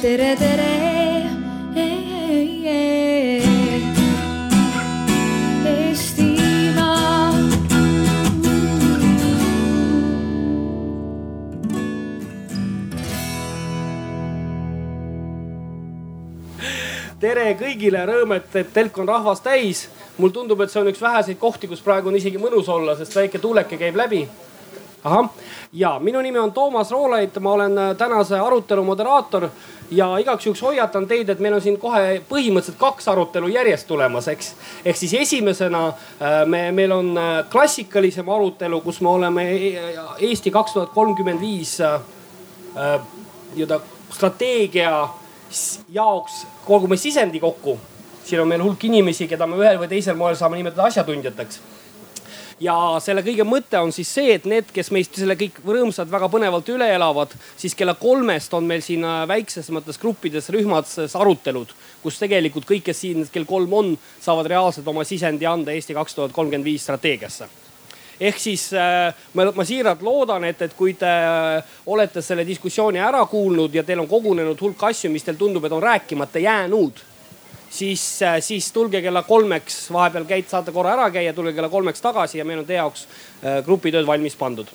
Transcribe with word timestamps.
tere, 0.00 0.34
tere. 0.36 0.68
Tere 17.20 17.50
kõigile, 17.52 18.00
rõõm, 18.08 18.30
et, 18.32 18.46
et 18.56 18.68
telk 18.72 18.96
on 19.02 19.08
rahvast 19.10 19.44
täis. 19.44 19.88
mul 20.16 20.32
tundub, 20.32 20.60
et 20.64 20.72
see 20.72 20.80
on 20.80 20.88
üks 20.88 21.00
väheseid 21.00 21.36
kohti, 21.38 21.68
kus 21.68 21.82
praegu 21.84 22.08
on 22.08 22.16
isegi 22.16 22.40
mõnus 22.40 22.68
olla, 22.72 22.94
sest 22.96 23.12
väike 23.16 23.38
tuuleke 23.38 23.76
käib 23.76 24.00
läbi. 24.00 24.22
Ahah, 25.04 25.28
ja 25.72 25.98
minu 25.98 26.20
nimi 26.20 26.38
on 26.38 26.52
Toomas 26.52 26.90
Roolait, 26.90 27.38
ma 27.40 27.52
olen 27.52 27.78
äh, 27.78 27.96
tänase 27.96 28.38
arutelu 28.38 28.84
moderaator 28.84 29.48
ja 29.90 30.18
igaks 30.18 30.46
juhuks 30.46 30.62
hoiatan 30.62 31.06
teid, 31.06 31.28
et 31.28 31.38
meil 31.38 31.54
on 31.54 31.62
siin 31.62 31.78
kohe 31.80 32.20
põhimõtteliselt 32.28 32.78
kaks 32.78 33.08
arutelu 33.08 33.48
järjest 33.48 33.88
tulemas, 33.88 34.28
eks. 34.28 34.54
ehk 34.84 34.96
siis 34.96 35.14
esimesena 35.14 35.86
äh, 35.88 36.42
me, 36.46 36.68
meil 36.72 36.92
on 36.92 37.16
äh, 37.18 37.30
klassikalisem 37.50 38.28
arutelu, 38.28 38.80
kus 38.80 39.00
me 39.00 39.08
oleme 39.08 39.46
e- 39.52 39.96
Eesti 40.18 40.50
kaks 40.50 40.76
tuhat 40.76 40.94
kolmkümmend 40.94 41.40
viis 41.40 41.78
nii-öelda 42.70 43.80
strateegia 44.14 45.08
jaoks 45.88 46.46
kogume 46.66 46.96
sisendi 46.96 47.40
kokku. 47.40 47.78
siin 48.24 48.40
on 48.40 48.48
meil 48.48 48.62
hulk 48.62 48.84
inimesi, 48.84 49.26
keda 49.26 49.46
me 49.46 49.56
ühel 49.58 49.78
või 49.80 49.88
teisel 49.90 50.14
moel 50.16 50.36
saame 50.38 50.60
nimetada 50.60 50.86
asjatundjateks 50.86 51.60
ja 52.60 52.74
selle 53.02 53.22
kõige 53.24 53.44
mõte 53.48 53.78
on 53.80 53.92
siis 53.94 54.10
see, 54.12 54.34
et 54.36 54.46
need, 54.48 54.68
kes 54.74 54.90
meist 54.94 55.16
selle 55.18 55.36
kõik 55.40 55.60
rõõmsalt 55.64 56.10
väga 56.12 56.28
põnevalt 56.32 56.68
üle 56.72 56.90
elavad, 56.94 57.32
siis 57.58 57.74
kella 57.78 57.94
kolmest 57.98 58.54
on 58.56 58.68
meil 58.68 58.84
siin 58.84 59.04
äh, 59.06 59.22
väiksemates 59.30 60.00
gruppides, 60.00 60.50
rühmades 60.52 61.16
arutelud, 61.16 61.72
kus 62.04 62.20
tegelikult 62.20 62.68
kõik, 62.68 62.84
kes 62.90 63.02
siin 63.06 63.24
kell 63.32 63.48
kolm 63.48 63.72
on, 63.80 63.96
saavad 64.20 64.50
reaalselt 64.52 64.88
oma 64.92 65.06
sisendi 65.08 65.48
anda 65.48 65.72
Eesti 65.72 65.96
kaks 65.96 66.16
tuhat 66.18 66.36
kolmkümmend 66.36 66.68
viis 66.68 66.84
strateegiasse. 66.84 67.48
Ehk 68.20 68.36
siis 68.36 68.66
äh, 68.76 69.14
ma, 69.32 69.46
ma 69.56 69.64
siiralt 69.64 70.02
loodan, 70.04 70.44
et, 70.44 70.60
et 70.60 70.74
kui 70.76 70.92
te 71.00 71.08
äh, 71.08 71.76
olete 71.88 72.20
selle 72.22 72.44
diskussiooni 72.44 73.00
ära 73.00 73.24
kuulnud 73.26 73.74
ja 73.74 73.84
teil 73.86 74.02
on 74.04 74.10
kogunenud 74.10 74.60
hulk 74.60 74.90
asju, 74.90 75.08
mis 75.12 75.24
teil 75.24 75.40
tundub, 75.40 75.64
et 75.64 75.72
on 75.72 75.82
rääkimata 75.82 76.44
jäänud 76.44 77.00
siis, 77.70 78.18
siis 78.40 78.72
tulge 78.72 79.02
kella 79.02 79.22
kolmeks, 79.22 79.86
vahepeal 79.92 80.26
käid, 80.28 80.48
saate 80.50 80.72
korra 80.74 80.94
ära 80.98 81.08
käia, 81.14 81.34
tulge 81.34 81.54
kella 81.56 81.70
kolmeks 81.72 82.02
tagasi 82.02 82.40
ja 82.40 82.44
meil 82.44 82.62
on 82.62 82.68
teie 82.68 82.80
jaoks 82.80 83.06
äh, 83.06 83.60
grupitööd 83.64 84.06
valmis 84.06 84.36
pandud. 84.36 84.68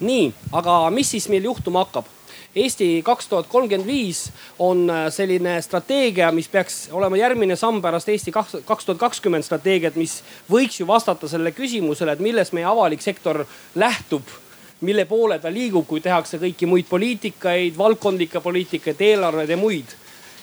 nii, 0.00 0.32
aga 0.52 0.90
mis 0.90 1.10
siis 1.10 1.28
meil 1.28 1.44
juhtuma 1.44 1.84
hakkab? 1.84 2.08
Eesti 2.56 3.00
kaks 3.04 3.28
tuhat 3.30 3.46
kolmkümmend 3.48 3.88
viis 3.88 4.26
on 4.58 4.84
äh, 4.90 5.06
selline 5.10 5.56
strateegia, 5.62 6.32
mis 6.32 6.48
peaks 6.48 6.88
olema 6.92 7.16
järgmine 7.16 7.56
samm 7.56 7.80
pärast 7.82 8.08
Eesti 8.08 8.32
kaks 8.32 8.84
tuhat 8.84 8.98
kakskümmend 9.00 9.44
strateegiat, 9.44 9.96
mis 9.96 10.20
võiks 10.50 10.80
ju 10.80 10.86
vastata 10.86 11.28
sellele 11.28 11.54
küsimusele, 11.56 12.12
et 12.12 12.20
millest 12.20 12.52
meie 12.52 12.68
avalik 12.68 13.02
sektor 13.02 13.44
lähtub 13.74 14.22
mille 14.82 15.04
poole 15.06 15.38
ta 15.38 15.50
liigub, 15.50 15.86
kui 15.86 16.00
tehakse 16.02 16.40
kõiki 16.42 16.66
muid 16.66 16.88
poliitikaid, 16.90 17.76
valdkondlikke 17.78 18.40
poliitikaid, 18.42 19.00
eelarveid 19.00 19.50
ja 19.54 19.56
muid 19.56 19.94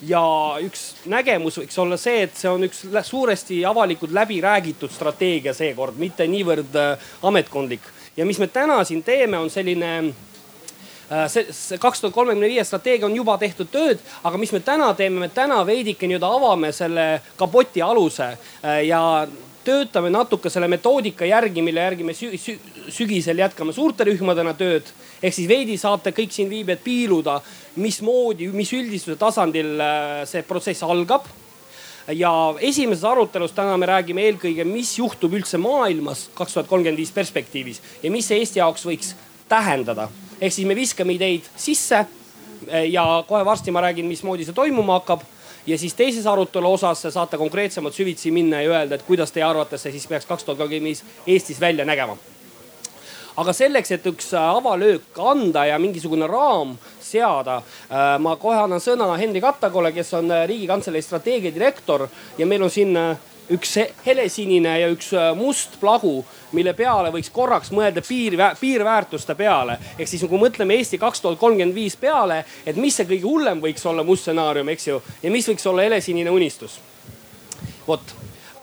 ja 0.08 0.22
üks 0.64 0.83
nägemus 1.09 1.59
võiks 1.59 1.78
olla 1.81 1.97
see, 2.00 2.23
et 2.28 2.38
see 2.38 2.50
on 2.52 2.64
üks 2.67 2.86
suuresti 3.08 3.59
avalikult 3.67 4.14
läbi 4.16 4.39
räägitud 4.41 4.91
strateegia 4.94 5.53
seekord, 5.53 6.00
mitte 6.00 6.28
niivõrd 6.28 6.75
äh, 6.80 7.11
ametkondlik. 7.23 7.81
ja 8.17 8.25
mis 8.25 8.39
me 8.39 8.47
täna 8.47 8.83
siin 8.83 9.03
teeme, 9.03 9.38
on 9.38 9.50
selline 9.50 9.91
äh, 11.11 11.28
see, 11.28 11.78
kaks 11.80 12.02
tuhat 12.02 12.16
kolmekümne 12.16 12.47
viie 12.47 12.64
strateegia 12.64 13.06
on 13.06 13.16
juba 13.16 13.38
tehtud 13.38 13.72
tööd, 13.72 14.00
aga 14.23 14.38
mis 14.38 14.52
me 14.56 14.59
täna 14.59 14.94
teeme, 14.94 15.19
me 15.19 15.30
täna 15.30 15.66
veidike 15.66 16.08
nii-öelda 16.08 16.34
avame 16.39 16.72
selle 16.72 17.22
kapoti 17.38 17.81
aluse 17.81 18.31
äh, 18.31 18.84
ja 18.88 19.28
töötame 19.63 20.09
natuke 20.09 20.50
selle 20.50 20.67
metoodika 20.72 21.28
järgi, 21.28 21.62
mille 21.62 21.84
järgi 21.84 22.03
me 22.07 22.16
sü 22.16 22.31
sü 22.38 22.57
sügisel 22.90 23.38
jätkame 23.44 23.73
suurte 23.73 24.07
rühmadena 24.07 24.56
tööd. 24.57 24.88
Ehk 25.24 25.35
siis 25.35 25.50
veidi 25.50 25.78
saate 25.78 26.13
kõik 26.16 26.34
siin 26.34 26.50
viibijad 26.52 26.81
piiluda, 26.84 27.40
mismoodi, 27.80 28.50
mis 28.56 28.72
üldistuse 28.75 29.18
tasandil 29.19 29.75
äh, 29.84 30.24
see 30.30 30.44
protsess 30.47 30.85
algab. 30.88 31.28
Ja 32.16 32.31
esimeses 32.66 33.03
arutelus 33.06 33.52
täna 33.53 33.75
me 33.78 33.85
räägime 33.85 34.24
eelkõige, 34.25 34.63
mis 34.66 34.96
juhtub 34.97 35.35
üldse 35.38 35.59
maailmas 35.62 36.25
kaks 36.34 36.56
tuhat 36.56 36.69
kolmkümmend 36.72 36.97
viis 36.97 37.12
perspektiivis 37.13 37.84
ja 38.02 38.09
mis 38.09 38.25
see 38.25 38.40
Eesti 38.41 38.63
jaoks 38.63 38.88
võiks 38.88 39.12
tähendada. 39.50 40.08
ehk 40.41 40.53
siis 40.53 40.68
me 40.68 40.75
viskame 40.75 41.13
ideid 41.13 41.46
sisse 41.56 42.06
ja 42.90 43.03
kohe 43.28 43.44
varsti 43.46 43.72
ma 43.72 43.84
räägin, 43.85 44.09
mismoodi 44.09 44.47
see 44.47 44.58
toimuma 44.58 44.97
hakkab. 45.00 45.22
Ja 45.68 45.78
siis 45.78 45.94
teises 45.94 46.25
arutelu 46.25 46.74
osas 46.74 47.06
saate 47.13 47.38
konkreetsemalt 47.38 47.94
süvitsi 47.94 48.31
minna 48.31 48.62
ja 48.62 48.72
öelda, 48.72 48.96
et 48.96 49.06
kuidas 49.06 49.31
teie 49.31 49.46
arvates 49.46 49.84
see 49.84 49.91
siis 49.91 50.08
peaks 50.08 50.25
kaks 50.25 50.47
tuhat 50.47 50.58
kolmkümmend 50.58 50.90
viis 50.90 51.03
Eestis 51.28 51.62
välja 51.62 51.85
nägema 51.85 52.18
aga 53.39 53.53
selleks, 53.55 53.91
et 53.95 54.07
üks 54.09 54.33
avalöök 54.35 55.19
anda 55.23 55.63
ja 55.69 55.79
mingisugune 55.79 56.27
raam 56.27 56.75
seada, 57.01 57.61
äh, 57.88 58.17
ma 58.19 58.35
kohe 58.39 58.57
annan 58.59 58.81
sõna 58.83 59.07
Henri 59.19 59.41
Kattakole, 59.44 59.94
kes 59.95 60.13
on 60.19 60.31
äh, 60.31 60.45
riigikantselei 60.50 61.01
strateegiadirektor 61.05 62.07
ja 62.38 62.47
meil 62.49 62.66
on 62.67 62.73
siin 62.73 62.97
äh, 62.99 63.16
üks 63.49 63.78
helesinine 64.05 64.75
ja 64.81 64.89
üks 64.94 65.07
must 65.33 65.79
plagu, 65.81 66.19
mille 66.53 66.75
peale 66.78 67.09
võiks 67.16 67.31
korraks 67.33 67.72
mõelda 67.73 68.03
piir, 68.05 68.35
piirväärtuste 68.59 69.33
peale. 69.35 69.79
ehk 69.97 70.11
siis 70.11 70.28
kui 70.29 70.38
mõtleme 70.38 70.78
Eesti 70.78 70.99
kaks 71.01 71.23
tuhat 71.23 71.39
kolmkümmend 71.41 71.73
viis 71.73 71.95
peale, 71.97 72.44
et 72.66 72.78
mis 72.78 72.94
see 72.94 73.09
kõige 73.09 73.25
hullem 73.25 73.63
võiks 73.63 73.88
olla 73.89 74.05
must 74.05 74.28
stsenaarium, 74.28 74.69
eks 74.69 74.88
ju, 74.91 75.01
ja 75.23 75.33
mis 75.33 75.49
võiks 75.49 75.66
olla 75.66 75.88
helesinine 75.88 76.29
unistus. 76.29 76.78
vot, 77.88 78.16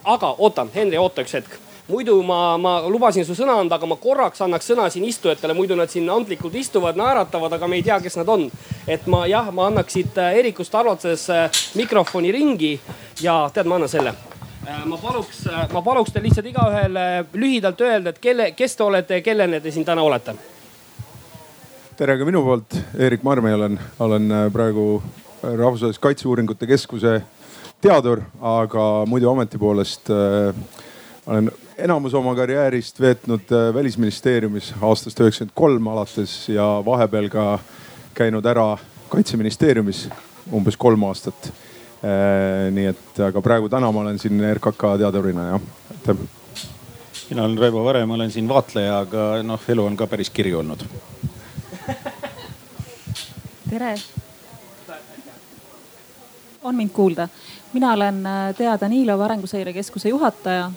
aga 0.04 0.36
ootan, 0.38 0.70
Henri, 0.74 1.02
oota 1.02 1.26
üks 1.26 1.34
hetk 1.40 1.65
muidu 1.88 2.22
ma, 2.22 2.56
ma 2.58 2.80
lubasin 2.88 3.24
su 3.24 3.34
sõna 3.38 3.58
anda, 3.60 3.78
aga 3.78 3.86
ma 3.86 3.96
korraks 4.00 4.42
annaks 4.42 4.70
sõna 4.70 4.88
siin 4.90 5.06
istujatele, 5.06 5.54
muidu 5.54 5.76
nad 5.78 5.90
siin 5.90 6.08
antlikult 6.10 6.54
istuvad, 6.58 6.98
naeratavad, 6.98 7.52
aga 7.52 7.68
me 7.70 7.78
ei 7.78 7.84
tea, 7.86 7.98
kes 8.02 8.18
nad 8.20 8.28
on. 8.28 8.48
et 8.86 9.06
ma 9.06 9.26
jah, 9.30 9.52
ma 9.54 9.68
annaks 9.70 9.94
siit 9.94 10.18
Eerikust 10.18 10.74
arvates 10.74 11.28
mikrofoni 11.78 12.32
ringi 12.32 12.74
ja 13.22 13.44
tead, 13.54 13.66
ma 13.66 13.78
annan 13.78 13.92
selle 13.92 14.14
ma 14.66 14.98
paluks, 14.98 15.44
ma 15.72 15.82
paluks 15.82 16.10
teil 16.12 16.26
lihtsalt 16.26 16.48
igaühel 16.50 16.98
lühidalt 17.38 17.80
öelda, 17.86 18.10
et 18.10 18.18
kelle, 18.18 18.50
kes 18.58 18.74
te 18.76 18.82
olete 18.82 19.20
ja 19.20 19.22
kellena 19.22 19.60
te 19.62 19.70
siin 19.70 19.86
täna 19.86 20.02
olete? 20.02 20.34
tere 21.96 22.18
ka 22.18 22.26
minu 22.28 22.42
poolt, 22.44 22.74
Eerik 22.98 23.22
Marmi 23.24 23.52
olen, 23.54 23.78
olen 24.04 24.34
praegu 24.52 25.02
Rahvusvahelise 25.42 26.00
Kaitseuuringute 26.00 26.66
Keskuse 26.66 27.20
teadur, 27.80 28.20
aga 28.40 29.06
muidu 29.06 29.30
ameti 29.30 29.58
poolest 29.58 30.10
äh, 30.10 30.50
olen 31.26 31.50
enamus 31.78 32.14
oma 32.14 32.34
karjäärist 32.34 33.00
veetnud 33.00 33.52
äh, 33.52 33.74
välisministeeriumis 33.74 34.72
aastast 34.80 35.20
üheksakümmend 35.20 35.54
kolm 35.54 35.88
alates 35.92 36.48
ja 36.48 36.64
vahepeal 36.84 37.28
ka 37.28 37.58
käinud 38.14 38.46
ära 38.48 38.78
kaitseministeeriumis 39.08 40.06
umbes 40.52 40.76
kolm 40.76 41.04
aastat. 41.04 41.50
Äh, 42.00 42.70
nii 42.72 42.86
et, 42.92 43.20
aga 43.28 43.42
praegu 43.44 43.68
täna 43.68 43.90
ma 43.92 44.04
olen 44.04 44.18
siin 44.18 44.40
RKK 44.54 44.96
teadurina 45.02 45.48
jah, 45.50 45.66
aitäh. 45.90 46.24
mina 47.30 47.44
olen 47.44 47.58
Raivo 47.58 47.84
Vare, 47.84 48.06
ma 48.06 48.14
olen 48.14 48.30
siin 48.30 48.48
vaatleja, 48.48 48.98
aga 49.04 49.26
noh, 49.42 49.68
elu 49.68 49.84
on 49.84 49.96
ka 49.96 50.06
päris 50.06 50.30
kiri 50.30 50.54
olnud. 50.54 50.84
tere. 53.70 53.94
on 56.62 56.74
mind 56.74 56.90
kuulda? 56.90 57.28
mina 57.72 57.92
olen 57.92 58.26
äh, 58.26 58.54
Tea 58.56 58.80
Danilov, 58.80 59.20
Arenguseire 59.20 59.72
Keskuse 59.72 60.08
juhataja 60.08 60.70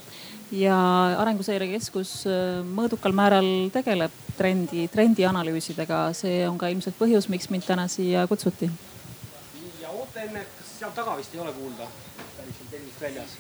ja 0.51 0.75
Arenguseire 1.21 1.67
Keskus 1.69 2.23
äh, 2.27 2.61
mõõdukal 2.65 3.13
määral 3.15 3.69
tegeleb 3.73 4.13
trendi, 4.37 4.87
trendianalüüsidega. 4.91 6.09
see 6.17 6.41
on 6.47 6.57
ka 6.57 6.69
ilmselt 6.73 6.97
põhjus, 6.97 7.29
miks 7.29 7.49
mind 7.49 7.67
täna 7.67 7.87
siia 7.87 8.25
kutsuti. 8.27 8.69
ja 9.81 9.89
oota 9.89 10.21
enne, 10.21 10.45
kas 10.57 10.73
sealt 10.79 10.95
taga 10.95 11.17
vist 11.17 11.35
ei 11.35 11.41
ole 11.41 11.53
kuulda? 11.53 11.87
päriselt 12.37 12.71
telgist 12.71 13.01
väljas. 13.01 13.37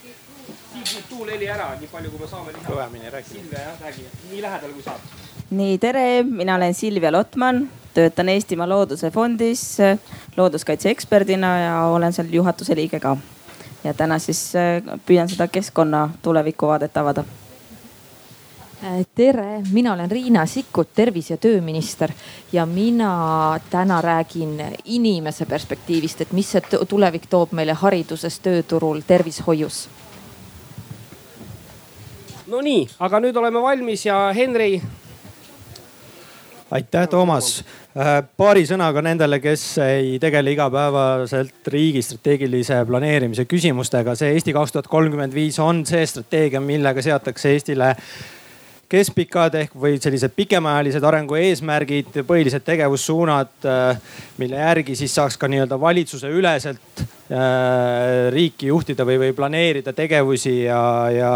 Siit 0.69 0.93
nüüd 0.95 1.09
tuulheli 1.09 1.49
ära, 1.49 1.71
nii 1.79 1.89
palju 1.89 2.11
kui 2.11 2.19
me 2.19 2.27
saame 2.29 2.53
kõvemini 2.67 3.11
räägi. 3.11 3.33
Silvia 3.33 3.65
jah, 3.65 3.81
räägi 3.81 4.05
nii 4.31 4.41
lähedal 4.41 4.73
kui 4.77 4.85
saad. 4.85 5.17
nii, 5.49 5.77
tere, 5.77 6.23
mina 6.23 6.55
olen 6.55 6.73
Silvia 6.73 7.11
Lotman, 7.11 7.69
töötan 7.93 8.29
Eestimaa 8.29 8.69
Looduse 8.69 9.11
Fondis 9.11 9.77
looduskaitse 10.37 10.89
eksperdina 10.89 11.57
ja 11.59 11.75
olen 11.89 12.13
seal 12.13 12.29
juhatuse 12.31 12.75
liige 12.75 12.99
ka 12.99 13.17
ja 13.83 13.93
täna 13.93 14.19
siis 14.19 14.55
äh, 14.55 14.81
püüan 15.05 15.29
seda 15.29 15.47
keskkonna 15.47 16.09
tulevikuvaadet 16.21 16.97
avada. 16.97 17.23
Äh, 18.83 19.05
tere, 19.15 19.61
mina 19.71 19.93
olen 19.93 20.11
Riina 20.11 20.45
Sikkut, 20.45 20.93
tervise- 20.95 21.33
ja 21.33 21.37
tööminister 21.37 22.11
ja 22.51 22.65
mina 22.65 23.59
täna 23.69 24.01
räägin 24.01 24.61
inimese 24.85 25.45
perspektiivist, 25.45 26.21
et 26.21 26.31
mis 26.31 26.51
see 26.51 26.61
tulevik 26.87 27.27
toob 27.29 27.51
meile 27.51 27.73
hariduses, 27.73 28.39
tööturul, 28.39 29.01
tervishoius. 29.07 29.89
no 32.47 32.61
nii, 32.61 32.87
aga 32.99 33.19
nüüd 33.19 33.35
oleme 33.37 33.61
valmis 33.61 34.05
ja 34.05 34.31
Henri. 34.35 34.81
aitäh, 36.71 37.07
Toomas. 37.07 37.63
Äh, 37.99 38.21
paari 38.39 38.61
sõnaga 38.63 39.01
nendele, 39.03 39.41
kes 39.43 39.63
ei 39.83 40.13
tegele 40.23 40.53
igapäevaselt 40.53 41.67
riigi 41.73 41.99
strateegilise 42.05 42.77
planeerimise 42.87 43.43
küsimustega. 43.49 44.13
see 44.15 44.37
Eesti 44.37 44.53
kaks 44.55 44.71
tuhat 44.71 44.87
kolmkümmend 44.87 45.35
viis 45.35 45.59
on 45.59 45.81
see 45.85 46.05
strateegia, 46.07 46.61
millega 46.63 47.03
seatakse 47.03 47.51
Eestile 47.51 47.89
keskpikad 48.89 49.59
ehk 49.59 49.75
või 49.75 49.99
sellised 49.99 50.31
pikemaajalised 50.37 51.03
arengu 51.03 51.35
eesmärgid, 51.41 52.15
põhilised 52.29 52.63
tegevussuunad, 52.71 53.51
äh, 53.67 54.19
mille 54.39 54.63
järgi 54.63 54.95
siis 54.95 55.19
saaks 55.19 55.35
ka 55.37 55.51
nii-öelda 55.51 55.75
valitsuse 55.81 56.31
üleselt 56.31 57.03
äh, 57.03 58.29
riiki 58.31 58.71
juhtida 58.71 59.03
või, 59.03 59.19
või 59.25 59.35
planeerida 59.35 59.91
tegevusi 59.97 60.61
ja, 60.69 60.83
ja 61.11 61.33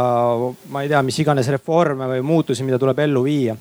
ma 0.71 0.85
ei 0.85 0.93
tea, 0.95 1.03
mis 1.03 1.19
iganes 1.19 1.51
reforme 1.57 2.07
või 2.15 2.23
muutusi, 2.23 2.63
mida 2.63 2.79
tuleb 2.79 3.03
ellu 3.03 3.27
viia 3.27 3.59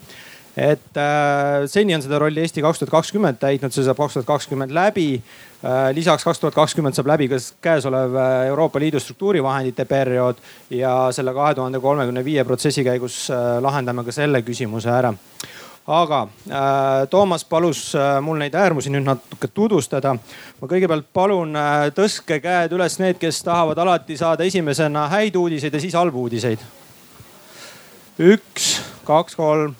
et 0.57 0.99
äh, 1.01 1.65
seni 1.67 1.95
on 1.95 2.03
seda 2.05 2.19
rolli 2.21 2.43
Eesti 2.43 2.63
kaks 2.65 2.83
tuhat 2.83 2.93
kakskümmend 2.93 3.39
täitnud, 3.41 3.73
see 3.73 3.87
saab 3.87 3.97
kaks 4.03 4.19
tuhat 4.19 4.29
kakskümmend 4.29 4.75
läbi 4.77 5.07
äh,. 5.17 5.89
lisaks 5.97 6.27
kaks 6.29 6.43
tuhat 6.43 6.55
kakskümmend 6.55 6.99
saab 6.99 7.09
läbi 7.09 7.31
ka 7.33 7.41
käesolev 7.65 8.19
äh, 8.21 8.35
Euroopa 8.51 8.81
Liidu 8.81 9.01
struktuurivahendite 9.01 9.85
periood 9.89 10.43
ja 10.71 11.09
selle 11.13 11.33
kahe 11.33 11.55
tuhande 11.55 11.81
kolmekümne 11.81 12.25
viie 12.25 12.45
protsessi 12.45 12.85
käigus 12.85 13.25
äh, 13.31 13.59
lahendame 13.65 14.05
ka 14.05 14.13
selle 14.13 14.45
küsimuse 14.45 14.93
ära 14.93 15.15
aga 15.87 16.23
äh, 16.23 17.09
Toomas 17.11 17.45
palus 17.45 17.95
äh, 17.95 18.21
mul 18.21 18.39
neid 18.39 18.55
äärmusi 18.55 18.91
nüüd 18.91 19.07
natuke 19.07 19.49
tutvustada. 19.49 20.15
ma 20.61 20.69
kõigepealt 20.69 21.09
palun 21.13 21.57
äh, 21.57 21.89
tõstke 21.97 22.39
käed 22.43 22.73
üles 22.73 22.99
need, 23.03 23.19
kes 23.19 23.43
tahavad 23.43 23.79
alati 23.79 24.17
saada 24.17 24.45
esimesena 24.45 25.09
häid 25.09 25.37
uudiseid 25.37 25.75
ja 25.75 25.81
siis 25.81 25.95
halbu 25.95 26.29
uudiseid. 26.29 26.61
üks, 28.21 28.81
kaks, 29.05 29.35
kolm 29.37 29.75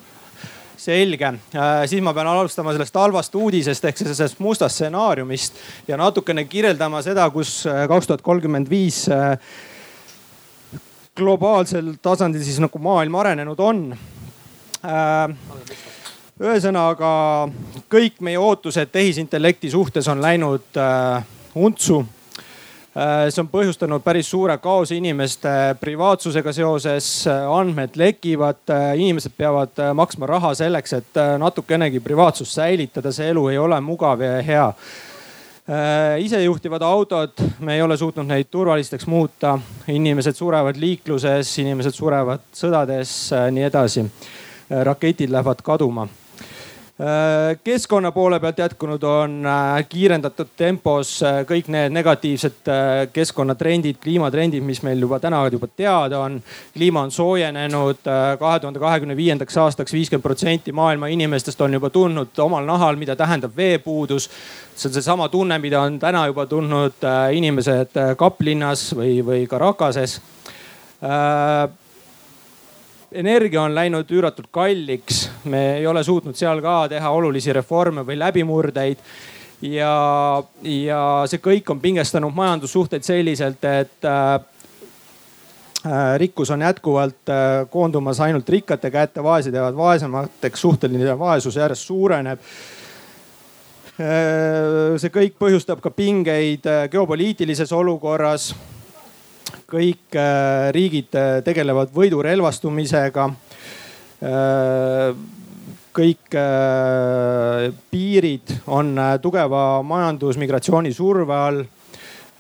selge, 0.83 1.29
äh, 1.55 1.85
siis 1.91 2.03
ma 2.05 2.15
pean 2.15 2.29
alustama 2.31 2.73
sellest 2.75 2.97
halvast 2.99 3.35
uudisest 3.39 3.85
ehk 3.89 4.01
sellest 4.03 4.41
mustast 4.43 4.81
stsenaariumist 4.81 5.61
ja 5.89 5.99
natukene 6.01 6.45
kirjeldama 6.51 7.03
seda, 7.05 7.29
kus 7.35 7.61
äh, 7.71 7.85
kaks 7.91 8.11
tuhat 8.11 8.25
kolmkümmend 8.27 8.71
viis 8.71 9.05
äh, 9.13 9.37
globaalsel 11.17 11.95
tasandil 12.03 12.43
siis 12.43 12.59
nagu 12.63 12.81
maailm 12.83 13.15
arenenud 13.21 13.59
on. 13.61 13.83
ühesõnaga 16.43 17.11
kõik 17.93 18.17
meie 18.25 18.41
ootused 18.41 18.89
tehisintellekti 18.91 19.71
suhtes 19.71 20.09
on 20.09 20.23
läinud 20.25 20.81
untsu 21.55 22.01
see 22.93 23.41
on 23.41 23.49
põhjustanud 23.49 24.03
päris 24.05 24.29
suure 24.31 24.59
kaose 24.61 24.97
inimeste 24.99 25.49
privaatsusega 25.81 26.53
seoses, 26.53 27.09
andmed 27.29 27.97
lekivad, 27.97 28.61
äh, 28.69 28.91
inimesed 29.01 29.33
peavad 29.37 29.81
äh, 29.81 29.95
maksma 29.97 30.29
raha 30.29 30.53
selleks, 30.59 30.93
et 30.99 31.23
natukenegi 31.41 32.03
privaatsust 32.05 32.59
säilitada, 32.59 33.13
see 33.13 33.31
elu 33.33 33.49
ei 33.49 33.59
ole 33.59 33.81
mugav 33.81 34.21
ja 34.21 34.37
hea. 34.43 34.69
isejuhtivad 36.19 36.83
autod, 36.83 37.39
me 37.61 37.77
ei 37.77 37.83
ole 37.83 37.97
suutnud 37.97 38.27
neid 38.27 38.49
turvalisteks 38.51 39.07
muuta, 39.07 39.59
inimesed 39.89 40.35
surevad 40.35 40.77
liikluses, 40.77 41.53
inimesed 41.63 41.95
surevad 41.95 42.43
sõdades, 42.53 43.31
nii 43.51 43.69
edasi. 43.71 44.05
raketid 44.69 45.31
lähevad 45.31 45.63
kaduma 45.63 46.09
Äh, 46.09 46.22
keskkonna 47.65 48.13
poole 48.13 48.41
pealt 48.41 48.59
jätkunud 48.59 49.03
on 49.03 49.47
äh, 49.47 49.89
kiirendatud 49.89 50.53
tempos 50.57 51.17
äh, 51.23 51.41
kõik 51.49 51.67
need 51.73 51.91
negatiivsed 51.91 52.69
keskkonnatrendid, 53.13 53.99
kliimatrendid, 54.03 54.63
mis 54.63 54.83
meil 54.87 55.03
juba 55.03 55.19
täna 55.21 55.41
juba 55.51 55.67
teada 55.67 56.21
on. 56.23 56.39
kliima 56.75 57.03
on 57.03 57.11
soojenenud 57.11 58.07
kahe 58.39 58.61
tuhande 58.61 58.79
kahekümne 58.79 59.17
viiendaks 59.17 59.57
aastaks 59.57 59.93
viiskümmend 59.93 60.23
protsenti 60.23 60.73
maailma 60.73 61.11
inimestest 61.11 61.61
on 61.61 61.75
juba 61.75 61.91
tundnud 61.91 62.39
omal 62.39 62.65
nahal, 62.65 62.97
mida 62.97 63.17
tähendab 63.17 63.57
veepuudus. 63.57 64.31
see 64.77 64.89
on 64.89 64.95
seesama 64.95 65.29
tunne, 65.29 65.59
mida 65.59 65.81
on 65.81 65.99
täna 65.99 66.27
juba 66.27 66.47
tundnud 66.47 67.03
inimesed 67.33 67.99
Kaplinnas 68.17 68.93
või, 68.95 69.21
või 69.27 69.47
ka 69.47 69.59
Rakases 69.59 70.21
energia 73.15 73.63
on 73.63 73.75
läinud 73.75 74.11
üüratult 74.11 74.51
kalliks, 74.51 75.27
me 75.45 75.63
ei 75.79 75.87
ole 75.87 76.03
suutnud 76.05 76.37
seal 76.39 76.61
ka 76.65 76.87
teha 76.93 77.11
olulisi 77.11 77.53
reforme 77.53 78.05
või 78.07 78.19
läbimurdeid. 78.19 78.99
ja, 79.63 80.43
ja 80.63 81.03
see 81.31 81.39
kõik 81.39 81.71
on 81.71 81.81
pingestanud 81.81 82.35
majandussuhteid 82.35 83.05
selliselt, 83.07 83.65
et 83.65 84.05
äh, 84.05 84.35
äh, 85.87 86.19
rikkus 86.19 86.51
on 86.51 86.61
jätkuvalt 86.61 87.29
äh, 87.29 87.71
koondumas 87.71 88.21
ainult 88.21 88.49
rikkate 88.49 88.91
kätte, 88.91 89.23
vaesed 89.23 89.55
jäävad 89.55 89.77
vaesemateks, 89.77 90.61
suhteline 90.61 91.19
vaesus 91.19 91.57
järjest 91.57 91.87
suureneb. 91.87 92.41
Äh, 94.01 94.99
see 94.99 95.15
kõik 95.15 95.39
põhjustab 95.39 95.83
ka 95.85 95.91
pingeid 95.91 96.67
geopoliitilises 96.91 97.73
olukorras 97.73 98.55
kõik 99.73 100.17
äh, 100.19 100.71
riigid 100.75 101.15
äh, 101.17 101.39
tegelevad 101.45 101.93
võidurelvastumisega. 101.97 103.29
Äh, 104.23 105.15
kõik 105.93 106.33
piirid 107.93 108.49
on 108.73 108.95
tugeva 109.21 109.83
majandusmigratsiooni 109.85 110.89
surve 110.97 111.35
all 111.37 111.59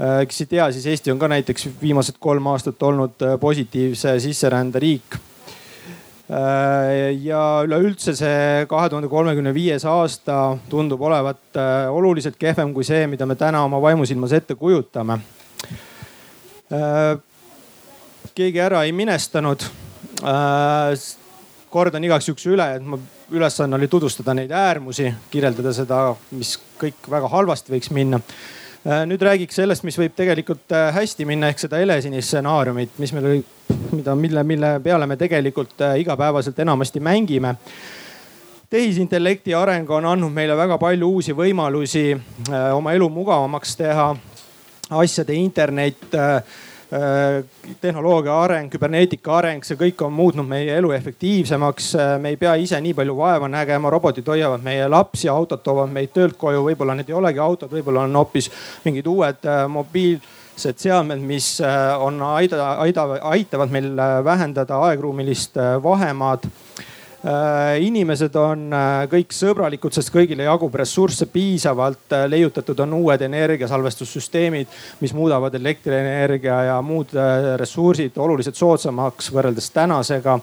kes 0.00 0.40
ei 0.40 0.48
tea, 0.54 0.70
siis 0.72 0.86
Eesti 0.88 1.12
on 1.12 1.20
ka 1.20 1.28
näiteks 1.28 1.66
viimased 1.82 2.16
kolm 2.16 2.48
aastat 2.48 2.80
olnud 2.88 3.26
positiivse 3.40 4.14
sisserände 4.24 4.80
riik. 4.80 5.18
ja 7.20 7.42
üleüldse 7.66 8.16
see 8.16 8.64
kahe 8.72 8.88
tuhande 8.88 9.12
kolmekümne 9.12 9.52
viies 9.52 9.84
aasta 9.84 10.56
tundub 10.72 11.04
olevat 11.04 11.60
oluliselt 11.92 12.40
kehvem 12.40 12.72
kui 12.72 12.88
see, 12.88 13.04
mida 13.06 13.28
me 13.28 13.36
täna 13.36 13.66
oma 13.68 13.82
vaimusilmas 13.84 14.32
ette 14.32 14.56
kujutame 14.56 15.20
keegi 18.34 18.60
ära 18.60 18.84
ei 18.86 18.92
minestanud. 18.96 19.64
Äh, 20.22 20.94
kordan 21.72 22.04
igaks 22.04 22.28
juhuks 22.28 22.46
üle, 22.52 22.66
et 22.76 22.84
mu 22.84 22.98
ülesanne 23.32 23.78
oli 23.78 23.88
tutvustada 23.88 24.34
neid 24.36 24.50
äärmusi, 24.52 25.08
kirjeldada 25.32 25.72
seda, 25.72 26.02
mis 26.36 26.58
kõik 26.80 27.08
väga 27.10 27.30
halvasti 27.32 27.72
võiks 27.72 27.88
minna 27.96 28.20
äh, 28.20 29.06
nüüd 29.08 29.24
räägiks 29.24 29.56
sellest, 29.56 29.86
mis 29.88 29.96
võib 29.98 30.12
tegelikult 30.16 30.74
hästi 30.94 31.26
minna, 31.28 31.48
ehk 31.48 31.64
seda 31.64 31.80
helesinist 31.80 32.28
stsenaariumit, 32.28 32.98
mis 33.00 33.14
meil 33.16 33.30
oli, 33.30 33.42
mida, 33.96 34.14
mille, 34.18 34.44
mille 34.44 34.74
peale 34.84 35.08
me 35.08 35.16
tegelikult 35.16 35.80
igapäevaselt 35.98 36.60
enamasti 36.60 37.00
mängime. 37.00 37.56
tehisintellekti 38.70 39.54
areng 39.54 39.90
on 39.90 40.06
andnud 40.06 40.32
meile 40.32 40.56
väga 40.56 40.78
palju 40.78 41.08
uusi 41.08 41.32
võimalusi 41.32 42.06
oma 42.72 42.92
elu 42.92 43.08
mugavamaks 43.08 43.76
teha 43.76 44.12
asjade 44.92 45.34
internet 45.34 46.14
äh, 46.14 46.36
äh, 46.92 47.44
tehnoloogia 47.80 48.34
areng, 48.44 48.70
küberneetika 48.72 49.36
areng, 49.38 49.64
see 49.64 49.78
kõik 49.80 50.04
on 50.06 50.12
muutnud 50.16 50.48
meie 50.48 50.76
elu 50.76 50.92
efektiivsemaks. 50.96 51.88
Äh, 51.96 52.12
me 52.22 52.34
ei 52.34 52.38
pea 52.40 52.54
ise 52.60 52.80
nii 52.80 52.94
palju 52.98 53.16
vaeva 53.18 53.48
nägema, 53.50 53.90
robotid 53.92 54.28
hoiavad 54.28 54.64
meie 54.64 54.88
lapsi, 54.90 55.30
autod 55.32 55.64
toovad 55.64 55.92
meid 55.94 56.14
töölt 56.14 56.38
koju, 56.40 56.62
võib-olla 56.68 56.96
need 56.98 57.10
ei 57.10 57.18
olegi 57.18 57.42
autod, 57.42 57.72
võib-olla 57.72 58.06
on 58.06 58.22
hoopis 58.22 58.50
mingid 58.84 59.10
uued 59.10 59.50
mobiilsed 59.72 60.80
seadmed, 60.84 61.20
mis 61.26 61.54
on 61.98 62.22
aida, 62.34 62.74
aida, 62.86 63.08
aitavad 63.34 63.72
meil 63.74 63.92
vähendada 64.24 64.80
aegruumilist 64.90 65.60
vahemaad 65.82 66.50
inimesed 67.78 68.34
on 68.34 68.64
äh, 68.74 69.04
kõik 69.10 69.30
sõbralikud, 69.36 69.94
sest 69.94 70.10
kõigile 70.10 70.42
jagub 70.48 70.74
ressursse 70.74 71.28
piisavalt. 71.30 72.08
Äh, 72.10 72.24
leiutatud 72.30 72.80
on 72.82 72.96
uued 72.98 73.22
energiasalvestussüsteemid, 73.22 74.72
mis 75.00 75.14
muudavad 75.14 75.54
elektrienergia 75.54 76.58
ja 76.72 76.80
muud 76.82 77.14
ressursid 77.60 78.18
oluliselt 78.18 78.58
soodsamaks 78.58 79.30
võrreldes 79.34 79.70
tänasega. 79.70 80.38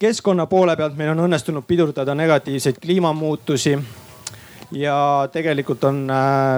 Keskkonna 0.00 0.46
poole 0.46 0.76
pealt 0.78 0.96
meil 0.96 1.10
on 1.12 1.24
õnnestunud 1.26 1.66
pidurdada 1.66 2.14
negatiivseid 2.14 2.78
kliimamuutusi. 2.80 3.76
Ja 4.70 5.28
tegelikult 5.32 5.82
on 5.84 6.04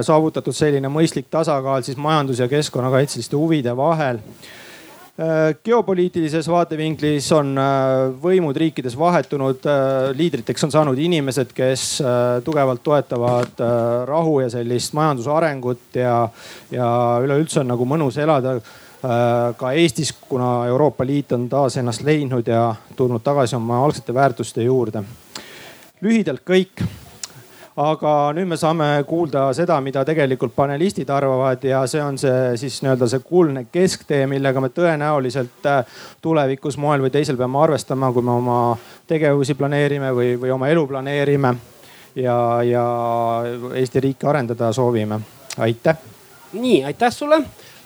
saavutatud 0.05 0.53
selline 0.53 0.89
mõistlik 0.93 1.31
tasakaal 1.33 1.83
siis 1.83 1.97
majandus- 1.97 2.43
ja 2.45 2.49
keskkonnakaitseliste 2.49 3.37
huvide 3.41 3.73
vahel. 3.77 4.21
Äh, 4.21 4.62
geopoliitilises 5.65 6.47
vaatevinklis 6.49 7.27
on 7.37 7.51
äh, 7.61 7.65
võimud 8.23 8.57
riikides 8.57 8.95
vahetunud, 8.99 9.67
äh, 9.69 10.13
liidriteks 10.17 10.65
on 10.65 10.73
saanud 10.73 10.99
inimesed, 10.99 11.53
kes 11.53 11.85
tugevalt 12.45 12.81
toetavad 12.83 13.61
rahu 14.09 14.39
ja 14.41 14.49
sellist 14.51 14.97
majanduse 14.97 15.31
arengut 15.31 16.01
ja, 16.01 16.17
ja 16.73 16.89
üleüldse 17.25 17.61
on 17.61 17.71
nagu 17.75 17.87
mõnus 17.89 18.17
elada 18.23 18.57
ka 19.03 19.73
Eestis, 19.75 20.13
kuna 20.15 20.69
Euroopa 20.71 21.03
Liit 21.03 21.33
on 21.35 21.49
taas 21.51 21.77
ennast 21.77 22.05
leidnud 22.07 22.47
ja 22.47 22.69
tulnud 22.97 23.25
tagasi 23.27 23.57
oma 23.59 23.81
algsete 23.85 24.15
väärtuste 24.15 24.63
juurde. 24.63 25.03
lühidalt 26.01 26.45
kõik 26.47 26.85
aga 27.77 28.13
nüüd 28.37 28.51
me 28.51 28.57
saame 28.61 28.87
kuulda 29.09 29.47
seda, 29.57 29.79
mida 29.81 30.05
tegelikult 30.05 30.53
panelistid 30.57 31.09
arvavad 31.11 31.63
ja 31.65 31.83
see 31.89 32.03
on 32.05 32.19
see 32.21 32.57
siis 32.61 32.81
nii-öelda 32.85 33.09
see 33.09 33.23
kuldne 33.25 33.65
kesktee, 33.73 34.27
millega 34.29 34.61
me 34.61 34.69
tõenäoliselt 34.75 35.69
äh, 35.69 36.01
tulevikus 36.23 36.77
moel 36.77 37.05
või 37.05 37.13
teisel 37.15 37.39
peame 37.41 37.61
arvestama, 37.63 38.13
kui 38.13 38.25
me 38.25 38.35
oma 38.37 38.59
tegevusi 39.09 39.57
planeerime 39.57 40.13
või, 40.13 40.35
või 40.41 40.53
oma 40.53 40.69
elu 40.69 40.87
planeerime 40.91 41.55
ja, 42.21 42.37
ja 42.67 42.85
Eesti 43.75 44.01
riiki 44.01 44.29
arendada 44.29 44.73
soovime. 44.73 45.21
aitäh. 45.59 45.97
nii, 46.53 46.85
aitäh 46.85 47.13
sulle. 47.13 47.41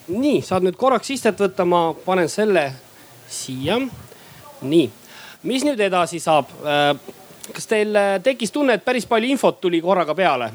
nii, 0.09 0.41
saad 0.43 0.67
nüüd 0.67 0.77
korraks 0.77 1.11
istet 1.11 1.39
võtta, 1.41 1.65
ma 1.65 1.93
panen 2.05 2.29
selle 2.29 2.73
siia. 3.31 3.79
nii, 4.63 4.91
mis 5.43 5.65
nüüd 5.65 5.81
edasi 5.81 6.19
saab? 6.19 6.51
Kas 7.53 7.69
teil 7.71 7.95
äh, 7.97 8.17
tekkis 8.23 8.55
tunne, 8.55 8.75
et 8.77 8.85
päris 8.85 9.07
palju 9.07 9.29
infot 9.37 9.61
tuli 9.61 9.83
korraga 9.85 10.15
peale? 10.15 10.51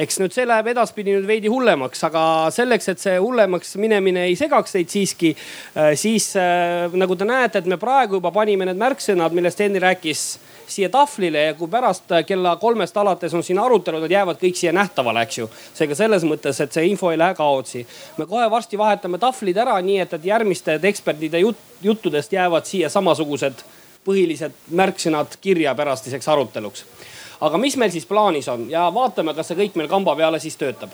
eks 0.00 0.16
nüüd 0.16 0.32
see 0.32 0.46
läheb 0.48 0.70
edaspidi 0.70 1.12
nüüd 1.12 1.26
veidi 1.28 1.50
hullemaks, 1.52 2.00
aga 2.06 2.22
selleks, 2.54 2.86
et 2.88 3.02
see 3.02 3.18
hullemaks 3.20 3.74
minemine 3.80 4.22
ei 4.30 4.36
segaks 4.38 4.72
teid 4.72 4.88
siiski, 4.88 5.34
äh, 5.74 5.90
siis 5.98 6.30
äh, 6.40 6.86
nagu 6.96 7.16
te 7.18 7.26
näete, 7.28 7.60
et 7.60 7.68
me 7.68 7.76
praegu 7.80 8.16
juba 8.16 8.30
panime 8.32 8.68
need 8.68 8.80
märksõnad, 8.80 9.34
millest 9.36 9.60
Henri 9.60 9.82
rääkis 9.82 10.22
siia 10.70 10.88
tahvlile 10.92 11.42
ja 11.48 11.56
kui 11.58 11.68
pärast 11.68 12.14
kella 12.26 12.54
kolmest 12.62 12.96
alates 12.96 13.34
on 13.34 13.44
siin 13.44 13.58
arutelud, 13.60 14.04
need 14.06 14.14
jäävad 14.14 14.38
kõik 14.40 14.56
siia 14.56 14.72
nähtavale, 14.72 15.26
eks 15.26 15.40
ju. 15.42 15.50
seega 15.74 15.98
selles 15.98 16.24
mõttes, 16.24 16.62
et 16.62 16.72
see 16.72 16.86
info 16.92 17.10
ei 17.10 17.18
lähe 17.20 17.34
kaotsi. 17.36 17.84
me 18.16 18.28
kohe 18.30 18.46
varsti 18.50 18.78
vahetame 18.78 19.18
tahvlid 19.18 19.58
ära, 19.58 19.76
nii 19.84 19.98
et, 20.06 20.16
et 20.16 20.30
järgmiste 20.32 20.78
ekspertide 20.92 21.42
jut, 21.44 21.60
juttudest 21.82 22.32
jäävad 22.32 22.70
siia 22.70 22.88
samasugused 22.88 23.66
põhilised 24.04 24.52
märksõnad 24.70 25.36
kirja 25.40 25.74
pärastiseks 25.74 26.28
aruteluks. 26.28 26.84
aga 27.40 27.58
mis 27.58 27.76
meil 27.76 27.90
siis 27.90 28.06
plaanis 28.06 28.48
on 28.48 28.70
ja 28.70 28.90
vaatame, 28.94 29.34
kas 29.34 29.48
see 29.48 29.56
kõik 29.56 29.76
meil 29.76 29.88
kamba 29.88 30.16
peale 30.16 30.40
siis 30.40 30.56
töötab 30.56 30.90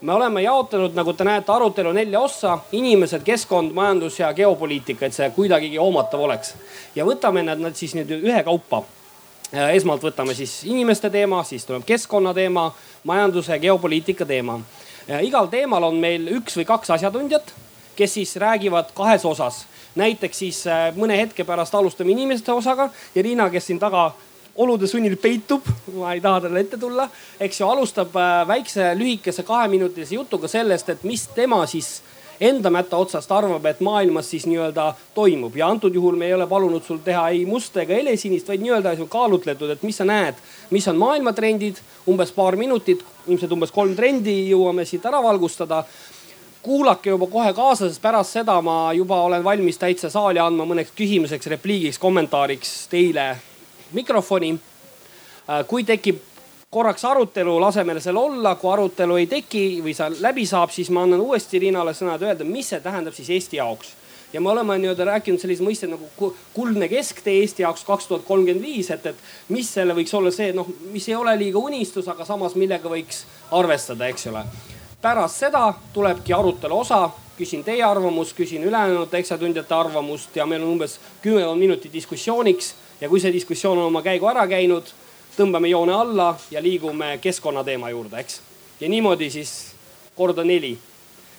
me 0.00 0.12
oleme 0.12 0.42
jaotanud, 0.42 0.94
nagu 0.94 1.12
te 1.12 1.24
näete, 1.24 1.52
arutelu 1.52 1.92
nelja 1.92 2.20
ossa, 2.20 2.58
inimesed, 2.72 3.22
keskkond, 3.24 3.72
majandus 3.76 4.18
ja 4.20 4.32
geopoliitika, 4.34 5.06
et 5.06 5.16
see 5.16 5.28
kuidagigi 5.36 5.76
hoomatav 5.76 6.20
oleks. 6.24 6.54
ja 6.94 7.04
võtame 7.04 7.42
nad, 7.44 7.60
nad 7.60 7.76
siis 7.76 7.94
nüüd 7.94 8.10
ühekaupa. 8.20 8.82
esmalt 9.72 10.02
võtame 10.02 10.34
siis 10.34 10.64
inimeste 10.64 11.10
teema, 11.10 11.44
siis 11.44 11.64
tuleb 11.64 11.84
keskkonna 11.84 12.34
teema, 12.34 12.72
majanduse, 13.04 13.58
geopoliitika 13.58 14.26
teema. 14.26 14.60
igal 15.20 15.48
teemal 15.48 15.84
on 15.84 15.96
meil 15.96 16.28
üks 16.38 16.56
või 16.56 16.64
kaks 16.64 16.90
asjatundjat, 16.90 17.52
kes 17.96 18.14
siis 18.14 18.36
räägivad 18.36 18.94
kahes 18.94 19.24
osas 19.24 19.66
näiteks 19.98 20.38
siis 20.38 20.64
äh, 20.66 20.90
mõne 20.96 21.18
hetke 21.18 21.44
pärast 21.44 21.74
alustame 21.74 22.12
inimeste 22.14 22.52
osaga 22.52 22.90
ja 23.14 23.22
Riina, 23.22 23.50
kes 23.50 23.66
siin 23.70 23.78
taga 23.78 24.10
olude 24.60 24.86
sunnil 24.90 25.16
peitub, 25.16 25.66
ma 25.96 26.14
ei 26.14 26.20
taha 26.20 26.44
talle 26.44 26.60
ette 26.60 26.78
tulla, 26.78 27.08
eks 27.40 27.60
ju, 27.60 27.68
alustab 27.68 28.16
äh, 28.18 28.46
väikse 28.48 28.92
lühikese 28.98 29.44
kaheminutilise 29.46 30.18
jutuga 30.18 30.48
sellest, 30.50 30.88
et 30.88 31.04
mis 31.08 31.26
tema 31.34 31.62
siis 31.70 32.00
enda 32.40 32.70
mätta 32.72 32.96
otsast 32.96 33.32
arvab, 33.32 33.66
et 33.68 33.80
maailmas 33.84 34.30
siis 34.32 34.46
nii-öelda 34.48 34.94
toimub. 35.14 35.56
Ja 35.56 35.68
antud 35.68 35.94
juhul 35.94 36.16
me 36.16 36.26
ei 36.26 36.34
ole 36.34 36.46
palunud 36.48 36.84
sul 36.86 37.02
teha 37.04 37.26
ei 37.28 37.44
musta 37.46 37.82
ega 37.82 37.98
helesinist, 37.98 38.48
vaid 38.48 38.64
nii-öelda 38.64 38.94
kaalutletud, 39.08 39.70
et 39.74 39.82
mis 39.84 40.00
sa 40.00 40.06
näed, 40.08 40.40
mis 40.70 40.88
on 40.88 40.96
maailmatrendid, 41.00 41.82
umbes 42.08 42.32
paar 42.32 42.56
minutit, 42.56 43.04
ilmselt 43.28 43.52
umbes 43.52 43.74
kolm 43.74 43.92
trendi 43.96 44.36
jõuame 44.48 44.86
siit 44.88 45.04
ära 45.04 45.20
valgustada 45.22 45.84
kuulake 46.62 47.10
juba 47.10 47.26
kohe 47.26 47.52
kaasa, 47.52 47.88
sest 47.88 48.02
pärast 48.02 48.36
seda 48.36 48.60
ma 48.62 48.92
juba 48.92 49.22
olen 49.22 49.44
valmis 49.44 49.78
täitsa 49.78 50.10
saali 50.10 50.40
andma 50.42 50.66
mõneks 50.68 50.92
küsimuseks, 50.96 51.48
repliigiks, 51.54 51.98
kommentaariks 51.98 52.74
teile 52.92 53.30
mikrofoni. 53.96 54.52
Äh, 55.50 55.62
kui 55.66 55.84
tekib 55.88 56.20
korraks 56.70 57.04
arutelu, 57.04 57.60
laseme 57.60 57.96
selle 58.00 58.20
olla, 58.20 58.54
kui 58.54 58.72
arutelu 58.72 59.16
ei 59.16 59.26
teki 59.26 59.64
või 59.84 59.94
see 59.96 60.10
läbi 60.20 60.44
saab, 60.46 60.70
siis 60.70 60.90
ma 60.94 61.02
annan 61.06 61.22
uuesti 61.24 61.58
Riinale 61.58 61.94
sõna, 61.96 62.14
et 62.14 62.26
öelda, 62.28 62.46
mis 62.46 62.68
see 62.70 62.80
tähendab 62.84 63.16
siis 63.16 63.30
Eesti 63.30 63.56
jaoks. 63.56 63.96
ja 64.32 64.40
me 64.40 64.50
oleme 64.50 64.76
nii-öelda 64.78 65.04
rääkinud 65.04 65.40
sellise 65.42 65.64
mõiste 65.66 65.88
nagu 65.90 66.06
kuldne 66.54 66.86
kesktee 66.88 67.40
Eesti 67.40 67.64
jaoks 67.64 67.82
kaks 67.84 68.06
tuhat 68.06 68.22
kolmkümmend 68.28 68.62
viis, 68.62 68.90
et, 68.94 69.06
et 69.06 69.16
mis 69.48 69.72
selle 69.74 69.96
võiks 69.96 70.14
olla 70.14 70.30
see, 70.30 70.52
noh, 70.54 70.68
mis 70.92 71.08
ei 71.08 71.16
ole 71.18 71.34
liiga 71.38 71.58
unistus, 71.58 72.08
aga 72.08 72.24
samas 72.24 72.54
millega 72.54 72.92
võiks 72.92 73.24
arvestada, 73.50 74.06
eks 74.06 74.28
ole 74.30 74.44
pärast 75.02 75.36
seda 75.36 75.74
tulebki 75.92 76.32
arutelu 76.32 76.78
osa, 76.78 77.10
küsin 77.38 77.64
teie 77.64 77.84
arvamust, 77.84 78.36
küsin 78.36 78.64
ülejäänud 78.64 79.14
eksatundjate 79.14 79.74
arvamust 79.74 80.36
ja 80.36 80.46
meil 80.46 80.62
on 80.62 80.74
umbes 80.76 80.98
kümmekond 81.22 81.58
minutit 81.58 81.92
diskussiooniks. 81.92 82.74
ja 83.00 83.08
kui 83.08 83.20
see 83.20 83.32
diskussioon 83.32 83.78
on 83.78 83.86
oma 83.86 84.02
käigu 84.02 84.26
ära 84.28 84.46
käinud, 84.46 84.84
tõmbame 85.36 85.70
joone 85.70 85.92
alla 85.92 86.34
ja 86.50 86.62
liigume 86.62 87.18
keskkonnateema 87.18 87.90
juurde, 87.90 88.20
eks. 88.20 88.40
ja 88.80 88.88
niimoodi 88.88 89.30
siis 89.30 89.72
korda 90.16 90.44
neli. 90.44 90.78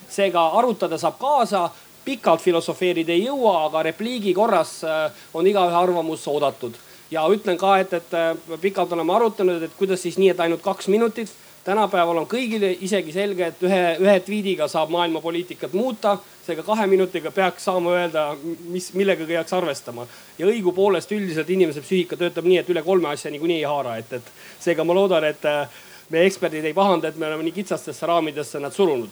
seega 0.08 0.46
arutada 0.46 0.98
saab 0.98 1.18
kaasa, 1.18 1.70
pikalt 2.04 2.40
filosofeerida 2.40 3.12
ei 3.12 3.24
jõua, 3.24 3.66
aga 3.66 3.82
repliigi 3.82 4.34
korras 4.34 4.84
äh, 4.84 5.12
on 5.34 5.46
igaühe 5.46 5.76
arvamus 5.76 6.26
oodatud 6.28 6.74
ja 7.10 7.22
ütlen 7.28 7.56
ka, 7.56 7.78
et, 7.78 7.92
et 7.92 8.14
äh, 8.14 8.58
pikalt 8.60 8.92
oleme 8.92 9.14
arutanud, 9.14 9.62
et 9.62 9.78
kuidas 9.78 10.02
siis 10.02 10.18
nii, 10.18 10.32
et 10.34 10.40
ainult 10.40 10.62
kaks 10.62 10.88
minutit 10.88 11.30
tänapäeval 11.64 12.16
on 12.16 12.26
kõigile 12.26 12.72
isegi 12.80 13.12
selge, 13.14 13.46
et 13.52 13.62
ühe, 13.62 13.80
ühe 14.02 14.14
tweet'iga 14.26 14.66
saab 14.68 14.90
maailma 14.90 15.20
poliitikat 15.20 15.72
muuta. 15.72 16.18
seega 16.42 16.62
kahe 16.62 16.86
minutiga 16.86 17.30
peaks 17.30 17.64
saama 17.64 17.92
öelda, 17.94 18.36
mis, 18.66 18.92
millega 18.94 19.24
peaks 19.26 19.52
arvestama. 19.52 20.06
ja 20.38 20.46
õigupoolest 20.46 21.12
üldiselt 21.12 21.50
inimese 21.50 21.80
psüühika 21.80 22.16
töötab 22.16 22.44
nii, 22.44 22.58
et 22.58 22.68
üle 22.68 22.82
kolme 22.82 23.08
asja 23.08 23.30
niikuinii 23.30 23.56
ei 23.56 23.64
haara, 23.64 23.96
et, 23.96 24.12
et 24.12 24.32
seega 24.60 24.84
ma 24.84 24.94
loodan, 24.94 25.24
et 25.24 25.44
äh, 25.44 25.68
meie 26.10 26.26
eksperdid 26.26 26.64
ei 26.64 26.74
pahanda, 26.74 27.08
et 27.08 27.16
me 27.16 27.26
oleme 27.26 27.46
nii 27.46 27.52
kitsastesse 27.52 28.06
raamidesse 28.06 28.58
nad 28.60 28.72
surunud. 28.72 29.10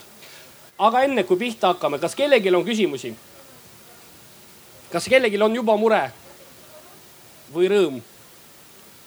aga 0.79 1.03
enne 1.03 1.25
kui 1.25 1.37
pihta 1.37 1.75
hakkame, 1.75 1.99
kas 1.99 2.15
kellelgi 2.15 2.55
on 2.55 2.65
küsimusi? 2.65 3.15
kas 4.93 5.09
kellelgi 5.09 5.43
on 5.43 5.55
juba 5.55 5.77
mure 5.77 6.11
või 7.55 7.71
rõõm? 7.71 8.03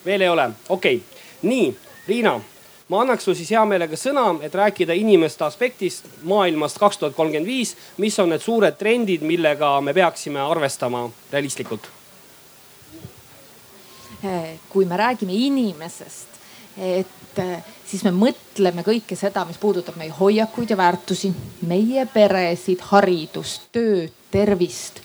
veel 0.04 0.20
ei 0.20 0.28
ole, 0.28 0.50
okei 0.68 0.96
okay., 0.96 1.22
nii 1.42 1.76
Riina 2.08 2.40
ma 2.88 3.00
annaks 3.00 3.24
sulle 3.24 3.36
siis 3.36 3.50
hea 3.54 3.64
meelega 3.68 3.96
sõna, 3.96 4.26
et 4.44 4.54
rääkida 4.54 4.92
inimeste 4.96 5.44
aspektist 5.46 6.08
maailmast 6.28 6.78
kaks 6.78 7.00
tuhat 7.00 7.16
kolmkümmend 7.16 7.48
viis. 7.48 7.76
mis 7.98 8.18
on 8.18 8.28
need 8.28 8.44
suured 8.44 8.76
trendid, 8.78 9.22
millega 9.22 9.80
me 9.80 9.94
peaksime 9.94 10.40
arvestama 10.40 11.08
realistlikult? 11.32 11.90
kui 14.68 14.84
me 14.88 14.96
räägime 14.96 15.32
inimesest, 15.36 16.28
et 16.80 17.40
siis 17.84 18.04
me 18.06 18.12
mõtleme 18.16 18.80
kõike 18.86 19.16
seda, 19.20 19.44
mis 19.44 19.58
puudutab 19.60 19.98
meie 20.00 20.14
hoiakuid 20.16 20.70
ja 20.72 20.76
väärtusi, 20.80 21.28
meie 21.68 22.06
peresid, 22.08 22.80
haridust, 22.88 23.68
tööd, 23.72 24.14
tervist. 24.32 25.02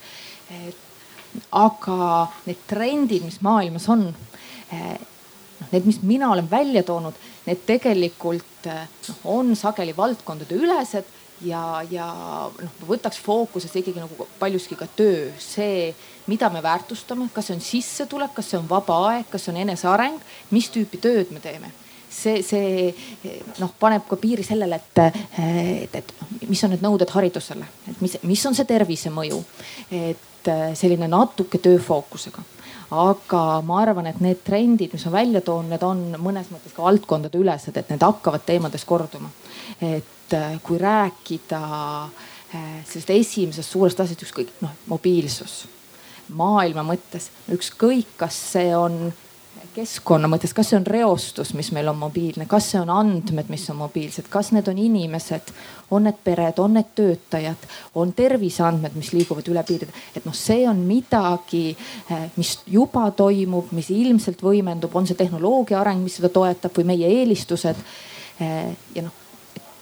aga 1.51 2.27
need 2.45 2.63
trendid, 2.67 3.25
mis 3.27 3.41
maailmas 3.45 3.89
on, 3.89 4.07
noh, 4.07 5.67
need, 5.71 5.85
mis 5.85 5.99
mina 6.01 6.31
olen 6.31 6.47
välja 6.49 6.83
toonud 6.83 7.13
need 7.49 7.65
tegelikult 7.67 8.69
noh, 8.69 9.23
on 9.37 9.55
sageli 9.57 9.95
valdkondade 9.97 10.55
ülesed 10.57 11.09
ja, 11.45 11.81
ja 11.89 12.07
noh, 12.51 12.79
võtaks 12.87 13.19
fookusesse 13.23 13.81
ikkagi 13.81 14.01
nagu 14.01 14.27
paljuski 14.39 14.77
ka 14.79 14.87
töö, 14.95 15.29
see, 15.41 15.89
mida 16.29 16.49
me 16.53 16.63
väärtustame, 16.63 17.29
kas 17.33 17.49
see 17.49 17.57
on 17.57 17.63
sissetulek, 17.63 18.33
kas 18.37 18.51
see 18.51 18.59
on 18.59 18.69
vaba 18.69 18.99
aeg, 19.11 19.29
kas 19.31 19.47
see 19.47 19.55
on 19.55 19.61
eneseareng, 19.65 20.19
mis 20.55 20.69
tüüpi 20.73 21.01
tööd 21.01 21.35
me 21.35 21.43
teeme 21.43 21.71
see, 22.09 22.41
see 22.43 22.89
noh, 23.59 23.71
paneb 23.79 24.07
ka 24.09 24.17
piiri 24.19 24.43
sellele, 24.45 24.79
et, 24.79 25.01
et, 25.39 25.99
et 26.01 26.49
mis 26.49 26.63
on 26.65 26.73
need 26.73 26.83
nõuded 26.83 27.11
haridusele, 27.13 27.67
et 27.91 28.01
mis, 28.03 28.17
mis 28.25 28.45
on 28.49 28.57
see 28.57 28.67
tervisemõju. 28.69 29.43
et 29.99 30.25
selline 30.79 31.09
natuke 31.11 31.59
tööfookusega 31.61 32.41
aga 32.91 33.43
ma 33.65 33.81
arvan, 33.83 34.07
et 34.09 34.21
need 34.23 34.41
trendid, 34.45 34.93
mis 34.93 35.05
ma 35.05 35.11
välja 35.19 35.41
toon, 35.45 35.69
need 35.69 35.83
on 35.85 36.05
mõnes 36.21 36.49
mõttes 36.53 36.73
ka 36.75 36.85
valdkondade 36.85 37.37
ülesed, 37.37 37.77
et 37.77 37.91
need 37.91 38.05
hakkavad 38.05 38.45
teemades 38.47 38.85
korduma. 38.85 39.29
et 39.81 40.33
äh, 40.33 40.59
kui 40.63 40.77
rääkida 40.77 41.61
äh, 42.55 42.69
sellest 42.85 43.09
esimesest 43.09 43.69
suurest 43.69 43.99
asjast, 43.99 44.25
ükskõik 44.25 44.53
noh, 44.61 44.73
mobiilsus 44.87 45.65
maailma 46.29 46.83
mõttes, 46.85 47.29
ükskõik, 47.53 48.13
kas 48.17 48.37
see 48.53 48.73
on 48.75 49.11
keskkonna 49.73 50.29
mõttes, 50.31 50.53
kas 50.55 50.71
see 50.71 50.77
on 50.79 50.85
reostus, 50.87 51.53
mis 51.57 51.71
meil 51.75 51.89
on 51.91 51.97
mobiilne, 51.99 52.45
kas 52.49 52.71
see 52.71 52.81
on 52.81 52.89
andmed, 52.93 53.49
mis 53.51 53.65
on 53.71 53.79
mobiilsed, 53.81 54.29
kas 54.31 54.51
need 54.55 54.67
on 54.71 54.79
inimesed, 54.81 55.53
on 55.95 56.05
need 56.07 56.19
pered, 56.23 56.59
on 56.61 56.75
need 56.77 56.91
töötajad, 56.97 57.67
on 58.01 58.13
terviseandmed, 58.17 58.97
mis 58.99 59.11
liiguvad 59.15 59.47
üle 59.51 59.63
piiride. 59.67 59.93
et 60.15 60.25
noh, 60.25 60.35
see 60.35 60.67
on 60.69 60.83
midagi, 60.87 61.77
eh, 62.09 62.27
mis 62.35 62.59
juba 62.67 63.09
toimub, 63.11 63.71
mis 63.71 63.89
ilmselt 63.95 64.43
võimendub, 64.45 64.95
on 64.95 65.07
see 65.07 65.17
tehnoloogia 65.19 65.79
areng, 65.81 66.03
mis 66.03 66.19
seda 66.19 66.29
toetab 66.29 66.75
või 66.77 66.91
meie 66.93 67.09
eelistused. 67.19 67.75
Eh, 68.39 68.75
ja 68.95 69.03
noh, 69.03 69.15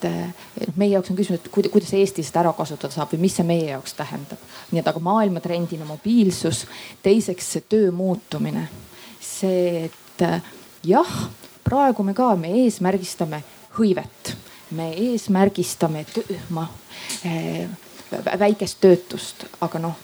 et 0.03 0.75
meie 0.77 0.91
jaoks 0.91 1.09
on 1.09 1.17
küsimus, 1.17 1.41
et 1.41 1.71
kuidas 1.71 1.93
Eesti 1.93 2.21
seda 2.23 2.43
ära 2.43 2.51
kasutada 2.53 2.93
saab 2.93 3.15
või 3.15 3.23
mis 3.25 3.37
see 3.39 3.45
meie 3.47 3.71
jaoks 3.71 3.95
tähendab. 3.97 4.37
nii 4.71 4.79
et 4.79 4.87
aga 4.87 4.99
maailmatrendina 4.99 5.85
mobiilsus, 5.85 6.67
teiseks 7.01 7.53
see 7.53 7.63
töö 7.69 7.91
muutumine 7.91 8.67
see, 9.39 9.85
et 9.87 10.25
äh, 10.25 10.41
jah, 10.87 11.13
praegu 11.67 12.05
me 12.05 12.15
ka, 12.17 12.33
me 12.39 12.53
eesmärgistame 12.63 13.43
hõivet, 13.77 14.33
me 14.77 14.91
eesmärgistame 15.11 16.03
töö, 16.11 16.37
eh, 17.27 17.67
väikest 18.39 18.81
töötust, 18.83 19.47
aga 19.61 19.81
noh 19.83 20.03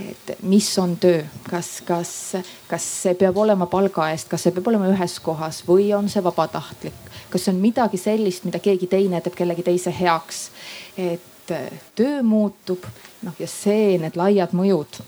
et 0.00 0.30
mis 0.48 0.68
on 0.80 0.94
töö, 0.96 1.18
kas, 1.50 1.82
kas, 1.84 2.12
kas 2.68 2.84
see 3.02 3.14
peab 3.20 3.36
olema 3.36 3.66
palga 3.68 4.06
eest, 4.12 4.30
kas 4.30 4.46
see 4.46 4.54
peab 4.56 4.70
olema 4.72 4.88
ühes 4.88 5.18
kohas? 5.20 5.58
Või 5.66 5.90
on 5.96 6.08
see 6.08 6.22
vabatahtlik, 6.24 7.10
kas 7.28 7.44
see 7.44 7.52
on 7.52 7.60
midagi 7.60 8.00
sellist, 8.00 8.46
mida 8.48 8.62
keegi 8.64 8.88
teine 8.88 9.20
teeb 9.20 9.36
kellegi 9.36 9.66
teise 9.66 9.92
heaks. 9.92 10.46
et 10.96 11.52
töö 11.98 12.22
muutub, 12.22 12.86
noh 13.26 13.36
ja 13.38 13.48
see, 13.50 13.98
need 14.00 14.16
laiad 14.16 14.56
mõjud 14.56 15.02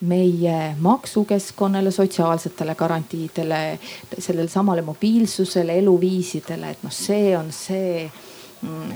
meie 0.00 0.76
maksukeskkonnale, 0.78 1.90
sotsiaalsetele 1.90 2.74
garantiidele, 2.74 3.78
sellele 4.18 4.48
samale 4.48 4.82
mobiilsusele, 4.82 5.78
eluviisidele, 5.78 6.70
et 6.70 6.84
noh, 6.86 6.94
see 6.94 7.32
on 7.38 7.50
see, 7.52 8.06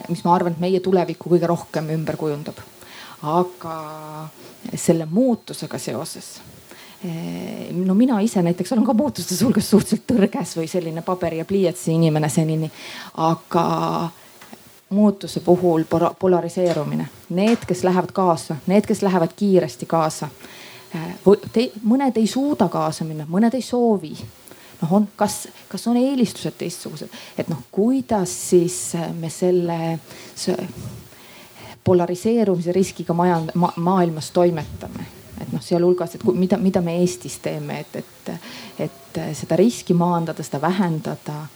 mis 0.08 0.22
ma 0.24 0.36
arvan, 0.36 0.54
et 0.54 0.62
meie 0.62 0.80
tulevikku 0.80 1.32
kõige 1.34 1.50
rohkem 1.50 1.90
ümber 1.96 2.16
kujundab. 2.20 2.62
aga 3.22 4.28
selle 4.74 5.04
muutusega 5.06 5.78
seoses 5.78 6.40
no 7.84 7.94
mina 7.94 8.20
ise 8.20 8.42
näiteks 8.42 8.72
olen 8.72 8.84
ka 8.84 8.94
muutuste 8.94 9.36
hulgas 9.44 9.68
suhteliselt 9.70 10.06
tõrges 10.10 10.56
või 10.58 10.66
selline 10.70 11.02
paberi 11.06 11.38
ja 11.38 11.44
pliiatsi 11.44 11.92
inimene 11.94 12.28
senini. 12.28 12.70
aga 13.14 14.08
muutuse 14.90 15.40
puhul 15.40 15.84
polariseerumine, 16.18 17.06
need, 17.28 17.62
kes 17.66 17.84
lähevad 17.84 18.10
kaasa, 18.12 18.56
need, 18.66 18.86
kes 18.86 19.02
lähevad 19.02 19.30
kiiresti 19.36 19.86
kaasa 19.86 20.28
Te, 21.52 21.70
mõned 21.88 22.16
ei 22.20 22.26
suuda 22.28 22.68
kaasa 22.68 23.04
minna, 23.08 23.24
mõned 23.28 23.54
ei 23.56 23.64
soovi. 23.64 24.12
Noh, 24.82 24.92
on, 24.98 25.06
kas, 25.16 25.46
kas 25.70 25.86
on 25.86 25.96
eelistused 25.96 26.56
teistsugused, 26.58 27.12
et 27.38 27.48
noh, 27.48 27.60
kuidas 27.70 28.32
siis 28.50 28.96
me 29.14 29.30
selle 29.30 29.78
polariseerumise 31.84 32.74
riskiga 32.74 33.14
maja 33.14 33.38
ma,, 33.54 33.70
maailmas 33.76 34.32
toimetame? 34.34 35.06
Et 35.40 35.52
noh, 35.54 35.62
sealhulgas, 35.62 36.16
et 36.18 36.26
mida, 36.34 36.58
mida 36.58 36.82
me 36.82 36.98
Eestis 37.00 37.38
teeme, 37.42 37.80
et, 37.80 37.96
et, 38.02 38.34
et 38.88 39.22
seda 39.38 39.56
riski 39.58 39.94
maandada, 39.94 40.42
seda 40.42 40.60
vähendada. 40.62 41.46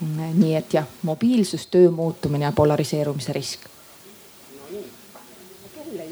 nii 0.00 0.54
et 0.56 0.72
jah, 0.74 0.86
mobiilsus, 1.02 1.66
töö 1.66 1.90
muutumine 1.90 2.46
ja 2.46 2.52
polariseerumise 2.56 3.32
risk 3.36 3.68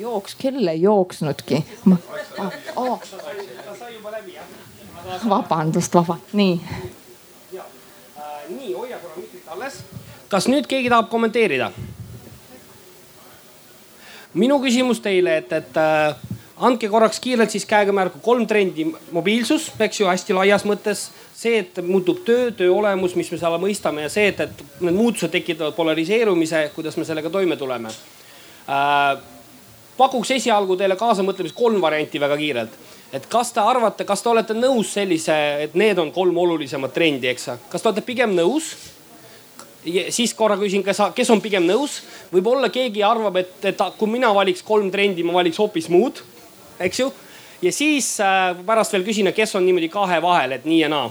jooks, 0.01 0.35
kell 0.39 0.67
ei 0.67 0.83
jooksnudki. 0.83 1.65
Oh. 2.77 3.01
vabandust, 5.29 5.95
vaba, 5.95 6.19
nii. 6.33 6.61
nii, 8.49 8.73
hoia 8.73 8.99
korra 8.99 9.17
mikrit 9.17 9.49
alles. 9.49 9.83
kas 10.29 10.49
nüüd 10.49 10.67
keegi 10.69 10.89
tahab 10.89 11.09
kommenteerida? 11.11 11.71
minu 14.35 14.59
küsimus 14.63 15.01
teile, 15.03 15.39
et, 15.41 15.53
et 15.53 15.79
äh, 15.81 16.17
andke 16.65 16.91
korraks 16.91 17.21
kiirelt 17.23 17.51
siis 17.51 17.67
käega 17.69 17.93
märku 17.95 18.21
kolm 18.23 18.47
trendi. 18.47 18.87
mobiilsus, 19.13 19.71
eks 19.81 20.01
ju, 20.01 20.07
hästi 20.11 20.37
laias 20.37 20.67
mõttes. 20.69 21.09
see, 21.39 21.59
et 21.63 21.79
muutub 21.87 22.25
töö, 22.27 22.51
töö 22.51 22.73
olemus, 22.75 23.15
mis 23.15 23.31
me 23.31 23.39
seal 23.39 23.59
mõistame 23.63 24.03
ja 24.03 24.13
see, 24.13 24.29
et, 24.33 24.41
et 24.41 24.63
need 24.81 24.97
muutused 24.97 25.31
tekitavad 25.31 25.77
polariseerumise, 25.77 26.71
kuidas 26.75 26.97
me 26.99 27.05
sellega 27.07 27.31
toime 27.31 27.57
tuleme 27.57 27.93
äh, 28.69 29.38
pakuks 29.99 30.31
esialgu 30.37 30.77
teile 30.79 30.97
kaasamõtlemist 30.99 31.57
kolm 31.59 31.81
varianti 31.83 32.21
väga 32.21 32.37
kiirelt. 32.39 32.79
et 33.13 33.27
kas 33.27 33.53
te 33.53 33.61
arvate, 33.61 34.05
kas 34.05 34.23
te 34.23 34.29
olete 34.29 34.55
nõus 34.55 34.93
sellise, 34.93 35.35
et 35.65 35.75
need 35.75 35.99
on 35.99 36.13
kolm 36.13 36.37
olulisemat 36.39 36.93
trendi, 36.93 37.29
eks, 37.29 37.49
kas 37.71 37.83
te 37.83 37.89
olete 37.89 38.05
pigem 38.07 38.35
nõus? 38.37 38.75
siis 40.11 40.35
korra 40.35 40.57
küsin, 40.61 40.83
kes, 40.85 41.01
kes 41.15 41.31
on 41.31 41.41
pigem 41.41 41.65
nõus, 41.65 42.03
võib-olla 42.33 42.69
keegi 42.73 43.03
arvab, 43.07 43.39
et, 43.41 43.55
et 43.71 43.81
kui 43.97 44.11
mina 44.11 44.33
valiks 44.35 44.63
kolm 44.67 44.91
trendi, 44.93 45.25
ma 45.25 45.39
valiks 45.39 45.59
hoopis 45.59 45.89
muud, 45.89 46.21
eks 46.83 47.01
ju. 47.01 47.09
ja 47.63 47.73
siis 47.73 48.11
äh, 48.21 48.51
pärast 48.67 48.93
veel 48.93 49.07
küsin, 49.07 49.31
kes 49.35 49.55
on 49.57 49.65
niimoodi 49.67 49.89
kahe 49.93 50.21
vahel, 50.23 50.59
et 50.59 50.67
nii 50.69 50.83
ja 50.83 50.91
naa. 50.93 51.09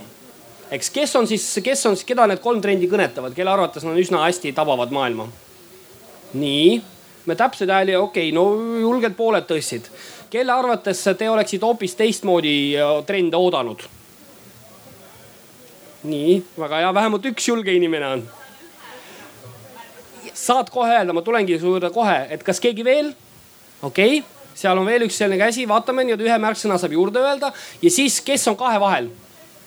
eks, 0.72 0.91
kes 0.94 1.15
on 1.15 1.27
siis, 1.27 1.48
kes 1.63 1.86
on 1.89 1.98
keda 2.06 2.27
need 2.27 2.44
kolm 2.44 2.62
trendi 2.62 2.91
kõnetavad, 2.91 3.34
kelle 3.34 3.56
arvates 3.56 3.88
nad 3.88 3.98
üsna 3.98 4.27
hästi 4.27 4.53
tabavad 4.53 4.94
maailma? 4.94 5.27
nii 6.38 6.96
me 7.27 7.35
täpseid 7.35 7.69
hääli, 7.69 7.95
okei 7.95 8.29
okay,, 8.29 8.35
no 8.35 8.79
julgelt 8.79 9.17
pooled 9.17 9.45
tõstsid. 9.47 9.89
kelle 10.29 10.51
arvates 10.51 11.03
te 11.17 11.29
oleksite 11.29 11.65
hoopis 11.65 11.95
teistmoodi 11.95 12.55
äh, 12.79 12.93
trende 13.05 13.37
oodanud? 13.37 13.83
nii, 16.07 16.39
väga 16.59 16.83
hea, 16.83 16.93
vähemalt 16.93 17.25
üks 17.31 17.49
julge 17.49 17.75
inimene 17.75 18.07
on. 18.07 18.23
saad 20.33 20.71
kohe 20.71 20.95
öelda, 20.95 21.13
ma 21.13 21.21
tulengi 21.21 21.59
su 21.59 21.67
juurde 21.67 21.91
kohe, 21.91 22.17
et 22.31 22.43
kas 22.43 22.63
keegi 22.63 22.87
veel? 22.87 23.11
okei 23.81 24.19
okay., 24.19 24.33
seal 24.55 24.79
on 24.79 24.87
veel 24.87 25.05
üks 25.09 25.19
selline 25.19 25.43
käsi, 25.43 25.67
vaatame 25.69 26.07
nii-öelda 26.07 26.29
ühe 26.29 26.39
märksõna 26.47 26.79
saab 26.79 26.95
juurde 26.95 27.19
öelda 27.19 27.51
ja 27.81 27.91
siis, 27.91 28.21
kes 28.23 28.47
on 28.47 28.55
kahe 28.57 28.79
vahel 28.79 29.11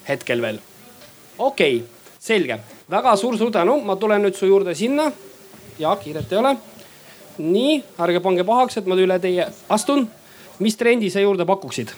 hetkel 0.08 0.40
veel? 0.42 0.64
okei 1.38 1.82
okay,, 1.82 2.16
selge, 2.18 2.56
väga 2.90 3.16
suur-suur 3.20 3.52
tänu, 3.52 3.82
ma 3.84 4.00
tulen 4.00 4.24
nüüd 4.24 4.38
su 4.38 4.48
juurde 4.48 4.74
sinna. 4.74 5.12
ja 5.78 5.96
kiiret 6.00 6.32
ei 6.32 6.40
ole 6.40 6.56
nii, 7.40 7.81
ärge 7.98 8.22
pange 8.24 8.44
pahaks, 8.46 8.79
et 8.81 8.87
ma 8.87 8.98
üle 9.00 9.18
teie 9.22 9.48
astun. 9.68 10.09
mis 10.61 10.76
trendi 10.76 11.09
sa 11.11 11.20
juurde 11.20 11.46
pakuksid? 11.48 11.92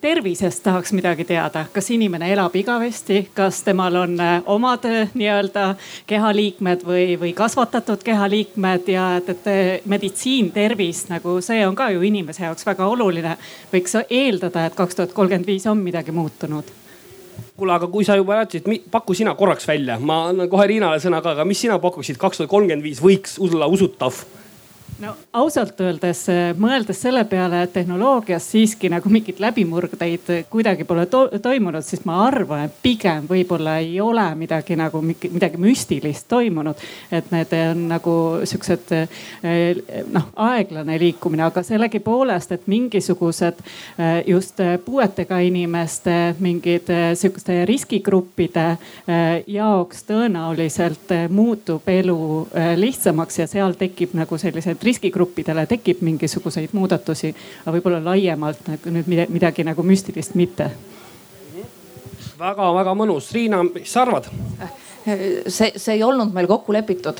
tervisest 0.00 0.62
tahaks 0.62 0.92
midagi 0.92 1.24
teada, 1.24 1.64
kas 1.72 1.90
inimene 1.90 2.30
elab 2.32 2.54
igavesti, 2.56 3.28
kas 3.34 3.62
temal 3.66 3.96
on 3.98 4.20
äh, 4.20 4.42
omad 4.46 4.84
äh, 4.86 5.10
nii-öelda 5.14 5.74
kehaliikmed 6.06 6.84
või, 6.86 7.16
või 7.18 7.32
kasvatatud 7.34 8.04
kehaliikmed? 8.06 8.88
Ja 8.94 9.08
et, 9.18 9.32
et 9.34 9.50
äh, 9.50 9.70
meditsiin, 9.90 10.52
tervis 10.54 11.08
nagu 11.10 11.40
see 11.42 11.66
on 11.66 11.74
ka 11.74 11.90
ju 11.90 12.02
inimese 12.06 12.46
jaoks 12.46 12.66
väga 12.66 12.86
oluline. 12.86 13.36
võiks 13.72 13.98
eeldada, 14.04 14.66
et 14.66 14.78
kaks 14.78 15.00
tuhat 15.00 15.16
kolmkümmend 15.16 15.50
viis 15.50 15.66
on 15.66 15.82
midagi 15.82 16.14
muutunud. 16.14 16.70
Kuule, 17.56 17.74
aga 17.74 17.86
kui 17.90 18.06
sa 18.06 18.14
juba 18.14 18.38
rääkisid, 18.38 18.90
paku 18.90 19.14
sina 19.14 19.34
korraks 19.34 19.66
välja, 19.66 19.98
ma 19.98 20.28
annan 20.30 20.50
kohe 20.50 20.66
Riinale 20.66 21.02
sõna 21.02 21.18
ka, 21.22 21.34
aga 21.34 21.46
mis 21.46 21.58
sina 21.66 21.78
pakuksid, 21.82 22.18
kaks 22.18 22.38
tuhat 22.38 22.50
kolmkümmend 22.50 22.86
viis 22.86 23.02
võiks 23.02 23.38
olla 23.42 23.66
usutav 23.66 24.22
no 24.98 25.14
ausalt 25.32 25.80
öeldes, 25.80 26.24
äh, 26.32 26.50
mõeldes 26.58 27.02
selle 27.02 27.22
peale, 27.28 27.62
et 27.62 27.72
tehnoloogias 27.72 28.50
siiski 28.52 28.90
nagu 28.90 29.10
mingeid 29.12 29.40
läbimurdeid 29.42 30.30
kuidagi 30.50 30.86
pole 30.88 31.06
to 31.06 31.24
toimunud, 31.42 31.84
siis 31.86 32.04
ma 32.08 32.22
arvan, 32.26 32.66
et 32.66 32.78
pigem 32.82 33.28
võib-olla 33.30 33.78
ei 33.82 34.00
ole 34.02 34.24
midagi 34.38 34.76
nagu 34.78 35.02
midagi 35.04 35.60
müstilist 35.60 36.28
toimunud. 36.28 36.76
et 37.12 37.30
need 37.30 37.52
on 37.70 37.84
nagu 37.88 38.14
siuksed 38.44 38.92
äh, 38.96 40.02
noh, 40.12 40.28
aeglane 40.48 40.98
liikumine, 40.98 41.44
aga 41.46 41.62
sellegipoolest, 41.62 42.52
et 42.52 42.66
mingisugused 42.66 43.62
äh, 43.62 44.22
just 44.26 44.58
puuetega 44.84 45.38
inimeste 45.38 46.34
mingid 46.38 46.90
sihukeste 47.14 47.64
riskigruppide 47.68 48.66
jaoks 49.46 50.02
tõenäoliselt 50.08 51.12
muutub 51.30 51.86
elu 51.88 52.46
lihtsamaks 52.76 53.38
ja 53.38 53.46
seal 53.50 53.74
tekib 53.78 54.14
nagu 54.18 54.38
sellised 54.78 54.84
riskigruppidele 54.84 55.66
tekib 55.66 56.02
mingisuguseid 56.02 56.70
muudatusi, 56.72 57.34
aga 57.64 57.76
võib-olla 57.76 58.02
laiemalt 58.04 58.68
nagu 58.68 58.90
nüüd 58.90 59.28
midagi 59.28 59.64
nagu 59.64 59.82
müstilist 59.82 60.34
mitte 60.34 60.70
väga-väga 62.38 62.94
mõnus. 62.94 63.32
Riina, 63.34 63.64
mis 63.64 63.90
sa 63.90 64.02
arvad? 64.02 64.28
see, 65.48 65.72
see 65.80 65.94
ei 65.96 66.02
olnud 66.04 66.34
meil 66.34 66.46
kokku 66.46 66.72
lepitud. 66.72 67.18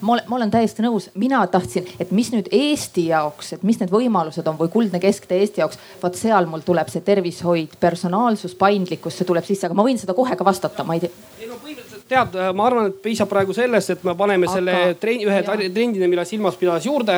ma 0.00 0.12
olen, 0.12 0.24
ma 0.28 0.36
olen 0.36 0.50
täiesti 0.50 0.82
nõus, 0.82 1.10
mina 1.14 1.42
tahtsin, 1.46 1.86
et 2.00 2.10
mis 2.10 2.30
nüüd 2.32 2.48
Eesti 2.52 3.08
jaoks, 3.10 3.52
et 3.52 3.62
mis 3.62 3.80
need 3.80 3.90
võimalused 3.92 4.46
on 4.48 4.56
või 4.56 4.70
kuldne 4.72 5.00
kesktee 5.00 5.42
Eesti 5.42 5.60
jaoks. 5.60 5.78
vot 6.02 6.16
seal 6.16 6.46
mul 6.46 6.64
tuleb 6.64 6.88
see 6.88 7.04
tervishoid, 7.04 7.76
personaalsus, 7.80 8.54
paindlikkus, 8.54 9.18
see 9.18 9.28
tuleb 9.28 9.44
sisse, 9.44 9.66
aga 9.66 9.76
ma 9.76 9.84
võin 9.84 10.00
seda 10.00 10.16
kohe 10.16 10.36
ka 10.36 10.44
vastata, 10.46 10.84
ma 10.84 10.96
ei 10.96 11.04
tea 11.04 11.33
tead, 12.08 12.36
ma 12.52 12.66
arvan, 12.68 12.90
et 12.90 12.96
piisab 13.02 13.28
praegu 13.30 13.54
sellest, 13.56 13.94
et 13.94 14.02
me 14.04 14.12
paneme 14.18 14.44
aga, 14.44 14.54
selle 14.58 14.74
trendi, 15.00 15.24
ühe 15.24 15.38
trendina, 15.44 16.08
mille 16.10 16.24
silmas 16.28 16.56
pidas 16.60 16.84
juurde. 16.84 17.16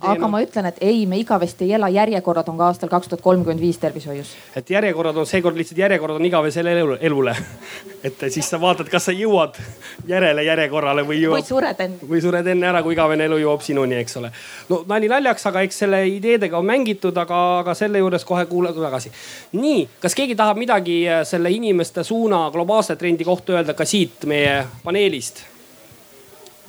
aga 0.00 0.28
ma 0.30 0.40
ütlen, 0.44 0.68
et 0.70 0.80
ei, 0.80 1.04
me 1.06 1.18
igavesti 1.20 1.66
ei 1.66 1.74
ela, 1.76 1.90
järjekorrad 1.92 2.48
on 2.48 2.58
ka 2.60 2.70
aastal 2.72 2.92
kaks 2.92 3.10
tuhat 3.12 3.24
kolmkümmend 3.24 3.60
viis 3.60 3.78
tervishoius. 3.82 4.32
et 4.56 4.70
järjekorrad 4.70 5.16
on 5.20 5.26
seekord 5.28 5.56
lihtsalt 5.60 5.78
järjekorrad 5.78 6.16
on 6.16 6.24
igavesele 6.24 6.76
elule. 7.00 7.36
et 8.08 8.24
siis 8.28 8.48
sa 8.48 8.60
vaatad, 8.60 8.88
kas 8.88 9.10
sa 9.10 9.12
jõuad 9.12 9.60
järele 10.08 10.44
järjekorrale 10.48 11.04
või 11.04 11.20
jõuab. 11.20 11.38
või 11.38 11.48
sured 11.48 11.84
enne. 11.84 12.08
või 12.08 12.24
sured 12.24 12.46
enne 12.54 12.70
ära, 12.72 12.82
kui 12.82 12.96
igavene 12.96 13.28
elu 13.28 13.42
jõuab 13.44 13.66
sinuni, 13.66 14.00
eks 14.00 14.16
ole. 14.22 14.32
no 14.68 14.80
nali 14.88 15.12
naljaks, 15.12 15.46
aga 15.52 15.66
eks 15.68 15.82
selle 15.84 16.00
ideedega 16.08 16.58
on 16.58 16.66
mängitud, 16.68 17.16
aga, 17.20 17.42
aga 17.60 17.76
selle 17.76 18.00
juures 18.00 18.24
kohe 18.24 18.46
kuulame 18.48 18.80
tagasi. 18.80 19.12
nii, 19.52 19.84
kas 20.00 20.16
keegi 20.16 20.36
tahab 20.36 20.56
midagi 20.56 21.02
selle 21.28 21.52
inimeste 21.52 22.04
suuna 22.04 22.46
globaalse 22.50 22.96
trendi 22.96 23.24
kohta 23.24 23.58
öelda 23.58 23.76
ka 23.76 23.84
siit? 23.84 24.13
Siit 24.14 24.28
meie 24.30 24.66
paneelist? 24.84 25.42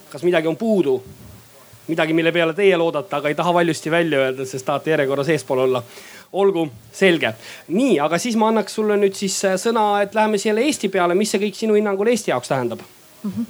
kas 0.10 0.24
midagi 0.24 0.48
on 0.48 0.58
puudu? 0.58 1.04
midagi, 1.88 2.14
mille 2.14 2.32
peale 2.32 2.54
teie 2.58 2.78
loodate, 2.78 3.16
aga 3.16 3.30
ei 3.30 3.36
taha 3.36 3.54
valjusti 3.54 3.92
välja 3.92 4.20
öelda, 4.20 4.46
sest 4.46 4.66
tahate 4.66 4.90
järjekorras 4.90 5.30
eespool 5.30 5.60
olla. 5.68 5.84
olgu, 6.34 6.68
selge. 6.92 7.34
nii, 7.68 8.00
aga 8.00 8.18
siis 8.18 8.36
ma 8.36 8.50
annaks 8.50 8.74
sulle 8.76 8.98
nüüd 8.98 9.14
siis 9.14 9.38
äh, 9.46 9.60
sõna, 9.62 10.02
et 10.02 10.16
läheme 10.16 10.38
selle 10.42 10.66
Eesti 10.66 10.90
peale, 10.90 11.16
mis 11.16 11.32
see 11.32 11.44
kõik 11.44 11.56
sinu 11.56 11.78
hinnangul 11.78 12.10
Eesti 12.10 12.32
jaoks 12.32 12.50
tähendab 12.50 12.82
mm? 12.82 13.32
-hmm. 13.32 13.46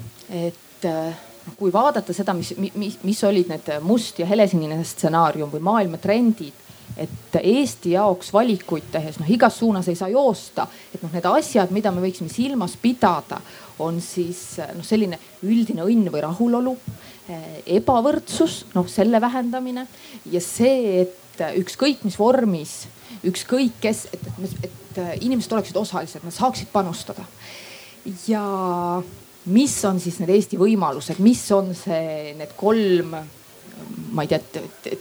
et 0.47 0.85
äh, 0.85 1.15
kui 1.55 1.71
vaadata 1.73 2.13
seda, 2.13 2.33
mis, 2.33 2.53
mis, 2.57 2.99
mis 3.03 3.23
olid 3.23 3.47
need 3.47 3.71
must 3.81 4.19
ja 4.19 4.25
helesinine 4.25 4.83
stsenaarium 4.83 5.51
või 5.51 5.63
maailma 5.63 5.97
trendid 5.97 6.65
et 6.97 7.35
Eesti 7.41 7.91
jaoks 7.91 8.31
valikuid 8.33 8.89
tehes, 8.91 9.19
noh 9.19 9.29
igas 9.31 9.59
suunas 9.59 9.87
ei 9.91 9.97
saa 9.99 10.09
joosta, 10.09 10.67
et 10.93 11.03
noh, 11.03 11.11
need 11.13 11.27
asjad, 11.29 11.71
mida 11.75 11.91
me 11.91 12.03
võiksime 12.03 12.31
silmas 12.31 12.77
pidada, 12.81 13.41
on 13.83 13.99
siis 14.03 14.57
noh, 14.75 14.85
selline 14.85 15.19
üldine 15.43 15.85
õnn 15.85 16.09
või 16.13 16.23
rahulolu, 16.23 16.75
eh, 17.29 17.61
ebavõrdsus, 17.79 18.63
noh 18.75 18.87
selle 18.91 19.21
vähendamine 19.21 19.87
ja 20.31 20.41
see, 20.43 21.05
et 21.05 21.43
ükskõik 21.59 22.05
mis 22.07 22.17
vormis, 22.19 22.85
ükskõik 23.27 23.79
kes, 23.83 24.05
et, 24.15 24.27
et, 24.39 24.69
et 24.69 24.99
inimesed 25.25 25.51
oleksid 25.51 25.77
osalised, 25.79 26.23
nad 26.23 26.35
saaksid 26.35 26.71
panustada. 26.71 27.25
ja 28.27 28.43
mis 29.45 29.75
on 29.85 29.99
siis 29.99 30.19
need 30.21 30.31
Eesti 30.33 30.57
võimalused, 30.57 31.19
mis 31.19 31.41
on 31.53 31.73
see, 31.77 32.33
need 32.37 32.53
kolm 32.57 33.15
ma 34.15 34.23
ei 34.23 34.27
tea, 34.27 34.39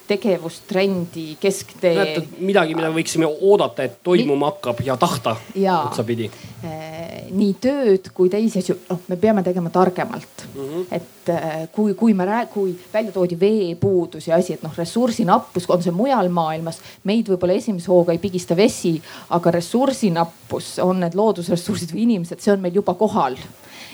tegevustrendi 0.07 1.37
kesktee. 1.41 2.23
midagi, 2.43 2.75
mida 2.75 2.91
võiksime 2.93 3.29
oodata, 3.31 3.87
et 3.87 4.01
toimuma 4.03 4.51
hakkab 4.51 4.83
ja 4.85 4.97
tahta 4.99 5.37
otsapidi. 5.55 6.27
Eh, 6.65 7.31
nii 7.35 7.55
tööd 7.63 8.11
kui 8.15 8.31
teisi 8.33 8.61
asju, 8.63 8.77
noh, 8.91 9.05
me 9.09 9.19
peame 9.21 9.45
tegema 9.47 9.71
targemalt 9.75 10.47
mm. 10.47 10.61
-hmm. 10.61 10.87
et 10.91 11.33
eh, 11.35 11.69
kui, 11.73 11.95
kui 11.95 12.15
me 12.15 12.27
räägime, 12.27 12.53
kui 12.53 12.77
välja 12.93 13.13
toodi 13.13 13.41
veepuudus 13.41 14.29
ja 14.29 14.37
asi, 14.37 14.55
et 14.55 14.63
noh, 14.63 14.75
ressursinappus 14.77 15.71
on 15.71 15.83
see 15.83 15.95
mujal 15.95 16.29
maailmas, 16.29 16.81
meid 17.05 17.29
võib-olla 17.31 17.59
esimese 17.59 17.93
hooga 17.93 18.13
ei 18.13 18.19
pigista 18.19 18.57
vesi, 18.57 19.01
aga 19.31 19.51
ressursinappus 19.51 20.79
on 20.83 21.01
need 21.01 21.15
loodusressursid 21.15 21.95
või 21.95 22.09
inimesed, 22.09 22.41
see 22.41 22.53
on 22.53 22.61
meil 22.61 22.75
juba 22.75 22.95
kohal. 22.95 23.37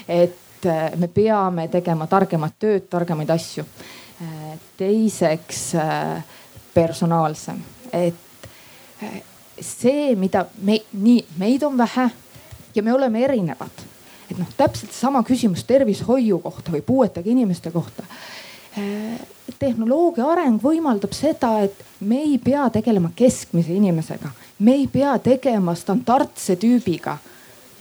et 0.09 0.65
eh, 0.65 0.91
me 0.97 1.09
peame 1.09 1.69
tegema 1.69 2.07
targemat 2.07 2.55
tööd, 2.59 2.89
targemaid 2.89 3.31
asju 3.31 3.65
teiseks 4.77 5.75
äh, 5.75 6.25
personaalsem, 6.75 7.63
et 7.93 8.49
äh, 9.03 9.23
see, 9.61 10.15
mida 10.17 10.45
me 10.63 10.81
nii, 10.93 11.25
meid 11.39 11.63
on 11.63 11.79
vähe 11.79 12.11
ja 12.75 12.83
me 12.83 12.93
oleme 12.93 13.25
erinevad. 13.25 13.87
et 14.31 14.39
noh, 14.39 14.47
täpselt 14.57 14.93
sama 14.95 15.25
küsimus 15.27 15.65
tervishoiu 15.67 16.39
kohta 16.39 16.71
või 16.71 16.85
puuetega 16.87 17.31
inimeste 17.31 17.71
kohta. 17.75 18.05
Äh, 18.79 19.19
tehnoloogia 19.59 20.29
areng 20.31 20.61
võimaldab 20.63 21.13
seda, 21.17 21.57
et 21.65 21.81
me 22.01 22.21
ei 22.23 22.39
pea 22.39 22.69
tegelema 22.71 23.11
keskmise 23.17 23.75
inimesega, 23.75 24.31
me 24.59 24.77
ei 24.79 24.87
pea 24.87 25.19
tegema 25.19 25.75
standardse 25.75 26.57
tüübiga. 26.61 27.17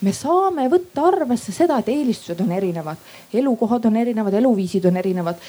Me 0.02 0.14
saame 0.16 0.70
võtta 0.72 1.10
arvesse 1.10 1.52
seda, 1.52 1.78
et 1.80 1.92
eelistused 1.92 2.40
on 2.40 2.52
erinevad, 2.56 2.98
elukohad 3.36 3.86
on 3.86 3.98
erinevad, 4.00 4.34
eluviisid 4.40 4.86
on 4.88 4.98
erinevad 4.98 5.44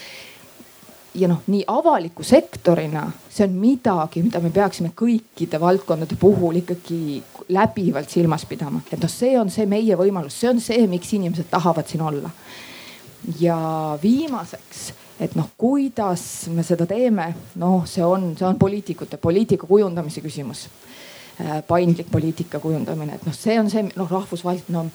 ja 1.15 1.27
noh, 1.27 1.41
nii 1.47 1.63
avaliku 1.67 2.23
sektorina 2.23 3.03
see 3.31 3.45
on 3.47 3.55
midagi, 3.59 4.23
mida 4.23 4.39
me 4.43 4.51
peaksime 4.53 4.91
kõikide 4.97 5.59
valdkondade 5.59 6.15
puhul 6.19 6.61
ikkagi 6.61 7.21
läbivalt 7.51 8.09
silmas 8.11 8.45
pidama, 8.47 8.81
et 8.91 8.99
noh, 9.01 9.11
see 9.11 9.35
on 9.39 9.51
see 9.51 9.67
meie 9.69 9.97
võimalus, 9.99 10.39
see 10.39 10.51
on 10.51 10.61
see, 10.63 10.87
miks 10.91 11.13
inimesed 11.17 11.49
tahavad 11.51 11.87
siin 11.87 12.03
olla. 12.07 12.31
ja 13.39 13.57
viimaseks, 14.01 14.91
et 15.21 15.35
noh, 15.37 15.51
kuidas 15.57 16.23
me 16.49 16.63
seda 16.65 16.87
teeme, 16.89 17.27
noh, 17.61 17.85
see 17.85 18.05
on, 18.05 18.31
see 18.37 18.47
on 18.47 18.57
poliitikute, 18.59 19.17
poliitika 19.21 19.67
kujundamise 19.69 20.23
küsimus. 20.23 20.67
Äh, 21.41 21.61
paindlik 21.67 22.09
poliitika 22.11 22.59
kujundamine, 22.59 23.15
et 23.15 23.25
noh, 23.25 23.35
see 23.35 23.59
on 23.59 23.69
see 23.69 23.85
noh, 23.95 24.09
rahvusvaheline 24.09 24.73
no, 24.73 24.87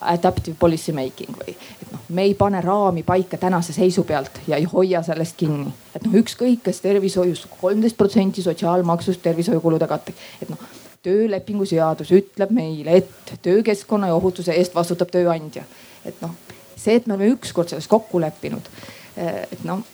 adaptive 0.00 0.56
policy 0.60 0.92
making 0.92 1.36
või 1.36 1.54
et 1.54 1.92
noh, 1.92 2.02
me 2.14 2.24
ei 2.28 2.34
pane 2.38 2.60
raami 2.64 3.02
paika 3.06 3.38
tänase 3.40 3.72
seisu 3.72 4.04
pealt 4.08 4.40
ja 4.46 4.56
ei 4.56 4.66
hoia 4.68 5.02
sellest 5.02 5.36
kinni. 5.36 5.72
et 5.94 6.04
noh, 6.06 6.18
ükskõik 6.22 6.64
kas 6.68 6.80
tervishoius 6.84 7.46
kolmteist 7.60 7.96
protsenti 7.96 8.42
sotsiaalmaksust 8.42 9.22
tervishoiukulude 9.22 9.86
katteks, 9.86 10.28
et 10.42 10.52
noh 10.52 10.66
töölepingu 11.02 11.64
seadus 11.68 12.10
ütleb 12.12 12.50
meile, 12.52 12.98
et 12.98 13.38
töökeskkonna 13.42 14.10
ja 14.10 14.16
ohutuse 14.18 14.52
eest 14.52 14.74
vastutab 14.74 15.12
tööandja. 15.14 15.62
et 16.04 16.20
noh, 16.22 16.34
see, 16.76 16.96
et 16.96 17.06
me 17.06 17.14
oleme 17.14 17.32
ükskord 17.36 17.70
selles 17.70 17.88
kokku 17.88 18.20
leppinud, 18.20 18.68
et 19.16 19.64
noh 19.64 19.84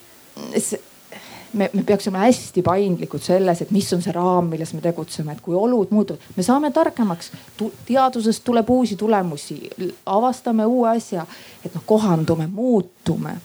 me, 1.55 1.71
me 1.73 1.83
peaksime 1.87 2.19
hästi 2.19 2.63
paindlikud 2.63 3.23
selles, 3.23 3.63
et 3.63 3.71
mis 3.75 3.93
on 3.95 4.03
see 4.03 4.13
raam, 4.15 4.49
milles 4.51 4.73
me 4.75 4.83
tegutseme, 4.85 5.35
et 5.35 5.43
kui 5.45 5.57
olud 5.57 5.93
muutuvad, 5.95 6.23
me 6.37 6.43
saame 6.47 6.71
targemaks. 6.75 7.33
teadusest 7.87 8.45
tuleb 8.45 8.71
uusi 8.71 8.97
tulemusi, 8.97 9.71
avastame 10.07 10.67
uue 10.67 10.91
asja, 10.97 11.27
et 11.65 11.75
noh, 11.75 11.85
kohandume, 11.87 12.47
muutume 12.47 13.37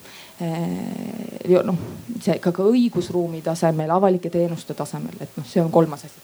ja 1.49 1.63
noh, 1.67 1.79
see 2.23 2.37
ka, 2.39 2.53
ka 2.55 2.63
õigusruumi 2.63 3.41
tasemel, 3.43 3.91
avalike 3.91 4.31
teenuste 4.31 4.73
tasemel, 4.73 5.17
et 5.19 5.35
noh, 5.37 5.47
see 5.47 5.61
on 5.61 5.71
kolmas 5.71 6.05
asi. 6.07 6.23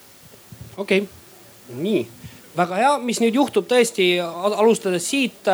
okei 0.76 1.02
okay., 1.04 1.82
nii 1.82 2.06
väga 2.56 2.78
hea, 2.80 2.92
mis 3.04 3.20
nüüd 3.20 3.36
juhtub 3.36 3.66
tõesti 3.68 4.14
alustades 4.22 5.04
siit 5.10 5.50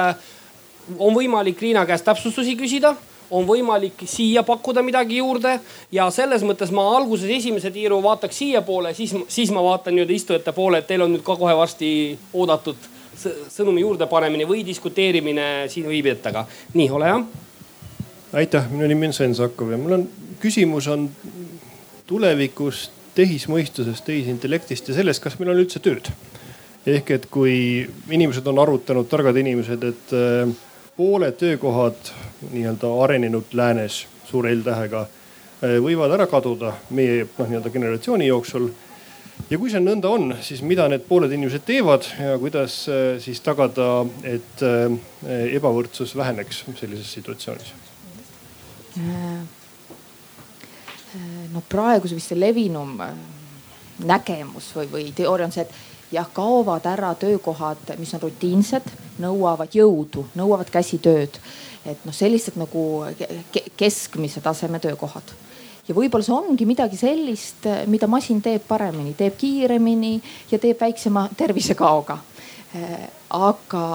on 0.99 1.15
võimalik 1.17 1.61
Riina 1.63 1.83
käest 1.89 2.07
täpsustusi 2.07 2.55
küsida 2.59 2.95
on 3.33 3.47
võimalik 3.49 4.05
siia 4.09 4.43
pakkuda 4.47 4.83
midagi 4.85 5.19
juurde 5.23 5.57
ja 5.93 6.09
selles 6.13 6.45
mõttes 6.45 6.73
ma 6.75 6.85
alguses 6.97 7.31
esimese 7.33 7.73
tiiru 7.73 8.03
vaataks 8.05 8.43
siiapoole, 8.43 8.95
siis, 8.95 9.15
siis 9.29 9.53
ma 9.55 9.63
vaatan 9.65 9.97
nii-öelda 9.97 10.17
istujate 10.17 10.53
poole, 10.57 10.83
et 10.83 10.91
teil 10.91 11.05
on 11.05 11.15
nüüd 11.15 11.25
ka 11.27 11.37
kohe 11.41 11.55
varsti 11.57 11.93
oodatud 12.33 12.91
sõnumi 13.53 13.85
juurdepanemine 13.85 14.47
või 14.49 14.65
diskuteerimine 14.67 15.69
siin 15.73 15.89
viibijatega. 15.89 16.45
nii, 16.75 16.91
ole 16.91 17.09
hea. 17.09 17.23
aitäh, 18.43 18.69
minu 18.71 18.89
nimi 18.89 19.09
on 19.09 19.17
Sven 19.17 19.35
Sakov 19.35 19.71
ja 19.73 19.79
mul 19.81 19.97
on 19.99 20.09
küsimus 20.43 20.89
on 20.93 21.09
tulevikust, 22.07 22.93
tehismõistusest, 23.15 24.05
tehisintellektist 24.05 24.89
ja 24.89 24.97
sellest, 24.97 25.23
kas 25.23 25.39
meil 25.39 25.53
on 25.53 25.63
üldse 25.63 25.81
tööd. 25.85 26.11
ehk 26.87 27.11
et 27.15 27.27
kui 27.31 27.89
inimesed 28.11 28.47
on 28.51 28.59
arutanud, 28.59 29.07
targad 29.09 29.37
inimesed, 29.39 29.85
et 29.87 30.15
äh, 30.19 30.55
pooled 30.97 31.37
töökohad 31.39 32.11
nii-öelda 32.51 32.91
arenenud 33.05 33.53
läänes 33.53 34.07
suure 34.29 34.53
L-tähega 34.55 35.07
eh, 35.63 35.77
võivad 35.83 36.15
ära 36.17 36.27
kaduda 36.31 36.75
meie 36.91 37.27
noh, 37.27 37.49
nii-öelda 37.49 37.73
generatsiooni 37.75 38.27
jooksul. 38.27 38.71
ja 39.51 39.59
kui 39.59 39.71
see 39.71 39.81
nõnda 39.83 40.11
on, 40.13 40.35
siis 40.41 40.63
mida 40.63 40.89
need 40.89 41.07
pooled 41.09 41.33
inimesed 41.33 41.65
teevad 41.67 42.07
ja 42.19 42.39
kuidas 42.43 42.83
eh, 42.89 43.21
siis 43.23 43.41
tagada, 43.41 44.07
et 44.25 44.67
eh, 44.67 44.99
ebavõrdsus 45.59 46.17
väheneks 46.17 46.65
sellises 46.81 47.13
situatsioonis? 47.19 47.75
no 51.53 51.63
praeguse 51.69 52.17
vist 52.17 52.29
see 52.29 52.37
levinum 52.37 52.99
nägemus 54.05 54.67
või, 54.77 54.89
või 54.93 55.05
teooria 55.17 55.47
on 55.49 55.55
see, 55.55 55.65
et 55.65 55.92
jah, 56.13 56.29
kaovad 56.33 56.87
ära 56.87 57.15
töökohad, 57.19 57.95
mis 57.99 58.13
on 58.15 58.23
rutiinsed, 58.27 58.89
nõuavad 59.23 59.73
jõudu, 59.75 60.27
nõuavad 60.39 60.71
käsitööd. 60.73 61.39
et 61.87 62.05
noh, 62.07 62.15
sellised 62.15 62.55
nagu 62.57 63.05
keskmise 63.77 64.41
taseme 64.41 64.79
töökohad 64.79 65.33
ja 65.89 65.95
võib-olla 65.95 66.23
see 66.23 66.35
ongi 66.35 66.67
midagi 66.67 66.99
sellist, 66.99 67.67
mida 67.91 68.07
masin 68.07 68.43
teeb 68.43 68.63
paremini, 68.69 69.17
teeb 69.19 69.35
kiiremini 69.39 70.21
ja 70.51 70.59
teeb 70.63 70.79
väiksema 70.81 71.29
tervisekaoga. 71.37 72.19
aga 73.31 73.87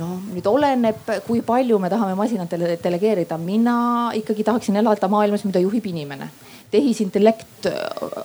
noh, 0.00 0.14
nüüd 0.32 0.46
oleneb, 0.48 1.04
kui 1.26 1.42
palju 1.46 1.78
me 1.78 1.90
tahame 1.90 2.14
masinatele 2.16 2.78
delegeerida. 2.82 3.38
mina 3.38 4.10
ikkagi 4.14 4.44
tahaksin 4.44 4.76
elada 4.76 5.08
maailmas, 5.08 5.44
mida 5.44 5.60
juhib 5.60 5.86
inimene 5.86 6.30
tehisintellekt 6.72 7.68
äh, 7.70 7.78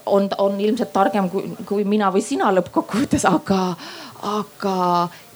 on, 0.06 0.30
on 0.38 0.60
ilmselt 0.62 0.94
targem 0.96 1.30
kui, 1.30 1.52
kui 1.68 1.86
mina 1.88 2.12
või 2.14 2.24
sina 2.26 2.50
lõppkokkuvõttes, 2.56 3.28
aga, 3.30 3.62
aga 4.32 4.76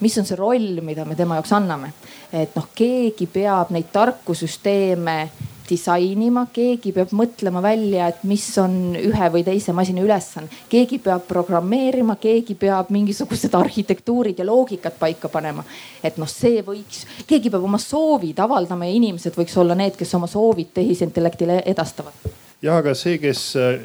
mis 0.01 0.17
on 0.21 0.27
see 0.27 0.39
roll, 0.39 0.81
mida 0.85 1.05
me 1.05 1.19
tema 1.19 1.39
jaoks 1.39 1.55
anname? 1.59 1.93
et 2.31 2.55
noh, 2.55 2.69
keegi 2.75 3.27
peab 3.27 3.73
neid 3.75 3.89
tarku 3.91 4.33
süsteeme 4.37 5.17
disainima, 5.71 6.45
keegi 6.53 6.91
peab 6.95 7.13
mõtlema 7.15 7.61
välja, 7.63 8.09
et 8.11 8.23
mis 8.27 8.45
on 8.59 8.95
ühe 8.99 9.29
või 9.33 9.43
teise 9.47 9.75
masina 9.75 10.03
ülesanne. 10.03 10.49
keegi 10.69 10.99
peab 11.03 11.27
programmeerima, 11.27 12.17
keegi 12.21 12.55
peab 12.59 12.91
mingisugused 12.91 13.55
arhitektuurid 13.55 14.39
ja 14.39 14.47
loogikad 14.47 14.99
paika 14.99 15.29
panema. 15.29 15.63
et 16.03 16.17
noh, 16.17 16.29
see 16.29 16.63
võiks, 16.67 17.05
keegi 17.27 17.49
peab 17.49 17.67
oma 17.67 17.79
soovid 17.79 18.39
avaldama 18.39 18.87
ja 18.87 18.99
inimesed 18.99 19.35
võiks 19.35 19.57
olla 19.57 19.75
need, 19.75 19.99
kes 19.99 20.15
oma 20.15 20.27
soovid 20.27 20.71
tehisintellektile 20.79 21.63
edastavad 21.65 22.31
jah, 22.61 22.77
aga 22.77 22.93
see, 22.97 23.17
kes, 23.21 23.41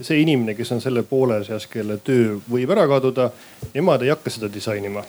see 0.07 0.19
inimene, 0.23 0.55
kes 0.57 0.73
on 0.77 0.83
selle 0.85 1.03
poole 1.07 1.39
seas, 1.47 1.67
kelle 1.71 1.99
töö 2.05 2.37
võib 2.51 2.73
ära 2.75 2.87
kaduda, 2.91 3.31
nemad 3.75 4.05
ei 4.05 4.13
hakka 4.13 4.33
seda 4.33 4.51
disainima. 4.53 5.05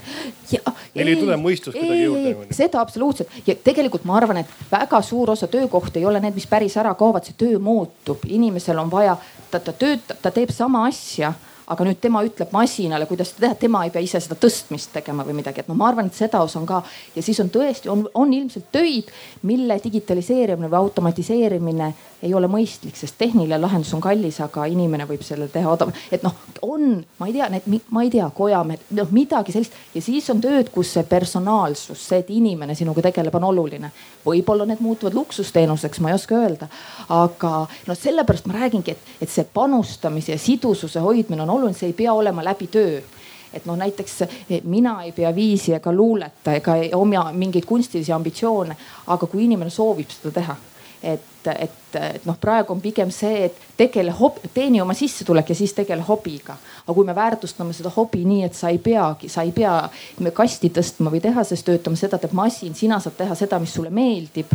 Neil 0.98 1.12
ei 1.12 1.18
tule 1.20 1.36
mõistus 1.38 1.76
kuidagi 1.76 2.06
juurde. 2.06 2.54
seda 2.56 2.82
absoluutselt 2.82 3.34
ja 3.46 3.56
tegelikult 3.64 4.08
ma 4.08 4.18
arvan, 4.18 4.42
et 4.42 4.72
väga 4.72 5.02
suur 5.06 5.34
osa 5.36 5.50
töökohti 5.52 6.02
ei 6.02 6.08
ole 6.10 6.22
need, 6.24 6.38
mis 6.38 6.48
päris 6.50 6.78
ära 6.80 6.96
kaovad, 6.98 7.28
see 7.28 7.38
töö 7.38 7.60
muutub, 7.62 8.24
inimesel 8.26 8.80
on 8.82 8.90
vaja, 8.92 9.18
ta, 9.52 9.60
ta 9.60 9.76
töötab, 9.76 10.24
ta 10.24 10.34
teeb 10.34 10.54
sama 10.56 10.88
asja 10.88 11.34
aga 11.68 11.88
nüüd 11.88 12.00
tema 12.02 12.22
ütleb 12.24 12.54
masinale, 12.56 13.06
kuidas 13.10 13.34
seda 13.34 13.48
teha, 13.48 13.60
tema 13.60 13.84
ei 13.86 13.92
pea 13.92 14.04
ise 14.04 14.22
seda 14.24 14.38
tõstmist 14.40 14.94
tegema 14.96 15.26
või 15.28 15.36
midagi, 15.42 15.64
et 15.64 15.72
noh, 15.72 15.76
ma 15.80 15.90
arvan, 15.90 16.08
et 16.08 16.16
seda 16.16 16.40
osa 16.46 16.62
on 16.62 16.68
ka 16.70 16.82
ja 17.16 17.24
siis 17.26 17.40
on 17.44 17.52
tõesti, 17.52 17.92
on, 17.92 18.06
on 18.16 18.34
ilmselt 18.34 18.70
töid, 18.72 19.12
mille 19.48 19.80
digitaliseerimine 19.84 20.70
või 20.72 20.80
automatiseerimine 20.80 21.92
ei 22.24 22.34
ole 22.34 22.48
mõistlik, 22.50 22.96
sest 22.98 23.18
tehniline 23.18 23.60
lahendus 23.62 23.92
on 23.94 24.02
kallis, 24.02 24.40
aga 24.42 24.66
inimene 24.72 25.06
võib 25.10 25.22
selle 25.26 25.48
teha 25.54 25.70
odav. 25.70 25.92
et 26.12 26.24
noh, 26.26 26.34
on, 26.66 27.04
ma 27.20 27.28
ei 27.28 27.36
tea, 27.36 27.50
need, 27.54 27.68
ma 27.94 28.04
ei 28.06 28.10
tea, 28.14 28.30
kojamehed, 28.34 28.88
noh 28.98 29.12
midagi 29.14 29.54
sellist 29.54 29.76
ja 29.94 30.02
siis 30.02 30.30
on 30.34 30.42
tööd, 30.42 30.72
kus 30.74 30.96
see 30.96 31.04
personaalsus, 31.10 32.02
see, 32.10 32.24
et 32.24 32.32
inimene 32.34 32.76
sinuga 32.76 33.04
tegeleb, 33.06 33.36
on 33.38 33.50
oluline. 33.52 33.92
võib-olla 34.26 34.66
need 34.66 34.82
muutuvad 34.84 35.14
luksusteenuseks, 35.14 36.00
ma 36.02 36.10
ei 36.10 36.18
oska 36.18 36.40
öelda. 36.40 36.68
aga 37.10 37.68
no 37.88 37.96
sellepärast 37.96 38.48
ma 38.48 38.58
räägingi, 38.58 38.96
et, 38.96 39.14
et 39.22 39.30
see 39.30 39.46
panustamise 39.54 40.32
ja 40.32 40.40
sidususe 40.42 41.00
hoidmine 41.00 41.44
on 41.44 41.50
oluline, 41.50 41.57
see 41.74 41.92
ei 41.92 41.98
pea 41.98 42.14
olema 42.14 42.44
läbi 42.44 42.68
töö 42.72 43.02
et 43.54 43.66
noh, 43.66 43.78
näiteks 43.80 44.18
mina 44.64 45.02
ei 45.04 45.12
pea 45.16 45.36
viisi 45.36 45.74
ega 45.74 45.92
luuleta 45.94 46.54
ega 46.54 46.76
oma 46.96 47.32
mingeid 47.34 47.66
kunstilisi 47.66 48.12
ambitsioone, 48.12 48.76
aga 49.08 49.28
kui 49.28 49.46
inimene 49.46 49.72
soovib 49.74 50.12
seda 50.12 50.34
teha 50.42 50.58
et, 51.04 51.48
et, 51.48 51.96
et 51.96 52.26
noh, 52.26 52.38
praegu 52.42 52.74
on 52.74 52.82
pigem 52.82 53.12
see, 53.14 53.48
et 53.48 53.62
tegele 53.78 54.14
hob-, 54.18 54.40
teeni 54.54 54.82
oma 54.82 54.96
sissetulek 54.98 55.52
ja 55.52 55.58
siis 55.58 55.74
tegele 55.78 56.06
hobiga. 56.08 56.58
aga 56.84 56.96
kui 56.96 57.06
me 57.06 57.16
väärtustame 57.16 57.74
seda 57.74 57.92
hobi 57.96 58.24
nii, 58.26 58.44
et 58.48 58.58
sa 58.58 58.72
ei 58.74 58.80
peagi, 58.84 59.30
sa 59.30 59.46
ei 59.46 59.54
pea 59.56 59.78
kasti 60.34 60.72
tõstma 60.74 61.14
või 61.14 61.22
tehases 61.24 61.64
töötama, 61.64 62.00
seda 62.00 62.20
teeb 62.22 62.34
masin, 62.38 62.76
sina 62.76 63.00
saad 63.04 63.18
teha 63.20 63.36
seda, 63.36 63.60
mis 63.60 63.74
sulle 63.74 63.94
meeldib. 63.94 64.54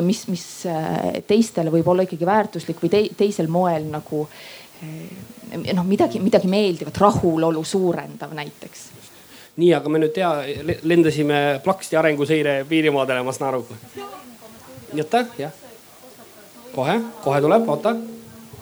mis, 0.00 0.26
mis 0.28 0.46
äh, 0.66 1.22
teistele 1.26 1.70
võib 1.70 1.88
olla 1.88 2.02
ikkagi 2.06 2.26
väärtuslik 2.26 2.82
või 2.82 2.90
te, 2.90 3.02
teisel 3.16 3.48
moel 3.48 3.88
nagu 3.90 4.26
äh, 4.26 5.29
noh, 5.50 5.86
midagi, 5.86 6.20
midagi 6.22 6.50
meeldivat, 6.50 6.98
rahulolu 7.00 7.64
suurendav 7.64 8.34
näiteks 8.36 8.88
nii, 9.60 9.72
aga 9.76 9.90
me 9.92 9.98
nüüd 10.00 10.14
tea, 10.14 10.30
lendasime 10.88 11.60
plaksti 11.64 11.98
arenguseire 11.98 12.62
piirimaadele, 12.68 13.20
ma 13.26 13.32
saan 13.34 13.50
aru. 13.50 13.66
Jõtta, 14.96 15.26
jah 15.36 15.52
kohe, 16.74 17.00
kohe 17.24 17.40
tuleb, 17.40 17.68
oota. 17.68 17.94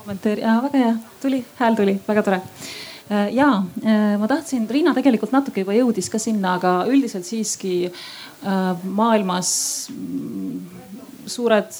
kommentaari, 0.00 0.42
väga 0.42 0.78
hea, 0.78 0.92
tuli, 1.22 1.44
hääl 1.58 1.76
tuli, 1.76 1.94
väga 2.08 2.22
tore 2.22 2.40
äh, 2.40 3.28
ja 3.34 3.48
äh, 3.84 4.16
ma 4.20 4.28
tahtsin, 4.28 4.68
Riina 4.70 4.94
tegelikult 4.96 5.34
natuke 5.34 5.64
juba 5.64 5.76
jõudis 5.76 6.08
ka 6.12 6.20
sinna, 6.22 6.56
aga 6.56 6.72
üldiselt 6.88 7.28
siiski 7.28 7.74
äh, 7.88 8.70
maailmas 8.84 9.50
suured 11.28 11.78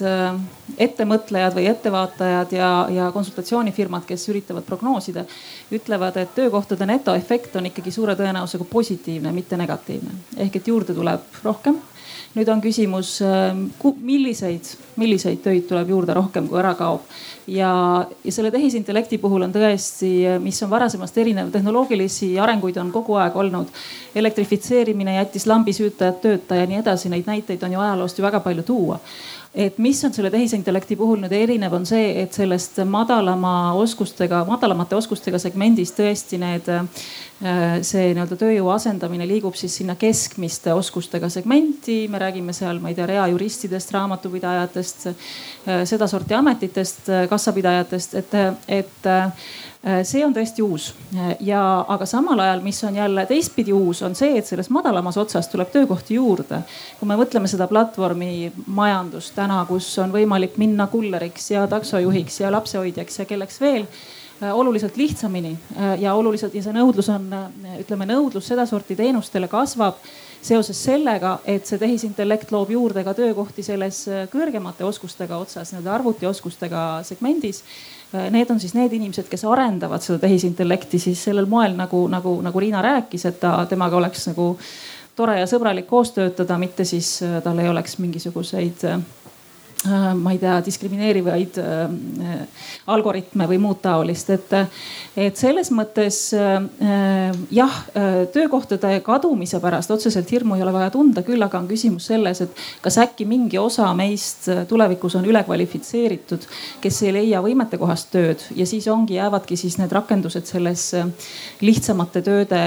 ettemõtlejad 0.78 1.54
või 1.56 1.66
ettevaatajad 1.70 2.52
ja, 2.56 2.70
ja 2.92 3.10
konsultatsioonifirmad, 3.14 4.04
kes 4.08 4.28
üritavad 4.32 4.66
prognoosida, 4.66 5.24
ütlevad, 5.74 6.16
et 6.20 6.34
töökohtade 6.36 6.86
netoefekt 6.86 7.56
on 7.56 7.70
ikkagi 7.70 7.92
suure 7.94 8.16
tõenäosusega 8.18 8.68
positiivne, 8.70 9.32
mitte 9.32 9.56
negatiivne. 9.56 10.10
ehk 10.36 10.60
et 10.60 10.68
juurde 10.68 10.94
tuleb 10.94 11.42
rohkem 11.44 11.80
nüüd 12.36 12.48
on 12.52 12.60
küsimus, 12.62 13.18
ähm, 13.24 13.66
milliseid, 14.04 14.68
milliseid 15.00 15.40
töid 15.44 15.66
tuleb 15.68 15.88
juurde 15.90 16.14
rohkem, 16.16 16.48
kui 16.48 16.60
ära 16.60 16.74
kaob. 16.78 17.06
ja, 17.48 17.70
ja 18.24 18.32
selle 18.32 18.50
tehisintellekti 18.52 19.18
puhul 19.18 19.46
on 19.46 19.52
tõesti, 19.52 20.10
mis 20.42 20.62
on 20.62 20.70
varasemast 20.70 21.16
erinev, 21.18 21.50
tehnoloogilisi 21.50 22.34
arenguid 22.38 22.76
on 22.76 22.92
kogu 22.92 23.16
aeg 23.16 23.36
olnud. 23.36 23.72
elektrifitseerimine 24.14 25.14
jättis 25.14 25.46
lambisüütajad 25.46 26.20
tööta 26.20 26.60
ja 26.60 26.66
nii 26.66 26.82
edasi, 26.82 27.08
neid 27.08 27.26
näiteid 27.26 27.62
on 27.62 27.72
ju 27.72 27.80
ajaloost 27.80 28.18
ju 28.18 28.24
väga 28.24 28.40
palju 28.40 28.62
tuua 28.62 29.00
et 29.54 29.78
mis 29.78 30.04
on 30.04 30.12
selle 30.12 30.30
tehisintellekti 30.30 30.96
puhul 30.96 31.22
nüüd 31.22 31.32
erinev, 31.32 31.72
on 31.78 31.86
see, 31.88 32.10
et 32.22 32.36
sellest 32.36 32.82
madalama 32.88 33.72
oskustega, 33.80 34.42
madalamate 34.48 34.96
oskustega 34.98 35.40
segmendis 35.40 35.94
tõesti 35.96 36.38
need, 36.40 36.68
äh, 36.68 37.78
see 37.86 38.10
nii-öelda 38.12 38.38
tööjõu 38.38 38.68
asendamine 38.74 39.26
liigub 39.28 39.56
siis 39.56 39.78
sinna 39.80 39.96
keskmiste 39.98 40.74
oskustega 40.76 41.30
segmenti. 41.32 42.06
me 42.08 42.18
räägime 42.18 42.52
seal, 42.52 42.78
ma 42.78 42.92
ei 42.92 42.94
tea, 42.94 43.06
reajuristidest, 43.06 43.92
raamatupidajatest, 43.96 45.06
äh, 45.08 45.82
sedasorti 45.84 46.34
ametitest, 46.34 47.08
äh, 47.08 47.28
kassapidajatest, 47.28 48.14
et, 48.14 48.34
et 48.68 49.12
see 50.04 50.24
on 50.26 50.34
tõesti 50.34 50.62
uus 50.64 50.90
ja, 51.40 51.62
aga 51.88 52.06
samal 52.08 52.40
ajal, 52.42 52.60
mis 52.64 52.80
on 52.84 52.96
jälle 52.98 53.24
teistpidi 53.26 53.72
uus, 53.72 54.02
on 54.02 54.14
see, 54.18 54.36
et 54.38 54.46
selles 54.46 54.70
madalamas 54.74 55.16
otsas 55.20 55.48
tuleb 55.48 55.70
töökohti 55.72 56.18
juurde. 56.18 56.62
kui 56.98 57.08
me 57.08 57.16
mõtleme 57.16 57.48
seda 57.48 57.68
platvormi 57.70 58.52
majandust 58.66 59.34
täna, 59.36 59.62
kus 59.68 59.90
on 60.02 60.12
võimalik 60.12 60.58
minna 60.60 60.86
kulleriks 60.86 61.50
ja 61.50 61.66
taksojuhiks 61.66 62.40
ja 62.40 62.52
lapsehoidjaks 62.52 63.18
ja 63.18 63.24
kelleks 63.24 63.60
veel 63.60 63.84
äh, 63.86 64.52
oluliselt 64.52 64.96
lihtsamini 64.96 65.56
äh, 65.76 66.00
ja 66.02 66.14
oluliselt 66.14 66.54
ja 66.54 66.62
see 66.62 66.76
nõudlus 66.76 67.08
on, 67.14 67.28
ütleme 67.80 68.08
nõudlus 68.08 68.48
sedasorti 68.50 68.96
teenustele 68.96 69.48
kasvab 69.48 70.02
seoses 70.42 70.78
sellega, 70.84 71.38
et 71.46 71.66
see 71.66 71.78
tehisintellekt 71.78 72.52
loob 72.54 72.70
juurde 72.70 73.02
ka 73.04 73.14
töökohti 73.14 73.62
selles 73.66 74.04
kõrgemate 74.30 74.84
oskustega 74.86 75.38
otsas, 75.38 75.72
nii-öelda 75.72 75.96
arvutioskustega 75.96 76.84
segmendis 77.08 77.64
Äh, 77.66 77.97
need 78.30 78.50
on 78.50 78.60
siis 78.60 78.74
need 78.74 78.92
inimesed, 78.96 79.26
kes 79.28 79.44
arendavad 79.44 80.04
seda 80.04 80.18
tehisintellekti 80.22 80.98
siis 80.98 81.24
sellel 81.28 81.46
moel 81.46 81.76
nagu, 81.76 82.06
nagu, 82.08 82.38
nagu 82.42 82.60
Riina 82.60 82.82
rääkis, 82.82 83.26
et 83.28 83.40
ta, 83.40 83.58
temaga 83.68 83.96
oleks 83.96 84.30
nagu 84.30 84.54
tore 85.18 85.40
ja 85.40 85.46
sõbralik 85.50 85.88
koos 85.90 86.14
töötada, 86.16 86.58
mitte 86.58 86.86
siis 86.88 87.18
äh, 87.26 87.40
tal 87.44 87.58
ei 87.58 87.68
oleks 87.68 87.98
mingisuguseid 87.98 88.84
äh, 88.88 89.00
Äh, 89.00 89.17
ma 89.86 90.32
ei 90.34 90.38
tea, 90.42 90.56
diskrimineerivaid 90.66 91.58
äh, 91.62 92.40
algoritme 92.90 93.46
või 93.46 93.60
muud 93.62 93.78
taolist, 93.82 94.30
et, 94.34 94.54
et 95.14 95.38
selles 95.38 95.70
mõttes 95.74 96.18
äh, 96.34 96.56
jah, 97.54 97.76
töökohtade 98.34 98.96
kadumise 99.06 99.60
pärast 99.62 99.92
otseselt 99.94 100.30
hirmu 100.34 100.56
ei 100.58 100.64
ole 100.66 100.74
vaja 100.74 100.90
tunda, 100.94 101.22
küll 101.26 101.42
aga 101.46 101.60
on 101.60 101.70
küsimus 101.70 102.08
selles, 102.10 102.42
et 102.42 102.64
kas 102.82 102.98
äkki 103.04 103.28
mingi 103.28 103.60
osa 103.62 103.92
meist 103.94 104.50
tulevikus 104.68 105.14
on 105.20 105.30
ülekvalifitseeritud, 105.30 106.48
kes 106.82 107.00
ei 107.06 107.14
leia 107.20 107.42
võimetekohast 107.44 108.10
tööd 108.14 108.44
ja 108.58 108.66
siis 108.66 108.90
ongi, 108.90 109.20
jäävadki 109.20 109.56
siis 109.60 109.78
need 109.78 109.94
rakendused 109.94 110.50
selles 110.50 110.90
lihtsamate 111.62 112.22
tööde 112.26 112.62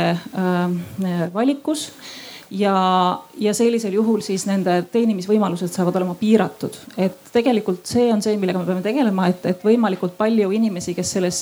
valikus 1.34 1.90
ja, 2.52 3.20
ja 3.38 3.54
sellisel 3.54 3.94
juhul 3.96 4.20
siis 4.26 4.44
nende 4.48 4.82
teenimisvõimalused 4.92 5.72
saavad 5.72 5.96
olema 6.02 6.16
piiratud. 6.20 6.76
et 6.98 7.32
tegelikult 7.32 7.88
see 7.88 8.10
on 8.12 8.22
see, 8.22 8.36
millega 8.38 8.60
me 8.60 8.68
peame 8.68 8.84
tegelema, 8.84 9.28
et, 9.32 9.46
et 9.48 9.64
võimalikult 9.64 10.18
palju 10.18 10.52
inimesi, 10.52 10.94
kes 10.98 11.14
selles 11.16 11.40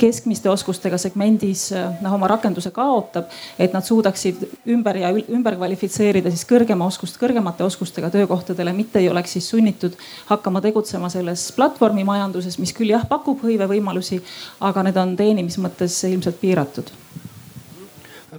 keskmiste 0.00 0.50
oskustega 0.50 0.98
segmendis 0.98 1.68
noh 2.02 2.16
oma 2.16 2.30
rakenduse 2.32 2.72
kaotab, 2.74 3.30
et 3.58 3.72
nad 3.76 3.86
suudaksid 3.86 4.42
ümber 4.74 4.98
ja 5.04 5.12
ümber 5.20 5.58
kvalifitseerida 5.60 6.34
siis 6.34 6.46
kõrgema 6.50 6.88
oskust, 6.90 7.20
kõrgemate 7.20 7.64
oskustega 7.66 8.10
töökohtadele, 8.10 8.74
mitte 8.74 8.98
ei 8.98 9.08
oleks 9.12 9.38
siis 9.38 9.48
sunnitud 9.54 9.94
hakkama 10.32 10.64
tegutsema 10.66 11.12
selles 11.12 11.46
platvormimajanduses, 11.54 12.58
mis 12.58 12.74
küll 12.74 12.90
jah, 12.96 13.06
pakub 13.08 13.46
hõivevõimalusi, 13.46 14.22
aga 14.66 14.88
need 14.88 14.98
on 14.98 15.16
teenimise 15.20 15.62
mõttes 15.62 16.02
ilmselt 16.10 16.42
piiratud 16.42 16.90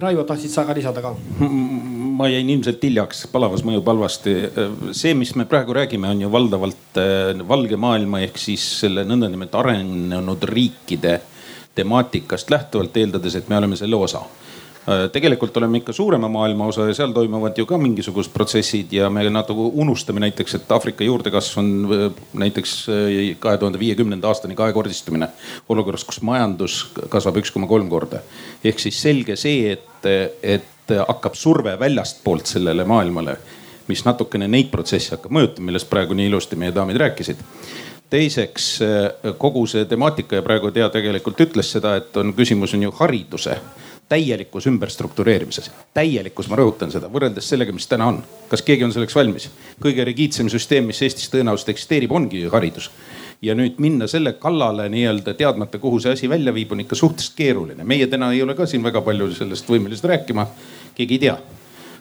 Raivo, 0.02 0.24
tahtsid 0.26 0.50
sa 0.50 0.64
ka 0.66 0.74
lisada 0.74 1.02
ka? 1.04 1.14
ma 2.12 2.28
jäin 2.28 2.50
ilmselt 2.52 2.82
hiljaks, 2.84 3.24
palavas 3.32 3.62
mõjub 3.66 3.86
halvasti. 3.88 4.34
see, 4.92 5.14
mis 5.14 5.34
me 5.38 5.46
praegu 5.48 5.74
räägime, 5.76 6.10
on 6.10 6.20
ju 6.24 6.30
valdavalt 6.32 7.00
äh, 7.00 7.42
valge 7.48 7.78
maailma 7.80 8.20
ehk 8.26 8.38
siis 8.38 8.64
selle 8.82 9.06
nõndanimetatud 9.08 9.60
arenenud 9.62 10.44
riikide 10.50 11.20
temaatikast 11.74 12.50
lähtuvalt, 12.52 12.96
eeldades, 13.00 13.38
et 13.38 13.48
me 13.48 13.56
oleme 13.56 13.78
selle 13.80 13.96
osa 13.96 14.20
tegelikult 15.12 15.56
oleme 15.56 15.78
ikka 15.78 15.92
suurema 15.92 16.28
maailma 16.28 16.66
osa 16.66 16.88
ja 16.88 16.94
seal 16.94 17.12
toimuvad 17.14 17.58
ju 17.58 17.66
ka 17.66 17.78
mingisugused 17.78 18.32
protsessid 18.34 18.92
ja 18.92 19.10
me 19.10 19.22
natuke 19.30 19.68
unustame 19.78 20.20
näiteks, 20.20 20.54
et 20.58 20.72
Aafrika 20.72 21.04
juurdekasv 21.04 21.58
on 21.58 21.70
äh, 21.84 22.22
näiteks 22.34 22.74
äh, 22.88 23.36
kahe 23.38 23.58
tuhande 23.58 23.78
viiekümnenda 23.78 24.28
aastani 24.28 24.54
kahekordistumine. 24.58 25.28
olukorras, 25.68 26.04
kus 26.04 26.20
majandus 26.22 26.90
kasvab 27.08 27.38
üks 27.38 27.54
koma 27.54 27.66
kolm 27.66 27.88
korda. 27.88 28.20
ehk 28.64 28.78
siis 28.78 29.02
selge 29.02 29.36
see, 29.36 29.72
et, 29.72 30.10
et 30.42 30.96
hakkab 31.08 31.34
surve 31.38 31.78
väljastpoolt 31.78 32.46
sellele 32.46 32.84
maailmale, 32.84 33.36
mis 33.88 34.04
natukene 34.04 34.48
neid 34.48 34.70
protsesse 34.70 35.14
hakkab 35.14 35.30
mõjutama, 35.30 35.70
millest 35.70 35.90
praegu 35.90 36.14
nii 36.14 36.26
ilusti 36.26 36.58
meie 36.58 36.74
daamid 36.74 36.98
rääkisid 36.98 37.46
teiseks 38.12 38.66
kogu 39.38 39.62
see 39.66 39.86
temaatika 39.88 40.36
ja 40.36 40.42
praegu 40.44 40.70
Tea 40.70 40.88
tegelikult 40.92 41.38
ütles 41.40 41.70
seda, 41.72 41.94
et 41.96 42.16
on 42.20 42.34
küsimus 42.36 42.74
on 42.76 42.82
ju 42.82 42.90
hariduse 42.98 43.56
täielikus 44.12 44.66
ümberstruktureerimises. 44.68 45.70
täielikkus, 45.94 46.48
ma 46.52 46.58
rõhutan 46.60 46.90
seda, 46.92 47.08
võrreldes 47.08 47.46
sellega, 47.48 47.72
mis 47.72 47.88
täna 47.88 48.10
on. 48.12 48.18
kas 48.50 48.62
keegi 48.66 48.84
on 48.84 48.92
selleks 48.92 49.16
valmis? 49.16 49.48
kõige 49.80 50.04
rigiidsem 50.04 50.50
süsteem, 50.52 50.84
mis 50.90 51.00
Eestis 51.02 51.32
tõenäoliselt 51.32 51.72
eksisteerib, 51.72 52.12
ongi 52.12 52.44
haridus. 52.52 52.90
ja 53.42 53.56
nüüd 53.56 53.80
minna 53.80 54.06
selle 54.06 54.34
kallale 54.42 54.88
nii-öelda 54.92 55.34
teadmata, 55.38 55.78
kuhu 55.78 56.00
see 56.00 56.12
asi 56.12 56.28
välja 56.28 56.52
viib, 56.54 56.72
on 56.72 56.84
ikka 56.84 56.98
suhteliselt 56.98 57.36
keeruline. 57.40 57.84
meie 57.84 58.06
täna 58.06 58.32
ei 58.32 58.42
ole 58.42 58.54
ka 58.54 58.66
siin 58.66 58.84
väga 58.84 59.00
palju 59.00 59.32
sellest 59.34 59.68
võimelised 59.68 60.08
rääkima, 60.08 60.46
keegi 60.94 61.14
ei 61.14 61.26
tea 61.26 61.38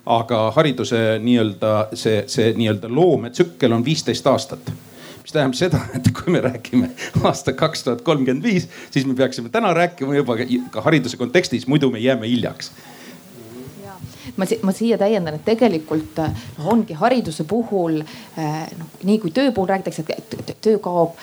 aga 0.06 0.45
hariduse 0.56 1.19
nii-öelda 1.24 1.74
see, 1.93 2.24
see 2.28 2.54
nii-öelda 2.58 2.91
loometsükkel 2.91 3.71
on 3.71 3.86
viisteist 3.86 4.28
aastat 4.28 4.74
mis 5.21 5.36
tähendab 5.36 5.57
seda, 5.57 5.81
et 5.97 6.07
kui 6.15 6.34
me 6.34 6.41
räägime 6.43 6.91
aasta 7.23 7.53
kaks 7.57 7.86
tuhat 7.86 8.01
kolmkümmend 8.07 8.45
viis, 8.45 8.67
siis 8.91 9.05
me 9.07 9.15
peaksime 9.17 9.51
täna 9.53 9.73
rääkima 9.77 10.15
juba 10.17 10.38
ka 10.71 10.86
hariduse 10.88 11.19
kontekstis, 11.19 11.67
muidu 11.67 11.91
me 11.91 12.01
jääme 12.01 12.29
hiljaks 12.29 12.71
ma, 14.37 14.45
ma 14.63 14.73
siia 14.75 14.97
täiendan, 15.01 15.37
et 15.37 15.45
tegelikult 15.45 16.19
noh, 16.21 16.71
ongi 16.73 16.95
hariduse 16.97 17.43
puhul 17.49 18.01
noh, 18.01 18.89
nii 19.03 19.19
kui 19.21 19.31
töö 19.35 19.51
puhul 19.51 19.69
räägitakse, 19.71 20.05
et 20.07 20.55
töö 20.61 20.79
kaob, 20.83 21.17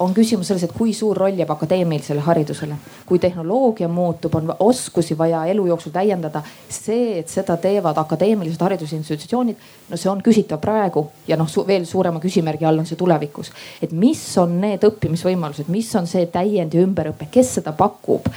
on 0.00 0.12
küsimus 0.14 0.50
selles, 0.50 0.66
et 0.66 0.74
kui 0.76 0.92
suur 0.94 1.16
roll 1.16 1.38
jääb 1.38 1.50
akadeemilisele 1.54 2.20
haridusele. 2.20 2.76
kui 3.06 3.18
tehnoloogia 3.18 3.88
muutub, 3.88 4.34
on 4.34 4.54
oskusi 4.58 5.18
vaja 5.18 5.44
elu 5.46 5.66
jooksul 5.66 5.92
täiendada. 5.92 6.42
see, 6.68 7.18
et 7.18 7.28
seda 7.28 7.56
teevad 7.56 7.96
akadeemilised 7.98 8.60
haridusinstitutsioonid, 8.60 9.56
no 9.88 9.96
see 9.96 10.10
on 10.10 10.22
küsitav 10.22 10.60
praegu 10.60 11.10
ja 11.28 11.36
noh, 11.36 11.48
veel 11.66 11.84
suurema 11.84 12.20
küsimärgi 12.20 12.66
all 12.66 12.78
on 12.78 12.86
see 12.86 12.96
tulevikus. 12.96 13.52
et 13.82 13.92
mis 13.92 14.38
on 14.38 14.60
need 14.60 14.84
õppimisvõimalused, 14.84 15.68
mis 15.68 15.94
on 15.96 16.06
see 16.06 16.26
täiend 16.26 16.74
ja 16.74 16.82
ümberõpe, 16.82 17.30
kes 17.30 17.54
seda 17.60 17.72
pakub? 17.72 18.28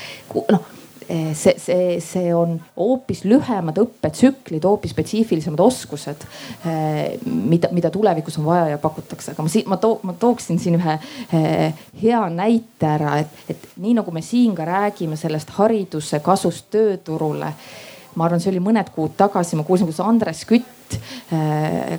noh 0.51 0.78
see, 1.33 1.55
see, 1.57 1.99
see 2.03 2.33
on 2.35 2.59
hoopis 2.77 3.23
lühemad 3.25 3.79
õppetsüklid, 3.81 4.65
hoopis 4.65 4.93
spetsiifilisemad 4.93 5.61
oskused, 5.63 6.25
eh, 6.69 7.17
mida, 7.25 7.71
mida 7.73 7.89
tulevikus 7.93 8.37
on 8.37 8.45
vaja 8.45 8.75
ja 8.75 8.77
pakutakse. 8.81 9.31
aga 9.31 9.45
ma 9.45 9.49
siin, 9.49 9.67
ma 9.69 9.77
too, 9.81 9.99
ma 10.03 10.13
tooksin 10.13 10.59
siin 10.61 10.77
ühe 10.77 10.97
eh, 11.33 11.83
hea 12.03 12.21
näite 12.29 12.91
ära, 12.93 13.17
et, 13.23 13.43
et 13.49 13.67
nii 13.81 13.97
nagu 13.97 14.13
me 14.13 14.21
siin 14.25 14.55
ka 14.57 14.67
räägime 14.69 15.17
sellest 15.17 15.55
hariduse 15.57 16.21
kasust 16.25 16.69
tööturule 16.71 17.53
ma 18.15 18.25
arvan, 18.25 18.41
see 18.41 18.53
oli 18.53 18.61
mõned 18.63 18.89
kuud 18.93 19.13
tagasi, 19.17 19.57
ma 19.57 19.63
kuulsin, 19.63 19.87
kuidas 19.87 20.01
Andres 20.03 20.41
Kütt 20.49 20.97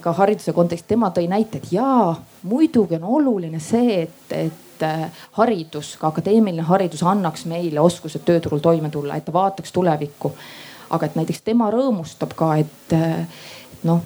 ka 0.03 0.13
hariduse 0.19 0.53
kontekstis, 0.53 0.89
tema 0.91 1.13
tõi 1.15 1.29
näite, 1.31 1.61
et 1.61 1.71
jaa, 1.73 2.17
muidugi 2.51 2.99
on 2.99 3.07
oluline 3.07 3.61
see, 3.63 4.03
et, 4.03 4.35
et 4.35 4.70
et 4.81 4.83
äh, 4.83 5.11
haridus, 5.33 5.97
ka 6.01 6.09
akadeemiline 6.09 6.63
haridus 6.63 7.03
annaks 7.03 7.45
meile 7.49 7.81
oskused 7.81 8.25
tööturul 8.25 8.61
toime 8.65 8.91
tulla, 8.91 9.17
et 9.17 9.25
ta 9.25 9.33
vaataks 9.33 9.73
tulevikku. 9.73 10.33
aga 10.91 11.07
et 11.07 11.15
näiteks 11.15 11.45
tema 11.47 11.69
rõõmustab 11.71 12.33
ka, 12.35 12.55
et 12.59 12.93
äh, 12.93 13.27
noh, 13.87 14.01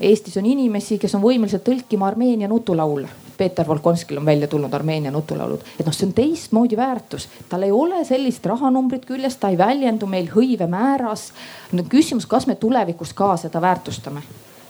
Eestis 0.00 0.36
on 0.38 0.46
inimesi, 0.46 0.98
kes 0.98 1.16
on 1.18 1.22
võimelised 1.22 1.64
tõlkima 1.66 2.06
Armeenia 2.06 2.48
nutulaule. 2.48 3.08
Peeter 3.38 3.66
Volkonskil 3.66 4.18
on 4.18 4.26
välja 4.26 4.46
tulnud 4.48 4.74
Armeenia 4.74 5.10
nutulaulud, 5.10 5.64
et 5.78 5.86
noh, 5.86 5.94
see 5.94 6.06
on 6.06 6.12
teistmoodi 6.14 6.76
väärtus, 6.76 7.28
tal 7.48 7.62
ei 7.62 7.72
ole 7.72 8.04
sellist 8.04 8.46
rahanumbrit 8.46 9.06
küljes, 9.06 9.36
ta 9.36 9.50
ei 9.50 9.58
väljendu 9.58 10.06
meil 10.06 10.30
hõive 10.34 10.66
määras. 10.66 11.32
nüüd 11.72 11.86
on 11.86 11.90
küsimus, 11.90 12.26
kas 12.26 12.46
me 12.46 12.54
tulevikus 12.54 13.12
ka 13.14 13.36
seda 13.36 13.60
väärtustame 13.60 14.22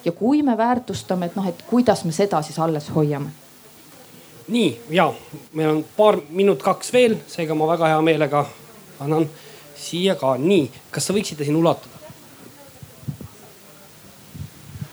ja 0.04 0.12
kui 0.12 0.42
me 0.42 0.56
väärtustame, 0.56 1.26
et 1.26 1.36
noh, 1.36 1.48
et 1.48 1.62
kuidas 1.68 2.04
me 2.04 2.12
seda 2.12 2.42
siis 2.42 2.58
alles 2.58 2.88
hoiame 2.94 3.47
nii 4.48 4.80
ja 4.90 5.12
meil 5.52 5.68
on 5.70 5.84
paar 5.96 6.20
minut 6.30 6.62
kaks 6.62 6.92
veel, 6.92 7.16
seega 7.28 7.54
ma 7.54 7.68
väga 7.68 7.92
hea 7.92 8.00
meelega 8.02 8.46
annan 9.00 9.28
siia 9.76 10.14
ka. 10.18 10.36
nii, 10.38 10.70
kas 10.90 11.06
te 11.06 11.16
võiksite 11.16 11.44
siin 11.44 11.56
ulatuda? 11.56 11.98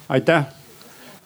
aitäh. 0.09 0.45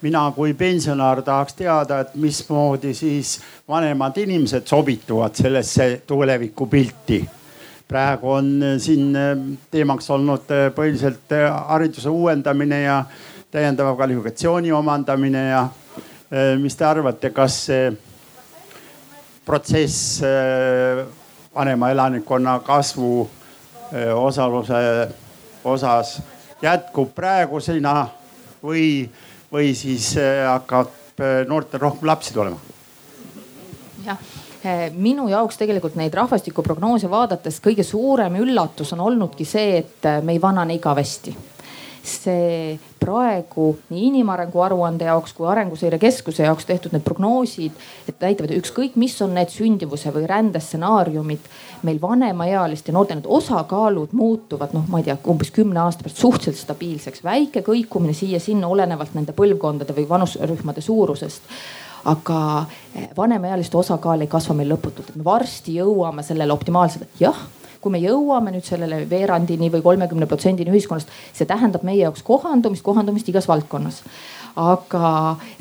mina 0.02 0.32
kui 0.36 0.54
pensionär 0.54 1.22
tahaks 1.22 1.54
teada, 1.54 2.00
et 2.00 2.16
mismoodi 2.16 2.94
siis 2.94 3.40
vanemad 3.68 4.18
inimesed 4.18 4.68
sobituvad 4.68 5.36
sellesse 5.36 6.02
tulevikupilti. 6.08 7.30
praegu 7.88 8.32
on 8.32 8.62
siin 8.78 9.18
teemaks 9.72 10.10
olnud 10.10 10.46
põhiliselt 10.76 11.36
hariduse 11.68 12.10
uuendamine 12.10 12.82
ja 12.82 13.04
täiendava 13.52 13.96
kvalifikatsiooni 13.96 14.72
omandamine 14.72 15.50
ja 15.50 15.68
mis 16.62 16.76
te 16.76 16.86
arvate, 16.86 17.30
kas 17.30 17.66
see 17.66 17.90
protsess 19.50 20.22
äh, 20.22 21.06
vanema 21.56 21.90
elanikkonna 21.90 22.60
kasvu 22.60 23.30
äh, 23.94 24.14
osaluse 24.24 25.10
osas 25.64 26.20
jätkub 26.62 27.16
praegusena 27.16 27.96
või, 28.64 29.10
või 29.52 29.74
siis 29.74 30.12
äh, 30.22 30.46
hakkab 30.46 30.94
noortel 31.50 31.82
rohkem 31.82 32.08
lapsi 32.08 32.34
tulema? 32.34 32.60
jah 34.06 34.22
minu 34.96 35.26
jaoks 35.32 35.58
tegelikult 35.58 35.96
neid 35.96 36.14
rahvastikuprognoose 36.16 37.10
vaadates 37.12 37.58
kõige 37.64 37.84
suurem 37.84 38.36
üllatus 38.44 38.92
on 38.94 39.02
olnudki 39.08 39.48
see, 39.48 39.78
et 39.80 40.08
me 40.24 40.36
ei 40.36 40.42
vanane 40.42 40.76
igavesti 40.76 41.32
see 42.04 42.80
praegu 43.00 43.72
nii 43.90 44.08
inimarengu 44.10 44.62
aruande 44.62 45.08
jaoks 45.08 45.34
kui 45.34 45.48
Arenguseire 45.50 46.00
Keskuse 46.00 46.44
jaoks 46.44 46.68
tehtud 46.68 46.94
need 46.94 47.04
prognoosid, 47.06 47.76
et 48.10 48.22
näitavad 48.22 48.54
ükskõik, 48.58 48.98
mis 49.00 49.16
on 49.26 49.34
need 49.38 49.52
sündivuse 49.54 50.14
või 50.16 50.28
rändestsenaariumid. 50.30 51.50
meil 51.84 52.02
vanemaealiste 52.02 52.92
noorte 52.92 53.16
need 53.16 53.28
osakaalud 53.28 54.12
muutuvad, 54.12 54.74
noh, 54.76 54.84
ma 54.92 55.00
ei 55.00 55.06
tea, 55.08 55.16
umbes 55.32 55.52
kümne 55.56 55.80
aasta 55.80 56.04
pärast 56.04 56.20
suhteliselt 56.20 56.66
stabiilseks, 56.66 57.24
väike 57.24 57.62
kõikumine 57.64 58.14
siia-sinna 58.14 58.68
olenevalt 58.68 59.14
nende 59.16 59.32
põlvkondade 59.32 59.96
või 59.96 60.10
vanusrühmade 60.10 60.82
suurusest. 60.82 61.48
Aga 62.06 62.66
vanemaealiste 63.16 63.78
osakaal 63.78 64.22
ei 64.22 64.28
kasva 64.28 64.56
meil 64.56 64.74
lõputult, 64.74 65.10
et 65.10 65.16
me 65.16 65.24
varsti 65.24 65.80
jõuame 65.80 66.24
sellele 66.24 66.54
optimaalsele, 66.54 67.08
jah 67.20 67.40
kui 67.82 67.94
me 67.94 68.02
jõuame 68.04 68.52
nüüd 68.56 68.66
sellele 68.68 69.04
veerandini 69.10 69.72
või 69.72 69.84
kolmekümne 69.86 70.28
protsendini 70.28 70.74
ühiskonnast, 70.74 71.12
see 71.34 71.48
tähendab 71.48 71.86
meie 71.88 72.02
jaoks 72.04 72.26
kohandumist, 72.28 72.84
kohandumist 72.84 73.32
igas 73.32 73.48
valdkonnas 73.48 74.04
aga 74.60 75.12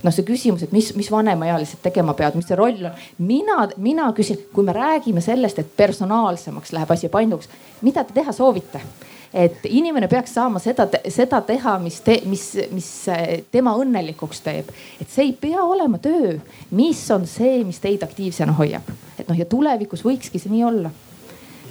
noh, 0.03 0.15
see 0.15 0.27
küsimus, 0.27 0.65
et 0.65 0.73
mis, 0.75 0.91
mis 0.97 1.11
vanemaealised 1.13 1.83
tegema 1.85 2.15
peavad, 2.19 2.39
mis 2.39 2.49
see 2.49 2.59
roll 2.59 2.89
on. 2.89 3.05
mina, 3.19 3.67
mina 3.77 4.09
küsin, 4.17 4.41
kui 4.55 4.67
me 4.67 4.75
räägime 4.77 5.23
sellest, 5.25 5.61
et 5.63 5.77
personaalsemaks 5.77 6.73
läheb 6.75 6.91
asi 6.95 7.11
painduvaks, 7.13 7.51
mida 7.87 8.05
te 8.05 8.17
teha 8.21 8.35
soovite? 8.35 8.83
et 9.29 9.67
inimene 9.69 10.09
peaks 10.09 10.33
saama 10.39 10.57
seda, 10.57 10.87
seda 11.13 11.43
teha, 11.45 11.75
mis 11.83 11.99
te,, 12.01 12.15
mis, 12.25 12.47
mis 12.73 12.89
tema 13.53 13.75
õnnelikuks 13.77 14.41
teeb. 14.45 14.71
et 15.01 15.11
see 15.11 15.29
ei 15.29 15.35
pea 15.37 15.61
olema 15.63 16.01
töö, 16.01 16.39
mis 16.71 17.03
on 17.13 17.27
see, 17.29 17.61
mis 17.69 17.81
teid 17.83 18.03
aktiivsena 18.07 18.57
hoiab. 18.57 18.89
et 19.19 19.29
noh, 19.29 19.37
ja 19.37 19.45
tulevikus 19.45 20.05
võikski 20.07 20.41
see 20.41 20.55
nii 20.55 20.65
olla 20.65 20.95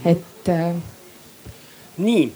et 0.06 0.50
äh.... 0.50 0.76
nii, 1.98 2.28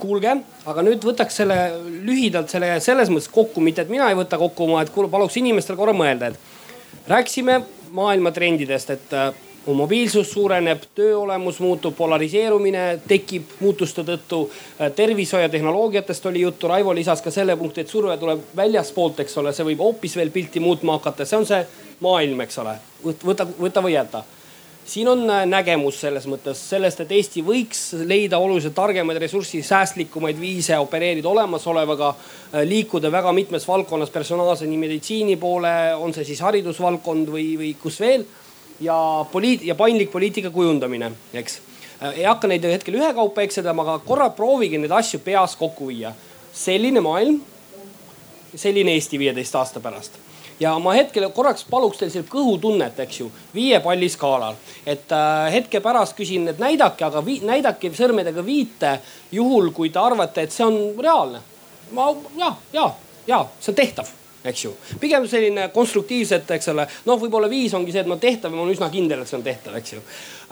kuulge, 0.00 0.36
aga 0.68 0.84
nüüd 0.84 1.04
võtaks 1.06 1.40
selle 1.40 1.56
lühidalt 2.04 2.52
selle 2.52 2.76
selles 2.84 3.10
mõttes 3.12 3.30
kokku, 3.32 3.62
mitte 3.64 3.84
et 3.86 3.92
mina 3.92 4.10
ei 4.10 4.18
võta 4.18 4.38
kokku 4.40 4.66
oma, 4.66 4.82
et 4.82 4.92
paluks 4.92 5.38
inimestel 5.40 5.78
korra 5.78 5.94
mõelda, 5.96 6.32
et 6.32 7.08
rääkisime 7.08 7.60
maailma 7.96 8.32
trendidest, 8.34 8.90
et 8.90 9.16
äh, 9.16 9.30
mobiilsus 9.66 10.30
suureneb, 10.30 10.84
töö 10.94 11.16
olemus 11.18 11.58
muutub, 11.60 11.94
polariseerumine 11.96 12.84
tekib 13.08 13.56
muutuste 13.60 14.04
tõttu. 14.06 14.44
Äh, 14.80 14.92
tervishoiu 14.94 15.46
ja 15.46 15.50
tehnoloogiatest 15.50 16.26
oli 16.30 16.44
juttu, 16.44 16.68
Raivo 16.68 16.94
lisas 16.94 17.22
ka 17.22 17.32
selle 17.34 17.56
punkti, 17.56 17.82
et 17.82 17.90
surve 17.90 18.18
tuleb 18.20 18.44
väljaspoolt, 18.56 19.24
eks 19.24 19.38
ole, 19.42 19.54
see 19.56 19.66
võib 19.72 19.82
hoopis 19.86 20.16
veel 20.18 20.30
pilti 20.34 20.62
muutma 20.62 20.98
hakata, 21.00 21.26
see 21.26 21.40
on 21.40 21.48
see 21.48 21.64
maailm, 22.04 22.44
eks 22.44 22.58
ole. 22.62 22.78
võta, 23.24 23.48
võta 23.58 23.82
või 23.82 23.96
jäta 23.96 24.24
siin 24.86 25.08
on 25.08 25.30
äh, 25.30 25.44
nägemus 25.46 26.00
selles 26.00 26.26
mõttes 26.30 26.60
sellest, 26.70 27.00
et 27.02 27.12
Eesti 27.12 27.42
võiks 27.44 27.80
leida 28.06 28.38
oluliselt 28.38 28.74
targemaid, 28.74 29.18
ressursisäästlikumaid 29.22 30.40
viise 30.40 30.78
opereerida 30.78 31.28
olemasolevaga, 31.28 32.12
äh, 32.54 32.64
liikuda 32.68 33.10
väga 33.12 33.32
mitmes 33.32 33.68
valdkonnas 33.68 34.10
personaalse 34.14 34.66
nii 34.66 34.80
meditsiini 34.80 35.36
poole, 35.36 35.72
on 35.98 36.14
see 36.14 36.26
siis 36.28 36.42
haridusvaldkond 36.46 37.32
või, 37.32 37.48
või 37.60 37.72
kus 37.82 38.00
veel. 38.00 38.26
ja 38.80 39.24
poliit- 39.32 39.64
ja 39.64 39.74
paindlik 39.74 40.10
poliitika 40.12 40.50
kujundamine, 40.50 41.12
eks. 41.32 41.60
Äh, 42.02 42.18
ei 42.18 42.24
hakka 42.24 42.48
neid 42.48 42.64
hetkel 42.64 42.94
ühekaupa 42.94 43.42
ekseldama, 43.42 43.82
aga 43.82 43.98
korra 44.04 44.30
proovige 44.30 44.78
neid 44.78 44.92
asju 44.92 45.20
peas 45.24 45.56
kokku 45.56 45.88
viia. 45.88 46.12
selline 46.52 47.00
maailm, 47.00 47.40
selline 48.54 48.92
Eesti 48.92 49.18
viieteist 49.18 49.54
aasta 49.54 49.80
pärast 49.80 50.25
ja 50.60 50.74
ma 50.78 50.94
hetkel 50.96 51.28
korraks 51.34 51.64
paluks 51.70 52.00
teil 52.00 52.10
sellist 52.12 52.32
kõhutunnet, 52.32 52.98
eks 53.04 53.20
ju, 53.20 53.30
viie 53.54 53.80
palli 53.84 54.08
skaalal. 54.08 54.56
et 54.86 55.12
äh, 55.12 55.52
hetke 55.52 55.80
pärast 55.80 56.16
küsin, 56.16 56.48
et 56.48 56.58
näidake, 56.58 57.04
aga 57.04 57.24
vii, 57.24 57.40
näidake 57.46 57.90
sõrmedega 57.94 58.44
viite 58.44 58.98
juhul, 59.32 59.72
kui 59.72 59.90
te 59.90 59.98
arvate, 59.98 60.42
et 60.46 60.52
see 60.52 60.64
on 60.64 60.78
reaalne. 60.98 61.40
ma 61.92 62.12
ja, 62.38 62.54
ja, 62.72 62.92
ja 63.26 63.44
see 63.60 63.72
on 63.72 63.82
tehtav 63.82 64.14
eks 64.46 64.64
ju. 64.64 64.72
pigem 65.00 65.26
selline 65.28 65.68
konstruktiivset, 65.74 66.50
eks 66.56 66.68
ole, 66.70 66.86
noh, 67.08 67.18
võib-olla 67.20 67.48
viis 67.50 67.74
ongi 67.74 67.92
see, 67.94 68.04
et 68.04 68.10
no 68.10 68.18
tehtav 68.22 68.52
ja 68.52 68.56
ma 68.56 68.62
olen 68.62 68.76
üsna 68.76 68.88
kindel, 68.92 69.22
et 69.22 69.30
see 69.30 69.38
on 69.38 69.44
tehtav, 69.46 69.74
eks 69.80 69.96
ju. 69.96 70.02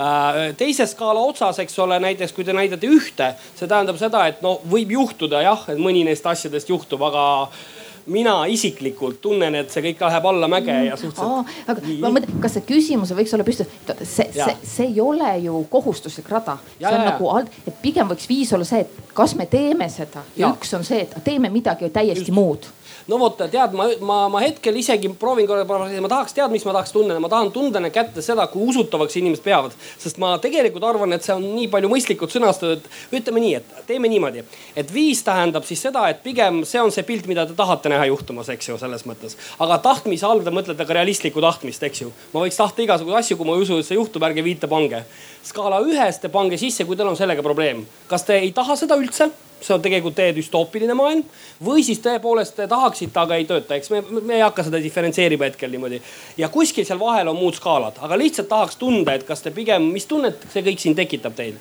Äh, 0.02 0.40
teise 0.58 0.86
skaala 0.90 1.22
otsas, 1.22 1.60
eks 1.62 1.78
ole, 1.84 2.00
näiteks 2.02 2.34
kui 2.34 2.46
te 2.46 2.56
näitate 2.56 2.90
ühte, 2.90 3.30
see 3.54 3.70
tähendab 3.70 4.00
seda, 4.00 4.26
et 4.30 4.42
no 4.42 4.56
võib 4.70 4.96
juhtuda 4.96 5.44
jah, 5.44 5.66
et 5.70 5.80
mõni 5.80 6.04
neist 6.08 6.26
asjadest 6.26 6.74
juhtub, 6.74 7.06
aga 7.06 7.24
mina 8.06 8.34
isiklikult 8.50 9.20
tunnen, 9.24 9.54
et 9.58 9.72
see 9.72 9.82
kõik 9.86 10.02
läheb 10.04 10.26
allamäge 10.28 10.74
ja 10.86 10.96
suhteliselt. 11.00 11.52
aga 11.68 11.84
Nii. 11.86 11.98
ma 12.02 12.10
mõtlen, 12.12 12.40
kas 12.42 12.56
see 12.58 12.66
küsimus 12.68 13.14
võiks 13.16 13.32
olla 13.36 13.46
püsti, 13.46 13.66
see, 14.02 14.28
see, 14.34 14.56
see 14.74 14.88
ei 14.90 15.00
ole 15.00 15.30
ju 15.46 15.64
kohustuslik 15.72 16.28
rada. 16.32 16.58
see 16.78 16.90
on 16.90 17.00
ja, 17.00 17.10
nagu, 17.10 17.30
et 17.64 17.80
pigem 17.82 18.10
võiks 18.10 18.28
viis 18.28 18.52
olla 18.52 18.68
see, 18.68 18.84
et 18.84 19.12
kas 19.16 19.36
me 19.38 19.46
teeme 19.50 19.88
seda 19.92 20.24
ja, 20.34 20.46
ja 20.46 20.52
üks 20.52 20.74
on 20.76 20.84
see, 20.84 21.04
et 21.06 21.16
teeme 21.24 21.52
midagi 21.52 21.90
täiesti 21.94 22.28
Just. 22.28 22.36
muud 22.36 22.68
no 23.10 23.18
vot, 23.20 23.36
tead, 23.50 23.74
ma, 23.76 23.86
ma, 24.00 24.18
ma 24.32 24.40
hetkel 24.44 24.76
isegi 24.80 25.10
proovin 25.20 25.48
korra, 25.48 25.64
ma 25.64 26.10
tahaks 26.10 26.36
teada, 26.36 26.50
mis 26.52 26.64
ma 26.66 26.74
tahaks 26.76 26.94
tunda, 26.94 27.18
ma 27.20 27.30
tahan 27.32 27.50
tunda 27.54 27.82
kätte 27.92 28.24
seda, 28.24 28.46
kui 28.52 28.64
usutavaks 28.70 29.18
inimesed 29.20 29.44
peavad. 29.44 29.74
sest 30.00 30.18
ma 30.22 30.34
tegelikult 30.42 30.86
arvan, 30.88 31.12
et 31.16 31.26
see 31.26 31.34
on 31.34 31.44
nii 31.56 31.68
palju 31.72 31.90
mõistlikult 31.92 32.32
sõnastatud, 32.34 32.88
ütleme 33.14 33.44
nii, 33.44 33.54
et 33.60 33.84
teeme 33.88 34.08
niimoodi. 34.08 34.44
et 34.76 34.92
viis 34.94 35.22
tähendab 35.26 35.68
siis 35.68 35.82
seda, 35.84 36.06
et 36.08 36.22
pigem 36.24 36.62
see 36.68 36.80
on 36.80 36.92
see 36.94 37.04
pilt, 37.06 37.28
mida 37.30 37.46
te 37.46 37.56
tahate 37.56 37.92
näha 37.92 38.08
juhtumas, 38.12 38.48
eks 38.54 38.68
ju, 38.72 38.78
selles 38.80 39.04
mõttes. 39.08 39.36
aga 39.58 39.78
tahtmise 39.84 40.26
all 40.26 40.44
te 40.44 40.54
mõtlete 40.54 40.86
ka 40.86 40.98
realistlikku 41.00 41.44
tahtmist, 41.44 41.82
eks 41.82 42.04
ju. 42.06 42.12
ma 42.32 42.44
võiks 42.46 42.60
tahta 42.60 42.82
igasuguseid 42.82 43.20
asju, 43.20 43.36
kui 43.36 43.48
ma 43.48 43.58
ei 43.58 43.66
usu, 43.66 43.78
et 43.78 43.88
see 43.88 44.00
juhtub, 44.00 44.24
ärge 44.24 44.44
viite 44.44 44.70
pange. 44.70 45.04
skaala 45.44 45.82
ühes 45.84 46.20
te 46.20 46.32
pange 46.32 46.58
sisse, 46.58 46.84
kui 46.84 46.96
teil 46.96 47.08
on 47.12 47.20
sellega 47.20 47.42
probleem. 47.42 47.86
kas 48.08 48.24
te 48.24 48.40
ei 48.40 48.52
taha 48.52 48.76
seda 48.80 48.96
üldse? 48.96 49.30
See 49.64 49.74
on 49.74 49.82
tegelikult 49.84 50.16
teie 50.18 50.34
düstoopiline 50.36 50.94
maailm. 50.94 51.24
või 51.64 51.84
siis 51.84 52.00
tõepoolest 52.04 52.56
te 52.56 52.66
tahaksite, 52.68 53.18
aga 53.20 53.38
ei 53.40 53.46
tööta, 53.48 53.78
eks 53.78 53.90
me, 53.90 54.02
me 54.20 54.38
ei 54.38 54.44
hakka 54.44 54.66
seda 54.68 54.80
diferentseerima 54.82 55.48
hetkel 55.48 55.70
niimoodi. 55.70 56.00
ja 56.36 56.48
kuskil 56.48 56.84
seal 56.84 57.00
vahel 57.00 57.28
on 57.28 57.38
muud 57.40 57.56
skaalad, 57.56 57.98
aga 58.00 58.18
lihtsalt 58.18 58.48
tahaks 58.48 58.76
tunda, 58.76 59.14
et 59.14 59.24
kas 59.24 59.42
te 59.42 59.50
pigem, 59.54 59.90
mis 59.94 60.06
tunnet 60.10 60.46
see 60.52 60.64
kõik 60.66 60.82
siin 60.82 60.96
tekitab 60.98 61.36
teil? 61.38 61.58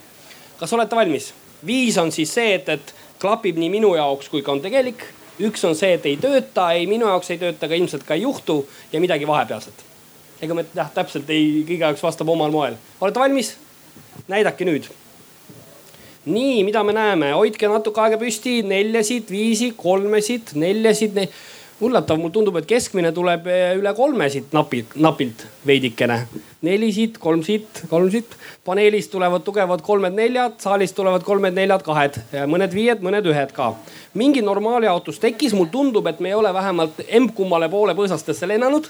kas 0.60 0.74
olete 0.74 0.95
valmis? 0.95 1.34
viis 1.66 1.97
on 1.97 2.12
siis 2.12 2.34
see, 2.34 2.56
et, 2.60 2.70
et 2.70 2.95
klapib 3.22 3.60
nii 3.60 3.72
minu 3.72 3.93
jaoks 3.95 4.30
kui 4.30 4.43
ka 4.43 4.51
on 4.51 4.62
tegelik. 4.62 5.06
üks 5.39 5.64
on 5.68 5.76
see, 5.76 5.93
et 5.97 6.06
ei 6.06 6.18
tööta, 6.18 6.72
ei 6.78 6.88
minu 6.88 7.08
jaoks 7.10 7.32
ei 7.32 7.39
tööta, 7.41 7.66
aga 7.66 7.80
ilmselt 7.80 8.04
ka 8.08 8.18
ei 8.18 8.28
juhtu 8.28 8.64
ja 8.91 8.99
midagi 8.99 9.28
vahepealset. 9.28 9.86
ega 10.41 10.54
me 10.54 10.66
jah 10.76 10.91
täpselt 10.93 11.30
ei, 11.30 11.64
igaüks 11.78 12.04
vastab 12.04 12.30
omal 12.30 12.51
moel. 12.51 12.76
olete 13.01 13.20
valmis? 13.20 13.56
näidake 14.28 14.66
nüüd 14.66 14.91
nii, 16.26 16.63
mida 16.63 16.84
me 16.84 16.93
näeme, 16.95 17.34
hoidke 17.36 17.67
natuke 17.67 18.01
aega 18.03 18.19
püsti, 18.21 18.61
neljasid, 18.67 19.28
viisi, 19.32 19.74
kolmesid, 19.78 20.55
neljasid 20.59 21.19
ne.... 21.19 21.28
üllatav, 21.84 22.15
mulle 22.21 22.32
tundub, 22.32 22.55
et 22.61 22.67
keskmine 22.69 23.11
tuleb 23.11 23.47
eh, 23.51 23.74
üle 23.76 23.91
kolmesid 23.97 24.53
napilt, 24.55 24.93
napilt 24.95 25.43
veidikene. 25.67 26.21
neli 26.63 26.91
siit, 26.95 27.17
kolm 27.19 27.43
siit, 27.43 27.84
kolm 27.91 28.07
siit. 28.13 28.38
paneelist 28.63 29.11
tulevad 29.11 29.43
tugevad 29.43 29.84
kolmed-neljad, 29.84 30.59
saalist 30.63 30.95
tulevad 30.95 31.26
kolmed-neljad, 31.28 31.84
kahed, 31.84 32.21
mõned 32.47 32.76
viied, 32.78 33.03
mõned 33.03 33.28
ühed 33.28 33.51
ka. 33.51 33.74
mingi 34.13 34.41
normaaljaotus 34.41 35.19
tekkis, 35.19 35.57
mulle 35.57 35.74
tundub, 35.76 36.07
et 36.07 36.19
me 36.24 36.32
ei 36.32 36.39
ole 36.39 36.53
vähemalt 36.53 37.03
emb-kummale 37.07 37.69
poole 37.69 37.97
põõsastesse 37.99 38.47
lennanud. 38.47 38.88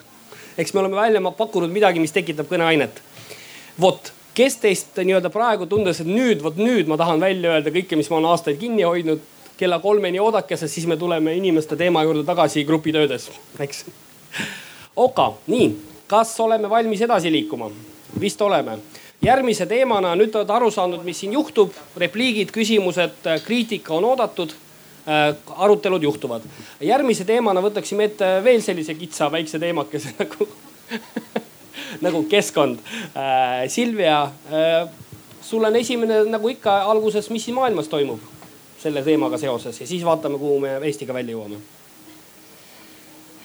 eks 0.58 0.74
me 0.74 0.84
oleme 0.86 0.96
välja 0.96 1.32
pakkunud 1.38 1.72
midagi, 1.72 2.00
mis 2.00 2.14
tekitab 2.14 2.52
kõneainet. 2.52 3.02
vot 3.82 4.14
kes 4.36 4.58
teist 4.62 4.98
nii-öelda 4.98 5.30
praegu 5.34 5.68
tundes, 5.70 6.02
et 6.02 6.10
nüüd, 6.10 6.42
vot 6.44 6.58
nüüd 6.58 6.90
ma 6.90 6.98
tahan 7.00 7.22
välja 7.22 7.54
öelda 7.54 7.74
kõike, 7.74 7.98
mis 8.00 8.10
ma 8.10 8.20
olen 8.20 8.32
aastaid 8.32 8.60
kinni 8.62 8.86
hoidnud, 8.88 9.22
kella 9.58 9.80
kolmeni 9.80 10.22
oodake, 10.22 10.58
sest 10.58 10.74
siis 10.74 10.88
me 10.90 10.98
tuleme 10.98 11.36
inimeste 11.38 11.78
teema 11.80 12.04
juurde 12.04 12.26
tagasi 12.28 12.66
grupitöödes, 12.66 13.30
eks. 13.62 13.86
Oka, 14.96 15.32
nii, 15.50 15.70
kas 16.10 16.34
oleme 16.42 16.70
valmis 16.70 17.02
edasi 17.02 17.32
liikuma? 17.32 17.72
vist 18.20 18.42
oleme. 18.42 18.78
järgmise 19.24 19.66
teemana, 19.66 20.12
nüüd 20.20 20.30
te 20.32 20.38
olete 20.38 20.54
aru 20.54 20.68
saanud, 20.72 21.02
mis 21.08 21.18
siin 21.24 21.34
juhtub, 21.34 21.74
repliigid, 21.98 22.52
küsimused, 22.54 23.26
kriitika 23.46 23.94
on 23.96 24.06
oodatud 24.06 24.54
äh, 24.54 25.34
arutelud 25.58 26.04
juhtuvad. 26.04 26.46
järgmise 26.82 27.26
teemana 27.26 27.62
võtaksime 27.62 28.10
ette 28.10 28.30
veel 28.44 28.62
sellise 28.62 28.94
kitsa 28.94 29.32
väikse 29.32 29.60
teemakese 29.60 30.14
nagu 30.20 30.50
nagu 32.02 32.24
keskkond. 32.30 32.80
Äh, 33.16 33.68
Silvia, 33.68 34.24
äh, 34.24 34.90
sul 35.42 35.64
on 35.64 35.76
esimene 35.76 36.24
nagu 36.30 36.50
ikka 36.50 36.82
alguses, 36.92 37.30
mis 37.30 37.46
siin 37.46 37.56
maailmas 37.56 37.88
toimub 37.92 38.20
selle 38.84 39.04
teemaga 39.04 39.38
seoses 39.40 39.80
ja 39.80 39.88
siis 39.88 40.04
vaatame, 40.06 40.38
kuhu 40.38 40.60
me 40.60 40.78
Eestiga 40.84 41.14
välja 41.14 41.38
jõuame. 41.38 41.62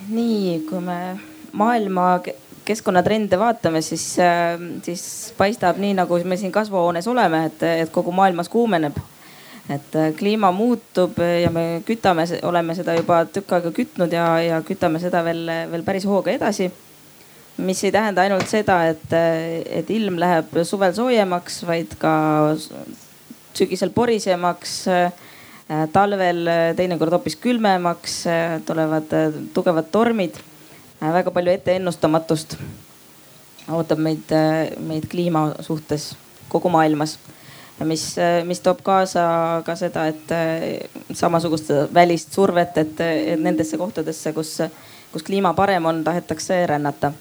nii, 0.08 0.60
kui 0.68 0.80
me 0.80 1.18
maailma 1.52 2.20
keskkonnatrende 2.64 3.38
vaatame, 3.38 3.82
siis, 3.82 4.18
äh, 4.18 4.58
siis 4.82 5.34
paistab 5.38 5.78
nii, 5.78 5.94
nagu 5.98 6.18
me 6.24 6.36
siin 6.36 6.52
kasvuhoones 6.52 7.08
oleme, 7.08 7.44
et, 7.46 7.62
et 7.62 7.90
kogu 7.90 8.12
maailmas 8.12 8.48
kuumeneb 8.48 8.98
et 9.68 9.96
kliima 10.16 10.48
muutub 10.52 11.18
ja 11.42 11.50
me 11.52 11.82
kütame, 11.84 12.24
oleme 12.42 12.74
seda 12.74 12.94
juba 12.96 13.24
tükk 13.28 13.52
aega 13.52 13.72
kütnud 13.76 14.12
ja, 14.12 14.26
ja 14.40 14.60
kütame 14.64 15.00
seda 15.02 15.20
veel, 15.24 15.44
veel 15.72 15.84
päris 15.84 16.06
hooga 16.08 16.32
edasi 16.32 16.70
mis 17.58 17.84
ei 17.84 17.92
tähenda 17.92 18.22
ainult 18.22 18.48
seda, 18.50 18.78
et, 18.92 19.12
et 19.80 19.90
ilm 19.90 20.18
läheb 20.20 20.60
suvel 20.66 20.94
soojemaks, 20.94 21.62
vaid 21.66 21.94
ka 22.00 22.12
sügisel 23.58 23.90
porisemaks, 23.94 24.74
talvel 25.92 26.48
teinekord 26.78 27.18
hoopis 27.18 27.36
külmemaks, 27.42 28.20
tulevad 28.66 29.12
tugevad 29.54 29.90
tormid, 29.92 30.38
väga 31.02 31.34
palju 31.34 31.56
etteennustamatust 31.58 32.56
ootab 33.74 34.00
meid, 34.00 34.30
meid 34.80 35.10
kliima 35.10 35.50
suhtes 35.60 36.14
kogu 36.48 36.70
maailmas. 36.72 37.18
Mis, 37.86 38.16
mis 38.48 38.58
toob 38.58 38.80
kaasa 38.82 39.62
ka 39.66 39.76
seda, 39.78 40.08
et 40.10 41.12
samasugust 41.14 41.70
välist 41.94 42.34
survet, 42.34 42.80
et, 42.80 43.02
nendesse 43.38 43.78
kohtadesse, 43.78 44.32
kus, 44.34 44.56
kus 45.12 45.26
kliima 45.26 45.52
parem 45.54 45.86
on, 45.86 46.02
tahetakse 46.06 46.64
rännata 46.66 47.12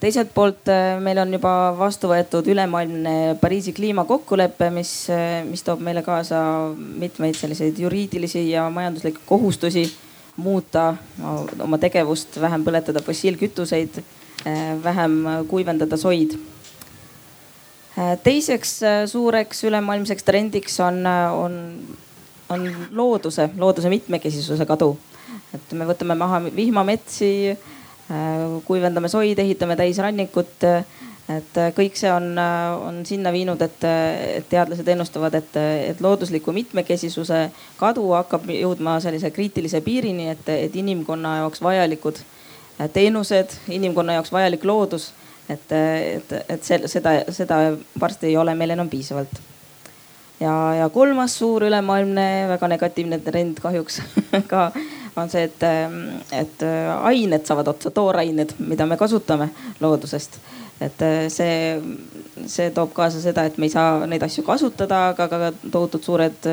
teiselt 0.00 0.32
poolt 0.34 0.68
äh, 0.68 0.98
meil 1.00 1.18
on 1.22 1.32
juba 1.32 1.52
vastu 1.78 2.10
võetud 2.10 2.46
ülemaailmne 2.52 3.36
Pariisi 3.40 3.72
kliimakokkulepe, 3.76 4.68
mis, 4.74 4.92
äh, 5.12 5.40
mis 5.48 5.64
toob 5.64 5.80
meile 5.84 6.02
kaasa 6.06 6.40
mitmeid 6.76 7.38
selliseid 7.38 7.78
juriidilisi 7.80 8.44
ja 8.50 8.68
majanduslikke 8.70 9.24
kohustusi 9.26 9.86
muuta 10.36 10.90
oma 11.64 11.78
tegevust, 11.80 12.36
vähem 12.40 12.64
põletada 12.64 13.00
fossiilkütuseid, 13.04 14.02
äh, 14.44 14.74
vähem 14.84 15.22
kuivendada 15.48 15.96
soid. 15.96 16.36
teiseks 18.22 18.80
suureks 19.08 19.62
ülemaailmseks 19.64 20.24
trendiks 20.24 20.74
on, 20.84 20.98
on, 21.32 21.54
on 22.52 22.66
looduse, 22.92 23.48
looduse 23.56 23.88
mitmekesisuse 23.88 24.66
kadu. 24.68 24.98
et 25.54 25.72
me 25.72 25.86
võtame 25.88 26.14
maha 26.14 26.42
vihmametsi 26.56 27.56
kuivendame 28.64 29.08
soid, 29.08 29.38
ehitame 29.38 29.76
täis 29.76 29.98
rannikut. 29.98 30.64
et 31.26 31.56
kõik 31.74 31.96
see 31.98 32.10
on, 32.12 32.28
on 32.38 33.00
sinna 33.06 33.32
viinud, 33.34 33.62
et, 33.62 33.84
et 34.36 34.46
teadlased 34.46 34.86
ennustavad, 34.88 35.34
et, 35.34 35.56
et 35.90 36.00
loodusliku 36.00 36.54
mitmekesisuse 36.54 37.40
kadu 37.80 38.04
hakkab 38.14 38.46
jõudma 38.54 39.00
sellise 39.02 39.32
kriitilise 39.34 39.80
piirini, 39.82 40.28
et, 40.36 40.48
et 40.54 40.76
inimkonna 40.76 41.40
jaoks 41.40 41.62
vajalikud 41.66 42.22
teenused, 42.94 43.58
inimkonna 43.74 44.20
jaoks 44.20 44.30
vajalik 44.32 44.64
loodus, 44.64 45.10
et, 45.48 45.66
et, 45.72 46.32
et 46.46 46.70
seda, 46.70 47.18
seda 47.34 47.60
varsti 48.00 48.30
ei 48.30 48.38
ole 48.38 48.54
meil 48.54 48.76
enam 48.76 48.90
piisavalt 48.90 49.42
ja, 50.40 50.74
ja 50.74 50.88
kolmas 50.88 51.38
suur 51.38 51.64
ülemaailmne 51.64 52.46
väga 52.48 52.68
negatiivne 52.68 53.18
trend 53.24 53.60
kahjuks 53.62 54.00
ka 54.52 54.70
on 55.16 55.30
see, 55.32 55.46
et, 55.48 55.64
et 56.36 56.66
ained 56.66 57.48
saavad 57.48 57.72
otsa, 57.72 57.90
toorained, 57.94 58.56
mida 58.58 58.86
me 58.86 58.98
kasutame 59.00 59.50
loodusest. 59.80 60.38
et 60.80 61.02
see, 61.32 61.80
see 62.44 62.70
toob 62.76 62.92
kaasa 62.92 63.22
seda, 63.22 63.46
et 63.48 63.56
me 63.56 63.64
ei 63.64 63.72
saa 63.72 64.04
neid 64.06 64.22
asju 64.26 64.44
kasutada, 64.44 65.06
aga 65.14 65.28
ka 65.30 65.38
tohutud 65.72 66.04
suured 66.04 66.48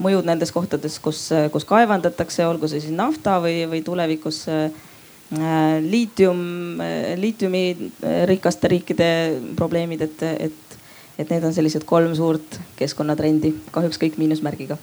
mõjud 0.00 0.24
nendes 0.28 0.52
kohtades, 0.52 0.96
kus, 1.04 1.28
kus 1.52 1.68
kaevandatakse, 1.68 2.46
olgu 2.48 2.70
see 2.72 2.80
siis 2.80 2.96
nafta 2.96 3.36
või, 3.44 3.66
või 3.68 3.82
tulevikus 3.84 4.46
äh, 4.48 4.70
liitium, 5.84 6.80
liitiumi 7.20 7.92
rikaste 8.32 8.68
riikide 8.68 9.08
probleemid, 9.56 10.08
et, 10.08 10.22
et, 10.22 10.76
et 11.18 11.30
need 11.30 11.44
on 11.44 11.54
sellised 11.54 11.84
kolm 11.84 12.14
suurt 12.14 12.60
keskkonnatrendi, 12.80 13.54
kahjuks 13.74 13.98
kõik 14.00 14.20
miinusmärgiga 14.22 14.78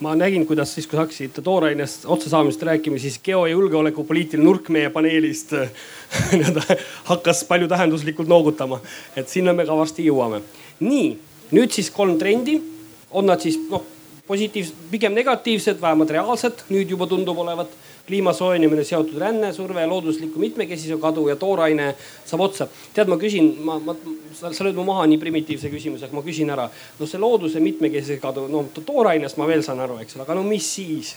ma 0.00 0.14
nägin, 0.14 0.46
kuidas 0.46 0.74
siis, 0.74 0.86
kui 0.86 0.96
sa 0.96 1.04
hakkasid 1.04 1.40
toorainest 1.44 2.04
otsasaamisest 2.04 2.62
rääkima, 2.68 2.98
siis 2.98 3.18
geojulgeoleku 3.24 4.04
poliitiline 4.04 4.44
nurk 4.44 4.68
meie 4.68 4.90
paneelist 4.92 5.54
nii-öelda 6.36 6.78
hakkas 7.10 7.44
paljutähenduslikult 7.48 8.28
noogutama. 8.28 8.80
et 9.16 9.28
sinna 9.28 9.52
me 9.52 9.66
ka 9.66 9.76
varsti 9.76 10.06
jõuame. 10.06 10.42
nii, 10.80 11.10
nüüd 11.56 11.72
siis 11.72 11.90
kolm 11.90 12.18
trendi. 12.18 12.60
on 13.10 13.26
nad 13.26 13.40
siis 13.40 13.58
noh 13.70 13.84
positiivsed, 14.26 14.74
pigem 14.90 15.14
negatiivsed, 15.14 15.80
vähemalt 15.80 16.10
reaalsed, 16.10 16.64
nüüd 16.68 16.90
juba 16.90 17.06
tundub 17.06 17.38
olevat 17.38 17.70
kliima 18.06 18.32
soojenemine 18.32 18.84
seotud 18.84 19.18
rännesurve, 19.18 19.86
loodusliku 19.86 20.38
mitmekesisuse 20.38 21.00
kadu 21.02 21.28
ja 21.28 21.36
tooraine 21.36 21.92
saab 22.24 22.44
otsa. 22.46 22.68
tead, 22.94 23.10
ma 23.10 23.18
küsin, 23.18 23.52
ma, 23.66 23.78
ma, 23.82 23.96
sa, 24.34 24.52
sa 24.52 24.66
lööd 24.66 24.78
mu 24.78 24.86
maha 24.86 25.06
nii 25.10 25.18
primitiivse 25.22 25.70
küsimuse, 25.72 26.06
aga 26.06 26.16
ma 26.16 26.24
küsin 26.26 26.50
ära. 26.54 26.68
no 26.98 27.06
see 27.06 27.20
looduse 27.20 27.60
mitmekesisuse 27.60 28.20
kadu, 28.22 28.46
no 28.48 28.66
toorainest 28.78 29.40
ma 29.40 29.48
veel 29.50 29.64
saan 29.66 29.82
aru, 29.82 29.98
eks 30.04 30.16
ole, 30.16 30.26
aga 30.26 30.38
no 30.38 30.46
mis 30.46 30.68
siis? 30.78 31.16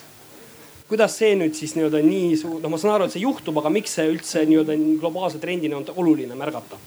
kuidas 0.90 1.20
see 1.22 1.36
nüüd 1.38 1.54
siis 1.54 1.76
nii-öelda 1.78 2.02
nii 2.02 2.38
suur, 2.38 2.62
no 2.64 2.70
ma 2.74 2.78
saan 2.82 2.96
aru, 2.96 3.06
et 3.06 3.14
see 3.14 3.22
juhtub, 3.22 3.60
aga 3.62 3.70
miks 3.74 3.94
see 4.00 4.10
üldse 4.10 4.42
nii-öelda 4.50 4.78
globaalse 5.02 5.42
trendina 5.42 5.78
on 5.78 5.86
oluline 5.96 6.38
märgata? 6.38 6.82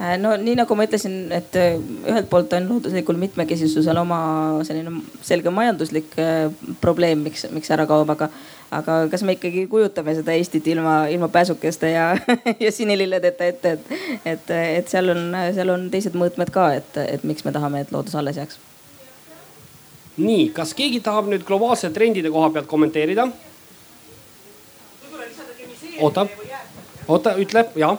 Äh, 0.00 0.16
no 0.16 0.30
nii 0.40 0.54
nagu 0.56 0.76
ma 0.78 0.86
ütlesin, 0.86 1.26
et 1.36 1.56
äh, 1.60 1.74
ühelt 2.08 2.30
poolt 2.30 2.54
on 2.56 2.68
looduslikul 2.70 3.18
mitmekesisusel 3.20 3.98
oma 4.00 4.20
selline 4.64 5.02
selge 5.20 5.52
majanduslik 5.52 6.16
äh, 6.16 6.46
probleem, 6.80 7.20
miks, 7.26 7.44
miks 7.52 7.68
ära 7.76 7.84
kaob, 7.90 8.08
aga, 8.14 8.30
aga 8.72 8.96
kas 9.12 9.26
me 9.28 9.36
ikkagi 9.36 9.66
kujutame 9.68 10.14
seda 10.16 10.32
Eestit 10.32 10.72
ilma, 10.72 10.94
ilma 11.12 11.28
pääsukeste 11.28 11.92
ja, 11.92 12.06
ja 12.64 12.72
sinililledeta 12.72 13.52
ette, 13.52 13.74
et, 13.76 13.92
et, 14.24 14.50
et 14.80 14.88
seal 14.88 15.12
on, 15.12 15.36
seal 15.52 15.76
on 15.76 15.88
teised 15.92 16.16
mõõtmed 16.16 16.48
ka, 16.54 16.70
et, 16.80 17.00
et 17.04 17.28
miks 17.28 17.44
me 17.44 17.52
tahame, 17.52 17.84
et 17.84 17.92
loodus 17.92 18.16
alles 18.16 18.40
jääks. 18.40 18.56
nii, 20.16 20.48
kas 20.56 20.72
keegi 20.80 21.04
tahab 21.04 21.28
nüüd 21.28 21.44
globaalsete 21.44 21.92
trendide 22.00 22.32
koha 22.32 22.48
pealt 22.56 22.72
kommenteerida? 22.72 23.28
oota, 26.00 26.30
oota, 27.04 27.36
ütle 27.36 27.68
ja 27.76 27.98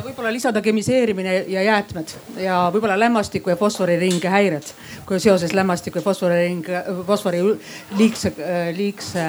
võib-olla 0.00 0.32
lisada 0.32 0.62
kemiseerimine 0.64 1.34
ja 1.52 1.62
jäätmed 1.62 2.14
ja 2.40 2.58
võib-olla 2.72 2.96
lämmastiku 2.98 3.52
ja 3.52 3.56
fosforiringe 3.60 4.30
häired, 4.32 4.68
kui 5.06 5.20
seoses 5.20 5.52
lämmastiku 5.52 6.00
ja 6.00 6.04
fosforiring, 6.06 6.70
fosfori 7.06 7.42
liigse, 7.98 8.32
liigse 8.76 9.26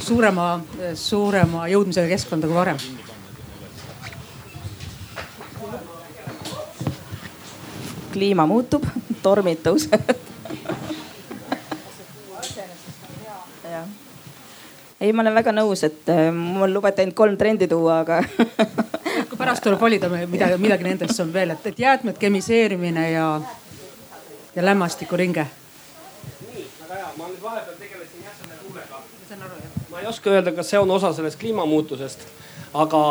suurema, 0.00 0.48
suurema 0.94 1.68
jõudmisega 1.70 2.10
keskkonda 2.14 2.50
kui 2.50 2.58
varem. 2.58 2.82
kliima 8.10 8.42
muutub, 8.42 8.82
tormid 9.22 9.60
tõusevad 9.62 10.18
ei, 15.00 15.12
ma 15.12 15.22
olen 15.22 15.34
väga 15.34 15.52
nõus, 15.56 15.82
et 15.86 16.10
mul 16.36 16.74
lubati 16.74 17.00
ainult 17.04 17.16
kolm 17.16 17.36
trendi 17.40 17.68
tuua, 17.70 18.02
aga 18.04 18.20
pärast 19.40 19.64
tuleb 19.64 19.80
valida 19.80 20.10
midagi, 20.12 20.58
midagi 20.60 20.84
nendest 20.84 21.22
on 21.24 21.32
veel, 21.32 21.54
et, 21.54 21.70
et 21.72 21.78
jäätmed, 21.80 22.18
kemiseerimine 22.20 23.06
ja, 23.14 23.26
ja 24.56 24.64
lämmastikuringe. 24.64 25.46
nii, 26.52 26.66
väga 26.82 27.00
hea, 27.00 27.08
ma 27.16 27.30
nüüd 27.30 27.42
vahepeal 27.42 27.80
tegelesin 27.80 28.28
jah 28.28 28.36
selle 28.42 28.60
tuulega. 28.60 29.02
ma 29.90 30.04
ei 30.04 30.12
oska 30.12 30.30
öelda, 30.36 30.52
kas 30.52 30.70
see 30.70 30.78
on 30.78 30.90
osa 30.90 31.12
sellest 31.16 31.40
kliimamuutusest, 31.40 32.26
aga 32.84 33.02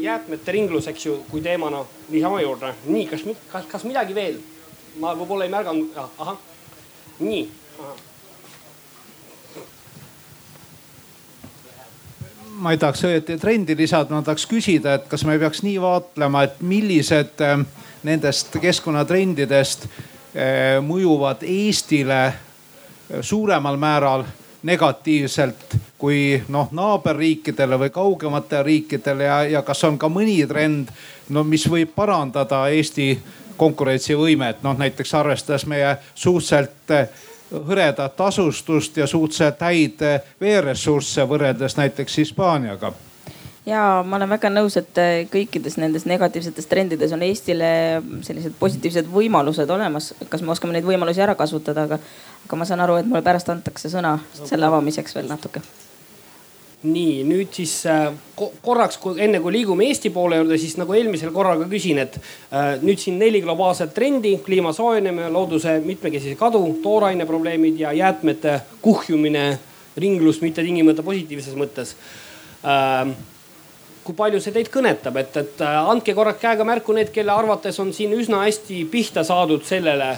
jäätmete 0.00 0.52
ringlus, 0.52 0.86
eks 0.92 1.06
ju, 1.06 1.18
kui 1.30 1.42
teemana 1.42 1.82
lisama 2.10 2.40
juurde. 2.40 2.74
nii, 2.86 3.06
kas, 3.10 3.26
kas, 3.52 3.66
kas 3.74 3.84
midagi 3.84 4.14
veel? 4.14 4.38
ma 5.00 5.12
võib-olla 5.18 5.44
ei 5.44 5.52
märganud, 5.52 5.96
ahah, 6.18 6.38
nii 7.18 7.48
ahah 7.80 8.04
ma 12.56 12.72
ei 12.72 12.78
tahaks 12.80 13.04
õieti 13.04 13.36
trendi 13.40 13.76
lisada, 13.76 14.14
ma 14.14 14.24
tahaks 14.24 14.46
küsida, 14.48 14.96
et 14.96 15.08
kas 15.10 15.24
me 15.26 15.36
ei 15.36 15.42
peaks 15.42 15.62
nii 15.66 15.76
vaatlema, 15.82 16.46
et 16.46 16.60
millised 16.64 17.42
ähm, 17.44 17.66
nendest 18.06 18.56
keskkonnatrendidest 18.62 19.86
äh, 19.86 20.78
mõjuvad 20.84 21.44
Eestile 21.46 22.22
äh, 22.26 22.36
suuremal 23.20 23.78
määral 23.80 24.26
negatiivselt 24.66 25.76
kui 25.98 26.36
noh 26.52 26.72
naaberriikidele 26.74 27.78
või 27.80 27.92
kaugematele 27.94 28.62
riikidele 28.66 29.28
ja, 29.28 29.40
ja 29.56 29.62
kas 29.64 29.84
on 29.88 29.98
ka 29.98 30.10
mõni 30.12 30.40
trend, 30.48 30.90
no 31.32 31.44
mis 31.44 31.64
võib 31.70 31.94
parandada 31.96 32.66
Eesti 32.72 33.14
konkurentsivõimet, 33.56 34.60
noh 34.64 34.76
näiteks 34.76 35.14
arvestades 35.16 35.64
meie 35.70 35.96
suhteliselt 36.14 36.92
äh, 36.92 37.08
hõredat 37.50 38.20
asustust 38.20 38.96
ja 38.96 39.06
suhteliselt 39.06 39.60
häid 39.60 40.02
veeressursse 40.40 41.26
võrreldes 41.28 41.76
näiteks 41.78 42.18
Hispaaniaga 42.22 42.92
ja 43.66 44.04
ma 44.06 44.16
olen 44.16 44.30
väga 44.30 44.50
nõus, 44.52 44.76
et 44.80 45.00
kõikides 45.32 45.78
nendes 45.82 46.06
negatiivsetes 46.06 46.68
trendides 46.70 47.14
on 47.16 47.24
Eestile 47.26 47.70
sellised 48.26 48.54
positiivsed 48.60 49.10
võimalused 49.12 49.70
olemas. 49.70 50.12
kas 50.28 50.42
me 50.42 50.54
oskame 50.54 50.76
neid 50.76 50.86
võimalusi 50.86 51.22
ära 51.22 51.34
kasutada, 51.34 51.88
aga, 51.88 51.98
aga 52.46 52.60
ma 52.60 52.68
saan 52.68 52.84
aru, 52.86 53.00
et 53.00 53.10
mulle 53.10 53.24
pärast 53.26 53.50
antakse 53.50 53.90
sõna 53.92 54.18
selle 54.44 54.70
avamiseks 54.70 55.18
veel 55.18 55.28
natuke 55.30 55.62
nii 56.86 57.22
nüüd 57.26 57.52
siis 57.56 57.72
äh, 57.90 58.08
korraks, 58.64 58.98
enne 59.22 59.40
kui 59.42 59.54
liigume 59.54 59.86
Eesti 59.88 60.10
poole 60.14 60.40
juurde, 60.40 60.58
siis 60.60 60.76
nagu 60.80 60.94
eelmisel 60.96 61.32
korral 61.34 61.62
ka 61.64 61.68
küsin, 61.70 62.00
et 62.02 62.18
äh, 62.18 62.76
nüüd 62.82 63.00
siin 63.02 63.18
neli 63.20 63.42
globaalset 63.44 63.94
trendi, 63.96 64.36
kliima 64.46 64.72
soojenemine, 64.76 65.30
looduse 65.34 65.78
mitmekesise 65.84 66.38
kadu, 66.38 66.62
tooraine 66.82 67.26
probleemid 67.28 67.80
ja 67.82 67.94
jäätmete 67.96 68.60
kuhjumine, 68.84 69.46
ringlus 69.96 70.42
mitte 70.44 70.64
tingimata 70.64 71.02
positiivses 71.02 71.56
mõttes 71.56 71.94
ähm, 72.66 73.14
kui 74.06 74.14
palju 74.14 74.40
see 74.42 74.54
teid 74.54 74.68
kõnetab, 74.72 75.16
et, 75.20 75.36
et 75.40 75.62
äh, 75.64 75.78
andke 75.90 76.14
korraks 76.14 76.42
käega 76.42 76.66
märku 76.68 76.94
need, 76.96 77.10
kelle 77.14 77.34
arvates 77.34 77.80
on 77.82 77.92
siin 77.96 78.14
üsna 78.16 78.44
hästi 78.44 78.84
pihta 78.92 79.24
saadud 79.26 79.64
sellele, 79.66 80.12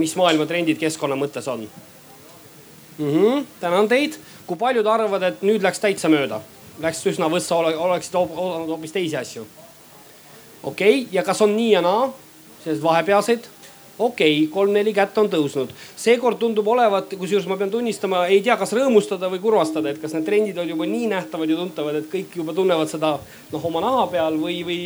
mis 0.00 0.12
maailma 0.18 0.46
trendid 0.50 0.78
keskkonna 0.80 1.16
mõttes 1.18 1.48
on 1.50 1.64
mm. 1.64 3.08
-hmm, 3.08 3.46
tänan 3.60 3.88
teid 3.88 4.18
kui 4.50 4.58
paljud 4.58 4.86
arvavad, 4.90 5.22
et 5.28 5.42
nüüd 5.46 5.62
läks 5.62 5.78
täitsa 5.78 6.10
mööda, 6.10 6.40
läks 6.82 7.04
üsna 7.06 7.28
võssa, 7.30 7.60
oleksid 7.60 8.16
oodanud 8.18 8.72
hoopis 8.74 8.96
teisi 8.96 9.18
asju? 9.20 9.46
okei 10.66 11.04
okay., 11.04 11.06
ja 11.14 11.22
kas 11.24 11.40
on 11.44 11.54
nii 11.54 11.70
ja 11.76 11.82
naa, 11.86 12.08
sellised 12.64 12.82
vahepealsed? 12.82 13.46
okei 14.00 14.32
okay,, 14.40 14.48
kolm-neli 14.50 14.94
kätt 14.96 15.18
on 15.22 15.30
tõusnud, 15.30 15.70
seekord 15.96 16.40
tundub 16.40 16.66
olevat, 16.72 17.14
kusjuures 17.20 17.46
ma 17.46 17.60
pean 17.60 17.70
tunnistama, 17.70 18.24
ei 18.32 18.40
tea, 18.42 18.56
kas 18.58 18.74
rõõmustada 18.74 19.30
või 19.30 19.42
kurvastada, 19.44 19.92
et 19.92 20.02
kas 20.02 20.16
need 20.16 20.26
trendid 20.26 20.58
on 20.58 20.74
juba 20.74 20.88
nii 20.90 21.12
nähtavad 21.12 21.52
ja 21.52 21.60
tuntavad, 21.60 22.00
et 22.00 22.10
kõik 22.10 22.34
juba 22.42 22.56
tunnevad 22.56 22.90
seda 22.90 23.12
noh 23.52 23.70
oma 23.70 23.84
naha 23.84 24.08
peal 24.10 24.40
või, 24.40 24.58
või, 24.66 24.80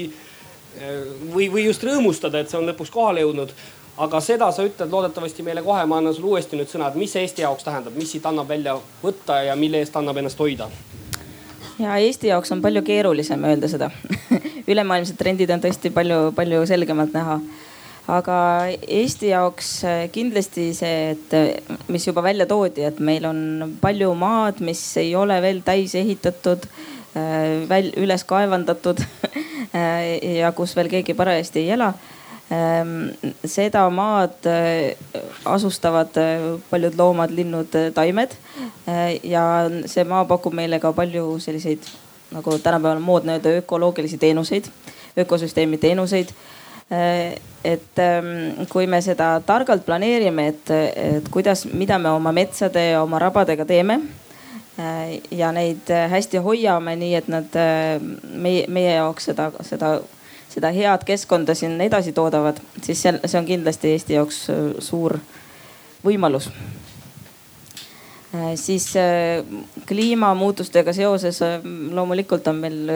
või, 1.33 1.49
või 1.57 1.65
just 1.71 1.89
rõõmustada, 1.89 2.45
et 2.45 2.53
see 2.53 2.61
on 2.61 2.69
lõpuks 2.69 2.93
kohale 2.93 3.25
jõudnud 3.25 3.57
aga 3.97 4.21
seda 4.21 4.51
sa 4.53 4.65
ütled 4.67 4.91
loodetavasti 4.91 5.45
meile 5.47 5.63
kohe, 5.63 5.85
ma 5.87 6.01
annan 6.01 6.15
sulle 6.15 6.35
uuesti 6.35 6.59
nüüd 6.59 6.71
sõna, 6.71 6.91
et 6.91 6.99
mis 6.99 7.13
see 7.15 7.23
Eesti 7.23 7.45
jaoks 7.45 7.67
tähendab, 7.67 7.95
mis 7.99 8.11
siit 8.11 8.25
annab 8.27 8.49
välja 8.51 8.77
võtta 9.03 9.41
ja 9.47 9.55
mille 9.59 9.83
eest 9.83 9.97
annab 9.97 10.19
ennast 10.19 10.41
hoida? 10.41 10.69
ja 11.79 11.99
Eesti 11.99 12.31
jaoks 12.31 12.53
on 12.55 12.63
palju 12.63 12.83
keerulisem 12.87 13.45
öelda 13.47 13.71
seda 13.71 13.91
ülemaailmsed 14.73 15.19
trendid 15.19 15.51
on 15.55 15.63
tõesti 15.63 15.93
palju-palju 15.95 16.65
selgemalt 16.71 17.15
näha. 17.15 17.39
aga 18.17 18.39
Eesti 18.83 19.31
jaoks 19.31 19.71
kindlasti 20.15 20.73
see, 20.75 21.15
et 21.15 21.87
mis 21.89 22.07
juba 22.07 22.23
välja 22.27 22.47
toodi, 22.51 22.87
et 22.89 22.99
meil 22.99 23.27
on 23.31 23.77
palju 23.81 24.11
maad, 24.19 24.63
mis 24.65 24.83
ei 25.03 25.15
ole 25.17 25.39
veel 25.43 25.63
täis 25.67 25.95
ehitatud, 25.99 26.67
väl-, 27.71 27.95
üles 28.03 28.27
kaevandatud 28.27 29.03
ja 30.41 30.51
kus 30.57 30.75
veel 30.77 30.91
keegi 30.91 31.15
parajasti 31.15 31.63
ei 31.63 31.73
ela 31.79 31.93
seda 33.45 33.91
maad 33.91 34.47
äh, 34.47 34.97
asustavad 35.45 36.17
äh, 36.17 36.61
paljud 36.71 36.95
loomad, 36.99 37.31
linnud, 37.31 37.75
äh, 37.75 37.93
taimed. 37.93 38.37
ja 39.23 39.45
see 39.87 40.05
maa 40.05 40.25
pakub 40.25 40.53
meile 40.55 40.79
ka 40.81 40.93
palju 40.93 41.39
selliseid 41.41 41.87
nagu 42.35 42.59
tänapäeval 42.59 43.01
moodne 43.01 43.39
öelda 43.39 43.49
ökoloogilisi 43.49 44.19
teenuseid, 44.19 44.65
ökosüsteemi 45.19 45.79
teenuseid. 45.79 46.29
et 47.65 47.99
ähm, 47.99 48.67
kui 48.69 48.87
me 48.87 49.01
seda 49.01 49.41
targalt 49.47 49.87
planeerime, 49.87 50.49
et, 50.49 50.71
et 50.97 51.29
kuidas, 51.31 51.65
mida 51.73 51.99
me 51.99 52.11
oma 52.11 52.33
metsade 52.33 52.91
ja 52.91 53.03
oma 53.03 53.19
rabadega 53.19 53.65
teeme 53.65 54.01
ja 55.31 55.53
neid 55.53 55.89
hästi 56.11 56.43
hoiame, 56.45 56.97
nii 56.97 57.15
et 57.15 57.29
nad 57.29 57.57
meie, 58.35 58.67
meie 58.69 58.95
jaoks 58.99 59.31
seda, 59.31 59.49
seda 59.63 59.95
seda 60.55 60.71
head 60.75 61.05
keskkonda 61.07 61.55
siin 61.59 61.81
edasi 61.81 62.13
toodavad, 62.15 62.61
siis 62.83 63.03
see, 63.03 63.15
see 63.27 63.41
on 63.41 63.49
kindlasti 63.49 63.95
Eesti 63.95 64.19
jaoks 64.19 64.41
äh, 64.53 64.63
suur 64.85 65.17
võimalus. 66.05 66.51
Äh, 68.35 68.53
siis 68.61 68.87
äh, 69.01 69.43
kliimamuutustega 69.89 70.95
seoses 70.95 71.41
loomulikult 71.95 72.47
on 72.51 72.63
meil 72.63 72.95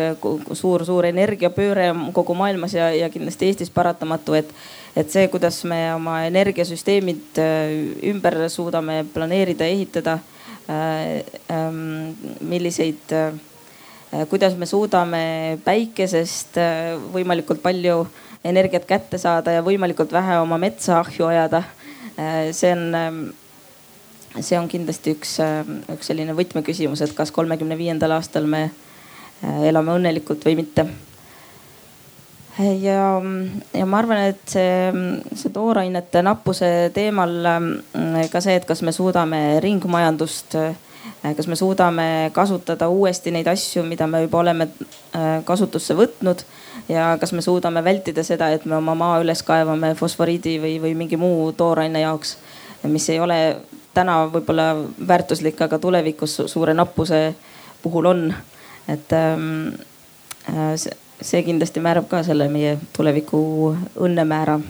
suur-suur 0.52 1.10
energiapööre 1.10 1.90
kogu 2.14 2.36
maailmas 2.38 2.76
ja, 2.78 2.90
ja 2.94 3.10
kindlasti 3.10 3.50
Eestis 3.50 3.74
paratamatu, 3.74 4.38
et, 4.38 4.54
et 4.96 5.10
see, 5.10 5.26
kuidas 5.32 5.62
me 5.68 5.82
oma 5.96 6.20
energiasüsteemid 6.30 7.42
ümber 8.12 8.40
suudame 8.52 9.02
planeerida, 9.14 9.66
ehitada, 9.66 10.18
ähm, 10.68 11.78
milliseid 12.44 13.14
kuidas 14.28 14.56
me 14.56 14.66
suudame 14.66 15.58
päikesest 15.64 16.56
äh, 16.56 16.94
võimalikult 17.12 17.60
palju 17.62 18.06
energiat 18.46 18.86
kätte 18.88 19.18
saada 19.20 19.52
ja 19.52 19.64
võimalikult 19.64 20.12
vähe 20.12 20.38
oma 20.40 20.56
metsa 20.60 21.02
ahju 21.02 21.28
ajada. 21.28 21.62
Äh, 22.16 22.48
see 22.56 22.72
on, 22.72 22.86
ähm, 22.96 23.18
see 24.40 24.56
on 24.58 24.68
kindlasti 24.70 25.12
üks, 25.16 25.36
üks 25.92 26.08
selline 26.08 26.36
võtmeküsimus, 26.38 27.02
et 27.04 27.12
kas 27.16 27.34
kolmekümne 27.34 27.76
viiendal 27.78 28.16
aastal 28.16 28.48
me 28.48 28.70
elame 29.68 29.92
õnnelikult 29.94 30.42
või 30.48 30.56
mitte. 30.58 30.86
ja, 32.58 33.02
ja 33.70 33.86
ma 33.86 34.00
arvan, 34.00 34.24
et 34.32 34.42
see, 34.50 34.90
see 35.38 35.52
toorainete 35.54 36.24
nappuse 36.26 36.90
teemal 36.94 37.36
ka 38.32 38.42
see, 38.42 38.56
et 38.58 38.66
kas 38.66 38.82
me 38.82 38.94
suudame 38.94 39.60
ringmajandust 39.62 40.58
kas 41.36 41.46
me 41.46 41.56
suudame 41.56 42.30
kasutada 42.32 42.88
uuesti 42.88 43.30
neid 43.30 43.46
asju, 43.46 43.82
mida 43.82 44.06
me 44.06 44.22
juba 44.22 44.38
oleme 44.38 44.68
kasutusse 45.44 45.96
võtnud 45.98 46.44
ja 46.88 47.16
kas 47.20 47.32
me 47.32 47.42
suudame 47.42 47.82
vältida 47.84 48.22
seda, 48.24 48.50
et 48.54 48.64
me 48.64 48.76
oma 48.76 48.94
maa 48.94 49.18
üles 49.22 49.42
kaevame 49.42 49.94
fosforiidi 49.98 50.58
või, 50.62 50.76
või 50.82 50.94
mingi 50.98 51.18
muu 51.20 51.52
tooraine 51.52 52.04
jaoks, 52.04 52.36
mis 52.86 53.08
ei 53.10 53.20
ole 53.20 53.38
täna 53.94 54.20
võib-olla 54.32 54.70
väärtuslik, 55.08 55.60
aga 55.62 55.78
tulevikus 55.78 56.38
suure 56.46 56.74
nappuse 56.74 57.34
puhul 57.82 58.06
on. 58.06 58.34
et 58.88 59.12
ähm, 59.12 59.74
äh, 60.48 60.74
see 61.20 61.42
kindlasti 61.42 61.80
määrab 61.80 62.08
ka 62.08 62.22
selle 62.22 62.48
meie 62.48 62.78
tuleviku 62.96 63.76
õnnemäära 64.00 64.60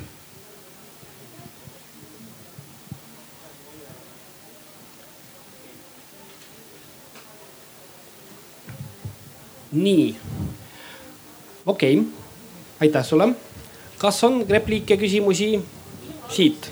nii 9.72 10.16
okei 11.66 11.98
okay., 11.98 12.06
aitäh 12.80 13.04
sulle. 13.04 13.28
kas 13.98 14.24
on 14.24 14.44
repliike, 14.48 14.96
küsimusi 14.96 15.60
siit? 16.30 16.70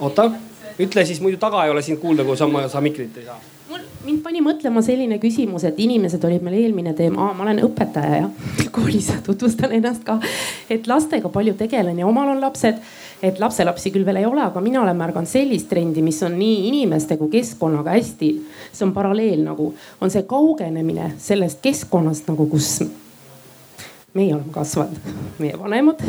oota, 0.00 0.30
ütle 0.78 1.04
siis, 1.04 1.20
muidu 1.20 1.38
taga 1.38 1.64
ei 1.64 1.70
ole 1.70 1.82
sind 1.82 2.00
kuulda, 2.00 2.24
kui 2.24 2.36
sa, 2.36 2.48
sa 2.68 2.80
mikrit 2.80 3.16
ei 3.20 3.24
saa 3.24 3.40
mul, 3.70 3.84
mind 4.04 4.22
pani 4.24 4.42
mõtlema 4.44 4.82
selline 4.84 5.18
küsimus, 5.22 5.64
et 5.68 5.78
inimesed 5.80 6.24
olid 6.26 6.42
meil 6.44 6.58
eelmine 6.64 6.94
teema, 6.98 7.30
ma 7.36 7.46
olen 7.46 7.62
õpetaja 7.66 8.22
jah, 8.24 8.50
koolis 8.74 9.10
tutvustan 9.26 9.74
ennast 9.76 10.04
ka. 10.06 10.18
et 10.70 10.90
lastega 10.90 11.30
palju 11.32 11.54
tegelen 11.60 11.98
ja 12.00 12.08
omal 12.08 12.34
on 12.34 12.42
lapsed, 12.42 12.80
et 13.22 13.40
lapselapsi 13.40 13.92
küll 13.92 14.06
veel 14.06 14.22
ei 14.22 14.26
ole, 14.26 14.42
aga 14.46 14.62
mina 14.64 14.80
olen 14.82 14.96
märganud 14.96 15.28
sellist 15.28 15.68
trendi, 15.68 16.02
mis 16.04 16.22
on 16.24 16.38
nii 16.38 16.68
inimeste 16.70 17.18
kui 17.20 17.28
keskkonnaga 17.34 17.92
hästi, 17.96 18.30
see 18.72 18.86
on 18.86 18.94
paralleel 18.96 19.44
nagu, 19.44 19.70
on 20.00 20.12
see 20.12 20.24
kaugenemine 20.28 21.12
sellest 21.20 21.60
keskkonnast 21.64 22.30
nagu, 22.32 22.48
kus 22.50 22.78
meie 24.16 24.34
oleme 24.34 24.52
kasvanud, 24.54 25.12
meie 25.38 25.58
vanemad. 25.58 26.00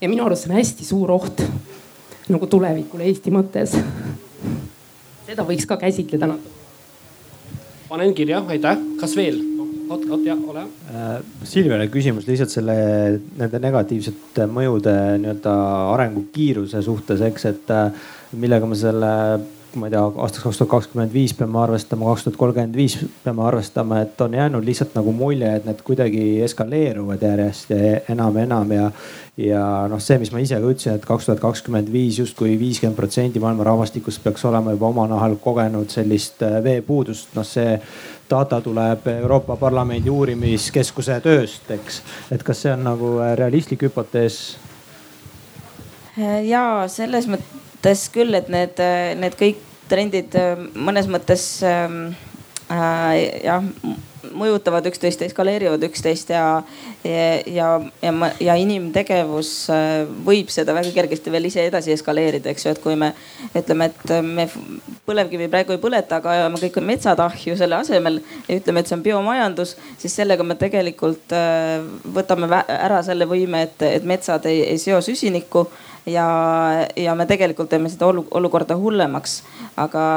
ja 0.00 0.08
minu 0.08 0.26
arust 0.26 0.44
see 0.44 0.52
on 0.52 0.58
hästi 0.60 0.84
suur 0.84 1.10
oht 1.10 1.40
nagu 2.28 2.46
tulevikule 2.46 3.08
Eesti 3.08 3.32
mõttes. 3.32 3.78
seda 5.26 5.42
võiks 5.42 5.66
ka 5.66 5.80
käsitleda 5.80 6.26
natuke. 6.26 6.54
panen 7.88 8.14
kirja, 8.14 8.44
aitäh, 8.48 8.78
kas 9.00 9.16
veel? 9.16 9.55
Oot, 9.88 10.06
oot 10.10 10.24
ja 10.26 10.36
ole 10.36 10.66
äh,. 10.92 11.18
Silviale 11.46 11.88
küsimus 11.92 12.26
lihtsalt 12.28 12.52
selle, 12.52 12.76
nende 13.38 13.60
negatiivsete 13.62 14.48
mõjude 14.50 14.94
nii-öelda 15.22 15.56
arengukiiruse 15.94 16.82
suhtes, 16.84 17.22
eks, 17.30 17.50
et 17.52 17.74
äh, 17.74 18.08
millega 18.36 18.68
me 18.68 18.78
selle 18.78 19.12
ma 19.76 19.88
ei 19.88 19.92
tea, 19.92 20.02
aastaks 20.02 20.44
kaks 20.44 20.58
tuhat 20.60 20.70
kakskümmend 20.70 21.12
viis 21.12 21.34
peame 21.36 21.58
arvestama, 21.60 22.08
kaks 22.10 22.26
tuhat 22.26 22.38
kolmkümmend 22.40 22.76
viis 22.76 22.96
peame 23.24 23.44
arvestama, 23.44 24.00
et 24.04 24.20
on 24.24 24.34
jäänud 24.34 24.64
lihtsalt 24.64 24.96
nagu 24.96 25.12
mulje, 25.12 25.50
et 25.58 25.66
need 25.68 25.82
kuidagi 25.86 26.24
eskaleeruvad 26.46 27.22
järjest 27.22 27.72
ja 27.74 28.00
enam 28.14 28.38
ja 28.38 28.46
enam 28.48 28.72
ja. 28.72 28.90
ja 29.36 29.62
noh, 29.92 30.00
see, 30.02 30.18
mis 30.22 30.32
ma 30.32 30.40
ise 30.42 30.56
ka 30.60 30.72
ütlesin, 30.72 30.96
et 30.96 31.06
kaks 31.08 31.28
tuhat 31.28 31.42
kakskümmend 31.44 31.92
viis 31.92 32.20
justkui 32.22 32.56
viiskümmend 32.60 32.96
protsenti 32.96 33.42
maailma 33.42 33.66
rahvastikust 33.68 34.24
peaks 34.24 34.44
olema 34.48 34.74
juba 34.74 34.90
oma 34.92 35.06
nahal 35.12 35.36
kogenud 35.42 35.92
sellist 35.92 36.42
äh, 36.46 36.60
veepuudust, 36.64 37.34
noh 37.36 37.46
see 37.46 37.76
data 38.30 38.60
tuleb 38.60 39.06
Euroopa 39.10 39.56
Parlamendi 39.56 40.10
uurimiskeskuse 40.10 41.20
tööst, 41.24 41.70
eks. 41.70 42.02
et 42.34 42.42
kas 42.42 42.64
see 42.64 42.72
on 42.72 42.84
nagu 42.86 43.16
äh, 43.20 43.34
realistlik 43.38 43.86
hüpotees? 43.88 44.56
ja 46.48 46.86
selles 46.88 47.26
mõttes 47.28 48.06
küll, 48.12 48.34
et 48.34 48.48
need, 48.48 48.80
need 49.20 49.34
kõik 49.36 49.60
trendid 49.90 50.34
äh, 50.38 50.56
mõnes 50.74 51.08
mõttes 51.10 51.44
ähm, 51.66 52.08
äh, 52.10 52.35
jah 52.68 53.62
mõjutavad 54.34 54.86
üksteist, 54.90 55.22
eskaleerivad 55.26 55.82
üksteist 55.86 56.30
ja, 56.32 56.62
ja, 57.04 57.40
ja, 57.46 57.68
ja, 58.02 58.30
ja 58.40 58.56
inimtegevus 58.60 59.50
äh, 59.72 60.04
võib 60.26 60.50
seda 60.52 60.74
väga 60.76 60.92
kergesti 60.94 61.32
veel 61.32 61.48
ise 61.48 61.66
edasi 61.68 61.94
eskaleerida, 61.94 62.50
eks 62.50 62.66
ju, 62.66 62.74
et 62.74 62.82
kui 62.82 62.96
me 62.98 63.12
ütleme, 63.56 63.90
et 63.90 64.14
me 64.26 64.46
põlevkivi 65.08 65.48
praegu 65.52 65.76
ei 65.76 65.82
põleta, 65.82 66.20
aga 66.20 66.34
ajame 66.34 66.60
kõik 66.62 66.80
metsad 66.86 67.20
ahju 67.22 67.56
selle 67.58 67.78
asemel 67.80 68.20
ja 68.48 68.60
ütleme, 68.60 68.82
et 68.82 68.90
see 68.90 68.98
on 68.98 69.04
biomajandus, 69.06 69.76
siis 70.02 70.16
sellega 70.20 70.46
me 70.46 70.58
tegelikult 70.60 71.36
äh, 71.36 71.78
võtame 72.16 72.50
ära 72.66 73.02
selle 73.06 73.28
võime, 73.30 73.66
et, 73.68 73.86
et 73.88 74.06
metsad 74.06 74.48
ei, 74.50 74.64
ei 74.72 74.82
seo 74.82 75.00
süsinikku 75.04 75.66
ja, 76.10 76.26
ja 76.96 77.14
me 77.18 77.28
tegelikult 77.28 77.70
teeme 77.72 77.92
seda 77.92 78.10
olukorda 78.10 78.78
hullemaks, 78.78 79.40
aga 79.80 80.08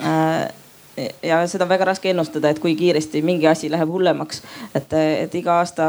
äh, 0.00 0.50
ja 1.22 1.40
seda 1.48 1.64
on 1.64 1.68
väga 1.72 1.86
raske 1.88 2.10
ennustada, 2.10 2.50
et 2.52 2.58
kui 2.60 2.74
kiiresti 2.76 3.22
mingi 3.24 3.46
asi 3.48 3.70
läheb 3.70 3.88
hullemaks. 3.88 4.42
et, 4.74 4.92
et 4.92 5.34
iga 5.34 5.58
aasta 5.62 5.84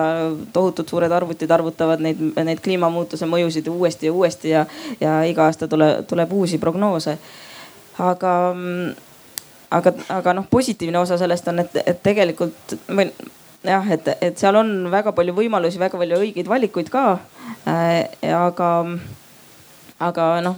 tohutult 0.53 0.89
suured 0.89 1.11
arvutid 1.11 1.51
arvutavad 1.51 2.03
neid, 2.03 2.21
neid 2.43 2.61
kliimamuutuse 2.63 3.27
mõjusid 3.27 3.67
uuesti 3.67 4.07
ja 4.07 4.13
uuesti 4.13 4.49
ja, 4.49 4.65
ja 5.01 5.21
iga 5.27 5.47
aasta 5.49 5.67
tuleb, 5.67 6.05
tuleb 6.07 6.33
uusi 6.33 6.57
prognoose. 6.57 7.17
aga, 7.99 8.33
aga, 9.71 9.93
aga 10.09 10.33
noh, 10.33 10.47
positiivne 10.49 10.99
osa 10.99 11.17
sellest 11.17 11.47
on, 11.47 11.59
et, 11.59 11.81
et 11.85 12.03
tegelikult 12.03 12.77
või 12.87 13.09
jah, 13.63 13.91
et, 13.91 14.07
et 14.21 14.39
seal 14.39 14.55
on 14.55 14.71
väga 14.91 15.11
palju 15.11 15.35
võimalusi, 15.35 15.79
väga 15.79 15.99
palju 15.99 16.21
õigeid 16.23 16.47
valikuid 16.49 16.89
ka 16.93 17.17
äh,. 17.67 18.07
aga 18.35 18.69
aga 20.07 20.27
noh, 20.45 20.57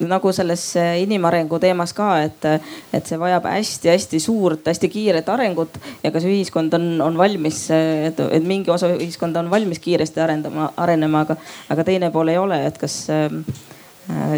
nagu 0.00 0.32
selles 0.34 0.64
inimarengu 1.02 1.58
teemas 1.62 1.94
ka, 1.96 2.10
et, 2.26 2.46
et 2.94 3.08
see 3.08 3.18
vajab 3.20 3.48
hästi-hästi 3.50 4.20
suurt, 4.22 4.66
hästi 4.68 4.90
kiiret 4.92 5.28
arengut 5.32 5.78
ja 6.02 6.12
kas 6.14 6.26
ühiskond 6.28 6.74
on, 6.78 6.88
on 7.04 7.18
valmis, 7.18 7.64
et, 7.74 8.20
et 8.20 8.46
mingi 8.46 8.72
osa 8.74 8.90
ühiskonda 8.96 9.42
on 9.44 9.50
valmis 9.50 9.82
kiiresti 9.84 10.24
arendama, 10.24 10.70
arenema, 10.76 11.26
aga, 11.26 11.38
aga 11.68 11.86
teine 11.88 12.12
pool 12.14 12.32
ei 12.32 12.40
ole, 12.40 12.62
et 12.70 12.78
kas 12.80 13.04
äh, 13.14 13.30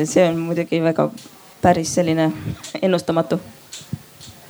see 0.05 0.26
on 0.26 0.41
muidugi 0.49 0.82
väga 0.82 1.11
päris 1.61 1.95
selline 1.95 2.30
ennustamatu 2.82 3.41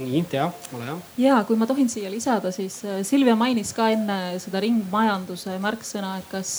nii, 0.00 0.22
Tea, 0.30 0.46
ole 0.74 0.86
hea. 0.86 0.96
ja 1.18 1.40
kui 1.44 1.58
ma 1.60 1.68
tohin 1.68 1.88
siia 1.92 2.10
lisada, 2.10 2.52
siis 2.54 2.80
Silvia 3.06 3.36
mainis 3.36 3.72
ka 3.76 3.90
enne 3.92 4.38
seda 4.42 4.62
ringmajanduse 4.64 5.58
märksõna, 5.62 6.16
et 6.20 6.30
kas, 6.30 6.54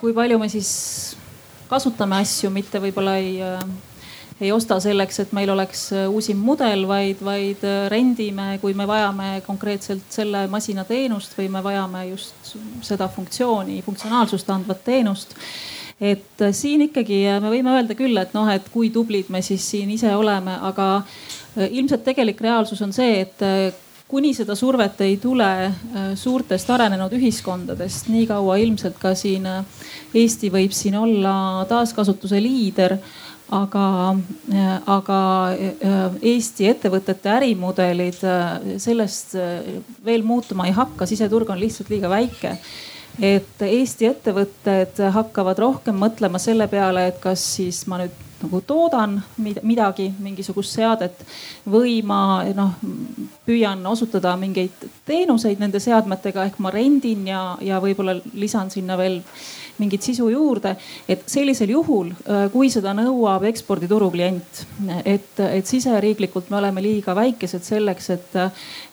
kui 0.00 0.14
palju 0.16 0.40
me 0.40 0.48
siis 0.52 0.70
kasutame 1.68 2.20
asju, 2.22 2.50
mitte 2.54 2.80
võib-olla 2.82 3.16
ei, 3.20 3.36
äh, 3.42 3.60
ei 4.40 4.52
osta 4.52 4.78
selleks, 4.82 5.20
et 5.22 5.34
meil 5.36 5.50
oleks 5.54 5.86
äh, 5.94 6.06
uusim 6.10 6.40
mudel, 6.44 6.86
vaid, 6.90 7.22
vaid 7.24 7.62
äh, 7.66 7.84
rendime, 7.92 8.54
kui 8.62 8.74
me 8.76 8.86
vajame 8.88 9.42
konkreetselt 9.46 10.08
selle 10.14 10.46
masina 10.52 10.86
teenust 10.88 11.36
või 11.38 11.50
me 11.52 11.62
vajame 11.64 12.08
just 12.10 12.56
seda 12.86 13.08
funktsiooni, 13.12 13.82
funktsionaalsust 13.86 14.50
andvat 14.54 14.84
teenust. 14.86 15.36
Et 16.02 16.42
siin 16.50 16.82
ikkagi 16.88 17.20
me 17.40 17.52
võime 17.52 17.70
öelda 17.70 17.94
küll, 17.94 18.18
et 18.18 18.32
noh, 18.34 18.48
et 18.50 18.66
kui 18.74 18.90
tublid 18.90 19.28
me 19.30 19.40
siis 19.46 19.62
siin 19.70 19.92
ise 19.94 20.10
oleme, 20.18 20.56
aga 20.66 21.04
ilmselt 21.54 22.02
tegelik 22.02 22.42
reaalsus 22.42 22.82
on 22.82 22.90
see, 22.92 23.20
et 23.22 23.44
kuni 24.08 24.34
seda 24.36 24.54
survet 24.54 25.00
ei 25.04 25.16
tule 25.20 25.50
äh, 25.64 26.08
suurtest 26.18 26.70
arenenud 26.70 27.12
ühiskondadest, 27.16 28.10
nii 28.12 28.26
kaua 28.28 28.58
ilmselt 28.62 28.98
ka 29.00 29.14
siin 29.18 29.46
äh, 29.48 29.84
Eesti 30.14 30.50
võib 30.52 30.74
siin 30.76 30.98
olla 31.00 31.64
taaskasutuse 31.70 32.40
liider 32.42 32.98
aga, 33.54 33.86
äh, 34.52 34.74
aga 34.96 35.20
Eesti 36.20 36.68
ettevõtete 36.68 37.32
ärimudelid 37.38 38.20
sellest 38.82 39.38
veel 40.04 40.26
muutuma 40.26 40.68
ei 40.68 40.76
hakka, 40.76 41.08
siseturg 41.08 41.50
on 41.50 41.62
lihtsalt 41.62 41.92
liiga 41.92 42.12
väike. 42.12 42.58
Et 43.22 43.62
Eesti 43.62 44.08
ettevõtted 44.10 44.98
hakkavad 45.14 45.58
rohkem 45.62 45.96
mõtlema 46.00 46.40
selle 46.42 46.66
peale, 46.68 47.06
et 47.12 47.20
kas 47.22 47.44
siis 47.56 47.84
ma 47.86 48.00
nüüd 48.02 48.23
nagu 48.44 48.60
toodan 48.66 49.18
midagi, 49.62 50.10
mingisugust 50.22 50.76
seadet 50.76 51.24
või 51.70 51.98
ma 52.06 52.44
noh, 52.56 52.76
püüan 53.46 53.84
osutada 53.86 54.36
mingeid 54.40 54.88
teenuseid 55.08 55.60
nende 55.62 55.80
seadmetega 55.82 56.48
ehk 56.48 56.60
ma 56.62 56.72
rendin 56.74 57.26
ja, 57.28 57.42
ja 57.64 57.80
võib-olla 57.82 58.18
lisan 58.34 58.72
sinna 58.72 58.98
veel 59.00 59.22
mingit 59.78 60.02
sisu 60.02 60.28
juurde. 60.28 60.76
et 61.08 61.22
sellisel 61.26 61.68
juhul, 61.68 62.10
äh, 62.10 62.46
kui 62.52 62.70
seda 62.70 62.94
nõuab 62.94 63.44
ekspordituru 63.48 64.10
klient, 64.10 64.62
et, 65.04 65.40
et 65.40 65.66
siseriiklikult 65.66 66.50
me 66.50 66.60
oleme 66.60 66.82
liiga 66.82 67.14
väikesed 67.14 67.62
selleks, 67.66 68.10
et, 68.10 68.36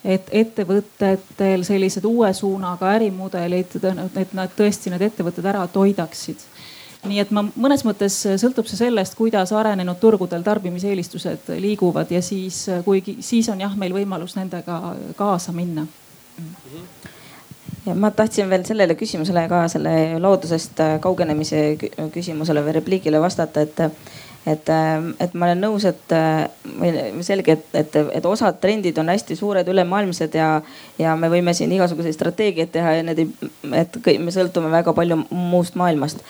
et 0.04 0.32
ettevõtetel 0.42 1.64
sellised 1.64 2.04
uue 2.04 2.32
suunaga 2.34 2.90
ärimudelid, 2.96 3.78
et 4.16 4.34
nad 4.34 4.56
tõesti 4.56 4.90
need 4.90 5.06
ettevõtted 5.10 5.46
ära 5.46 5.66
toidaksid 5.70 6.42
nii 7.08 7.18
et 7.22 7.30
ma 7.34 7.42
mõnes 7.42 7.82
mõttes 7.86 8.14
sõltub 8.38 8.68
see 8.70 8.78
sellest, 8.78 9.16
kuidas 9.18 9.52
arenenud 9.56 9.98
turgudel 10.00 10.44
tarbimiseelistused 10.46 11.50
liiguvad 11.62 12.12
ja 12.14 12.22
siis, 12.22 12.64
kuigi 12.86 13.16
siis 13.24 13.48
on 13.50 13.62
jah, 13.64 13.74
meil 13.78 13.94
võimalus 13.96 14.36
nendega 14.38 14.78
kaasa 15.18 15.54
minna. 15.56 15.86
Ja 17.86 17.96
ma 17.98 18.12
tahtsin 18.14 18.50
veel 18.50 18.62
sellele 18.66 18.94
küsimusele 18.94 19.48
ka 19.50 19.64
selle 19.72 20.20
loodusest 20.22 20.78
kaugenemise 21.02 21.64
küsimusele 22.14 22.62
või 22.62 22.76
repliigile 22.76 23.18
vastata, 23.20 23.64
et, 23.66 23.82
et, 24.46 24.70
et 25.26 25.34
ma 25.34 25.48
olen 25.48 25.64
nõus, 25.66 25.88
et 25.90 26.14
selge, 27.26 27.58
et, 27.58 27.66
et, 27.82 27.98
et 28.20 28.30
osad 28.30 28.62
trendid 28.62 29.02
on 29.02 29.10
hästi 29.10 29.34
suured, 29.42 29.66
ülemaailmsed 29.74 30.38
ja, 30.38 30.52
ja 31.02 31.18
me 31.18 31.32
võime 31.34 31.56
siin 31.58 31.74
igasuguseid 31.74 32.14
strateegiaid 32.14 32.70
teha 32.78 32.94
ja 33.00 33.04
need 33.10 33.26
ei, 33.26 33.50
et 33.82 33.98
kõik, 33.98 34.22
me 34.22 34.38
sõltume 34.38 34.70
väga 34.70 34.94
palju 34.94 35.18
muust 35.34 35.74
maailmast 35.74 36.22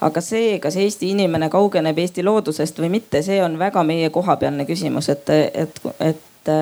aga 0.00 0.20
see, 0.24 0.58
kas 0.58 0.76
Eesti 0.76 1.10
inimene 1.14 1.48
kaugeneb 1.52 1.98
Eesti 1.98 2.24
loodusest 2.24 2.78
või 2.80 2.88
mitte, 2.96 3.22
see 3.22 3.42
on 3.44 3.58
väga 3.58 3.82
meie 3.84 4.10
kohapealne 4.10 4.64
küsimus, 4.68 5.08
et, 5.12 5.30
et, 5.30 5.82
et 6.00 6.52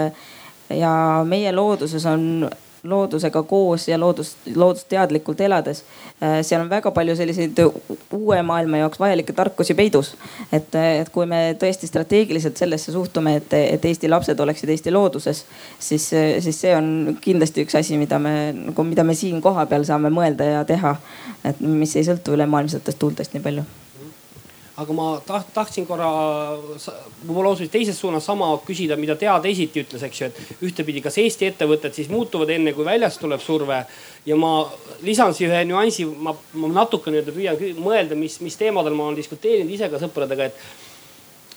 ja 0.74 0.94
meie 1.24 1.52
looduses 1.52 2.06
on 2.06 2.48
loodusega 2.88 3.42
koos 3.48 3.88
ja 3.88 3.98
loodust, 4.00 4.36
loodusteadlikult 4.54 5.40
elades. 5.40 5.82
Äh, 6.22 6.38
seal 6.42 6.62
on 6.64 6.70
väga 6.70 6.90
palju 6.94 7.16
selliseid 7.16 7.60
uue 8.16 8.42
maailma 8.42 8.82
jaoks 8.82 9.00
vajalikke 9.00 9.32
tarkusi 9.32 9.74
peidus. 9.78 10.14
et, 10.52 10.74
et 10.74 11.10
kui 11.14 11.26
me 11.26 11.56
tõesti 11.60 11.90
strateegiliselt 11.90 12.56
sellesse 12.56 12.92
suhtume, 12.92 13.36
et, 13.36 13.58
et 13.58 13.84
Eesti 13.84 14.08
lapsed 14.08 14.40
oleksid 14.40 14.68
Eesti 14.74 14.92
looduses, 14.94 15.44
siis, 15.78 16.10
siis 16.44 16.60
see 16.60 16.76
on 16.76 17.18
kindlasti 17.20 17.66
üks 17.66 17.78
asi, 17.78 17.98
mida 18.00 18.18
me 18.18 18.52
nagu, 18.52 18.84
mida 18.84 19.04
me 19.04 19.14
siin 19.14 19.42
kohapeal 19.42 19.84
saame 19.88 20.12
mõelda 20.12 20.52
ja 20.52 20.64
teha. 20.64 20.96
et 21.44 21.60
mis 21.60 21.96
ei 21.96 22.04
sõltu 22.04 22.34
ülemaailmsetest 22.34 22.98
tuultest 22.98 23.34
nii 23.36 23.42
palju 23.44 23.64
aga 24.78 24.94
ma 24.94 25.06
taht, 25.26 25.50
tahtsin 25.54 25.86
korra 25.88 26.08
võib-olla 27.24 27.50
hoopis 27.50 27.70
teises 27.72 27.98
suunas 27.98 28.26
sama 28.28 28.50
küsida, 28.66 28.96
mida 29.00 29.16
Tea 29.18 29.34
teisiti 29.42 29.82
ütles, 29.82 30.04
eks 30.06 30.20
ju, 30.20 30.28
et 30.30 30.64
ühtepidi, 30.68 31.02
kas 31.02 31.18
Eesti 31.18 31.48
ettevõtted 31.50 31.96
siis 31.96 32.10
muutuvad 32.12 32.52
enne, 32.54 32.74
kui 32.76 32.86
väljast 32.86 33.18
tuleb 33.22 33.42
surve. 33.42 33.84
ja 34.26 34.36
ma 34.36 34.52
lisan 35.02 35.34
siia 35.34 35.48
ühe 35.50 35.64
nüansi, 35.66 36.04
ma, 36.06 36.34
ma 36.54 36.70
natuke 36.70 37.10
nii-öelda 37.10 37.34
püüan 37.34 37.80
mõelda, 37.82 38.18
mis, 38.18 38.38
mis 38.44 38.58
teemadel 38.60 38.94
ma 38.94 39.08
olen 39.08 39.18
diskuteerinud 39.18 39.72
ise 39.74 39.90
ka 39.90 40.02
sõpradega, 40.02 40.50
et 40.52 40.86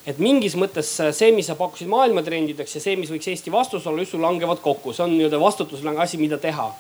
et 0.02 0.18
mingis 0.18 0.56
mõttes 0.58 0.88
see, 1.14 1.30
mis 1.36 1.46
sa 1.46 1.54
pakkusid 1.54 1.90
maailmatrendideks 1.92 2.74
ja 2.74 2.82
see, 2.82 2.96
mis 2.98 3.12
võiks 3.14 3.28
Eesti 3.30 3.52
vastus 3.54 3.86
olla, 3.86 4.02
just 4.02 4.16
sul 4.16 4.24
langevad 4.26 4.64
kokku, 4.64 4.96
see 4.98 5.06
on 5.06 5.14
nii-öelda 5.14 5.38
vastutuslange 5.42 6.02
asi, 6.02 6.18
mida 6.18 6.42
teha 6.42 6.72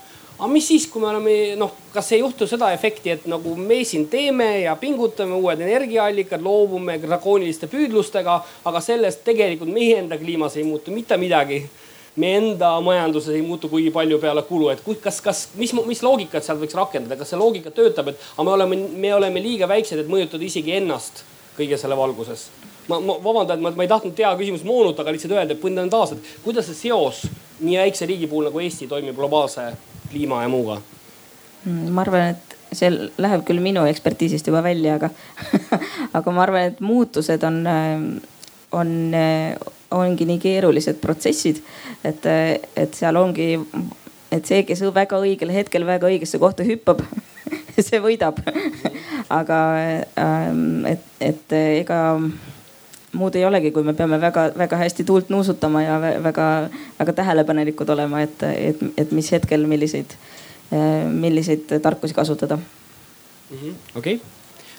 aga 0.42 0.50
mis 0.50 0.66
siis, 0.72 0.88
kui 0.90 1.04
me 1.04 1.12
oleme 1.12 1.34
noh, 1.60 1.76
kas 1.94 2.08
ei 2.16 2.24
juhtu 2.24 2.48
seda 2.50 2.72
efekti, 2.74 3.12
et 3.14 3.26
nagu 3.30 3.54
me 3.58 3.78
siin 3.86 4.08
teeme 4.10 4.48
ja 4.64 4.74
pingutame 4.80 5.38
uued 5.38 5.62
energiaallikad, 5.62 6.42
loobume 6.42 6.96
drakooniliste 7.04 7.70
püüdlustega, 7.70 8.40
aga 8.66 8.82
sellest 8.82 9.22
tegelikult 9.28 9.70
meie 9.70 10.00
enda 10.02 10.18
kliimas 10.18 10.58
ei 10.58 10.66
muutu 10.66 10.94
mitte 10.96 11.18
midagi. 11.22 11.62
meie 12.16 12.38
enda 12.42 12.74
majanduses 12.84 13.38
ei 13.38 13.42
muutu 13.42 13.70
kuigi 13.72 13.92
palju 13.92 14.18
peale 14.20 14.42
kulu, 14.44 14.66
et 14.70 14.82
kas, 15.02 15.22
kas, 15.24 15.44
mis, 15.56 15.72
mis 15.88 16.02
loogikat 16.04 16.44
sealt 16.44 16.60
võiks 16.60 16.76
rakendada, 16.76 17.16
kas 17.16 17.30
see 17.32 17.40
loogika 17.40 17.72
töötab, 17.72 18.10
et 18.12 18.26
aga 18.34 18.44
me 18.44 18.52
oleme, 18.52 18.80
me 19.06 19.14
oleme 19.16 19.40
liiga 19.40 19.70
väiksed, 19.72 20.02
et 20.02 20.10
mõjutada 20.12 20.44
isegi 20.44 20.76
ennast 20.82 21.24
kõige 21.56 21.80
selle 21.80 21.96
valguses 21.96 22.50
ma, 22.90 23.00
ma 23.00 23.16
vabandan, 23.24 23.62
ma, 23.64 23.72
ma 23.72 23.86
ei 23.86 23.94
tahtnud 23.94 24.18
Tea 24.18 24.34
küsimust 24.42 24.68
moonutada, 24.68 25.14
lihtsalt 25.16 25.38
öelda, 25.38 25.56
et 25.56 25.64
fundamentaalselt, 25.64 26.28
kuidas 26.44 26.68
see 26.68 26.82
seos 26.90 27.24
nii 27.62 27.80
väikse 27.80 28.10
riigi 28.10 28.28
puhul 28.28 28.50
nagu 28.50 28.60
Eesti 28.60 28.90
toimib 28.92 29.16
globaalse 29.16 29.70
kliima 30.12 30.42
ja 30.44 30.52
muuga? 30.52 30.80
Mm, 31.66 31.90
ma 31.96 32.06
arvan, 32.06 32.36
et 32.36 32.76
see 32.76 32.92
läheb 33.22 33.46
küll 33.48 33.64
minu 33.64 33.84
ekspertiisist 33.90 34.48
juba 34.48 34.64
välja, 34.66 34.98
aga 35.00 35.10
aga 36.18 36.36
ma 36.36 36.46
arvan, 36.46 36.72
et 36.72 36.84
muutused 36.84 37.44
on, 37.48 37.64
on, 38.72 38.94
ongi 39.92 40.28
nii 40.30 40.40
keerulised 40.42 41.02
protsessid, 41.04 41.60
et, 42.08 42.30
et 42.80 42.96
seal 42.96 43.20
ongi, 43.20 43.54
et 44.32 44.48
see, 44.48 44.64
kes 44.68 44.86
väga 44.96 45.20
õigel 45.20 45.52
hetkel 45.54 45.86
väga 45.88 46.10
õigesse 46.12 46.40
kohta 46.42 46.66
hüppab 46.68 47.04
see 47.88 48.00
võidab 48.04 48.40
aga 49.40 49.60
ähm, 50.20 50.86
et, 50.90 51.06
et 51.20 51.56
ega 51.60 52.02
muud 53.14 53.36
ei 53.36 53.46
olegi, 53.46 53.72
kui 53.76 53.84
me 53.84 53.94
peame 53.98 54.20
väga-väga 54.22 54.78
hästi 54.84 55.06
tuult 55.08 55.30
nuusutama 55.30 55.84
ja 55.84 55.98
väga-väga 56.02 57.16
tähelepanelikud 57.16 57.90
olema, 57.90 58.22
et, 58.22 58.44
et, 58.44 58.84
et 58.98 59.12
mis 59.12 59.32
hetkel 59.32 59.66
milliseid, 59.68 60.16
milliseid 61.12 61.80
tarkusi 61.82 62.16
kasutada. 62.18 62.60
Mhm, 63.52 63.74
okei. 64.00 64.22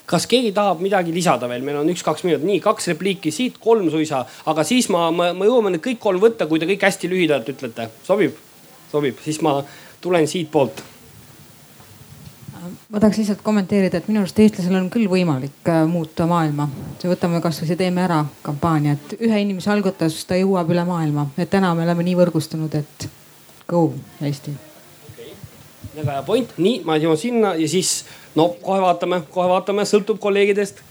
Kas 0.06 0.26
keegi 0.26 0.50
tahab 0.52 0.80
midagi 0.82 1.12
lisada 1.14 1.48
veel, 1.48 1.62
meil 1.64 1.78
on 1.78 1.90
üks-kaks 1.92 2.24
minutit, 2.26 2.46
nii 2.48 2.60
kaks 2.64 2.88
repliiki 2.90 3.30
siit, 3.32 3.60
kolm 3.62 3.86
suisa, 3.92 4.24
aga 4.50 4.64
siis 4.66 4.88
ma, 4.92 5.06
ma, 5.14 5.30
ma 5.36 5.46
jõuame 5.46 5.76
need 5.76 5.84
kõik 5.84 6.00
kolm 6.02 6.20
võtta, 6.24 6.48
kui 6.50 6.60
te 6.60 6.66
kõik 6.68 6.88
hästi 6.88 7.10
lühidalt 7.12 7.52
ütlete, 7.52 7.88
sobib? 8.06 8.40
sobib, 8.92 9.20
siis 9.24 9.38
ma 9.40 9.54
tulen 10.04 10.26
siitpoolt 10.28 10.82
ma 12.92 13.00
tahaks 13.00 13.18
lihtsalt 13.18 13.40
kommenteerida, 13.42 13.98
et 13.98 14.08
minu 14.10 14.20
arust 14.20 14.38
eestlasel 14.42 14.76
on 14.76 14.90
küll 14.92 15.08
võimalik 15.08 15.68
äh, 15.72 15.84
muuta 15.88 16.26
maailma. 16.28 16.68
võtame 17.00 17.40
kasvõi 17.40 17.70
see 17.70 17.78
Teeme 17.80 18.04
ära 18.04 18.18
kampaania, 18.44 18.98
et 18.98 19.14
ühe 19.16 19.38
inimese 19.40 19.72
algatus, 19.72 20.18
ta 20.28 20.36
jõuab 20.36 20.70
üle 20.74 20.84
maailma, 20.84 21.26
et 21.40 21.50
täna 21.50 21.72
me 21.74 21.86
oleme 21.86 22.04
nii 22.04 22.18
võrgustunud, 22.20 22.76
et 22.76 23.08
go 23.68 23.86
Eesti. 24.20 24.52
Okay.. 25.08 25.32
väga 25.96 26.18
hea 26.18 26.26
point, 26.28 26.52
nii 26.58 26.82
ma 26.84 26.98
jõuan 27.00 27.20
sinna 27.20 27.54
ja 27.56 27.68
siis 27.68 28.02
no 28.36 28.50
kohe 28.60 28.84
vaatame, 28.84 29.22
kohe 29.32 29.48
vaatame, 29.48 29.88
sõltub 29.88 30.20
kolleegidest. 30.20 30.84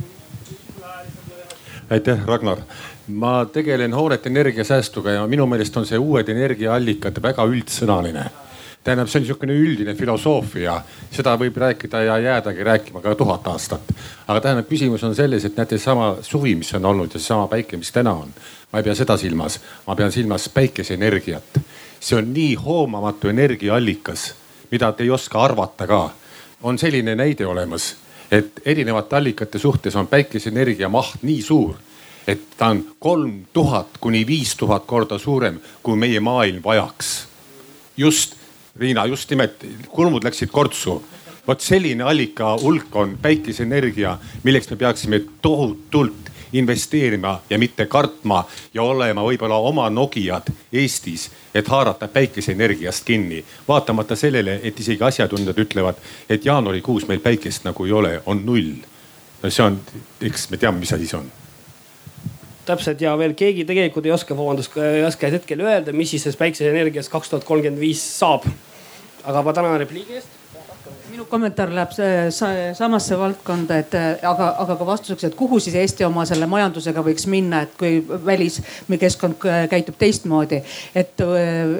aitäh, 1.89 2.25
Ragnar. 2.25 2.65
Ma 3.07 3.45
tegelen 3.45 3.93
hoonete 3.93 4.29
energiasäästuga 4.29 5.19
ja 5.19 5.27
minu 5.27 5.45
meelest 5.45 5.77
on 5.77 5.85
see 5.85 5.99
uued 6.01 6.29
energiaallikad 6.33 7.21
väga 7.21 7.45
üldsõnaline 7.45 8.29
tähendab, 8.83 9.09
see 9.09 9.19
on 9.19 9.25
niisugune 9.25 9.55
üldine 9.55 9.93
filosoofia, 9.95 10.79
seda 11.13 11.35
võib 11.37 11.57
rääkida 11.61 12.01
ja 12.05 12.17
jäädagi 12.19 12.63
rääkima 12.65 13.01
ka 13.01 13.13
tuhat 13.15 13.47
aastat. 13.47 13.91
aga 14.27 14.41
tähendab, 14.41 14.69
küsimus 14.69 15.03
on 15.03 15.15
selles, 15.15 15.45
et 15.45 15.57
näete, 15.57 15.77
sama 15.77 16.15
suvi, 16.21 16.55
mis 16.55 16.73
on 16.73 16.85
olnud 16.85 17.13
ja 17.13 17.19
seesama 17.19 17.47
päike, 17.47 17.77
mis 17.77 17.91
täna 17.91 18.13
on. 18.13 18.33
ma 18.71 18.79
ei 18.79 18.83
pea 18.83 18.95
seda 18.95 19.17
silmas, 19.17 19.59
ma 19.87 19.95
pean 19.95 20.11
silmas 20.11 20.49
päikeseenergiat. 20.49 21.61
see 21.99 22.17
on 22.17 22.33
nii 22.33 22.55
hoomamatu 22.55 23.29
energiaallikas, 23.29 24.33
mida 24.71 24.91
te 24.91 25.03
ei 25.03 25.09
oska 25.09 25.43
arvata 25.43 25.87
ka. 25.87 26.09
on 26.63 26.77
selline 26.77 27.15
näide 27.15 27.45
olemas, 27.45 27.95
et 28.31 28.61
erinevate 28.65 29.15
allikate 29.15 29.59
suhtes 29.59 29.95
on 29.95 30.07
päikeseenergia 30.07 30.89
maht 30.89 31.23
nii 31.23 31.41
suur 31.41 31.75
et 32.27 32.41
ta 32.57 32.67
on 32.67 32.85
kolm 32.99 33.45
tuhat 33.53 33.97
kuni 33.99 34.27
viis 34.27 34.55
tuhat 34.55 34.85
korda 34.85 35.17
suurem, 35.17 35.59
kui 35.83 35.97
meie 35.97 36.19
maailm 36.19 36.61
vajaks. 36.63 37.27
just 37.97 38.40
Riina, 38.79 39.05
just 39.05 39.29
nimelt 39.29 39.65
kulmud 39.89 40.23
läksid 40.23 40.49
kortsu. 40.51 41.03
vot 41.47 41.61
selline 41.61 42.03
allika 42.03 42.57
hulk 42.61 42.95
on 42.95 43.17
päikeseenergia, 43.21 44.17
milleks 44.43 44.69
me 44.69 44.75
peaksime 44.75 45.21
tohutult 45.41 46.29
investeerima 46.53 47.41
ja 47.49 47.57
mitte 47.59 47.85
kartma 47.85 48.45
ja 48.73 48.83
olema 48.83 49.23
võib-olla 49.23 49.57
oma 49.57 49.89
Nokiad 49.89 50.51
Eestis, 50.73 51.31
et 51.53 51.67
haarata 51.67 52.07
päikeseenergiast 52.07 53.05
kinni. 53.05 53.45
vaatamata 53.67 54.15
sellele, 54.15 54.59
et 54.63 54.79
isegi 54.79 55.03
asjatundjad 55.03 55.57
ütlevad, 55.57 55.95
et 56.29 56.45
jaanuarikuus 56.45 57.07
meil 57.07 57.19
päikest 57.19 57.63
nagu 57.63 57.85
ei 57.85 57.91
ole, 57.91 58.21
on 58.25 58.45
null. 58.45 58.73
no 59.43 59.49
see 59.49 59.65
on, 59.65 59.79
eks 60.21 60.49
me 60.49 60.57
teame, 60.57 60.79
mis 60.79 60.93
asi 60.93 61.07
see 61.07 61.17
on 61.17 61.31
täpselt 62.71 63.01
ja 63.03 63.13
veel 63.19 63.35
keegi 63.37 63.65
tegelikult 63.67 64.07
ei 64.07 64.15
oska, 64.15 64.37
vabandust, 64.37 64.75
ei 64.81 65.05
oska 65.07 65.31
hetkel 65.31 65.63
öelda, 65.65 65.95
mis 65.95 66.15
siis 66.15 66.39
päikseenergiast 66.39 67.11
kaks 67.13 67.33
tuhat 67.33 67.47
kolmkümmend 67.47 67.81
viis 67.81 68.03
saab. 68.19 68.47
aga 69.23 69.41
ma 69.45 69.53
tänan 69.53 69.77
repliigi 69.77 70.17
eest 70.17 70.40
minu 71.21 71.29
kommentaar 71.29 71.69
läheb 71.73 71.91
samasse 72.75 73.17
valdkonda, 73.19 73.77
et 73.81 73.93
aga, 74.25 74.47
aga 74.63 74.75
ka 74.79 74.85
vastuseks, 74.85 75.25
et 75.27 75.35
kuhu 75.37 75.59
siis 75.61 75.75
Eesti 75.77 76.05
oma 76.05 76.23
selle 76.25 76.47
majandusega 76.49 77.03
võiks 77.05 77.27
minna, 77.29 77.61
et 77.65 77.75
kui 77.77 77.99
väliskeskkond 78.01 79.37
käitub 79.69 79.97
teistmoodi. 79.99 80.61
et, 80.95 81.21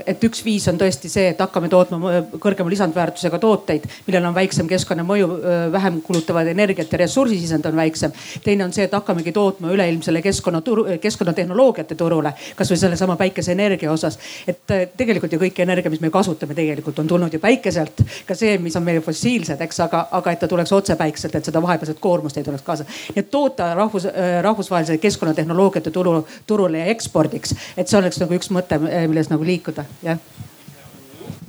et 0.06 0.24
üks 0.24 0.44
viis 0.46 0.68
on 0.68 0.78
tõesti 0.78 1.10
see, 1.10 1.32
et 1.34 1.39
hakkame 1.39 1.70
tootma 1.70 2.22
kõrgema 2.42 2.70
lisandväärtusega 2.70 3.39
tooteid, 3.39 3.88
millel 4.08 4.26
on 4.30 4.36
väiksem 4.36 4.68
keskkonnamõju, 4.70 5.30
vähem 5.72 6.02
kulutavad 6.02 6.48
energiat 6.48 6.92
ja 6.92 7.02
ressursisisend 7.02 7.66
on 7.66 7.76
väiksem. 7.76 8.12
teine 8.44 8.66
on 8.66 8.74
see, 8.74 8.86
et 8.86 8.94
hakkamegi 8.94 9.32
tootma 9.32 9.72
üleilmsele 9.74 10.22
keskkonnaturu, 10.22 10.86
keskkonnatehnoloogiate 11.02 11.96
turule, 11.96 12.34
kasvõi 12.56 12.78
sellesama 12.78 13.16
päikeseenergia 13.18 13.92
osas. 13.92 14.20
et 14.48 14.78
tegelikult 14.98 15.32
ju 15.32 15.39
kõik 15.39 15.60
energia, 15.60 15.89
mis 15.89 16.02
me 16.02 16.10
kasutame, 16.10 16.56
tegelikult 16.56 17.00
on 17.00 17.08
tulnud 17.08 17.34
ju 17.34 17.39
päikeselt, 17.39 18.06
ka 18.28 18.36
see, 18.36 18.58
mis 18.58 18.76
on 18.76 18.84
meil 18.84 19.02
fossiilne 19.02 19.31
fossiilsed, 19.32 19.62
eks, 19.62 19.80
aga, 19.86 20.08
aga 20.12 20.32
et 20.32 20.40
ta 20.40 20.48
tuleks 20.48 20.72
otse 20.76 20.96
päikselt, 21.00 21.36
et 21.36 21.46
seda 21.46 21.62
vahepealset 21.62 22.00
koormust 22.00 22.38
ei 22.38 22.44
tuleks 22.44 22.64
kaasa. 22.64 22.84
nii 22.84 23.20
et 23.24 23.32
toota 23.32 23.74
rahvus, 23.76 24.06
äh, 24.06 24.42
rahvusvahelise 24.42 24.98
keskkonnatehnoloogiate 24.98 25.92
turu, 25.92 26.28
turule 26.48 26.80
ja 26.80 26.86
ekspordiks, 26.86 27.56
et 27.78 27.88
see 27.88 28.00
oleks 28.00 28.20
nagu 28.20 28.36
üks 28.36 28.52
mõte, 28.52 28.80
milles 28.80 29.30
nagu 29.30 29.44
liikuda, 29.44 29.86
jah. 30.04 30.20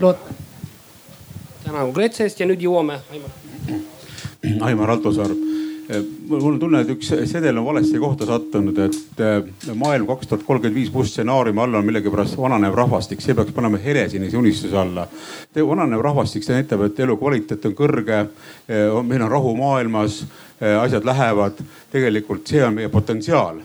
lood-. 0.00 0.30
tänan 1.64 1.86
konkreetse 1.86 2.24
eest 2.24 2.40
ja 2.40 2.46
nüüd 2.46 2.62
jõuame, 2.62 3.00
Aimar. 3.10 3.30
Aimar 4.60 4.90
Altosaar 4.90 5.34
mul 6.28 6.52
on 6.52 6.58
tunne, 6.60 6.82
et 6.82 6.92
üks 6.94 7.10
sedel 7.30 7.58
on 7.58 7.66
valesse 7.66 7.98
kohta 8.00 8.26
sattunud, 8.28 8.78
et 8.84 9.22
maailm 9.74 10.06
kaks 10.08 10.30
tuhat 10.30 10.44
kolmkümmend 10.46 10.78
viis 10.78 10.92
pluss 10.94 11.14
stsenaariumi 11.14 11.62
all 11.62 11.80
on 11.80 11.88
millegipärast 11.88 12.38
vananev 12.38 12.76
rahvastik, 12.78 13.20
see 13.24 13.34
peaks 13.38 13.54
panema 13.56 13.80
helesinise 13.82 14.38
unistuse 14.38 14.78
alla. 14.78 15.08
vananev 15.56 16.04
rahvastik, 16.04 16.46
see 16.46 16.60
näitab, 16.60 16.86
et 16.86 17.00
elukvaliteet 17.00 17.66
on 17.70 17.76
kõrge, 17.78 18.22
meil 19.02 19.26
on 19.26 19.30
rahu 19.30 19.56
maailmas, 19.58 20.22
asjad 20.60 21.04
lähevad, 21.04 21.60
tegelikult 21.92 22.46
see 22.46 22.64
on 22.64 22.78
meie 22.78 22.88
potentsiaal 22.92 23.60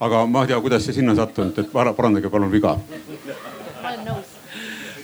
aga 0.00 0.26
ma 0.26 0.42
ei 0.42 0.52
tea, 0.52 0.60
kuidas 0.62 0.84
see 0.86 0.94
sinna 1.00 1.14
sattunud, 1.18 1.58
et 1.58 1.72
parandage 1.74 2.30
palun 2.30 2.52
viga. 2.52 2.76
ma 3.82 3.88
olen 3.88 4.04
nõus 4.06 4.27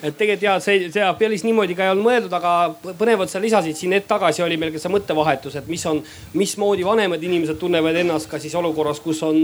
et 0.04 0.16
tegelikult 0.18 0.44
ja 0.44 0.54
see, 0.62 0.88
see 0.92 1.10
päris 1.18 1.44
niimoodi 1.46 1.76
ka 1.76 1.86
ei 1.86 1.92
olnud 1.94 2.06
mõeldud, 2.06 2.34
aga 2.36 2.94
põnevat 3.00 3.32
sa 3.32 3.40
lisasid 3.42 3.78
siin 3.78 3.94
hetk 3.96 4.08
tagasi 4.10 4.44
oli 4.44 4.58
meil 4.60 4.74
ka 4.74 4.82
see 4.82 4.92
mõttevahetus, 4.92 5.56
et 5.60 5.70
mis 5.70 5.84
on, 5.88 6.02
mismoodi 6.36 6.84
vanemad 6.86 7.22
inimesed 7.24 7.58
tunnevad 7.60 7.96
ennast 8.04 8.28
ka 8.30 8.40
siis 8.42 8.54
olukorras, 8.60 9.00
kus 9.04 9.22
on 9.26 9.40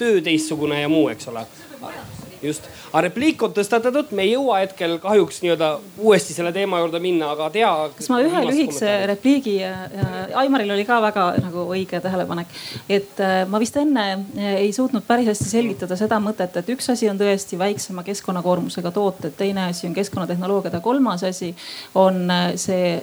töö 0.00 0.20
teistsugune 0.24 0.80
ja 0.80 0.88
muu, 0.90 1.08
eks 1.12 1.28
ole. 1.30 1.44
Just, 2.42 2.66
aga 2.90 3.02
repliik 3.06 3.42
on 3.44 3.52
tõstatatud, 3.54 4.12
me 4.16 4.24
ei 4.24 4.32
jõua 4.32 4.60
hetkel 4.62 4.96
kahjuks 5.02 5.40
nii-öelda 5.44 5.70
uuesti 6.00 6.34
selle 6.34 6.52
teema 6.54 6.80
juurde 6.80 7.00
minna, 7.02 7.32
aga 7.34 7.50
tea. 7.54 7.70
kas 7.96 8.08
ma 8.10 8.20
ühe 8.24 8.44
lühikese 8.48 8.94
repliigi, 9.10 9.56
Aimaril 10.40 10.72
oli 10.74 10.86
ka 10.88 11.00
väga 11.02 11.26
nagu 11.42 11.66
õige 11.74 12.00
tähelepanek, 12.02 12.54
et 12.88 13.20
äh, 13.22 13.42
ma 13.50 13.60
vist 13.62 13.76
enne 13.80 14.06
äh, 14.14 14.54
ei 14.62 14.72
suutnud 14.74 15.04
päris 15.06 15.28
hästi 15.30 15.48
selgitada 15.50 15.98
seda 15.98 16.18
mõtet, 16.22 16.56
et 16.56 16.72
üks 16.72 16.90
asi 16.94 17.10
on 17.10 17.20
tõesti 17.20 17.58
väiksema 17.60 18.04
keskkonnakoormusega 18.06 18.92
tooted, 18.94 19.36
teine 19.38 19.68
asi 19.68 19.86
on 19.90 19.94
keskkonnatehnoloogiad 19.96 20.78
ja 20.78 20.82
kolmas 20.84 21.24
asi 21.28 21.52
on 21.98 22.24
äh, 22.30 22.46
see 22.60 22.96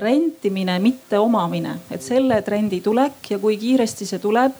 rentimine, 0.00 0.78
mitte 0.82 1.18
omamine, 1.18 1.78
et 1.92 2.02
selle 2.02 2.40
trendi 2.46 2.80
tulek 2.84 3.32
ja 3.34 3.38
kui 3.42 3.58
kiiresti 3.60 4.06
see 4.08 4.22
tuleb 4.22 4.54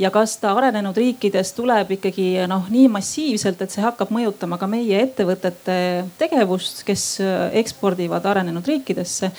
ja 0.00 0.10
kas 0.14 0.36
ta 0.40 0.54
arenenud 0.56 0.96
riikides 0.96 1.52
tuleb 1.56 1.90
ikkagi 1.98 2.32
noh, 2.50 2.68
nii 2.70 2.88
massiivselt, 2.92 3.60
et 3.60 3.72
see 3.72 3.80
see 3.80 3.86
hakkab 3.86 4.12
mõjutama 4.12 4.29
ka 4.38 4.66
meie 4.70 5.02
ettevõtete 5.04 5.76
tegevust, 6.18 6.82
kes 6.86 7.04
äh, 7.24 7.50
ekspordivad 7.60 8.26
arenenud 8.26 8.66
riikidesse. 8.66 9.30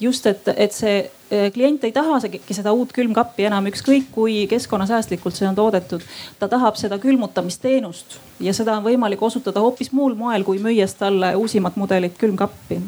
just, 0.00 0.26
et, 0.26 0.48
et 0.56 0.72
see 0.72 0.98
äh, 1.04 1.50
klient 1.52 1.84
ei 1.84 1.92
tahagi 1.92 2.40
seda 2.50 2.72
uut 2.72 2.92
külmkappi 2.92 3.48
enam, 3.48 3.66
ükskõik 3.66 4.10
kui 4.12 4.46
keskkonnasäästlikult 4.50 5.34
see 5.34 5.48
on 5.48 5.54
toodetud. 5.54 6.02
ta 6.38 6.48
tahab 6.48 6.76
seda 6.76 6.98
külmutamisteenust 6.98 8.18
ja 8.40 8.54
seda 8.54 8.76
on 8.76 8.84
võimalik 8.84 9.22
osutada 9.22 9.60
hoopis 9.60 9.92
muul 9.92 10.14
moel, 10.14 10.44
kui 10.44 10.58
müües 10.58 10.94
talle 10.94 11.34
uusimat 11.36 11.76
mudelit 11.76 12.18
külmkappi. 12.18 12.80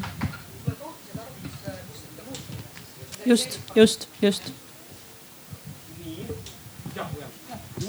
just, 3.25 3.59
just, 3.75 4.07
just 4.21 4.51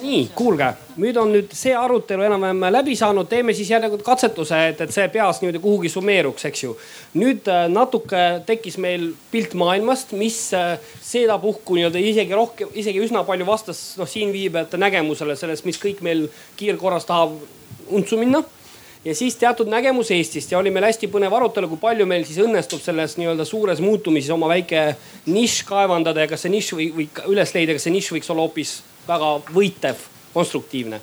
nii, 0.00 0.20
kuulge, 0.36 0.68
nüüd 1.00 1.16
on 1.20 1.32
nüüd 1.34 1.52
see 1.56 1.72
arutelu 1.76 2.24
enam-vähem 2.26 2.64
läbi 2.72 2.94
saanud, 2.98 3.28
teeme 3.30 3.54
siis 3.56 3.70
järelikult 3.72 4.04
katsetuse, 4.06 4.58
et, 4.70 4.80
et 4.84 4.94
see 4.94 5.08
peas 5.12 5.42
niimoodi 5.42 5.60
kuhugi 5.62 5.90
summeeruks, 5.92 6.46
eks 6.48 6.64
ju. 6.64 6.76
nüüd 7.18 7.48
äh, 7.50 7.66
natuke 7.72 8.22
tekkis 8.48 8.78
meil 8.82 9.10
pilt 9.32 9.56
maailmast, 9.58 10.14
mis 10.18 10.38
äh, 10.56 10.78
sedapuhku 11.02 11.76
nii-öelda 11.78 12.02
isegi 12.02 12.38
rohkem, 12.38 12.72
isegi 12.78 13.02
üsna 13.04 13.24
palju 13.28 13.48
vastas 13.48 13.82
noh 14.00 14.08
siin 14.08 14.32
viibijate 14.34 14.80
nägemusele 14.80 15.36
sellest, 15.38 15.68
mis 15.68 15.80
kõik 15.82 16.02
meil 16.04 16.28
kiirkorras 16.60 17.08
tahab 17.08 17.36
untsu 17.92 18.20
minna. 18.20 18.42
Ja 19.02 19.16
siis 19.18 19.34
teatud 19.34 19.66
nägemus 19.66 20.12
Eestist. 20.14 20.52
Ja 20.52 20.60
oli 20.60 20.70
meil 20.70 20.84
hästi 20.86 21.08
põnev 21.10 21.34
arutelu, 21.34 21.66
kui 21.72 21.80
palju 21.82 22.04
meil 22.06 22.22
siis 22.22 22.38
õnnestub 22.44 22.78
selles 22.84 23.16
nii-öelda 23.18 23.42
suures 23.48 23.82
muutumises 23.82 24.30
oma 24.30 24.46
väike 24.52 24.92
nišš 25.26 25.64
kaevandada 25.66 26.22
ja 26.22 26.30
kas 26.30 26.46
see 26.46 26.52
nišš 26.54 26.76
või, 26.78 26.86
või 26.94 27.08
üles 27.34 27.54
leida, 27.56 27.74
kas 27.74 27.88
see 27.88 27.96
nišš 27.96 28.12
võiks 28.14 28.30
olla 28.30 28.46
hoopis 28.46 28.76
väga 29.08 29.34
võitev, 29.52 30.08
konstruktiivne. 30.32 31.00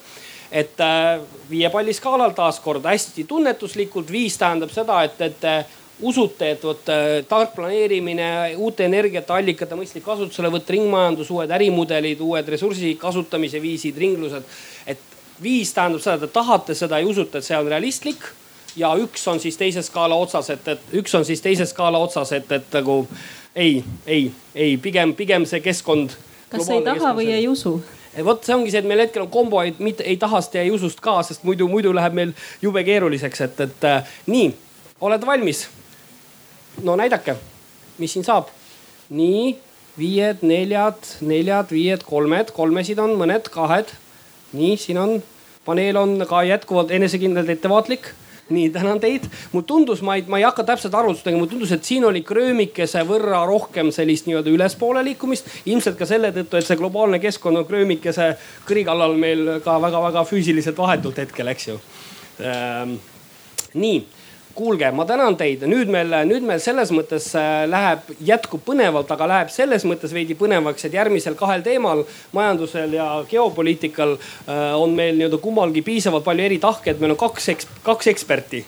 et 0.52 0.80
äh, 0.82 1.20
viie 1.50 1.70
palli 1.70 1.93
skaalal 1.93 2.32
taaskord 2.34 2.86
hästi 2.86 3.24
tunnetuslikult, 3.30 4.10
viis 4.12 4.38
tähendab 4.38 4.72
seda, 4.74 5.04
et, 5.06 5.22
et 5.22 5.43
äh, 5.45 5.66
usute, 6.02 6.52
et 6.52 6.64
vot 6.64 6.89
äh, 6.89 7.20
tark 7.30 7.54
planeerimine, 7.56 8.56
uute 8.58 8.88
energiate 8.88 9.34
allikate 9.34 9.78
mõistlik 9.78 10.04
kasutuselevõtt, 10.08 10.70
ringmajandus, 10.74 11.30
uued 11.36 11.52
ärimudelid, 11.54 12.22
uued 12.26 12.50
ressursi 12.50 12.95
kasutamise 13.00 13.62
viisid, 13.62 13.97
ringlused. 13.97 14.43
et 14.88 15.06
viis 15.43 15.74
tähendab 15.74 16.02
seda, 16.02 16.16
et 16.16 16.28
te 16.28 16.34
tahate 16.39 16.76
seda 16.76 17.00
ja 17.00 17.08
usute, 17.08 17.38
et 17.38 17.45
see 17.45 17.58
on 17.58 17.70
realistlik 17.70 18.32
ja 18.80 18.93
üks 19.00 19.28
on 19.28 19.39
siis 19.39 19.58
teise 19.58 19.84
skaala 19.84 20.16
otsas, 20.16 20.50
et, 20.54 20.68
et 20.68 20.97
üks 21.02 21.14
on 21.18 21.26
siis 21.26 21.41
teise 21.41 21.66
skaala 21.70 22.00
otsas, 22.00 22.32
et, 22.38 22.52
et 22.52 22.74
nagu 22.80 23.02
ei, 23.56 23.84
ei, 24.08 24.32
ei, 24.56 24.78
pigem, 24.78 25.14
pigem 25.18 25.45
see 25.50 25.62
keskkond 25.64 26.16
kas 26.50 26.70
ei 26.74 26.84
taha 26.86 27.14
või 27.18 27.30
ei 27.36 27.47
usu? 27.50 27.78
vot 28.26 28.43
see 28.43 28.56
ongi 28.56 28.72
see, 28.74 28.82
et 28.82 28.89
meil 28.89 29.04
hetkel 29.04 29.24
on 29.24 29.32
kombo, 29.32 29.62
et 29.64 29.80
mitte 29.84 30.04
ei 30.08 30.18
tahast 30.20 30.56
ja 30.58 30.64
ei 30.66 30.72
usust 30.74 31.00
ka, 31.04 31.20
sest 31.24 31.45
muidu, 31.47 31.70
muidu 31.72 31.93
läheb 31.95 32.16
meil 32.18 32.34
jube 32.62 32.84
keeruliseks, 32.84 33.41
et, 33.45 33.62
et 33.68 33.88
äh, 33.88 34.14
nii, 34.28 34.52
oled 35.06 35.26
valmis? 35.26 35.68
no 36.84 36.95
näidake, 37.00 37.36
mis 38.00 38.14
siin 38.16 38.26
saab. 38.26 38.50
nii, 39.10 39.58
viied, 40.00 40.43
neljad, 40.45 41.00
neljad, 41.26 41.72
viied, 41.74 42.06
kolmed, 42.08 42.54
kolmesid 42.56 43.00
on 43.04 43.16
mõned, 43.20 43.50
kahed. 43.54 43.93
nii, 44.58 44.78
siin 44.78 45.00
on, 45.02 45.20
paneel 45.66 46.02
on 46.02 46.18
ka 46.30 46.43
jätkuvalt 46.47 46.91
enesekindlalt 46.95 47.50
ettevaatlik 47.56 48.14
nii, 48.50 48.70
tänan 48.74 49.00
teid. 49.00 49.28
mulle 49.52 49.66
tundus, 49.66 50.02
ma 50.02 50.16
ei, 50.16 50.24
ma 50.28 50.38
ei 50.38 50.45
hakka 50.47 50.64
täpselt 50.68 50.95
arvutust 50.95 51.24
tegema, 51.24 51.43
mulle 51.43 51.52
tundus, 51.52 51.72
et 51.76 51.84
siin 51.86 52.06
oli 52.06 52.22
kröömikese 52.26 53.04
võrra 53.08 53.43
rohkem 53.47 53.91
sellist 53.95 54.30
nii-öelda 54.30 54.54
ülespoole 54.54 55.04
liikumist. 55.06 55.50
ilmselt 55.66 55.97
ka 55.97 56.06
selle 56.10 56.34
tõttu, 56.36 56.60
et 56.60 56.68
see 56.68 56.80
globaalne 56.80 57.20
keskkond 57.24 57.62
on 57.62 57.68
kröömikese 57.70 58.32
kõri 58.68 58.86
kallal 58.86 59.18
meil 59.20 59.60
ka 59.66 59.80
väga-väga 59.82 60.26
füüsiliselt 60.30 60.78
vahetult 60.78 61.18
hetkel, 61.18 61.47
eks 61.47 61.68
ju 61.68 61.80
ähm,. 62.45 62.97
nii 63.74 64.06
kuulge, 64.60 64.89
ma 64.95 65.05
tänan 65.07 65.38
teid, 65.39 65.64
nüüd 65.70 65.91
meil, 65.91 66.12
nüüd 66.28 66.45
meil 66.47 66.60
selles 66.64 66.91
mõttes 66.95 67.30
äh, 67.39 67.64
läheb, 67.70 68.10
jätkub 68.28 68.64
põnevalt, 68.68 69.12
aga 69.16 69.30
läheb 69.34 69.53
selles 69.53 69.86
mõttes 69.88 70.14
veidi 70.16 70.36
põnevaks, 70.39 70.88
et 70.88 70.97
järgmisel 70.97 71.38
kahel 71.39 71.64
teemal, 71.66 72.03
majandusel 72.36 72.97
ja 72.97 73.07
geopoliitikal 73.30 74.18
äh, 74.18 74.66
on 74.80 74.97
meil 74.97 75.16
nii-öelda 75.20 75.39
kummalgi 75.43 75.86
piisavalt 75.86 76.28
palju 76.28 76.49
eri 76.49 76.60
tahke, 76.62 76.91
et 76.91 76.99
meil 76.99 77.16
on 77.16 77.24
kaks, 77.28 77.49
kaks 77.86 78.12
eksperti 78.12 78.66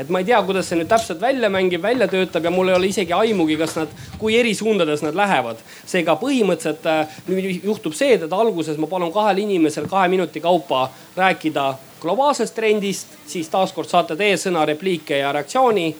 et 0.00 0.08
ma 0.08 0.22
ei 0.22 0.26
tea, 0.26 0.38
kuidas 0.46 0.68
see 0.70 0.78
nüüd 0.80 0.88
täpselt 0.90 1.20
välja 1.20 1.50
mängib, 1.52 1.82
välja 1.84 2.08
töötab 2.10 2.46
ja 2.46 2.50
mul 2.50 2.70
ei 2.70 2.76
ole 2.78 2.88
isegi 2.90 3.12
aimugi, 3.12 3.58
kas 3.60 3.76
nad, 3.76 3.92
kui 4.18 4.34
eri 4.38 4.54
suundades 4.56 5.04
nad 5.04 5.16
lähevad. 5.18 5.60
seega 5.86 6.16
põhimõtteliselt 6.20 6.86
äh, 6.90 7.20
nüüd 7.28 7.64
juhtub 7.66 7.96
see, 7.98 8.16
et 8.16 8.32
alguses 8.32 8.80
ma 8.80 8.88
palun 8.90 9.12
kahel 9.14 9.42
inimesel 9.44 9.88
kahe 9.90 10.08
minuti 10.12 10.40
kaupa 10.40 10.88
rääkida 11.16 11.72
globaalsest 12.02 12.54
trendist, 12.54 13.14
siis 13.26 13.48
taaskord 13.52 13.90
saate 13.90 14.16
teie 14.16 14.36
sõna, 14.40 14.66
repliike 14.68 15.18
ja 15.18 15.32
reaktsiooni. 15.32 15.94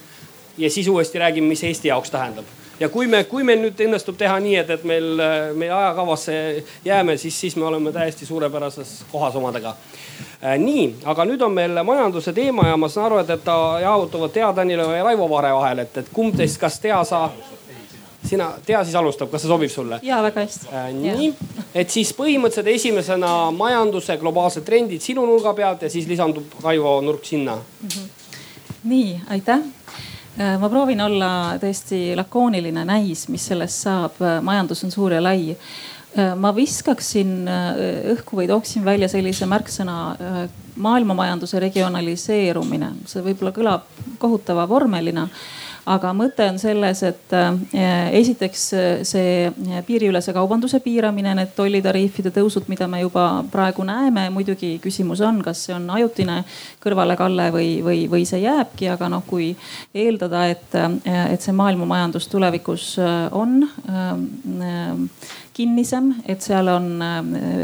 ja 0.59 0.71
siis 0.71 0.89
uuesti 0.89 1.19
räägime, 1.19 1.49
mis 1.49 1.65
Eesti 1.65 1.89
jaoks 1.89 2.11
tähendab. 2.11 2.45
ja 2.81 2.89
kui 2.89 3.07
me, 3.07 3.25
kui 3.25 3.43
meil 3.43 3.61
nüüd 3.63 3.81
õnnestub 3.81 4.17
teha 4.19 4.39
nii, 4.41 4.57
et, 4.57 4.71
et 4.71 4.85
meil, 4.85 5.23
meie 5.55 5.71
ajakavasse 5.71 6.65
jääme, 6.85 7.17
siis, 7.17 7.41
siis 7.41 7.57
me 7.57 7.65
oleme 7.65 7.93
täiesti 7.93 8.27
suurepärases 8.27 9.05
kohas 9.13 9.37
omadega. 9.37 9.77
Äh, 10.45 10.59
nii, 10.59 10.87
aga 11.05 11.25
nüüd 11.25 11.43
on 11.43 11.53
meil 11.55 11.83
majanduse 11.85 12.33
teema 12.33 12.67
ja 12.69 12.77
ma 12.77 12.89
saan 12.89 13.07
aru, 13.07 13.19
et, 13.23 13.31
et 13.31 13.45
ta 13.45 13.57
jaotuvad 13.81 14.33
Tea 14.35 14.53
Danilo 14.57 14.91
ja 14.93 15.05
Raivo 15.05 15.29
Vare 15.31 15.53
vahel, 15.55 15.85
et, 15.87 15.97
et 15.97 16.09
kumb 16.13 16.37
teist, 16.37 16.59
kas 16.61 16.81
Tea 16.81 17.05
sa 17.05 17.29
sina, 18.25 18.53
Tea 18.67 18.83
siis 18.85 18.97
alustab, 18.99 19.31
kas 19.33 19.45
see 19.45 19.51
sobib 19.51 19.71
sulle? 19.73 19.99
ja 20.07 20.23
väga 20.25 20.45
hästi 20.45 20.71
äh,. 20.73 20.89
nii, 20.97 21.29
et 21.75 21.91
siis 21.91 22.13
põhimõtteliselt 22.17 22.71
esimesena 22.75 23.51
majanduse 23.57 24.17
globaalsed 24.21 24.67
trendid 24.67 25.03
sinu 25.05 25.25
nurga 25.29 25.55
pealt 25.59 25.87
ja 25.87 25.91
siis 25.93 26.09
lisandub 26.11 26.59
Raivo 26.63 26.99
nurk 27.05 27.25
sinna 27.29 27.57
mm. 27.57 27.89
-hmm. 27.89 28.11
nii, 28.85 29.15
aitäh 29.37 29.59
äh, 30.39 30.59
ma 30.61 30.69
proovin 30.69 31.01
olla 31.01 31.31
tõesti 31.63 32.13
lakooniline, 32.17 32.85
näis, 32.85 33.29
mis 33.29 33.47
sellest 33.47 33.83
saab. 33.89 34.21
majandus 34.43 34.85
on 34.85 34.91
suur 34.91 35.13
ja 35.13 35.23
lai. 35.23 35.57
Äh, 36.19 36.37
ma 36.37 36.55
viskaksin 36.55 37.49
äh, 37.49 37.83
õhku 38.15 38.37
või 38.37 38.47
tooksin 38.49 38.85
välja 38.85 39.09
sellise 39.09 39.47
märksõna 39.47 40.17
maailmamajanduse 40.77 41.61
regionaliseerumine. 41.61 42.93
see 43.07 43.23
võib-olla 43.23 43.53
kõlab 43.53 43.83
kohutava 44.19 44.69
vormelina 44.69 45.29
aga 45.91 46.13
mõte 46.15 46.45
on 46.47 46.59
selles, 46.63 47.03
et 47.07 47.35
äh, 47.35 48.13
esiteks 48.21 48.65
äh, 48.77 48.89
see 49.07 49.49
äh, 49.49 49.83
piiriülese 49.87 50.35
kaubanduse 50.37 50.79
piiramine, 50.85 51.35
need 51.39 51.55
tollitariifide 51.57 52.33
tõusud, 52.35 52.69
mida 52.71 52.87
me 52.91 53.03
juba 53.03 53.27
praegu 53.53 53.87
näeme, 53.87 54.29
muidugi 54.35 54.77
küsimus 54.83 55.23
on, 55.27 55.43
kas 55.45 55.65
see 55.67 55.75
on 55.77 55.89
ajutine 55.99 56.43
kõrvalekalle 56.83 57.51
või, 57.55 57.71
või, 57.85 58.05
või 58.11 58.27
see 58.29 58.45
jääbki, 58.45 58.93
aga 58.95 59.11
noh, 59.13 59.25
kui 59.27 59.53
eeldada, 59.95 60.47
et, 60.53 60.75
et 61.05 61.43
see 61.43 61.55
maailmamajandus 61.57 62.29
tulevikus 62.31 62.95
on 63.35 63.63
kinnisem, 65.53 66.13
et 66.27 66.43
seal 66.43 66.71
on 66.73 66.93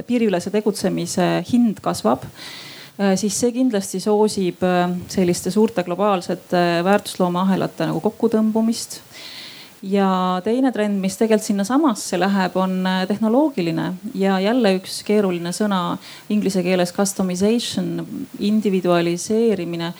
piiriülese 0.06 0.52
tegutsemise 0.54 1.28
hind 1.48 1.82
kasvab 1.84 2.26
siis 3.18 3.36
see 3.38 3.52
kindlasti 3.54 4.00
soosib 4.02 4.62
äh, 4.66 4.90
selliste 5.10 5.52
suurte 5.54 5.84
globaalsete 5.86 6.58
äh, 6.58 6.84
väärtusloomeahelate 6.86 7.86
nagu 7.90 8.02
kokkutõmbumist. 8.02 9.00
Ja 9.86 10.40
teine 10.42 10.72
trend, 10.74 10.98
mis 10.98 11.14
tegelikult 11.14 11.46
sinnasamasse 11.46 12.18
läheb, 12.18 12.56
on 12.58 12.80
äh, 12.86 13.04
tehnoloogiline 13.06 13.92
ja 14.18 14.40
jälle 14.42 14.74
üks 14.80 15.04
keeruline 15.06 15.52
sõna 15.54 15.82
inglise 16.34 16.64
keeles 16.66 16.90
customization, 16.96 18.02
individualiseerimine 18.42 19.92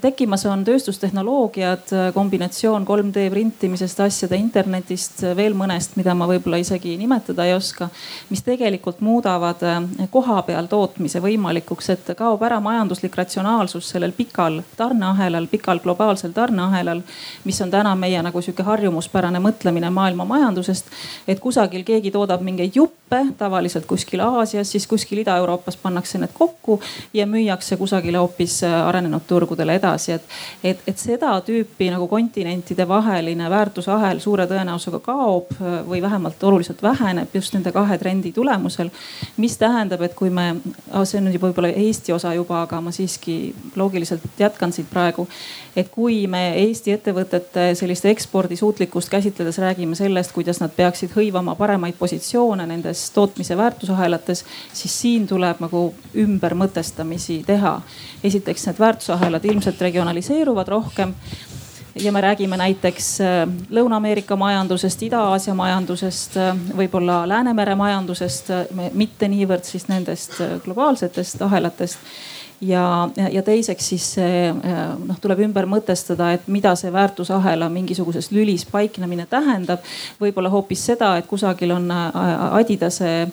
tekkimas 0.00 0.46
on 0.46 0.64
tööstustehnoloogiad, 0.64 1.92
kombinatsioon 2.14 2.86
3D 2.88 3.26
printimisest, 3.30 4.00
asjade 4.00 4.36
internetist, 4.40 5.20
veel 5.36 5.56
mõnest, 5.56 5.98
mida 5.98 6.14
ma 6.16 6.26
võib-olla 6.28 6.58
isegi 6.62 6.94
nimetada 7.00 7.44
ei 7.44 7.54
oska. 7.54 7.88
mis 8.30 8.42
tegelikult 8.42 9.00
muudavad 9.00 9.62
eh, 9.62 10.08
kohapeal 10.10 10.66
tootmise 10.66 11.20
võimalikuks, 11.20 11.90
et 11.92 12.12
kaob 12.16 12.42
ära 12.42 12.60
majanduslik 12.60 13.16
ratsionaalsus 13.16 13.90
sellel 13.90 14.12
pikal 14.12 14.62
tarneahelal, 14.76 15.46
pikal 15.46 15.80
globaalsel 15.84 16.32
tarneahelal. 16.32 17.02
mis 17.44 17.60
on 17.60 17.70
täna 17.70 17.94
meie 17.94 18.22
nagu 18.22 18.42
sihuke 18.42 18.62
harjumuspärane 18.62 19.40
mõtlemine 19.40 19.90
maailma 19.90 20.24
majandusest. 20.24 20.86
et 21.28 21.40
kusagil 21.40 21.84
keegi 21.84 22.10
toodab 22.10 22.40
mingeid 22.40 22.72
juppe, 22.74 23.26
tavaliselt 23.38 23.86
kuskil 23.86 24.20
Aasias, 24.20 24.72
siis 24.72 24.86
kuskil 24.86 25.18
Ida-Euroopas 25.18 25.76
pannakse 25.76 26.18
need 26.18 26.32
kokku 26.32 26.80
ja 27.12 27.26
müüakse 27.26 27.76
kusagile 27.76 28.18
hoopis 28.18 28.62
eh, 28.62 28.72
arenenud 28.72 29.22
turgudele 29.28 29.73
edasi, 29.76 30.12
et, 30.12 30.22
et, 30.64 30.82
et 30.86 30.98
seda 30.98 31.34
tüüpi 31.44 31.90
nagu 31.92 32.08
kontinentide 32.08 32.86
vaheline 32.88 33.50
väärtusahel 33.50 34.20
suure 34.22 34.46
tõenäosusega 34.50 35.00
kaob 35.04 35.52
või 35.88 36.02
vähemalt 36.02 36.42
oluliselt 36.44 36.82
väheneb 36.82 37.34
just 37.34 37.54
nende 37.54 37.72
kahe 37.72 37.98
trendi 37.98 38.32
tulemusel. 38.32 38.90
mis 39.36 39.56
tähendab, 39.58 40.02
et 40.02 40.14
kui 40.14 40.30
me, 40.30 40.56
see 41.04 41.18
on 41.18 41.28
nüüd 41.28 41.40
võib-olla 41.40 41.72
Eesti 41.74 42.12
osa 42.12 42.34
juba, 42.34 42.62
aga 42.62 42.80
ma 42.80 42.92
siiski 42.94 43.54
loogiliselt 43.76 44.22
jätkan 44.38 44.72
siit 44.72 44.90
praegu. 44.90 45.28
et 45.76 45.88
kui 45.90 46.26
me 46.26 46.54
Eesti 46.62 46.92
ettevõtete 46.94 47.74
sellist 47.74 48.04
ekspordisuutlikkust 48.04 49.10
käsitledes 49.10 49.58
räägime 49.58 49.94
sellest, 49.98 50.32
kuidas 50.32 50.60
nad 50.60 50.70
peaksid 50.76 51.10
hõivama 51.16 51.54
paremaid 51.54 51.94
positsioone 51.98 52.66
nendes 52.66 53.10
tootmise 53.10 53.56
väärtusahelates, 53.56 54.44
siis 54.72 55.00
siin 55.00 55.26
tuleb 55.26 55.60
nagu 55.60 55.94
ümbermõtestamisi 56.14 57.42
teha. 57.46 57.80
esiteks 58.24 58.66
need 58.66 58.78
väärtusahelad 58.78 59.44
ilmselt 59.44 59.63
ilmselt 59.64 59.80
regionaliseeruvad 59.80 60.68
rohkem 60.68 61.14
ja 61.96 62.12
me 62.12 62.20
räägime 62.20 62.56
näiteks 62.56 63.20
äh, 63.20 63.48
Lõuna-Ameerika 63.70 64.36
majandusest, 64.36 65.02
Ida-Aasia 65.02 65.54
majandusest, 65.54 66.36
äh, 66.36 66.56
võib-olla 66.76 67.22
Läänemere 67.28 67.74
majandusest, 67.74 68.50
äh, 68.50 68.90
mitte 68.92 69.28
niivõrd 69.28 69.64
siis 69.64 69.88
nendest 69.88 70.36
globaalsetest 70.64 71.42
ahelatest 71.42 71.98
ja, 72.60 73.08
ja 73.16 73.42
teiseks 73.42 73.88
siis 73.88 74.08
noh, 74.18 75.16
tuleb 75.20 75.40
ümber 75.46 75.66
mõtestada, 75.70 76.32
et 76.34 76.44
mida 76.48 76.74
see 76.76 76.92
väärtusahela 76.92 77.68
mingisuguses 77.72 78.30
lülis 78.34 78.66
paiknemine 78.68 79.26
tähendab. 79.30 79.80
võib-olla 80.20 80.52
hoopis 80.52 80.84
seda, 80.92 81.16
et 81.18 81.26
kusagil 81.26 81.72
on 81.72 81.88
Adidase 81.90 83.28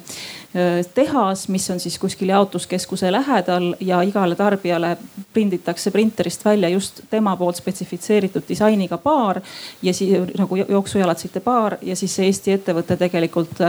tehas, 0.93 1.47
mis 1.47 1.69
on 1.69 1.79
siis 1.79 1.99
kuskil 1.99 2.29
jaotuskeskuse 2.29 3.11
lähedal 3.11 3.75
ja 3.79 4.01
igale 4.01 4.35
tarbijale 4.35 4.97
prinditakse 5.33 5.91
printerist 5.91 6.45
välja 6.45 6.69
just 6.69 6.99
tema 7.09 7.35
poolt 7.37 7.55
spetsifitseeritud 7.55 8.43
disainiga 8.49 8.97
paar 8.97 9.41
ja 9.81 9.93
siis 9.93 10.33
nagu 10.37 10.55
jooksujalatite 10.55 11.39
paar 11.39 11.77
ja 11.81 11.95
siis 11.95 12.15
see 12.15 12.25
Eesti 12.25 12.51
ettevõte 12.51 12.97
tegelikult 12.97 13.63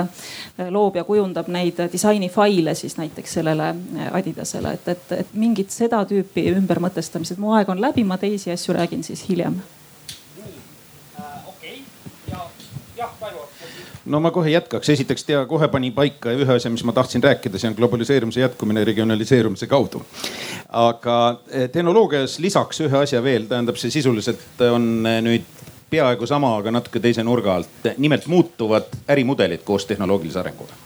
loob 0.70 0.96
ja 0.96 1.04
kujundab 1.04 1.48
neid 1.48 1.78
disainifaile 1.92 2.74
siis 2.74 2.96
näiteks 2.98 3.38
sellele 3.38 3.74
Adidasele, 4.12 4.72
et, 4.72 4.88
et, 4.88 5.12
et 5.20 5.34
mingit 5.34 5.70
seda 5.70 6.02
tüüpi 6.04 6.48
ümbermõtestamised. 6.56 7.38
mu 7.38 7.54
aeg 7.54 7.70
on 7.70 7.80
läbi, 7.80 8.04
ma 8.04 8.18
teisi 8.18 8.50
asju 8.50 8.74
räägin 8.74 9.06
siis 9.06 9.28
hiljem 9.28 9.62
no 14.04 14.20
ma 14.20 14.30
kohe 14.30 14.50
jätkaks, 14.50 14.88
esiteks 14.88 15.24
Tea 15.24 15.44
kohe 15.46 15.68
pani 15.68 15.90
paika 15.90 16.32
ühe 16.34 16.54
asja, 16.56 16.70
mis 16.70 16.84
ma 16.84 16.92
tahtsin 16.92 17.22
rääkida, 17.22 17.58
see 17.58 17.70
on 17.70 17.76
globaliseerumise 17.78 18.40
jätkumine 18.40 18.84
regionaliseerumise 18.84 19.66
kaudu. 19.66 20.02
aga 20.68 21.40
eh, 21.50 21.70
tehnoloogias 21.70 22.38
lisaks 22.38 22.80
ühe 22.80 23.02
asja 23.02 23.22
veel, 23.22 23.46
tähendab 23.50 23.76
see 23.80 23.90
sisuliselt 23.90 24.64
on 24.70 25.06
eh, 25.06 25.20
nüüd 25.22 25.50
peaaegu 25.90 26.26
sama, 26.26 26.56
aga 26.56 26.70
natuke 26.70 27.00
teise 27.00 27.24
nurga 27.24 27.54
alt. 27.56 27.90
nimelt 27.98 28.26
muutuvad 28.26 28.88
ärimudelid 29.08 29.62
koos 29.64 29.86
tehnoloogilise 29.86 30.40
arenguga 30.40 30.80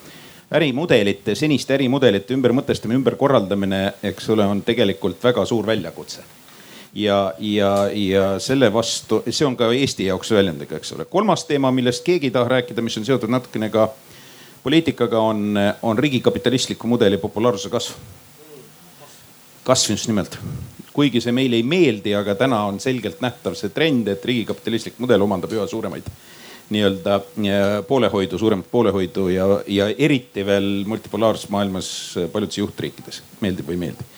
ärimudelite, 0.56 1.34
seniste 1.34 1.74
ärimudelite 1.74 2.34
ümbermõtestamine, 2.34 3.00
ümberkorraldamine, 3.00 3.80
eks 4.06 4.28
ole, 4.30 4.46
on 4.46 4.60
tegelikult 4.62 5.24
väga 5.24 5.42
suur 5.44 5.66
väljakutse 5.66 6.22
ja, 6.96 7.34
ja, 7.38 7.88
ja 7.92 8.24
selle 8.40 8.72
vastu, 8.72 9.20
see 9.28 9.46
on 9.46 9.56
ka 9.56 9.68
Eesti 9.74 10.08
jaoks 10.08 10.30
väljundiga, 10.32 10.78
eks 10.80 10.94
ole. 10.96 11.04
kolmas 11.10 11.44
teema, 11.44 11.70
millest 11.74 12.04
keegi 12.06 12.30
ei 12.30 12.34
taha 12.34 12.48
rääkida, 12.56 12.84
mis 12.84 12.96
on 12.96 13.04
seotud 13.04 13.32
natukene 13.32 13.68
ka 13.70 13.90
poliitikaga, 14.62 15.20
on, 15.20 15.58
on 15.82 15.98
riigikapitalistliku 15.98 16.88
mudeli 16.88 17.18
populaarsuse 17.18 17.70
kasv. 17.70 17.98
kasv 19.64 19.92
just 19.92 20.08
nimelt, 20.08 20.38
kuigi 20.96 21.20
see 21.20 21.36
meile 21.36 21.60
ei 21.60 21.66
meeldi, 21.66 22.14
aga 22.16 22.34
täna 22.34 22.64
on 22.70 22.80
selgelt 22.80 23.20
nähtav 23.20 23.58
see 23.58 23.74
trend, 23.74 24.08
et 24.08 24.24
riigikapitalistlik 24.24 24.98
mudel 25.02 25.28
omandab 25.28 25.52
üha 25.52 25.68
suuremaid 25.68 26.08
nii-öelda 26.70 27.20
poolehoidu, 27.86 28.38
suuremat 28.38 28.66
poolehoidu 28.70 29.28
ja, 29.30 29.44
ja 29.70 29.86
eriti 29.98 30.42
veel 30.46 30.82
multipolaarses 30.88 31.50
maailmas 31.54 31.88
paljudes 32.32 32.58
juhtriikides, 32.58 33.20
meeldib 33.44 33.68
või 33.68 33.76
ei 33.76 33.82
meeldi 33.84 34.14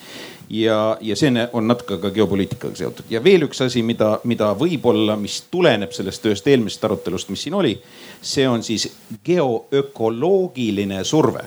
ja, 0.49 0.97
ja 1.01 1.15
see 1.15 1.31
on 1.53 1.67
natuke 1.67 1.97
ka 2.01 2.09
geopoliitikaga 2.09 2.75
seotud. 2.75 3.05
ja 3.09 3.23
veel 3.23 3.45
üks 3.47 3.61
asi, 3.65 3.83
mida, 3.85 4.19
mida 4.23 4.51
võib-olla, 4.57 5.15
mis 5.19 5.41
tuleneb 5.51 5.93
sellest 5.95 6.25
ühest 6.25 6.47
eelmisest 6.47 6.85
arutelust, 6.85 7.29
mis 7.29 7.43
siin 7.45 7.57
oli. 7.57 7.75
see 8.21 8.47
on 8.49 8.63
siis 8.63 8.89
geoökoloogiline 9.25 11.03
surve, 11.03 11.43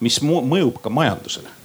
mis 0.00 0.20
mõjub 0.22 0.80
ka 0.82 0.90
majandusele 0.90 1.58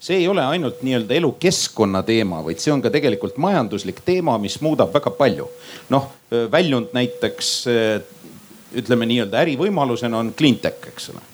see 0.00 0.16
ei 0.16 0.28
ole 0.28 0.44
ainult 0.44 0.80
nii-öelda 0.82 1.14
elukeskkonna 1.14 2.02
teema, 2.02 2.40
vaid 2.44 2.60
see 2.60 2.72
on 2.72 2.80
ka 2.82 2.90
tegelikult 2.92 3.36
majanduslik 3.36 4.00
teema, 4.04 4.38
mis 4.40 4.60
muudab 4.64 4.94
väga 4.94 5.10
palju. 5.16 5.48
noh, 5.88 6.08
väljund 6.52 6.94
näiteks 6.96 7.50
ütleme 8.80 9.08
nii-öelda 9.08 9.42
ärivõimalusena 9.42 10.20
on 10.20 10.32
cleantech, 10.36 10.88
eks 10.92 11.10
ole 11.12 11.26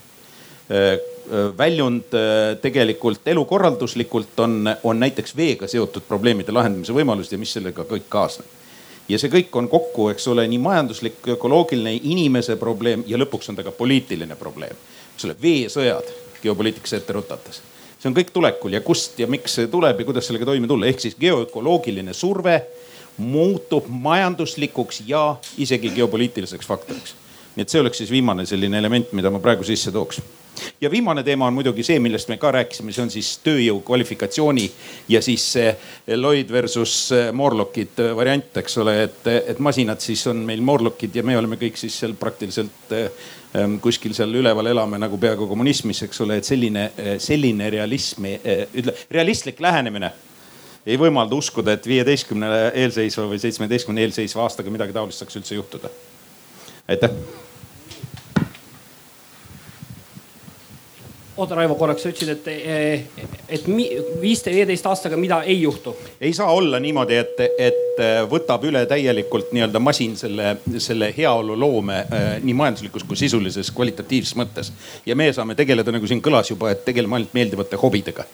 väljund 1.58 2.14
tegelikult 2.62 3.28
elukorralduslikult 3.28 4.40
on, 4.40 4.70
on 4.84 5.00
näiteks 5.00 5.36
veega 5.36 5.66
seotud 5.66 6.04
probleemide 6.08 6.52
lahendamise 6.52 6.94
võimalused 6.94 7.34
ja 7.34 7.38
mis 7.38 7.52
sellega 7.56 7.84
kõik 7.88 8.06
kaasneb. 8.08 8.46
ja 9.08 9.18
see 9.18 9.30
kõik 9.30 9.54
on 9.58 9.68
kokku, 9.68 10.08
eks 10.10 10.28
ole, 10.28 10.46
nii 10.48 10.58
majanduslik, 10.58 11.18
ökoloogiline, 11.36 11.94
inimese 12.02 12.56
probleem 12.56 13.04
ja 13.06 13.18
lõpuks 13.18 13.50
on 13.50 13.56
ta 13.56 13.64
ka 13.66 13.70
poliitiline 13.70 14.36
probleem. 14.36 14.76
eks 15.14 15.24
ole, 15.24 15.36
veesõjad 15.42 16.12
geopoliitikasse 16.42 16.96
ette 16.96 17.12
rutates. 17.12 17.62
see 17.98 18.08
on 18.10 18.16
kõik 18.16 18.32
tulekul 18.32 18.72
ja 18.72 18.80
kust 18.80 19.18
ja 19.18 19.26
miks 19.26 19.54
see 19.54 19.66
tuleb 19.66 20.00
ja 20.00 20.04
kuidas 20.04 20.26
sellega 20.26 20.44
toime 20.44 20.66
tulla, 20.66 20.86
ehk 20.86 21.00
siis 21.00 21.16
geoökoloogiline 21.20 22.14
surve 22.14 22.62
muutub 23.16 23.84
majanduslikuks 23.88 25.02
ja 25.06 25.36
isegi 25.58 25.90
geopoliitiliseks 25.90 26.66
faktoriks. 26.66 27.14
nii 27.56 27.62
et 27.62 27.68
see 27.68 27.80
oleks 27.80 27.98
siis 27.98 28.10
viimane 28.10 28.46
selline 28.46 28.78
element, 28.78 29.12
mida 29.12 29.30
ma 29.30 29.38
praegu 29.38 29.64
sisse 29.64 29.92
tooks 29.92 30.20
ja 30.80 30.90
viimane 30.90 31.22
teema 31.26 31.46
on 31.46 31.54
muidugi 31.54 31.84
see, 31.86 31.98
millest 32.02 32.28
me 32.28 32.38
ka 32.40 32.50
rääkisime, 32.56 32.92
see 32.94 33.04
on 33.04 33.12
siis 33.12 33.30
tööjõu 33.44 33.80
kvalifikatsiooni 33.86 34.66
ja 35.12 35.22
siis 35.24 35.44
see 35.56 35.72
Lloyd 36.16 36.52
versus 36.52 36.96
Morlockid 37.32 38.02
variant, 38.16 38.60
eks 38.62 38.78
ole, 38.82 38.96
et, 39.06 39.32
et 39.54 39.62
masinad 39.62 40.02
siis 40.02 40.26
on 40.30 40.44
meil 40.48 40.62
Morlockid 40.64 41.16
ja 41.16 41.24
me 41.26 41.38
oleme 41.38 41.58
kõik 41.60 41.80
siis 41.80 41.96
seal 42.02 42.16
praktiliselt 42.18 42.94
ähm, 42.96 43.78
kuskil 43.82 44.14
seal 44.16 44.34
üleval 44.34 44.72
elame 44.72 45.00
nagu 45.00 45.18
peaaegu 45.20 45.48
kommunismis, 45.48 46.02
eks 46.06 46.22
ole, 46.24 46.40
et 46.40 46.48
selline, 46.48 46.90
selline 47.22 47.70
realism, 47.72 48.30
ütle 48.76 48.96
realistlik 49.10 49.60
lähenemine 49.64 50.12
ei 50.86 50.98
võimalda 51.00 51.34
uskuda, 51.34 51.74
et 51.74 51.88
viieteistkümne 51.88 52.50
eelseisva 52.82 53.26
või 53.30 53.40
seitsmeteistkümne 53.42 54.06
eelseisva 54.06 54.46
aastaga 54.46 54.70
midagi 54.70 54.94
taolist 54.94 55.22
saaks 55.22 55.40
üldse 55.40 55.58
juhtuda. 55.58 55.90
aitäh 56.88 57.44
oota 61.36 61.54
Raivo 61.54 61.74
korraks, 61.74 62.02
sa 62.02 62.10
ütlesid, 62.10 62.48
et, 62.48 63.26
et 63.48 63.66
viiste, 64.20 64.52
viieteist 64.54 64.86
aastaga 64.88 65.18
mida 65.20 65.40
ei 65.42 65.60
juhtu? 65.62 65.96
ei 66.20 66.32
saa 66.34 66.52
olla 66.52 66.80
niimoodi, 66.80 67.16
et, 67.20 67.40
et 67.58 68.00
äh, 68.02 68.20
võtab 68.30 68.64
üle 68.68 68.84
täielikult 68.88 69.52
nii-öelda 69.56 69.80
masin 69.82 70.16
selle, 70.16 70.56
selle 70.82 71.12
heaoluloome 71.16 71.98
äh, 72.04 72.28
nii 72.42 72.56
majanduslikus 72.56 73.04
kui 73.08 73.18
sisulises 73.20 73.70
kvalitatiivses 73.74 74.36
mõttes. 74.38 74.72
ja 75.06 75.16
meie 75.16 75.34
saame 75.36 75.54
tegeleda, 75.58 75.92
nagu 75.92 76.08
siin 76.08 76.22
kõlas 76.24 76.50
juba, 76.50 76.72
et 76.72 76.84
tegeleme 76.84 77.20
ainult 77.20 77.34
meeldivate 77.36 77.80
hobidega. 77.80 78.24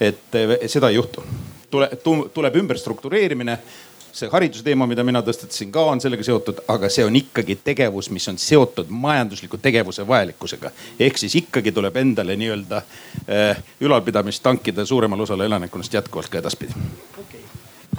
et 0.00 0.40
seda 0.66 0.88
ei 0.88 1.00
juhtu. 1.00 1.24
tule, 1.70 1.90
tuleb 2.32 2.56
ümberstruktureerimine 2.62 3.58
see 4.16 4.30
hariduse 4.32 4.64
teema, 4.64 4.86
mida 4.88 5.04
mina 5.04 5.20
tõstatasin 5.24 5.70
ka, 5.74 5.82
on 5.92 6.00
sellega 6.00 6.24
seotud, 6.24 6.62
aga 6.72 6.88
see 6.92 7.04
on 7.04 7.16
ikkagi 7.18 7.58
tegevus, 7.64 8.08
mis 8.14 8.26
on 8.32 8.38
seotud 8.40 8.88
majandusliku 8.90 9.60
tegevuse 9.62 10.06
vajalikkusega. 10.08 10.70
ehk 11.00 11.18
siis 11.20 11.34
ikkagi 11.42 11.72
tuleb 11.72 11.96
endale 12.00 12.36
nii-öelda 12.36 12.80
äh, 12.80 13.64
ülalpidamist 13.80 14.42
tankida 14.42 14.86
suuremale 14.86 15.22
osale 15.22 15.44
elanikkonnast 15.44 15.94
jätkuvalt 15.94 16.32
ka 16.32 16.38
edaspidi 16.38 16.72
okay.. 17.20 17.42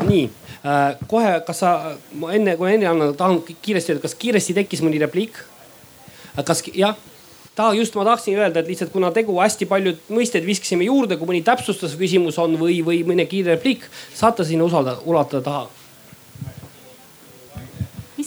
nii 0.07 0.23
äh,, 0.65 0.97
kohe, 1.07 1.35
kas 1.45 1.61
sa, 1.65 1.75
ma 2.13 2.33
enne, 2.33 2.57
kui 2.57 2.73
enne 2.73 2.89
annan, 2.89 3.13
tahan 3.17 3.43
kiiresti 3.61 3.93
öelda, 3.93 4.07
kas 4.07 4.17
kiiresti 4.17 4.57
tekkis 4.57 4.81
mõni 4.85 5.01
repliik? 5.03 5.37
Äh, 6.33 6.43
kas 6.45 6.65
jah? 6.73 6.97
ta 7.57 7.71
just 7.73 7.95
ma 7.97 8.05
tahtsin 8.05 8.37
öelda, 8.37 8.61
et 8.61 8.67
lihtsalt 8.69 8.93
kuna 8.93 9.09
tegu 9.13 9.37
hästi 9.37 9.65
paljud 9.69 10.09
mõisted 10.13 10.45
viskasime 10.45 10.85
juurde, 10.89 11.17
kui 11.17 11.29
mõni 11.29 11.45
täpsustav 11.45 11.93
küsimus 11.97 12.37
on 12.41 12.57
või, 12.57 12.81
või 12.85 13.03
mõni 13.05 13.25
kiire 13.29 13.55
repliik, 13.55 13.85
saate 14.13 14.45
sinna 14.45 14.65
usaldada, 14.65 15.01
ulatada 15.05 15.45
taha 15.45 15.76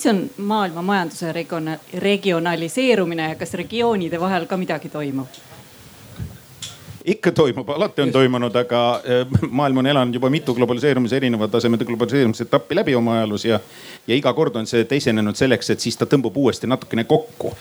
mis 0.01 0.07
on 0.07 0.31
maailma 0.37 0.83
majanduse 0.83 1.33
regionaliseerumine 1.95 3.29
ja 3.29 3.35
kas 3.35 3.55
regioonide 3.55 4.21
vahel 4.21 4.47
ka 4.47 4.57
midagi 4.57 4.89
toimub? 4.89 5.27
ikka 7.05 7.33
toimub, 7.33 7.69
alati 7.69 8.03
on 8.03 8.13
toimunud, 8.13 8.57
aga 8.57 8.81
eh, 9.05 9.27
maailm 9.51 9.83
on 9.83 9.87
elanud 9.87 10.15
juba 10.15 10.31
mitu 10.31 10.55
globaliseerumise 10.55 11.17
erineva 11.17 11.49
tasemete 11.49 11.85
globaliseerumise 11.85 12.45
etappi 12.45 12.77
läbi 12.77 12.95
oma 12.95 13.19
ajaloos 13.19 13.45
ja, 13.45 13.61
ja 14.07 14.17
iga 14.17 14.33
kord 14.33 14.57
on 14.57 14.67
see 14.67 14.85
teisenenud 14.85 15.37
selleks, 15.37 15.71
et 15.71 15.81
siis 15.81 15.97
ta 15.97 16.09
tõmbub 16.09 16.37
uuesti 16.37 16.69
natukene 16.69 17.05
kokku 17.05 17.53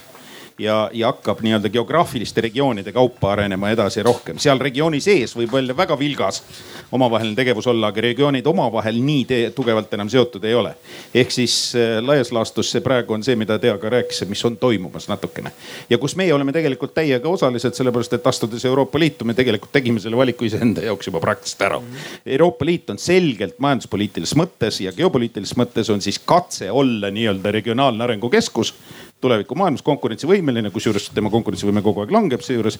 ja, 0.59 0.89
ja 0.93 1.07
hakkab 1.07 1.41
nii-öelda 1.41 1.69
geograafiliste 1.69 2.41
regioonide 2.41 2.91
kaupa 2.91 3.31
arenema 3.31 3.69
edasi 3.69 4.03
rohkem. 4.03 4.37
seal 4.37 4.59
regiooni 4.59 4.99
sees 5.01 5.35
võib 5.37 5.53
veel 5.53 5.75
väga 5.77 5.99
vilgas 5.99 6.43
omavaheline 6.91 7.35
tegevus 7.35 7.67
olla, 7.67 7.87
aga 7.87 8.01
regioonid 8.01 8.47
omavahel 8.47 8.99
nii 9.03 9.51
tugevalt 9.55 9.93
enam 9.93 10.09
seotud 10.09 10.43
ei 10.43 10.55
ole. 10.55 10.75
ehk 11.13 11.31
siis 11.31 11.55
äh, 11.75 11.97
laias 12.03 12.31
laastus 12.31 12.71
see 12.71 12.81
praegu 12.81 13.13
on 13.13 13.23
see, 13.23 13.35
mida 13.35 13.59
Tea 13.59 13.77
ka 13.77 13.89
rääkis, 13.89 14.23
mis 14.27 14.45
on 14.45 14.57
toimumas 14.57 15.07
natukene. 15.07 15.51
ja 15.89 15.97
kus 15.97 16.15
meie 16.15 16.33
oleme 16.33 16.53
tegelikult 16.53 16.93
täiega 16.93 17.29
osalised, 17.29 17.73
sellepärast 17.73 18.13
et 18.13 18.27
astudes 18.27 18.65
Euroopa 18.65 18.99
Liitu, 18.99 19.25
me 19.25 19.33
tegelikult 19.33 19.71
tegime 19.71 19.99
selle 19.99 20.17
valiku 20.17 20.45
iseenda 20.45 20.83
jaoks 20.85 21.07
juba 21.07 21.19
praktiliselt 21.19 21.61
ära. 21.61 21.81
Euroopa 22.25 22.65
Liit 22.65 22.89
on 22.89 22.97
selgelt 22.99 23.59
majanduspoliitilises 23.59 24.35
mõttes 24.35 24.81
ja 24.83 24.91
geopoliitilises 24.95 25.57
mõttes 25.57 25.89
on 25.93 26.01
siis 26.01 26.19
katse 26.19 26.71
olla 26.71 27.11
nii-öelda 27.13 27.51
regionaalne 27.51 28.03
arengukeskus 28.03 28.73
tulevikumaailmas 29.21 29.83
konkurentsivõimeline, 29.85 30.71
kusjuures 30.71 31.09
tema 31.15 31.31
konkurentsivõime 31.33 31.83
kogu 31.85 32.03
aeg 32.03 32.13
langeb 32.15 32.43
seejuures. 32.45 32.79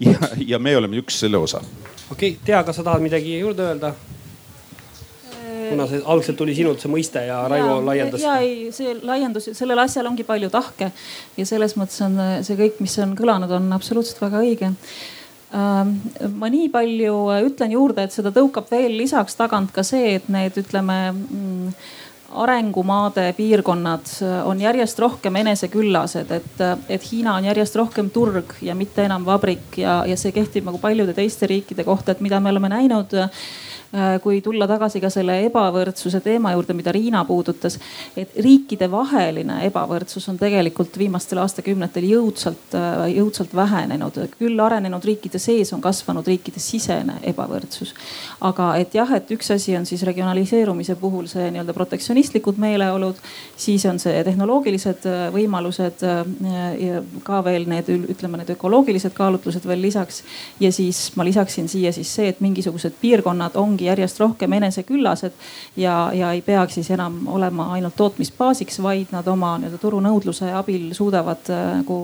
ja, 0.00 0.16
ja 0.54 0.58
me 0.58 0.76
oleme 0.76 1.00
üks 1.02 1.20
selle 1.24 1.38
osa. 1.38 1.62
okei 2.10 2.34
okay,, 2.34 2.44
Tea, 2.44 2.62
kas 2.64 2.80
sa 2.80 2.86
tahad 2.86 3.04
midagi 3.04 3.38
juurde 3.38 3.70
öelda? 3.70 3.94
kuna 5.68 5.86
see 5.88 6.02
algselt 6.04 6.36
tuli 6.38 6.54
sinult 6.56 6.82
see 6.82 6.92
mõiste 6.92 7.22
ja 7.24 7.38
Raivo 7.48 7.78
ja, 7.78 7.80
laiendas. 7.88 8.22
ja 8.22 8.36
ei, 8.44 8.70
see 8.74 8.94
laiendus, 9.02 9.50
sellel 9.56 9.80
asjal 9.84 10.08
ongi 10.10 10.26
palju 10.26 10.50
tahke 10.52 10.90
ja 11.38 11.46
selles 11.48 11.76
mõttes 11.80 12.00
on 12.04 12.18
see 12.46 12.58
kõik, 12.58 12.80
mis 12.84 12.96
on 13.02 13.14
kõlanud, 13.18 13.52
on 13.56 13.72
absoluutselt 13.76 14.22
väga 14.26 14.42
õige 14.44 14.70
ähm, 14.70 15.96
ma 16.38 16.50
nii 16.52 16.68
palju 16.74 17.18
ütlen 17.48 17.74
juurde, 17.76 18.06
et 18.06 18.16
seda 18.16 18.32
tõukab 18.34 18.70
veel 18.72 18.96
lisaks 19.00 19.38
tagant 19.40 19.72
ka 19.74 19.86
see, 19.86 20.16
et 20.18 20.28
need 20.32 20.58
ütleme 20.60 20.98
mm, 21.12 21.74
arengumaade 22.34 23.32
piirkonnad 23.36 24.10
äh, 24.22 24.46
on 24.46 24.60
järjest 24.60 24.98
rohkem 24.98 25.36
eneseküllased, 25.36 26.30
et, 26.30 26.60
äh, 26.60 26.78
et 26.88 27.06
Hiina 27.10 27.34
on 27.34 27.44
järjest 27.44 27.76
rohkem 27.76 28.10
turg 28.10 28.56
ja 28.62 28.74
mitte 28.74 29.04
enam 29.04 29.26
vabrik 29.26 29.78
ja, 29.78 30.02
ja 30.06 30.16
see 30.16 30.32
kehtib 30.34 30.66
nagu 30.66 30.80
paljude 30.82 31.14
teiste 31.14 31.46
riikide 31.50 31.84
kohta, 31.84 32.12
et 32.12 32.24
mida 32.24 32.40
me 32.40 32.50
oleme 32.50 32.72
näinud 32.72 33.14
Äh, 33.94 34.20
kui 34.20 34.40
tulla 34.42 34.66
tagasi 34.66 34.98
ka 34.98 35.06
selle 35.12 35.36
ebavõrdsuse 35.46 36.18
teema 36.24 36.50
juurde, 36.50 36.74
mida 36.74 36.90
Riina 36.92 37.20
puudutas. 37.24 37.78
et 38.16 38.32
riikidevaheline 38.42 39.60
ebavõrdsus 39.68 40.26
on 40.28 40.38
tegelikult 40.38 40.98
viimastel 40.98 41.38
aastakümnetel 41.38 42.02
jõudsalt, 42.08 42.74
jõudsalt 43.14 43.54
vähenenud. 43.54 44.18
küll 44.38 44.60
arenenud 44.60 45.04
riikide 45.04 45.38
sees 45.38 45.72
on 45.72 45.80
kasvanud 45.80 46.26
riikide 46.26 46.58
sisene 46.58 47.20
ebavõrdsus. 47.22 47.94
Aga 48.44 48.68
et 48.80 48.94
jah, 48.96 49.10
et 49.16 49.30
üks 49.34 49.50
asi 49.54 49.76
on 49.78 49.86
siis 49.88 50.02
regionaliseerumise 50.06 50.96
puhul 51.00 51.26
see 51.30 51.48
nii-öelda 51.54 51.74
protektsionistlikud 51.76 52.58
meeleolud, 52.60 53.20
siis 53.56 53.86
on 53.90 54.00
see 54.02 54.22
tehnoloogilised 54.26 55.08
äh, 55.10 55.26
võimalused 55.34 56.04
ja 56.04 57.00
ka 57.24 57.40
veel 57.44 57.66
need, 57.70 57.88
ütleme 58.14 58.40
need 58.40 58.50
ökoloogilised 58.54 59.14
kaalutlused 59.16 59.66
veel 59.68 59.82
lisaks. 59.82 60.22
ja 60.60 60.72
siis 60.72 61.12
ma 61.16 61.24
lisaksin 61.24 61.68
siia 61.68 61.92
siis 61.92 62.10
see, 62.14 62.28
et 62.28 62.40
mingisugused 62.44 62.98
piirkonnad 63.00 63.56
ongi 63.60 63.88
järjest 63.88 64.20
rohkem 64.20 64.52
eneseküllased 64.60 65.32
ja, 65.76 66.10
ja 66.14 66.32
ei 66.32 66.42
peaks 66.42 66.78
siis 66.80 66.90
enam 66.90 67.26
olema 67.28 67.70
ainult 67.76 67.96
tootmisbaasiks, 67.96 68.82
vaid 68.82 69.14
nad 69.14 69.26
oma 69.28 69.56
nii-öelda 69.58 69.80
turunõudluse 69.82 70.52
abil 70.52 70.92
suudavad 70.94 71.50
äh, 71.50 71.64
nagu 71.80 71.98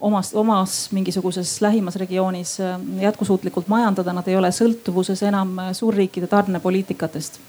omas, 0.00 0.32
omas 0.34 0.76
mingisuguses 0.92 1.60
lähimas 1.64 1.96
regioonis 1.96 2.58
äh, 2.60 2.78
jätkusuutlikult 3.00 3.68
majandada, 3.68 4.12
nad 4.16 4.28
ei 4.28 4.36
ole 4.36 4.52
sõltuvuses 4.54 5.22
enam 5.28 5.58
äh, 5.58 5.72
suurriikide 5.76 6.26
tarnepoliitikatest. 6.32 7.40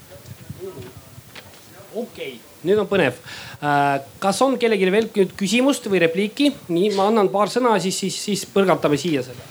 okei 1.96 2.34
okay 2.34 2.36
nüüd 2.68 2.80
on 2.82 2.88
põnev. 2.90 3.20
kas 4.20 4.40
on 4.42 4.58
kellelgi 4.60 4.90
veel 4.92 5.08
küsimust 5.38 5.86
või 5.88 6.02
repliiki? 6.04 6.50
nii, 6.68 6.90
ma 6.98 7.06
annan 7.12 7.30
paar 7.30 7.54
sõna, 7.54 7.78
siis, 7.80 8.00
siis, 8.00 8.18
siis 8.18 8.48
põrgatame 8.50 8.98
siia 8.98 9.22
selle 9.24 9.46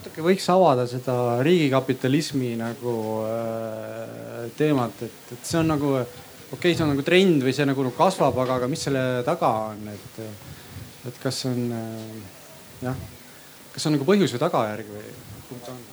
natuke 0.00 0.22
võiks 0.24 0.46
avada 0.52 0.86
seda 0.88 1.14
riigikapitalismi 1.44 2.54
nagu 2.58 2.94
äh, 3.26 4.48
teemat, 4.56 5.02
et, 5.04 5.32
et 5.34 5.46
see 5.46 5.58
on 5.60 5.70
nagu 5.74 5.92
okei 6.50 6.58
okay,, 6.58 6.74
see 6.74 6.84
on 6.84 6.92
nagu 6.94 7.04
trend 7.06 7.46
või 7.46 7.54
see 7.56 7.68
nagu 7.68 7.86
kasvab, 7.96 8.38
aga, 8.44 8.58
aga 8.60 8.68
mis 8.70 8.84
selle 8.88 9.04
taga 9.26 9.52
on, 9.70 9.88
et, 9.92 10.20
et 11.10 11.22
kas 11.22 11.44
on 11.50 11.64
äh, 11.76 12.12
jah, 12.86 13.00
kas 13.74 13.88
on 13.88 13.96
nagu 13.96 14.08
põhjus 14.08 14.36
või 14.36 14.44
tagajärg 14.44 14.92
või 14.96 15.16
kumb 15.48 15.64
ta 15.66 15.74
on? 15.74 15.88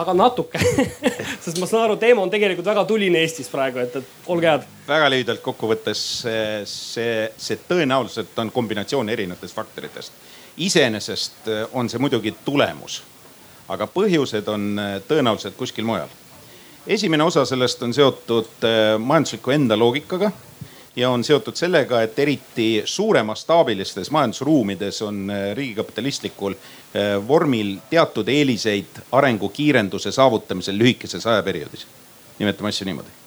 aga 0.00 0.14
natuke 0.14 0.60
sest 1.44 1.58
ma 1.58 1.66
saan 1.66 1.88
aru, 1.88 1.96
teema 2.00 2.22
on 2.22 2.30
tegelikult 2.32 2.68
väga 2.70 2.84
tuline 2.86 3.24
Eestis 3.24 3.50
praegu, 3.50 3.82
et, 3.82 3.96
et 3.98 4.30
olge 4.30 4.46
head. 4.48 4.66
väga 4.86 5.08
lühidalt 5.10 5.42
kokkuvõttes 5.44 6.02
see, 6.22 6.44
see, 6.70 7.14
see 7.36 7.58
tõenäoliselt 7.68 8.38
on 8.44 8.52
kombinatsioon 8.54 9.10
erinevatest 9.16 9.56
faktoritest 9.56 10.28
iseenesest 10.60 11.48
äh, 11.48 11.68
on 11.72 11.88
see 11.88 12.00
muidugi 12.00 12.34
tulemus, 12.44 13.00
aga 13.70 13.88
põhjused 13.90 14.48
on 14.52 14.72
äh, 14.78 14.96
tõenäoliselt 15.08 15.56
kuskil 15.58 15.86
mujal. 15.88 16.10
Esimene 16.86 17.24
osa 17.24 17.44
sellest 17.44 17.82
on 17.82 17.94
seotud 17.94 18.64
äh, 18.64 18.98
majandusliku 18.98 19.50
enda 19.50 19.78
loogikaga 19.78 20.30
ja 20.96 21.10
on 21.10 21.24
seotud 21.24 21.54
sellega, 21.54 22.02
et 22.02 22.18
eriti 22.18 22.82
suuremastaabilistes 22.84 24.10
majandusruumides 24.10 25.02
on 25.02 25.32
riigikapitalistlikul 25.54 26.54
vormil 27.28 27.76
teatud 27.90 28.28
eeliseid 28.28 28.98
arengukiirenduse 29.12 30.12
saavutamisel 30.12 30.78
lühikeses 30.78 31.26
ajaperioodis. 31.26 31.86
nimetame 32.38 32.68
asju 32.68 32.84
niimoodi 32.84 33.19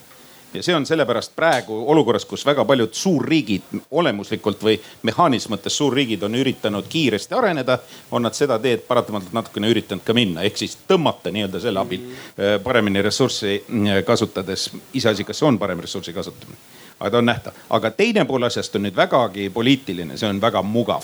ja 0.54 0.64
see 0.64 0.76
on 0.76 0.86
sellepärast 0.86 1.36
praegu 1.36 1.78
olukorras, 1.92 2.26
kus 2.26 2.46
väga 2.46 2.66
paljud 2.66 2.94
suurriigid 2.94 3.62
olemuslikult 3.92 4.64
või 4.64 4.78
mehaanilises 5.04 5.50
mõttes 5.52 5.78
suurriigid 5.78 6.24
on 6.24 6.36
üritanud 6.36 6.88
kiiresti 6.90 7.36
areneda, 7.36 7.80
on 8.12 8.26
nad 8.28 8.38
seda 8.38 8.60
teed 8.60 8.86
paratamatult 8.88 9.34
natukene 9.34 9.72
üritanud 9.74 10.04
ka 10.06 10.14
minna, 10.14 10.44
ehk 10.44 10.58
siis 10.58 10.78
tõmmata 10.88 11.32
nii-öelda 11.34 11.62
selle 11.64 11.82
abil 11.82 12.06
äh, 12.06 12.56
paremini 12.64 13.02
ressurssi 13.02 13.56
äh, 13.58 14.04
kasutades. 14.06 14.70
iseasi, 14.94 15.24
kas 15.24 15.40
see 15.40 15.48
on 15.48 15.60
parem 15.60 15.80
ressursi 15.80 16.14
kasutamine, 16.14 16.58
aga 17.00 17.12
ta 17.12 17.18
on 17.18 17.26
nähtav. 17.26 17.60
aga 17.70 17.92
teine 17.92 18.26
pool 18.26 18.44
asjast 18.44 18.76
on 18.76 18.88
nüüd 18.88 18.96
vägagi 18.96 19.50
poliitiline, 19.50 20.18
see 20.18 20.30
on 20.30 20.42
väga 20.42 20.62
mugav. 20.62 21.04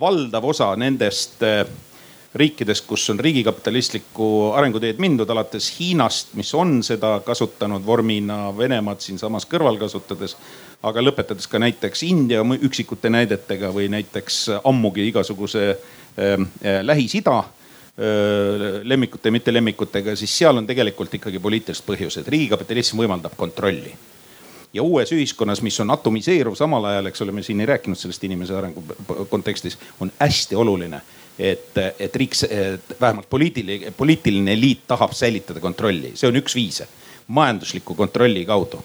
valdav 0.00 0.44
osa 0.44 0.76
nendest 0.76 1.42
äh, 1.42 1.64
riikides, 2.34 2.82
kus 2.82 3.10
on 3.10 3.20
riigikapitalistlikku 3.20 4.52
arenguteed 4.56 4.98
mindud, 5.02 5.30
alates 5.30 5.68
Hiinast, 5.78 6.34
mis 6.34 6.54
on 6.54 6.82
seda 6.84 7.20
kasutanud 7.24 7.86
vormina, 7.86 8.50
Venemaad 8.56 9.00
siinsamas 9.00 9.46
kõrval 9.50 9.78
kasutades. 9.80 10.36
aga 10.82 11.00
lõpetades 11.00 11.48
ka 11.48 11.58
näiteks 11.58 12.02
India 12.02 12.42
üksikute 12.62 13.10
näidetega 13.10 13.72
või 13.74 13.88
näiteks 13.88 14.60
ammugi 14.64 15.08
igasuguse 15.08 15.70
äh, 15.70 16.82
Lähis-Ida 16.82 17.38
äh, 17.38 17.46
lemmikute, 18.82 19.30
mitte 19.30 19.52
lemmikutega, 19.52 20.16
siis 20.16 20.38
seal 20.38 20.56
on 20.56 20.66
tegelikult 20.66 21.14
ikkagi 21.14 21.38
poliitilised 21.38 21.84
põhjused. 21.86 22.28
riigikapitalism 22.28 23.00
võimaldab 23.00 23.36
kontrolli 23.36 23.94
ja 24.76 24.82
uues 24.82 25.12
ühiskonnas, 25.12 25.62
mis 25.62 25.80
on 25.80 25.90
atomiseeruv 25.90 26.54
samal 26.54 26.84
ajal, 26.84 27.06
eks 27.06 27.22
ole, 27.22 27.32
me 27.32 27.42
siin 27.42 27.60
ei 27.60 27.66
rääkinud 27.66 27.98
sellest 27.98 28.24
inimese 28.24 28.56
arengu 28.56 28.82
kontekstis, 29.30 29.78
on 30.00 30.12
hästi 30.20 30.56
oluline 30.56 31.00
et, 31.38 31.78
et 31.98 32.16
riik, 32.16 32.34
vähemalt 33.00 33.30
poliitiline, 33.30 33.92
poliitiline 33.96 34.52
eliit 34.52 34.86
tahab 34.88 35.12
säilitada 35.12 35.60
kontrolli, 35.60 36.12
see 36.14 36.28
on 36.28 36.40
üks 36.40 36.56
viise. 36.56 36.88
Majandusliku 37.28 37.94
kontrolli 37.94 38.44
kaudu. 38.46 38.84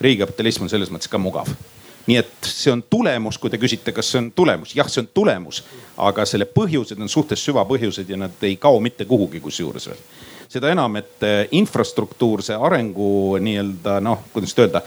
riigikapitalism 0.00 0.62
on 0.62 0.70
selles 0.70 0.90
mõttes 0.94 1.10
ka 1.10 1.18
mugav. 1.18 1.48
nii 2.08 2.16
et 2.16 2.46
see 2.46 2.72
on 2.72 2.82
tulemus, 2.90 3.36
kui 3.38 3.50
te 3.50 3.58
küsite, 3.60 3.92
kas 3.92 4.08
see 4.08 4.18
on 4.18 4.30
tulemus, 4.32 4.70
jah, 4.76 4.88
see 4.88 5.02
on 5.02 5.08
tulemus, 5.14 5.64
aga 5.96 6.24
selle 6.24 6.46
põhjused 6.48 7.00
on 7.00 7.08
suhtes 7.08 7.42
süvapõhjused 7.44 8.08
ja 8.08 8.16
nad 8.16 8.44
ei 8.48 8.56
kao 8.56 8.80
mitte 8.80 9.04
kuhugi 9.04 9.40
kusjuures 9.40 9.88
veel. 9.90 10.00
Seda 10.48 10.70
enam, 10.72 10.96
et 10.96 11.26
eh, 11.28 11.42
infrastruktuurse 11.52 12.56
arengu 12.56 13.36
nii-öelda 13.44 13.98
noh, 14.00 14.22
kuidas 14.32 14.56
öelda, 14.56 14.80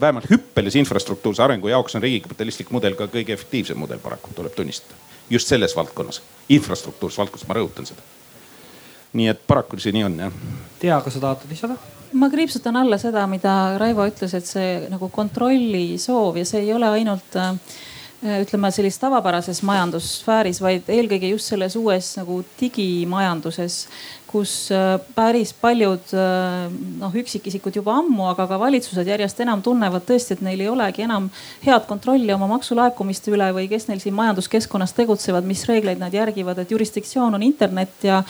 vähemalt 0.00 0.26
hüppelise 0.30 0.82
infrastruktuurse 0.82 1.42
arengu 1.42 1.70
jaoks 1.70 1.94
on 1.94 2.02
riigikapitalistlik 2.02 2.74
mudel 2.74 2.98
ka 2.98 3.06
kõige 3.06 3.36
efektiivsem 3.36 3.78
mudel 3.78 4.02
paraku, 4.02 4.34
tuleb 4.34 4.56
tunnistada 4.58 5.03
just 5.30 5.48
selles 5.48 5.76
valdkonnas, 5.76 6.22
infrastruktuurses 6.48 7.18
valdkonnas, 7.18 7.48
ma 7.48 7.58
rõhutan 7.60 7.88
seda 7.88 8.04
nii 9.14 9.30
et 9.30 9.42
paraku 9.46 9.78
see 9.80 9.94
nii 9.94 10.04
on 10.08 10.16
jah. 10.26 10.38
Tea, 10.82 10.96
kas 11.04 11.16
sa 11.16 11.26
tahad 11.28 11.50
lisada? 11.50 11.78
ma 12.14 12.28
kriipsutan 12.30 12.76
alla 12.78 12.94
seda, 12.98 13.24
mida 13.26 13.74
Raivo 13.78 14.04
ütles, 14.06 14.36
et 14.38 14.46
see 14.46 14.84
nagu 14.86 15.08
kontrolli 15.10 15.98
soov 15.98 16.36
ja 16.38 16.44
see 16.46 16.60
ei 16.62 16.70
ole 16.70 16.86
ainult 16.86 17.34
äh, 17.40 17.56
ütleme 18.44 18.70
sellises 18.70 19.00
tavapärases 19.02 19.64
majandussfääris, 19.66 20.60
vaid 20.62 20.86
eelkõige 20.94 21.32
just 21.32 21.50
selles 21.50 21.74
uues 21.76 22.12
nagu 22.20 22.38
digimajanduses, 22.60 23.80
kus 24.34 24.70
äh, 24.74 24.98
päris 25.14 25.52
paljud 25.54 26.10
äh, 26.16 26.66
noh, 26.98 27.14
üksikisikud 27.14 27.76
juba 27.78 27.94
ammu, 28.00 28.26
aga 28.32 28.46
ka 28.50 28.58
valitsused 28.58 29.06
järjest 29.06 29.40
enam 29.44 29.62
tunnevad 29.62 30.02
tõesti, 30.08 30.34
et 30.34 30.42
neil 30.42 30.64
ei 30.64 30.70
olegi 30.70 31.04
enam 31.06 31.28
head 31.62 31.86
kontrolli 31.86 32.32
oma 32.34 32.48
maksulaekumiste 32.50 33.30
üle 33.34 33.50
või 33.54 33.68
kes 33.70 33.86
neil 33.86 34.02
siin 34.02 34.16
majanduskeskkonnas 34.18 34.94
tegutsevad, 34.96 35.46
mis 35.46 35.62
reegleid 35.68 36.02
nad 36.02 36.14
järgivad, 36.14 36.58
et 36.58 36.74
jurisdiktsioon 36.74 37.38
on 37.38 37.44
internet 37.46 38.06
ja, 38.08 38.22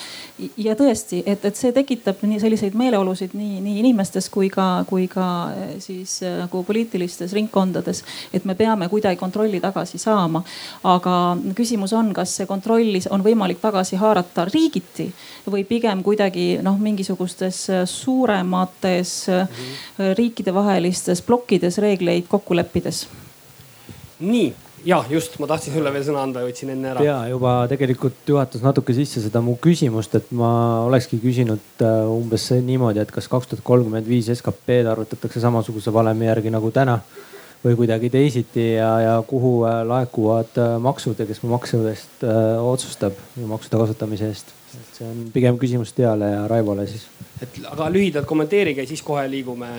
ja 0.61 0.75
tõesti, 0.77 1.23
et, 1.25 1.45
et 1.45 1.57
see 1.57 1.73
tekitab 1.75 2.21
nii 2.21 2.41
selliseid 2.43 2.77
meeleolusid 2.77 3.33
nii, 3.37 3.57
nii 3.65 3.79
inimestes 3.81 4.29
kui 4.33 4.51
ka, 4.53 4.85
kui 4.89 5.07
ka 5.11 5.29
äh, 5.55 5.73
siis 5.83 6.19
nagu 6.25 6.63
poliitilistes 6.67 7.33
ringkondades, 7.33 8.03
et 8.33 8.45
me 8.45 8.57
peame 8.59 8.89
kuidagi 8.93 9.19
kontrolli 9.19 9.63
tagasi 9.63 9.97
saama. 10.01 10.43
aga 10.83 11.15
küsimus 11.57 11.93
on, 11.97 12.13
kas 12.13 12.35
see 12.37 12.45
kontrolli 12.45 13.01
on 13.09 13.23
võimalik 13.25 13.57
tagasi 13.63 13.97
haarata 13.99 14.45
riigiti 14.51 15.09
või 15.49 15.65
pigem 15.67 15.94
pigem 15.95 16.03
kuidagi 16.03 16.59
noh, 16.63 16.77
mingisugustes 16.79 17.69
äh, 17.69 17.85
suuremates 17.85 19.27
mm 19.27 19.47
-hmm. 19.47 20.15
riikidevahelistes 20.17 21.21
plokkides 21.21 21.77
reegleid 21.77 22.25
kokku 22.27 22.55
leppides. 22.55 23.07
nii 24.19 24.53
ja 24.85 25.03
just, 25.09 25.39
ma 25.39 25.47
tahtsin 25.47 25.73
sulle 25.73 25.91
veel 25.93 26.03
sõna 26.03 26.23
anda 26.23 26.41
võtsin 26.41 26.69
enne 26.69 26.89
ära. 26.89 27.03
ja 27.03 27.27
juba 27.27 27.67
tegelikult 27.67 28.27
juhatas 28.27 28.61
natuke 28.61 28.93
sisse 28.93 29.21
seda 29.21 29.41
mu 29.41 29.57
küsimust, 29.57 30.15
et 30.15 30.31
ma 30.31 30.81
olekski 30.85 31.17
küsinud 31.17 31.81
äh, 31.81 32.09
umbes 32.09 32.51
niimoodi, 32.51 32.99
et 32.99 33.11
kas 33.11 33.27
kaks 33.27 33.47
tuhat 33.47 33.63
kolmkümmend 33.63 34.07
viis 34.07 34.27
SKP-d 34.27 34.87
arvutatakse 34.87 35.39
samasuguse 35.39 35.93
valemi 35.93 36.25
järgi 36.25 36.49
nagu 36.49 36.71
täna 36.71 36.99
või 37.65 37.75
kuidagi 37.75 38.09
teisiti 38.09 38.73
ja, 38.73 38.99
ja 38.99 39.23
kuhu 39.27 39.65
laekuvad 39.87 40.79
maksud 40.79 41.19
ja 41.19 41.25
kes 41.25 41.41
maksudest 41.43 42.23
otsustab 42.61 43.13
maksude 43.47 43.77
kasutamise 43.77 44.27
eest 44.27 44.53
see 44.95 45.07
on 45.07 45.27
pigem 45.33 45.59
küsimus 45.59 45.93
Teale 45.95 46.31
ja 46.31 46.47
Raivole 46.47 46.87
siis. 46.87 47.07
et 47.41 47.61
aga 47.71 47.89
lühidalt 47.91 48.27
kommenteerige, 48.29 48.85
siis 48.85 49.03
kohe 49.03 49.27
liigume 49.31 49.71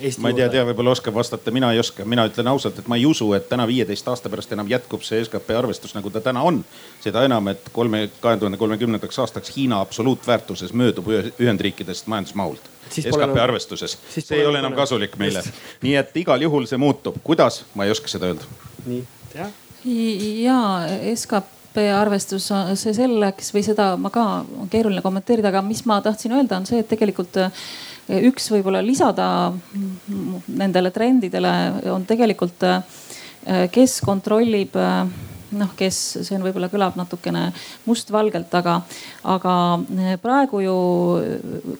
Eesti 0.00 0.20
ma 0.20 0.30
ei 0.30 0.36
tea, 0.36 0.48
Tea 0.48 0.64
võib-olla 0.64 0.94
oskab 0.94 1.14
vastata, 1.14 1.52
mina 1.52 1.70
ei 1.74 1.80
oska, 1.80 2.04
mina 2.08 2.24
ütlen 2.28 2.48
ausalt, 2.48 2.78
et 2.80 2.88
ma 2.88 2.96
ei 2.96 3.04
usu, 3.08 3.26
et 3.36 3.48
täna 3.50 3.66
viieteist 3.68 4.06
aasta 4.08 4.30
pärast 4.32 4.52
enam 4.56 4.68
jätkub 4.70 5.04
see 5.04 5.20
skp 5.26 5.52
arvestus, 5.58 5.92
nagu 5.96 6.12
ta 6.12 6.22
täna 6.24 6.42
on. 6.46 6.62
seda 7.04 7.24
enam, 7.28 7.48
et 7.52 7.68
kolme, 7.72 8.06
kahe 8.20 8.40
tuhande 8.40 8.56
kolmekümnendaks 8.60 9.18
aastaks 9.18 9.52
Hiina 9.56 9.80
absoluutväärtuses 9.84 10.72
möödub 10.72 11.08
Ühendriikidest 11.12 12.06
majandusmahult. 12.06 12.70
skp 12.90 13.36
arvestuses, 13.42 13.98
see 14.08 14.40
ei 14.40 14.46
ole 14.46 14.58
enam 14.58 14.72
kasulik 14.72 15.16
meile. 15.20 15.44
nii 15.82 15.94
et 16.00 16.16
igal 16.16 16.48
juhul 16.48 16.66
see 16.66 16.80
muutub, 16.80 17.20
kuidas, 17.24 17.64
ma 17.74 17.84
ei 17.84 17.96
oska 17.96 18.08
seda 18.08 18.32
öelda. 18.32 18.48
nii, 18.86 19.04
jah 19.34 19.52
ja 19.84 20.60
skp 21.14 21.59
arvestus, 21.78 22.48
see 22.74 22.94
selleks 22.96 23.52
või 23.54 23.62
seda 23.62 23.92
ma 24.00 24.10
ka, 24.10 24.24
on 24.58 24.68
keeruline 24.70 25.02
kommenteerida, 25.04 25.52
aga 25.52 25.62
mis 25.62 25.84
ma 25.86 26.00
tahtsin 26.02 26.34
öelda, 26.34 26.58
on 26.58 26.66
see, 26.66 26.80
et 26.82 26.88
tegelikult 26.90 27.36
äh, 27.38 27.50
üks 28.26 28.50
võib-olla 28.50 28.82
lisada 28.82 29.52
nendele 30.48 30.90
trendidele 30.90 31.52
on 31.92 32.06
tegelikult, 32.08 32.66
äh, 32.66 33.68
kes 33.72 34.00
kontrollib 34.04 34.74
äh, 34.76 35.04
noh, 35.56 35.70
kes, 35.76 35.98
see 36.22 36.36
on 36.36 36.44
võib-olla 36.44 36.68
kõlab 36.70 36.96
natukene 36.98 37.48
mustvalgelt, 37.86 38.52
aga, 38.54 38.76
aga 39.30 39.54
eh, 39.96 40.14
praegu 40.22 40.62
ju, 40.64 40.76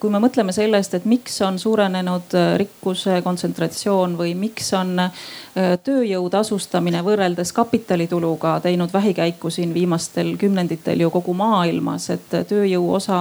kui 0.03 0.13
me 0.13 0.21
mõtleme 0.23 0.55
sellest, 0.55 0.97
et 0.99 1.07
miks 1.11 1.39
on 1.47 1.59
suurenenud 1.61 2.35
eh, 2.39 2.49
rikkuse 2.61 3.21
kontsentratsioon 3.27 4.17
või 4.19 4.35
miks 4.39 4.73
on 4.79 5.05
eh, 5.05 5.77
tööjõu 5.85 6.31
tasustamine 6.33 7.03
võrreldes 7.07 7.55
kapitalituluga 7.57 8.59
teinud 8.65 8.93
vähikäiku 8.93 9.53
siin 9.55 9.75
viimastel 9.75 10.35
kümnenditel 10.41 11.07
ju 11.07 11.13
kogu 11.15 11.35
maailmas, 11.39 12.11
et 12.17 12.29
tööjõu 12.51 12.91
osa 12.99 13.21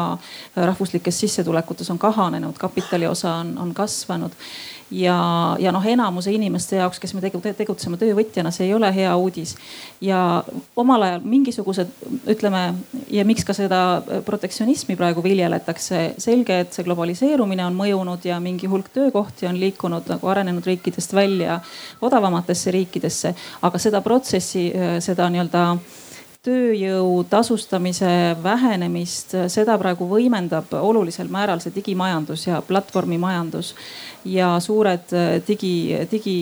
rahvuslikes 0.55 1.23
sissetulekutes 1.25 1.89
on 1.93 2.01
kahanenud, 2.01 2.57
kapitali 2.59 3.07
osa 3.09 3.39
on, 3.43 3.55
on 3.61 3.73
kasvanud 3.77 4.35
ja, 4.91 5.55
ja 5.59 5.71
noh, 5.71 5.85
enamuse 5.85 6.31
inimeste 6.33 6.79
jaoks, 6.79 6.99
kes 6.99 7.13
me 7.13 7.21
tegutseme 7.23 7.97
töövõtjana, 8.01 8.51
see 8.53 8.67
ei 8.67 8.73
ole 8.73 8.89
hea 8.95 9.11
uudis. 9.17 9.55
ja 10.01 10.43
omal 10.75 11.05
ajal 11.05 11.21
mingisugused, 11.23 11.91
ütleme 12.29 12.63
ja 13.11 13.25
miks 13.25 13.45
ka 13.45 13.53
seda 13.53 13.81
protektsionismi 14.25 14.97
praegu 14.99 15.23
viljeletakse, 15.23 16.01
selge, 16.17 16.59
et 16.65 16.73
see 16.73 16.87
globaliseerumine 16.87 17.65
on 17.65 17.77
mõjunud 17.77 18.25
ja 18.25 18.39
mingi 18.43 18.67
hulk 18.67 18.89
töökohti 18.93 19.47
on 19.47 19.59
liikunud 19.59 20.09
nagu 20.09 20.27
arenenud 20.27 20.65
riikidest 20.65 21.13
välja 21.13 21.59
odavamatesse 22.01 22.71
riikidesse, 22.71 23.33
aga 23.61 23.81
seda 23.81 24.01
protsessi, 24.05 24.69
seda 25.03 25.29
nii-öelda 25.29 25.65
tööjõu 26.45 27.25
tasustamise 27.27 28.09
vähenemist, 28.43 29.33
seda 29.51 29.75
praegu 29.79 30.05
võimendab 30.07 30.71
olulisel 30.79 31.27
määral 31.27 31.59
see 31.59 31.73
digimajandus 31.75 32.45
ja 32.47 32.61
platvormimajandus 32.63 33.73
ja 34.23 34.53
suured 34.63 35.11
äh, 35.15 35.41
digi, 35.43 35.73
digi 36.11 36.37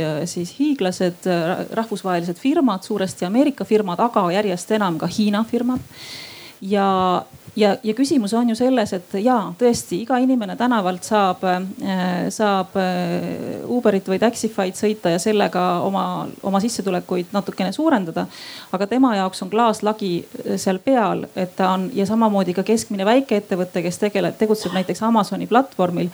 äh, 0.00 0.22
siis 0.28 0.54
hiiglased, 0.56 1.28
äh, 1.28 1.66
rahvusvahelised 1.76 2.40
firmad, 2.40 2.84
suuresti 2.88 3.28
Ameerika 3.28 3.64
firmad, 3.68 4.00
aga 4.00 4.24
järjest 4.32 4.72
enam 4.72 4.96
ka 5.00 5.10
Hiina 5.12 5.44
firmad. 5.44 5.84
ja 6.62 6.88
ja, 7.56 7.76
ja 7.82 7.94
küsimus 7.94 8.32
on 8.34 8.48
ju 8.48 8.56
selles, 8.56 8.92
et 8.96 9.14
jaa, 9.20 9.52
tõesti 9.58 10.00
iga 10.02 10.16
inimene 10.22 10.56
tänavalt 10.56 11.04
saab, 11.06 11.44
äh, 11.44 12.28
saab 12.32 12.76
äh, 12.80 13.64
Uberit 13.72 14.08
või 14.08 14.20
Taxify'd 14.22 14.78
sõita 14.78 15.12
ja 15.12 15.20
sellega 15.22 15.64
oma, 15.86 16.26
oma 16.42 16.60
sissetulekuid 16.62 17.32
natukene 17.32 17.72
suurendada. 17.72 18.26
aga 18.72 18.86
tema 18.86 19.16
jaoks 19.16 19.42
on 19.42 19.50
klaaslagi 19.50 20.12
äh, 20.22 20.56
seal 20.56 20.78
peal, 20.78 21.26
et 21.36 21.56
ta 21.56 21.72
on 21.76 21.90
ja 21.94 22.06
samamoodi 22.06 22.54
ka 22.54 22.62
keskmine 22.62 23.04
väikeettevõte, 23.04 23.82
kes 23.82 23.98
tegeleb, 23.98 24.38
tegutseb 24.38 24.72
näiteks 24.72 25.02
Amazoni 25.02 25.46
platvormil 25.46 26.08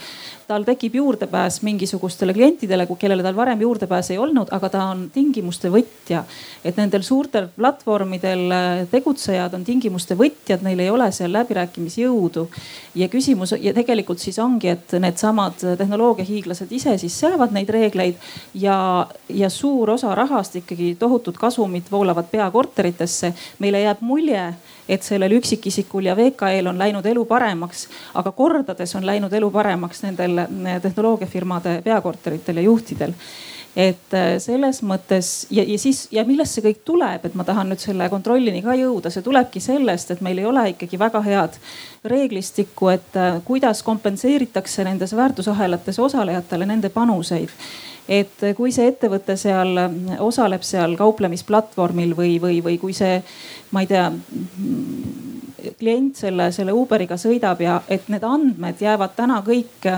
tal 0.49 0.65
tekib 0.65 0.95
juurdepääs 0.97 1.61
mingisugustele 1.63 2.33
klientidele, 2.33 2.87
kellele 2.99 3.23
tal 3.23 3.37
varem 3.37 3.61
juurdepääs 3.61 4.11
ei 4.15 4.19
olnud, 4.19 4.49
aga 4.51 4.71
ta 4.73 4.85
on 4.89 5.11
tingimuste 5.13 5.69
võtja. 5.69 6.25
et 6.65 6.77
nendel 6.77 7.03
suurtel 7.03 7.49
platvormidel 7.57 8.87
tegutsejad 8.91 9.55
on 9.55 9.65
tingimuste 9.65 10.17
võtjad, 10.17 10.65
neil 10.65 10.81
ei 10.81 10.91
ole 10.91 11.11
seal 11.13 11.28
läbirääkimisjõudu. 11.33 12.49
ja 12.95 13.09
küsimus 13.09 13.53
ja 13.61 13.75
tegelikult 13.75 14.19
siis 14.19 14.39
ongi, 14.39 14.69
et 14.69 14.93
needsamad 14.93 15.61
tehnoloogiahiiglased 15.79 16.73
ise 16.73 16.99
siis 16.99 17.21
seavad 17.21 17.53
neid 17.53 17.69
reegleid 17.69 18.15
ja, 18.55 19.07
ja 19.29 19.51
suur 19.51 19.91
osa 19.91 20.15
rahast 20.15 20.57
ikkagi 20.57 20.97
tohutud 20.99 21.37
kasumid 21.37 21.91
voolavad 21.91 22.31
peakorteritesse. 22.31 23.35
meile 23.59 23.81
jääb 23.81 24.01
mulje 24.01 24.55
et 24.89 25.03
sellel 25.03 25.33
üksikisikul 25.37 26.09
ja 26.09 26.17
VKE-l 26.17 26.67
on 26.67 26.79
läinud 26.79 27.07
elu 27.07 27.25
paremaks, 27.29 27.87
aga 28.15 28.33
kordades 28.33 28.95
on 28.97 29.07
läinud 29.07 29.33
elu 29.33 29.51
paremaks 29.51 30.03
nendel 30.03 30.41
tehnoloogiafirmade 30.83 31.83
peakorteritel 31.85 32.57
ja 32.57 32.63
juhtidel 32.63 33.13
et 33.79 34.15
äh, 34.17 34.37
selles 34.43 34.81
mõttes 34.83 35.47
ja, 35.55 35.63
ja 35.63 35.79
siis 35.79 36.09
ja 36.11 36.25
millest 36.27 36.57
see 36.57 36.65
kõik 36.65 36.81
tuleb, 36.89 37.29
et 37.29 37.37
ma 37.39 37.45
tahan 37.47 37.71
nüüd 37.71 37.83
selle 37.83 38.09
kontrollini 38.11 38.63
ka 38.65 38.75
jõuda, 38.75 39.13
see 39.15 39.23
tulebki 39.23 39.63
sellest, 39.63 40.11
et 40.11 40.25
meil 40.25 40.41
ei 40.43 40.49
ole 40.49 40.65
ikkagi 40.73 40.99
väga 40.99 41.23
head 41.23 41.61
reeglistikku, 42.11 42.91
et 42.91 43.19
äh, 43.19 43.39
kuidas 43.47 43.85
kompenseeritakse 43.87 44.87
nendes 44.89 45.15
väärtusahelates 45.15 46.03
osalejatele 46.03 46.67
nende 46.67 46.91
panuseid. 46.91 47.55
Et 48.09 48.41
kui 48.57 48.73
see 48.73 48.87
ettevõte 48.89 49.35
seal 49.37 49.77
osaleb 50.25 50.63
seal 50.65 50.95
kauplemisplatvormil 50.97 52.15
või, 52.17 52.39
või, 52.41 52.63
või 52.65 52.79
kui 52.81 52.95
see, 52.97 53.19
ma 53.77 53.83
ei 53.85 53.91
tea 53.91 54.07
klient 55.79 56.17
selle, 56.17 56.51
selle 56.55 56.75
Uberiga 56.77 57.19
sõidab 57.21 57.63
ja 57.63 57.79
et 57.89 58.09
need 58.13 58.25
andmed 58.27 58.83
jäävad 58.83 59.15
täna 59.17 59.41
kõik, 59.47 59.89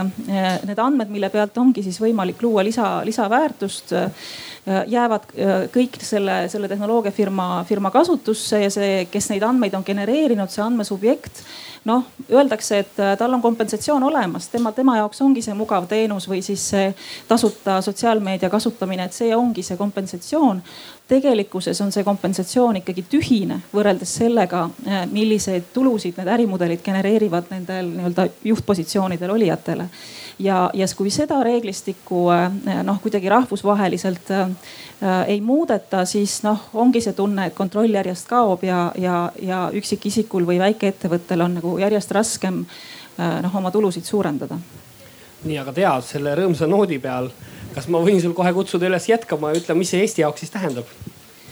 need 0.67 0.79
andmed, 0.79 1.11
mille 1.13 1.31
pealt 1.33 1.59
ongi 1.61 1.85
siis 1.85 2.01
võimalik 2.01 2.43
luua 2.43 2.65
lisa, 2.65 3.01
lisaväärtust 3.05 3.95
jäävad 4.91 5.31
kõik 5.73 5.99
selle, 6.05 6.43
selle 6.53 6.69
tehnoloogiafirma, 6.69 7.65
firma 7.69 7.91
kasutusse 7.91 8.61
ja 8.65 8.71
see, 8.73 9.07
kes 9.11 9.31
neid 9.33 9.45
andmeid 9.47 9.75
on 9.77 9.85
genereerinud, 9.87 10.53
see 10.53 10.65
andmesubjekt 10.65 11.45
noh, 11.85 12.05
öeldakse, 12.31 12.79
et 12.83 12.99
tal 13.19 13.35
on 13.35 13.43
kompensatsioon 13.43 14.03
olemas, 14.05 14.49
tema, 14.53 14.73
tema 14.77 14.99
jaoks 14.99 15.23
ongi 15.25 15.43
see 15.45 15.57
mugav 15.57 15.87
teenus 15.89 16.29
või 16.29 16.43
siis 16.45 16.65
see 16.73 16.91
tasuta 17.29 17.81
sotsiaalmeedia 17.85 18.51
kasutamine, 18.53 19.09
et 19.09 19.17
see 19.17 19.33
ongi 19.37 19.65
see 19.65 19.79
kompensatsioon. 19.81 20.61
Tegelikkuses 21.11 21.81
on 21.83 21.91
see 21.93 22.07
kompensatsioon 22.07 22.81
ikkagi 22.81 23.05
tühine 23.11 23.61
võrreldes 23.75 24.15
sellega, 24.23 24.69
äh, 24.87 25.05
milliseid 25.11 25.73
tulusid 25.75 26.19
need 26.21 26.31
ärimudelid 26.39 26.83
genereerivad 26.87 27.51
nendel 27.51 27.91
nii-öelda 27.91 28.29
juhtpositsioonidel 28.47 29.35
olijatele 29.35 29.91
ja, 30.41 30.71
ja 30.75 30.87
kui 30.97 31.11
seda 31.13 31.43
reeglistikku 31.45 32.25
noh, 32.85 33.01
kuidagi 33.03 33.29
rahvusvaheliselt 33.29 34.31
ei 35.27 35.41
muudeta, 35.41 36.05
siis 36.05 36.41
noh, 36.45 36.69
ongi 36.75 37.01
see 37.05 37.17
tunne, 37.17 37.49
et 37.49 37.57
kontroll 37.57 37.93
järjest 37.95 38.29
kaob 38.29 38.65
ja, 38.65 38.81
ja, 38.99 39.21
ja 39.43 39.63
üksikisikul 39.77 40.47
või 40.49 40.61
väikeettevõttel 40.61 41.45
on 41.45 41.59
nagu 41.61 41.77
järjest 41.81 42.13
raskem 42.17 42.65
noh, 43.19 43.57
oma 43.57 43.71
tulusid 43.71 44.05
suurendada. 44.05 44.59
nii, 45.45 45.59
aga 45.59 45.73
tead 45.73 46.05
selle 46.05 46.35
rõõmsa 46.37 46.69
noodi 46.69 46.99
peal, 47.01 47.31
kas 47.75 47.89
ma 47.89 48.03
võin 48.05 48.21
sul 48.23 48.35
kohe 48.37 48.53
kutsuda 48.57 48.89
üles 48.91 49.09
jätkama 49.11 49.53
ja 49.53 49.63
ütlema, 49.63 49.83
mis 49.83 49.95
see 49.95 50.05
Eesti 50.05 50.25
jaoks 50.25 50.45
siis 50.45 50.55
tähendab? 50.55 50.89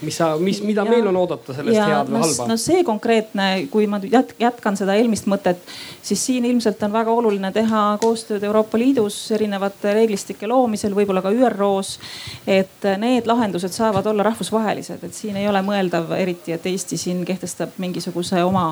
mis 0.00 0.16
sa, 0.16 0.36
mis, 0.38 0.60
mida 0.62 0.84
ja, 0.84 0.90
meil 0.90 1.06
on 1.10 1.16
oodata 1.18 1.54
sellest 1.54 1.76
ja, 1.76 1.86
head 1.90 2.10
või 2.12 2.22
halba? 2.22 2.46
no 2.50 2.56
see 2.60 2.82
konkreetne, 2.86 3.46
kui 3.72 3.88
ma 3.90 3.98
jätkan 4.02 4.78
seda 4.78 4.94
eelmist 4.98 5.26
mõtet, 5.30 5.60
siis 6.04 6.22
siin 6.28 6.46
ilmselt 6.48 6.82
on 6.86 6.94
väga 6.94 7.14
oluline 7.14 7.50
teha 7.54 7.82
koostööd 8.02 8.44
Euroopa 8.46 8.78
Liidus 8.78 9.16
erinevate 9.34 9.94
reeglistike 9.96 10.48
loomisel, 10.50 10.94
võib-olla 10.96 11.22
ka 11.24 11.32
ÜRO-s. 11.34 11.98
et 12.46 12.88
need 13.02 13.26
lahendused 13.26 13.74
saavad 13.74 14.06
olla 14.06 14.28
rahvusvahelised, 14.30 15.02
et 15.02 15.14
siin 15.14 15.36
ei 15.40 15.48
ole 15.50 15.62
mõeldav 15.66 16.14
eriti, 16.18 16.54
et 16.54 16.66
Eesti 16.66 16.98
siin 17.00 17.24
kehtestab 17.26 17.74
mingisuguse 17.82 18.42
oma, 18.46 18.70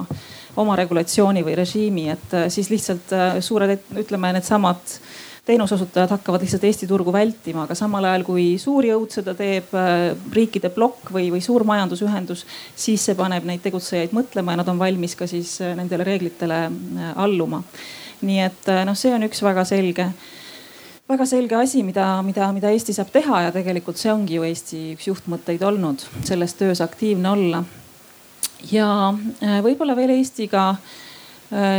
oma 0.57 0.79
regulatsiooni 0.79 1.43
või 1.47 1.59
režiimi, 1.59 2.09
et 2.15 2.39
siis 2.55 2.71
lihtsalt 2.71 3.13
äh, 3.17 3.39
suured, 3.45 3.79
ütleme 3.99 4.33
needsamad 4.37 4.99
teenuseosutajad 5.47 6.11
hakkavad 6.11 6.43
lihtsalt 6.43 6.65
Eesti 6.65 6.87
turgu 6.91 7.13
vältima, 7.13 7.65
aga 7.65 7.75
samal 7.79 8.05
ajal 8.05 8.25
kui 8.27 8.47
suur 8.59 8.87
jõud 8.87 9.13
seda 9.15 9.35
teeb, 9.39 9.71
äh, 9.79 10.09
riikide 10.35 10.73
plokk 10.75 11.13
või, 11.15 11.29
või 11.35 11.43
suur 11.45 11.65
majandusühendus, 11.69 12.43
siis 12.75 13.05
see 13.07 13.15
paneb 13.19 13.47
neid 13.47 13.63
tegutsejaid 13.63 14.15
mõtlema 14.17 14.57
ja 14.57 14.63
nad 14.63 14.73
on 14.73 14.81
valmis 14.81 15.15
ka 15.19 15.29
siis 15.31 15.57
äh, 15.63 15.77
nendele 15.79 16.07
reeglitele 16.07 16.65
äh, 16.67 17.13
alluma. 17.23 17.63
nii 18.27 18.41
et 18.41 18.69
noh, 18.89 18.97
see 18.97 19.13
on 19.13 19.27
üks 19.27 19.43
väga 19.45 19.63
selge 19.69 20.07
väga 21.07 21.27
selge 21.29 21.55
asi, 21.55 21.83
mida, 21.85 22.07
mida, 22.25 22.49
mida 22.53 22.71
Eesti 22.73 22.95
saab 22.97 23.13
teha 23.15 23.43
ja 23.45 23.51
tegelikult 23.55 24.01
see 24.01 24.11
ongi 24.11 24.39
ju 24.39 24.47
Eesti 24.49 24.81
üks 24.97 25.11
juhtmõtteid 25.13 25.63
olnud, 25.63 26.03
selles 26.25 26.57
töös 26.59 26.81
aktiivne 26.83 27.31
olla. 27.31 27.63
ja 28.73 28.89
võib-olla 29.63 29.95
veel 29.95 30.17
Eestiga 30.17 30.73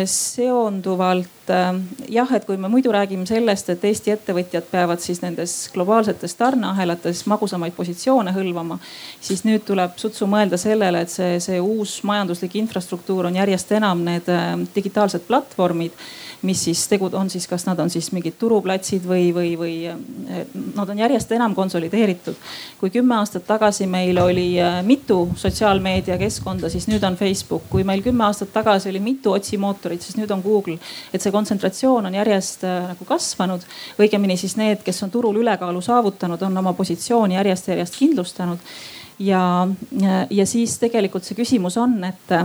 seonduvalt 0.06 1.49
äh, 1.52 1.73
jah, 2.07 2.30
et 2.31 2.45
kui 2.48 2.56
me 2.57 2.69
muidu 2.72 2.91
räägime 2.95 3.26
sellest, 3.27 3.69
et 3.73 3.84
Eesti 3.84 4.14
ettevõtjad 4.14 4.69
peavad 4.72 5.03
siis 5.03 5.19
nendes 5.19 5.56
globaalsetes 5.73 6.38
tarneahelates 6.39 7.26
magusamaid 7.27 7.76
positsioone 7.76 8.31
hõlvama, 8.35 8.80
siis 9.19 9.44
nüüd 9.44 9.65
tuleb 9.68 9.98
sutsu 9.99 10.27
mõelda 10.30 10.60
sellele, 10.61 11.03
et 11.03 11.11
see, 11.11 11.41
see 11.44 11.60
uus 11.60 11.99
majanduslik 12.07 12.56
infrastruktuur 12.61 13.27
on 13.27 13.41
järjest 13.41 13.76
enam 13.76 14.06
need 14.07 14.31
äh, 14.31 14.56
digitaalsed 14.76 15.27
platvormid 15.27 15.99
mis 16.41 16.64
siis 16.64 16.88
tegud 16.88 17.14
on 17.14 17.30
siis, 17.30 17.48
kas 17.48 17.65
nad 17.65 17.80
on 17.80 17.89
siis 17.89 18.11
mingid 18.14 18.38
turuplatsid 18.39 19.06
või, 19.07 19.30
või, 19.34 19.53
või 19.57 19.76
nad 20.76 20.89
on 20.89 20.99
järjest 20.99 21.31
enam 21.31 21.56
konsolideeritud. 21.56 22.35
kui 22.80 22.89
kümme 22.89 23.15
aastat 23.15 23.48
tagasi 23.48 23.88
meil 23.88 24.18
oli 24.22 24.57
mitu 24.85 25.30
sotsiaalmeediakeskkonda, 25.35 26.69
siis 26.69 26.88
nüüd 26.88 27.03
on 27.03 27.15
Facebook. 27.15 27.64
kui 27.69 27.84
meil 27.84 28.02
kümme 28.02 28.23
aastat 28.23 28.53
tagasi 28.53 28.89
oli 28.89 28.99
mitu 28.99 29.34
otsimootorit, 29.57 30.01
siis 30.01 30.17
nüüd 30.17 30.31
on 30.31 30.41
Google. 30.41 30.77
et 31.13 31.21
see 31.21 31.31
kontsentratsioon 31.31 32.05
on 32.05 32.13
järjest 32.13 32.63
eh, 32.63 32.88
nagu 32.91 33.05
kasvanud. 33.05 33.61
õigemini 33.99 34.38
siis 34.38 34.57
need, 34.57 34.84
kes 34.84 35.03
on 35.03 35.11
turul 35.11 35.35
ülekaalu 35.41 35.81
saavutanud, 35.81 36.41
on 36.41 36.57
oma 36.57 36.73
positsiooni 36.73 37.35
järjest-järjest 37.35 37.97
kindlustanud. 37.97 38.59
ja, 39.19 39.67
ja 40.29 40.45
siis 40.45 40.77
tegelikult 40.77 41.23
see 41.23 41.35
küsimus 41.35 41.77
on, 41.77 42.03
et 42.03 42.35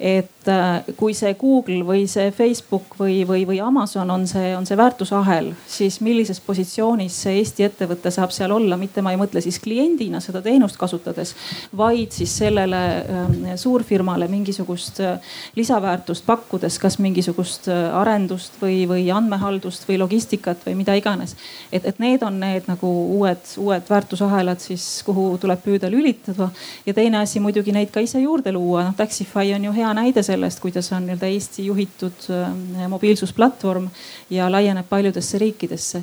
et 0.00 0.48
äh, 0.48 0.94
kui 0.96 1.12
see 1.12 1.34
Google 1.36 1.82
või 1.84 2.06
see 2.08 2.30
Facebook 2.32 2.94
või, 2.96 3.18
või, 3.28 3.42
või 3.44 3.58
Amazon 3.60 4.08
on 4.10 4.22
see, 4.28 4.54
on 4.56 4.64
see 4.64 4.78
väärtusahel, 4.80 5.50
siis 5.68 5.98
millises 6.00 6.40
positsioonis 6.40 7.18
see 7.26 7.34
Eesti 7.42 7.66
ettevõte 7.66 8.08
saab 8.14 8.32
seal 8.32 8.54
olla, 8.56 8.78
mitte 8.80 9.04
ma 9.04 9.12
ei 9.12 9.18
mõtle 9.20 9.42
siis 9.44 9.58
kliendina 9.60 10.22
seda 10.24 10.40
teenust 10.40 10.78
kasutades, 10.80 11.34
vaid 11.76 12.16
siis 12.16 12.32
sellele 12.40 12.80
ähm, 13.02 13.34
suurfirmale 13.60 14.28
mingisugust 14.32 15.02
äh, 15.04 15.34
lisaväärtust 15.60 16.24
pakkudes, 16.24 16.80
kas 16.80 16.96
mingisugust 16.96 17.68
äh, 17.68 17.90
arendust 18.00 18.56
või, 18.62 18.86
või 18.88 19.04
andmehaldust 19.12 19.84
või 19.90 20.00
logistikat 20.00 20.64
või 20.64 20.78
mida 20.80 20.96
iganes. 20.96 21.36
et, 21.72 21.84
et 21.84 22.00
need 22.00 22.24
on 22.24 22.40
need 22.40 22.72
nagu 22.72 22.94
uued, 23.18 23.44
uued 23.60 23.84
väärtusahelad 23.92 24.64
siis, 24.64 24.88
kuhu 25.04 25.34
tuleb 25.44 25.60
püüda 25.60 25.92
lülitada. 25.92 26.48
ja 26.86 26.96
teine 26.96 27.20
asi 27.20 27.40
muidugi 27.40 27.76
neid 27.76 27.92
ka 27.92 28.00
ise 28.00 28.24
juurde 28.24 28.56
luua, 28.56 28.88
noh 28.88 28.96
Taxify 28.96 29.52
on 29.52 29.68
ju 29.68 29.76
hea 29.76 29.89
hea 29.90 29.94
näide 29.98 30.22
sellest, 30.22 30.60
kuidas 30.60 30.92
on 30.92 31.06
nii-öelda 31.06 31.26
Eesti 31.26 31.66
juhitud 31.66 32.26
äh, 32.30 32.88
mobiilsusplatvorm 32.88 33.88
ja 34.30 34.50
laieneb 34.52 34.86
paljudesse 34.88 35.38
riikidesse. 35.38 36.02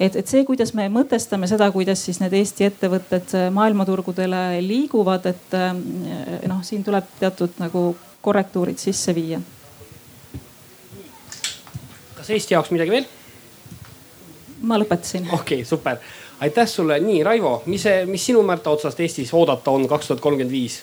et, 0.00 0.16
et 0.16 0.26
see, 0.26 0.44
kuidas 0.44 0.74
me 0.74 0.88
mõtestame 0.88 1.46
seda, 1.46 1.70
kuidas 1.70 2.02
siis 2.04 2.20
need 2.20 2.34
Eesti 2.34 2.66
ettevõtted 2.66 3.34
äh, 3.38 3.46
maailmaturgudele 3.54 4.58
liiguvad, 4.66 5.26
et 5.30 5.54
äh, 5.54 5.70
noh, 6.48 6.62
siin 6.62 6.84
tuleb 6.84 7.06
teatud 7.20 7.54
nagu 7.62 7.96
korrektuurid 8.22 8.78
sisse 8.78 9.14
viia. 9.14 9.40
kas 12.16 12.30
Eesti 12.30 12.54
jaoks 12.54 12.74
midagi 12.74 12.90
veel? 12.90 13.08
ma 14.60 14.78
lõpetasin. 14.82 15.30
okei 15.30 15.62
okay,, 15.62 15.64
super, 15.64 16.02
aitäh 16.40 16.68
sulle. 16.68 17.00
nii, 17.00 17.22
Raivo, 17.22 17.62
mis 17.66 17.86
see, 17.86 18.04
mis 18.06 18.26
sinu 18.26 18.42
Märta 18.42 18.74
otsast 18.74 19.00
Eestis 19.00 19.34
oodata 19.34 19.70
on 19.70 19.88
kaks 19.88 20.10
tuhat 20.10 20.20
kolmkümmend 20.20 20.52
viis? 20.52 20.82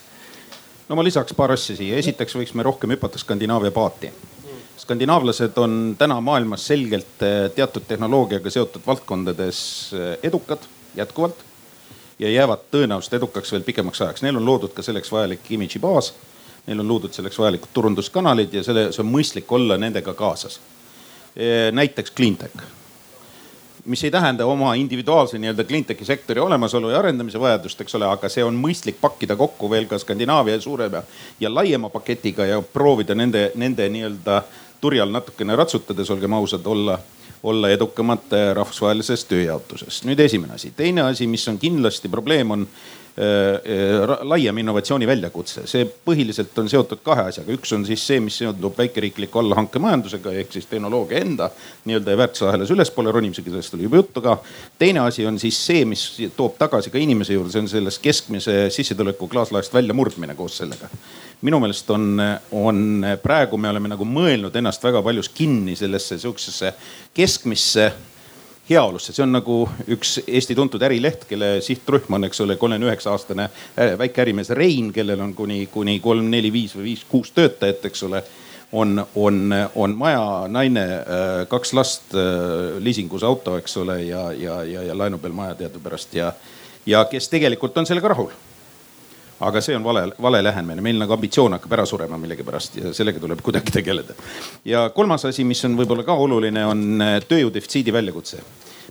No 0.87 0.95
ma 0.95 1.03
lisaks 1.03 1.33
paar 1.33 1.53
asja 1.55 1.75
siia, 1.77 1.97
esiteks 1.97 2.37
võiks 2.37 2.53
me 2.57 2.65
rohkem 2.65 2.93
hüpata 2.95 3.19
Skandinaavia 3.21 3.71
paati. 3.71 4.11
skandinaavlased 4.77 5.57
on 5.57 5.95
täna 5.97 6.19
maailmas 6.21 6.67
selgelt 6.67 7.23
eh, 7.23 7.49
teatud 7.55 7.87
tehnoloogiaga 7.87 8.49
seotud 8.49 8.81
valdkondades 8.87 9.59
eh, 9.93 10.17
edukad 10.23 10.67
jätkuvalt 10.95 11.41
ja 12.19 12.29
jäävad 12.29 12.69
tõenäoliselt 12.71 13.17
edukaks 13.17 13.51
veel 13.51 13.63
pikemaks 13.63 14.01
ajaks. 14.01 14.21
Neil 14.21 14.37
on 14.37 14.45
loodud 14.45 14.73
ka 14.75 14.83
selleks 14.83 15.11
vajalik 15.11 15.51
imidži 15.51 15.79
baas. 15.79 16.13
Neil 16.67 16.79
on 16.79 16.87
loodud 16.87 17.13
selleks 17.13 17.39
vajalikud 17.39 17.73
turunduskanalid 17.73 18.53
ja 18.53 18.63
selle, 18.63 18.87
see 18.91 19.03
on 19.03 19.11
mõistlik 19.11 19.51
olla 19.51 19.77
nendega 19.77 20.13
kaasas. 20.13 20.59
Eh, 21.35 21.71
näiteks 21.71 22.13
cleantech 22.15 22.84
mis 23.85 24.03
ei 24.03 24.11
tähenda 24.11 24.45
oma 24.45 24.73
individuaalse 24.73 25.37
nii-öelda 25.37 25.63
cleantechi 25.63 26.05
sektori 26.05 26.39
olemasolu 26.39 26.89
ja 26.89 26.99
arendamise 26.99 27.39
vajadust, 27.39 27.81
eks 27.81 27.95
ole, 27.95 28.07
aga 28.09 28.29
see 28.29 28.43
on 28.43 28.57
mõistlik 28.57 28.97
pakkida 29.01 29.35
kokku 29.35 29.69
veel 29.69 29.85
ka 29.89 29.99
Skandinaavia 30.01 30.59
suurema 30.61 31.03
ja 31.39 31.53
laiema 31.53 31.89
paketiga 31.89 32.45
ja 32.45 32.61
proovida 32.61 33.15
nende, 33.15 33.51
nende 33.55 33.89
nii-öelda 33.89 34.41
turjal 34.81 35.11
natukene 35.13 35.55
ratsutades, 35.55 36.09
olgem 36.09 36.33
ausad, 36.33 36.65
olla, 36.65 36.97
olla 37.43 37.69
edukamad 37.69 38.33
rahvusvahelises 38.53 39.25
tööjaotuses. 39.29 40.03
nüüd 40.05 40.19
esimene 40.19 40.53
asi. 40.53 40.71
teine 40.75 41.01
asi, 41.01 41.27
mis 41.27 41.47
on 41.47 41.57
kindlasti 41.61 42.09
probleem, 42.09 42.51
on 42.51 42.67
laiem 43.15 44.57
innovatsiooni 44.59 45.07
väljakutse, 45.07 45.61
see 45.71 45.85
põhiliselt 45.87 46.57
on 46.59 46.67
seotud 46.67 46.99
kahe 47.03 47.29
asjaga, 47.29 47.53
üks 47.55 47.71
on 47.75 47.85
siis 47.87 48.01
see, 48.03 48.19
mis 48.19 48.35
seondub 48.41 48.75
väikeriikliku 48.75 49.39
allhankemajandusega 49.39 50.33
ehk 50.41 50.51
siis 50.51 50.67
tehnoloogia 50.67 51.21
enda 51.23 51.47
nii-öelda 51.87 52.17
väärtusahelas 52.19 52.73
ülespoole 52.75 53.13
ronimisega, 53.15 53.53
sellest 53.53 53.77
oli 53.77 53.87
juba 53.87 54.01
juttu 54.01 54.23
ka. 54.25 54.37
teine 54.79 54.99
asi 55.05 55.25
on 55.25 55.39
siis 55.39 55.59
see, 55.65 55.85
mis 55.87 56.03
toob 56.35 56.57
tagasi 56.59 56.91
ka 56.91 56.99
inimese 56.99 57.37
juurde, 57.37 57.53
see 57.53 57.63
on 57.63 57.71
sellest 57.71 58.01
keskmise 58.03 58.57
sissetuleku 58.75 59.29
klaaslaest 59.31 59.73
väljamurdmine 59.73 60.35
koos 60.35 60.57
sellega. 60.57 60.89
minu 61.41 61.61
meelest 61.63 61.89
on, 61.95 62.19
on 62.51 63.05
praegu 63.23 63.57
me 63.57 63.71
oleme 63.71 63.93
nagu 63.95 64.03
mõelnud 64.03 64.59
ennast 64.59 64.83
väga 64.83 64.99
paljus 65.03 65.29
kinni 65.29 65.75
sellesse 65.79 66.19
sihukesesse 66.19 66.73
keskmisse 67.15 67.93
heaolusse, 68.69 69.13
see 69.13 69.23
on 69.25 69.35
nagu 69.35 69.57
üks 69.93 70.17
Eesti 70.25 70.55
tuntud 70.57 70.81
ärileht, 70.87 71.27
kelle 71.29 71.59
sihtrühm 71.65 72.17
on, 72.17 72.27
eks 72.27 72.41
ole, 72.41 72.57
kolmekümne 72.61 72.89
üheksa 72.89 73.13
aastane 73.13 73.49
äh, 73.49 73.93
väike 73.99 74.23
ärimees 74.25 74.49
Rein, 74.57 74.91
kellel 74.93 75.21
on 75.21 75.35
kuni, 75.37 75.65
kuni 75.73 75.99
kolm, 76.03 76.31
neli, 76.31 76.51
viis 76.53 76.73
või 76.77 76.91
viis, 76.91 77.05
kuus 77.09 77.31
töötajat, 77.35 77.85
eks 77.91 78.03
ole. 78.09 78.23
on, 78.71 79.05
on, 79.15 79.53
on 79.75 79.93
maja, 79.95 80.47
naine, 80.51 80.85
äh, 80.97 81.35
kaks 81.47 81.73
last, 81.73 82.15
äh, 82.17 82.81
liisingus 82.81 83.23
auto, 83.23 83.57
eks 83.57 83.77
ole, 83.77 84.01
ja, 84.03 84.31
ja, 84.33 84.63
ja, 84.63 84.83
ja 84.83 84.97
laenu 84.97 85.21
peal 85.21 85.33
maja 85.33 85.55
teadupärast. 85.55 86.13
Ja, 86.15 86.33
ja 86.85 87.05
kes 87.05 87.29
tegelikult 87.29 87.77
on 87.77 87.85
sellega 87.85 88.13
rahul 88.15 88.33
aga 89.39 89.61
see 89.61 89.75
on 89.75 89.83
vale, 89.83 90.05
vale 90.21 90.41
lähenemine, 90.43 90.81
meil 90.83 90.99
nagu 90.99 91.13
ambitsioon 91.15 91.57
hakkab 91.57 91.73
ära 91.75 91.85
surema 91.87 92.17
millegipärast 92.19 92.77
ja 92.79 92.93
sellega 92.95 93.19
tuleb 93.19 93.41
kuidagi 93.43 93.73
tegeleda. 93.75 94.15
ja 94.65 94.89
kolmas 94.95 95.25
asi, 95.25 95.43
mis 95.43 95.63
on 95.67 95.75
võib-olla 95.77 96.05
ka 96.07 96.15
oluline, 96.15 96.65
on 96.65 97.01
äh, 97.03 97.17
tööjõudefitsiidi 97.27 97.93
väljakutse. 97.93 98.39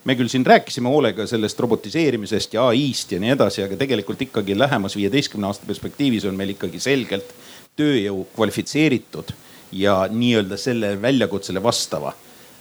Me 0.05 0.19
küll 0.19 0.29
siin 0.29 0.45
rääkisime 0.45 0.91
hoolega 0.93 1.25
sellest 1.27 1.61
robotiseerimisest 1.65 2.59
ja 2.59 2.67
ai-st 2.69 3.15
ja 3.17 3.23
nii 3.23 3.33
edasi, 3.33 3.63
aga 3.65 3.79
tegelikult 3.81 4.21
ikkagi 4.21 4.59
lähemas 4.59 4.99
viieteistkümne 4.99 5.49
aasta 5.49 5.65
perspektiivis 5.67 6.27
on 6.29 6.37
meil 6.37 6.53
ikkagi 6.53 6.81
selgelt 6.83 7.33
tööjõu 7.79 8.27
kvalifitseeritud 8.37 9.33
ja 9.81 10.03
nii-öelda 10.13 10.61
selle 10.61 10.93
väljakutsele 11.03 11.63
vastava, 11.63 12.13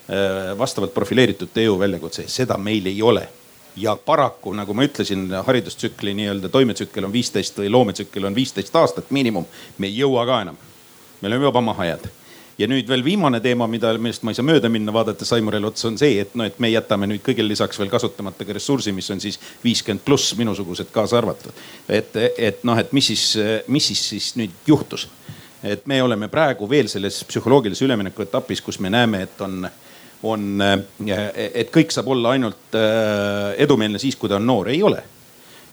äh, 0.08 0.54
vastavalt 0.58 0.96
profileeritud 0.96 1.52
tööjõu 1.52 1.82
väljakutse, 1.84 2.30
seda 2.32 2.58
meil 2.58 2.88
ei 2.88 3.02
ole 3.04 3.28
ja 3.76 3.96
paraku, 3.96 4.54
nagu 4.54 4.74
ma 4.74 4.86
ütlesin, 4.86 5.28
haridustsükli 5.46 6.14
nii-öelda 6.14 6.50
toimetsükkel 6.50 7.06
on 7.06 7.14
viisteist 7.14 7.58
või 7.58 7.72
loometsükkel 7.72 8.26
on 8.30 8.36
viisteist 8.36 8.76
aastat 8.76 9.12
miinimum. 9.12 9.46
me 9.78 9.88
ei 9.88 9.98
jõua 9.98 10.26
ka 10.26 10.42
enam. 10.42 10.58
me 11.22 11.28
oleme 11.28 11.46
juba 11.46 11.62
maha 11.62 11.86
jäänud. 11.86 12.08
ja 12.58 12.68
nüüd 12.68 12.88
veel 12.88 13.04
viimane 13.04 13.40
teema, 13.40 13.68
mida, 13.68 13.94
millest 13.98 14.24
ma 14.24 14.32
ei 14.32 14.36
saa 14.36 14.46
mööda 14.46 14.70
minna, 14.70 14.94
vaadates 14.94 15.34
Aimarile 15.34 15.68
otsa, 15.68 15.88
on 15.88 15.98
see, 15.98 16.20
et 16.22 16.36
noh, 16.36 16.46
et 16.46 16.60
me 16.60 16.70
jätame 16.70 17.08
nüüd 17.08 17.24
kõigele 17.26 17.48
lisaks 17.48 17.80
veel 17.80 17.90
kasutamata 17.90 18.46
ka 18.46 18.54
ressursi, 18.54 18.92
mis 18.92 19.10
on 19.12 19.22
siis 19.22 19.40
viiskümmend 19.64 20.06
pluss 20.06 20.36
minusugused 20.38 20.92
kaasa 20.92 21.18
arvatud. 21.18 21.52
et, 21.90 22.16
et 22.38 22.64
noh, 22.64 22.78
et 22.78 22.92
mis 22.94 23.08
siis, 23.08 23.38
mis 23.68 23.88
siis, 23.88 24.10
siis 24.10 24.36
nüüd 24.36 24.52
juhtus? 24.68 25.08
et 25.64 25.86
me 25.88 26.04
oleme 26.04 26.28
praegu 26.28 26.70
veel 26.70 26.88
selles 26.88 27.24
psühholoogilise 27.24 27.86
ülemineku 27.86 28.22
etapis, 28.22 28.62
kus 28.62 28.80
me 28.80 28.90
näeme, 28.90 29.22
et 29.24 29.42
on, 29.42 29.70
on, 30.24 30.62
et 31.36 31.72
kõik 31.74 31.92
saab 31.92 32.08
olla 32.14 32.36
ainult 32.36 32.78
äh, 32.78 33.54
edumeelne 33.64 34.00
siis, 34.00 34.16
kui 34.16 34.32
ta 34.32 34.40
on 34.40 34.48
noor, 34.48 34.72
ei 34.72 34.84
ole 34.84 35.04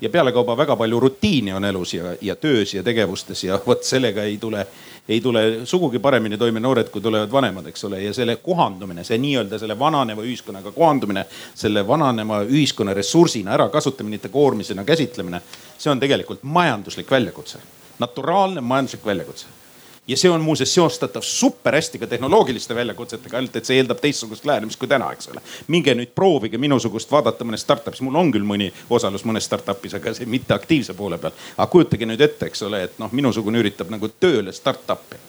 ja 0.00 0.08
pealekauba 0.10 0.56
väga 0.56 0.76
palju 0.76 1.00
rutiini 1.00 1.52
on 1.52 1.64
elus 1.64 1.94
ja, 1.94 2.14
ja 2.20 2.36
töös 2.36 2.74
ja 2.74 2.82
tegevustes 2.82 3.44
ja 3.44 3.60
vot 3.66 3.84
sellega 3.84 4.22
ei 4.22 4.38
tule, 4.38 4.66
ei 5.08 5.20
tule 5.20 5.42
sugugi 5.64 5.98
paremini 5.98 6.38
toime 6.38 6.60
noored, 6.60 6.88
kui 6.88 7.02
tulevad 7.04 7.32
vanemad, 7.32 7.66
eks 7.66 7.84
ole. 7.84 8.02
ja 8.02 8.14
selle 8.14 8.36
kohandumine, 8.36 9.04
see 9.04 9.18
nii-öelda 9.20 9.58
selle 9.58 9.78
vananeva 9.78 10.24
ühiskonnaga 10.24 10.72
kohandumine, 10.72 11.24
selle 11.54 11.86
vananeva 11.86 12.42
ühiskonna 12.48 12.94
ressursina 12.96 13.54
ärakasutamine, 13.58 14.16
mitte 14.16 14.28
koormisena 14.28 14.84
käsitlemine. 14.84 15.42
see 15.78 15.92
on 15.92 16.00
tegelikult 16.00 16.42
majanduslik 16.42 17.10
väljakutse, 17.10 17.58
naturaalne 17.98 18.60
majanduslik 18.60 19.04
väljakutse 19.06 19.59
ja 20.08 20.16
see 20.16 20.30
on 20.30 20.40
muuseas 20.40 20.74
seostatav 20.74 21.22
super 21.22 21.74
hästi 21.74 21.98
ka 21.98 22.06
tehnoloogiliste 22.06 22.74
väljakutsetega, 22.74 23.36
ainult 23.36 23.56
et 23.56 23.68
see 23.68 23.76
eeldab 23.78 24.00
teistsugust 24.00 24.46
lähenemist 24.48 24.78
kui 24.80 24.88
täna, 24.88 25.10
eks 25.12 25.30
ole. 25.32 25.42
minge 25.68 25.94
nüüd 25.94 26.14
proovige 26.14 26.58
minusugust 26.58 27.10
vaadata 27.12 27.44
mõnes 27.44 27.64
startup'is, 27.66 28.02
mul 28.06 28.18
on 28.18 28.32
küll 28.34 28.46
mõni 28.46 28.70
osalus 28.90 29.24
mõnes 29.28 29.46
startup'is, 29.46 29.94
aga 30.00 30.14
see 30.16 30.26
mitte 30.26 30.54
aktiivse 30.54 30.94
poole 30.98 31.18
peal. 31.18 31.36
aga 31.56 31.68
kujutage 31.70 32.08
nüüd 32.08 32.20
ette, 32.20 32.50
eks 32.50 32.62
ole, 32.66 32.82
et 32.88 32.98
noh, 32.98 33.12
minusugune 33.12 33.60
üritab 33.62 33.92
nagu 33.92 34.08
tööle 34.20 34.52
startup'i. 34.52 35.20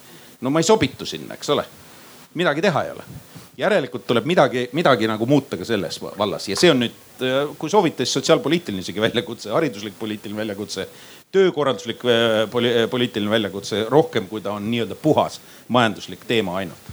no 0.42 0.50
ma 0.50 0.64
ei 0.64 0.70
sobitu 0.72 1.06
sinna, 1.06 1.36
eks 1.38 1.50
ole. 1.50 1.68
midagi 2.34 2.62
teha 2.62 2.84
ei 2.88 2.96
ole 2.96 3.10
järelikult 3.58 4.06
tuleb 4.08 4.26
midagi, 4.26 4.70
midagi 4.74 5.08
nagu 5.08 5.26
muuta 5.26 5.58
ka 5.58 5.66
selles 5.68 6.00
vallas 6.02 6.48
ja 6.50 6.56
see 6.58 6.72
on 6.72 6.80
nüüd, 6.82 6.96
kui 7.60 7.70
soovite, 7.70 8.06
siis 8.06 8.18
sotsiaalpoliitiline 8.18 8.82
isegi 8.82 9.02
väljakutse, 9.04 9.52
hariduslik 9.54 10.00
poliitiline 10.00 10.40
väljakutse 10.40 10.88
töökorralduslik 11.32 12.06
äh, 12.06 12.50
poli, 12.52 12.84
äh, 12.84 12.90
poliitiline 12.90 13.32
väljakutse 13.32 13.86
rohkem, 13.90 14.28
kui 14.28 14.42
ta 14.42 14.52
on 14.58 14.68
nii-öelda 14.72 14.96
puhas 14.96 15.40
majanduslik 15.68 16.26
teema 16.28 16.58
ainult. 16.58 16.90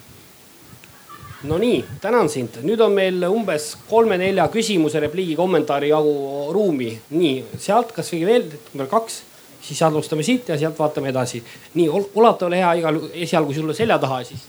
no 1.42 1.58
nii, 1.58 1.84
tänan 2.00 2.28
sind, 2.28 2.58
nüüd 2.66 2.80
on 2.82 2.92
meil 2.94 3.22
umbes 3.28 3.70
kolme-nelja 3.90 4.48
küsimuse, 4.50 5.00
repliigi, 5.00 5.36
kommentaari 5.36 5.90
jagu 5.92 6.52
ruumi. 6.54 6.92
nii 7.10 7.44
sealt 7.58 7.92
kasvõi 7.94 8.24
veel 8.26 8.46
number 8.72 8.90
kaks, 8.90 9.22
siis 9.62 9.82
alustame 9.82 10.22
siit 10.22 10.48
ja 10.48 10.58
sealt 10.58 10.78
vaatame 10.78 11.10
edasi. 11.14 11.42
nii 11.74 11.88
ulata 12.14 12.46
ole 12.46 12.62
hea 12.62 12.74
igal 12.82 13.00
esialgu 13.12 13.54
sulle 13.54 13.74
selja 13.74 13.98
taha 13.98 14.22
siis. 14.24 14.44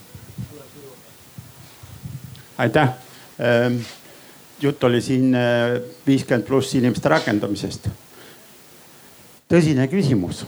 aitäh 2.58 2.90
ehm, 3.40 3.82
jutt 4.62 4.84
oli 4.84 5.02
siin 5.02 5.34
äh, 5.36 5.82
viiskümmend 6.08 6.46
pluss 6.46 6.76
inimeste 6.76 7.10
rakendamisest 7.10 7.90
tõsine 9.50 9.88
küsimus. 9.90 10.46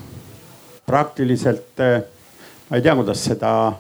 praktiliselt 0.86 1.80
eh, 1.80 2.04
ma 2.70 2.78
ei 2.78 2.84
tea, 2.84 2.96
kuidas 2.96 3.24
seda 3.26 3.74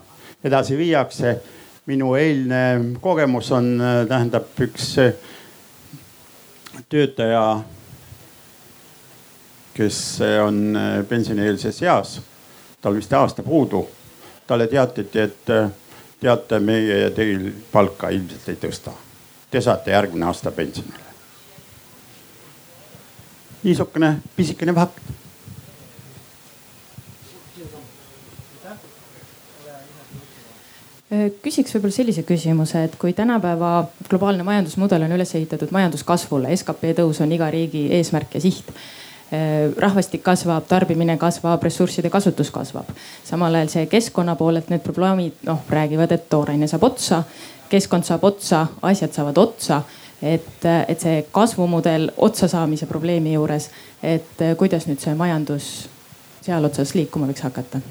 edasi 0.44 0.78
viiakse. 0.78 1.42
minu 1.86 2.14
eilne 2.16 2.96
kogemus 3.02 3.52
on, 3.52 3.82
eh, 3.82 4.08
tähendab 4.08 4.62
üks 4.66 4.98
eh, 4.98 5.14
töötaja, 6.90 7.62
kes 9.74 10.20
on 10.44 10.78
pensionieelses 11.10 11.82
eas, 11.82 12.20
tal 12.82 12.96
vist 12.96 13.14
aasta 13.14 13.44
puudu. 13.44 13.88
talle 14.48 14.68
teatati, 14.68 15.20
et 15.20 15.46
teate, 16.20 16.60
meie 16.60 17.10
teil 17.10 17.54
palka 17.72 18.10
ilmselt 18.10 18.50
ei 18.50 18.56
tõsta. 18.56 18.92
Te 19.52 19.62
saate 19.62 19.92
järgmine 19.92 20.26
aasta 20.26 20.52
pensionile 20.52 21.11
niisugune 23.64 24.16
pisikene 24.36 24.74
fakt. 24.74 25.12
küsiks 31.44 31.74
võib-olla 31.76 31.92
sellise 31.92 32.24
küsimuse, 32.24 32.86
et 32.88 32.94
kui 32.96 33.12
tänapäeva 33.12 33.90
globaalne 34.08 34.46
majandusmudel 34.48 35.04
on 35.04 35.12
üles 35.18 35.34
ehitatud 35.36 35.74
majanduskasvule, 35.76 36.54
skp 36.56 36.94
tõus 37.02 37.20
on 37.20 37.34
iga 37.36 37.50
riigi 37.52 37.90
eesmärk 37.98 38.38
ja 38.38 38.42
siht 38.46 38.72
rahvastik 39.80 40.24
kasvab, 40.24 40.66
tarbimine 40.68 41.18
kasvab, 41.20 41.64
ressursside 41.64 42.10
kasutus 42.12 42.52
kasvab. 42.52 42.88
samal 43.24 43.56
ajal 43.56 43.70
see 43.72 43.86
keskkonna 43.92 44.36
poolelt 44.36 44.70
need 44.70 44.84
probleemid 44.84 45.44
noh 45.48 45.64
räägivad, 45.70 46.12
et 46.12 46.30
tooraine 46.30 46.68
saab 46.68 46.84
otsa, 46.84 47.24
keskkond 47.70 48.08
saab 48.08 48.24
otsa, 48.24 48.66
asjad 48.82 49.12
saavad 49.16 49.38
otsa 49.38 49.82
et, 50.22 50.66
et 50.88 51.00
see 51.00 51.26
kasvumudel 51.32 52.12
otsasaamise 52.18 52.86
probleemi 52.90 53.34
juures, 53.34 53.70
et 54.04 54.46
kuidas 54.58 54.88
nüüd 54.90 55.02
see 55.02 55.16
majandus 55.18 55.72
seal 56.42 56.66
otsas 56.66 56.96
liikuma 56.98 57.30
võiks 57.30 57.44
hakata? 57.46 57.82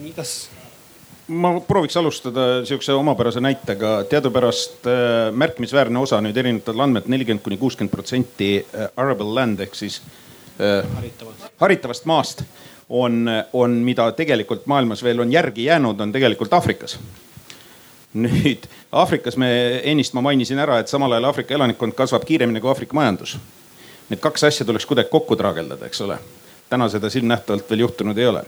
nii, 0.00 0.12
kas? 0.16 0.36
ma 1.28 1.56
prooviks 1.60 1.96
alustada 1.96 2.64
sihukese 2.64 2.94
omapärase 2.94 3.40
näitega. 3.40 4.04
teadupärast 4.08 4.86
äh, 4.86 5.32
märkimisväärne 5.32 5.98
osa 5.98 6.20
nüüd 6.22 6.36
erinevatel 6.36 6.80
andmetel, 6.80 7.10
nelikümmend 7.10 7.44
kuni 7.44 7.58
kuuskümmend 7.60 7.92
protsenti 7.92 8.50
äh, 8.62 8.88
arable 8.96 9.34
land 9.34 9.60
ehk 9.60 9.74
siis 9.74 10.00
äh, 10.60 10.86
haritavast 11.60 12.06
maast 12.06 12.44
on, 12.88 13.26
on, 13.52 13.80
mida 13.82 14.06
tegelikult 14.14 14.66
maailmas 14.70 15.02
veel 15.02 15.20
on 15.20 15.32
järgi 15.32 15.64
jäänud, 15.66 16.00
on 16.00 16.12
tegelikult 16.14 16.52
Aafrikas 16.54 16.98
nüüd 18.16 18.66
Aafrikas 18.96 19.36
me, 19.40 19.48
ennist 19.84 20.14
ma 20.16 20.22
mainisin 20.24 20.60
ära, 20.62 20.80
et 20.80 20.90
samal 20.90 21.12
ajal 21.16 21.30
Aafrika 21.30 21.56
elanikkond 21.56 21.96
kasvab 21.98 22.24
kiiremini 22.26 22.62
kui 22.62 22.70
Aafrika 22.72 22.96
majandus. 22.96 23.36
Need 24.10 24.22
kaks 24.22 24.46
asja 24.48 24.66
tuleks 24.66 24.86
kuidagi 24.86 25.10
kokku 25.10 25.36
traageldada, 25.36 25.86
eks 25.86 26.00
ole. 26.06 26.18
täna 26.70 26.88
seda 26.90 27.06
silmnähtavalt 27.10 27.68
veel 27.70 27.84
juhtunud 27.84 28.18
ei 28.18 28.26
ole. 28.26 28.44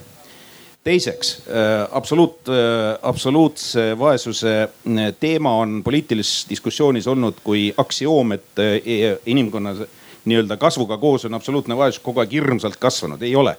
teiseks 0.84 1.42
äh, 1.50 1.88
absoluut, 1.92 2.48
äh, 2.48 2.98
absoluutse 3.02 3.98
vaesuse 3.98 4.62
äh, 4.62 5.14
teema 5.20 5.56
on 5.56 5.82
poliitilises 5.84 6.46
diskussioonis 6.48 7.06
olnud 7.06 7.34
kui 7.44 7.74
aktsioom, 7.76 8.32
et 8.32 8.62
inimkonna 9.26 9.74
nii-öelda 10.24 10.56
kasvuga 10.56 10.98
koos 10.98 11.24
on 11.24 11.34
absoluutne 11.34 11.76
vaesus 11.76 12.02
kogu 12.02 12.20
aeg 12.20 12.32
hirmsalt 12.32 12.76
kasvanud, 12.76 13.22
ei 13.22 13.36
ole 13.36 13.56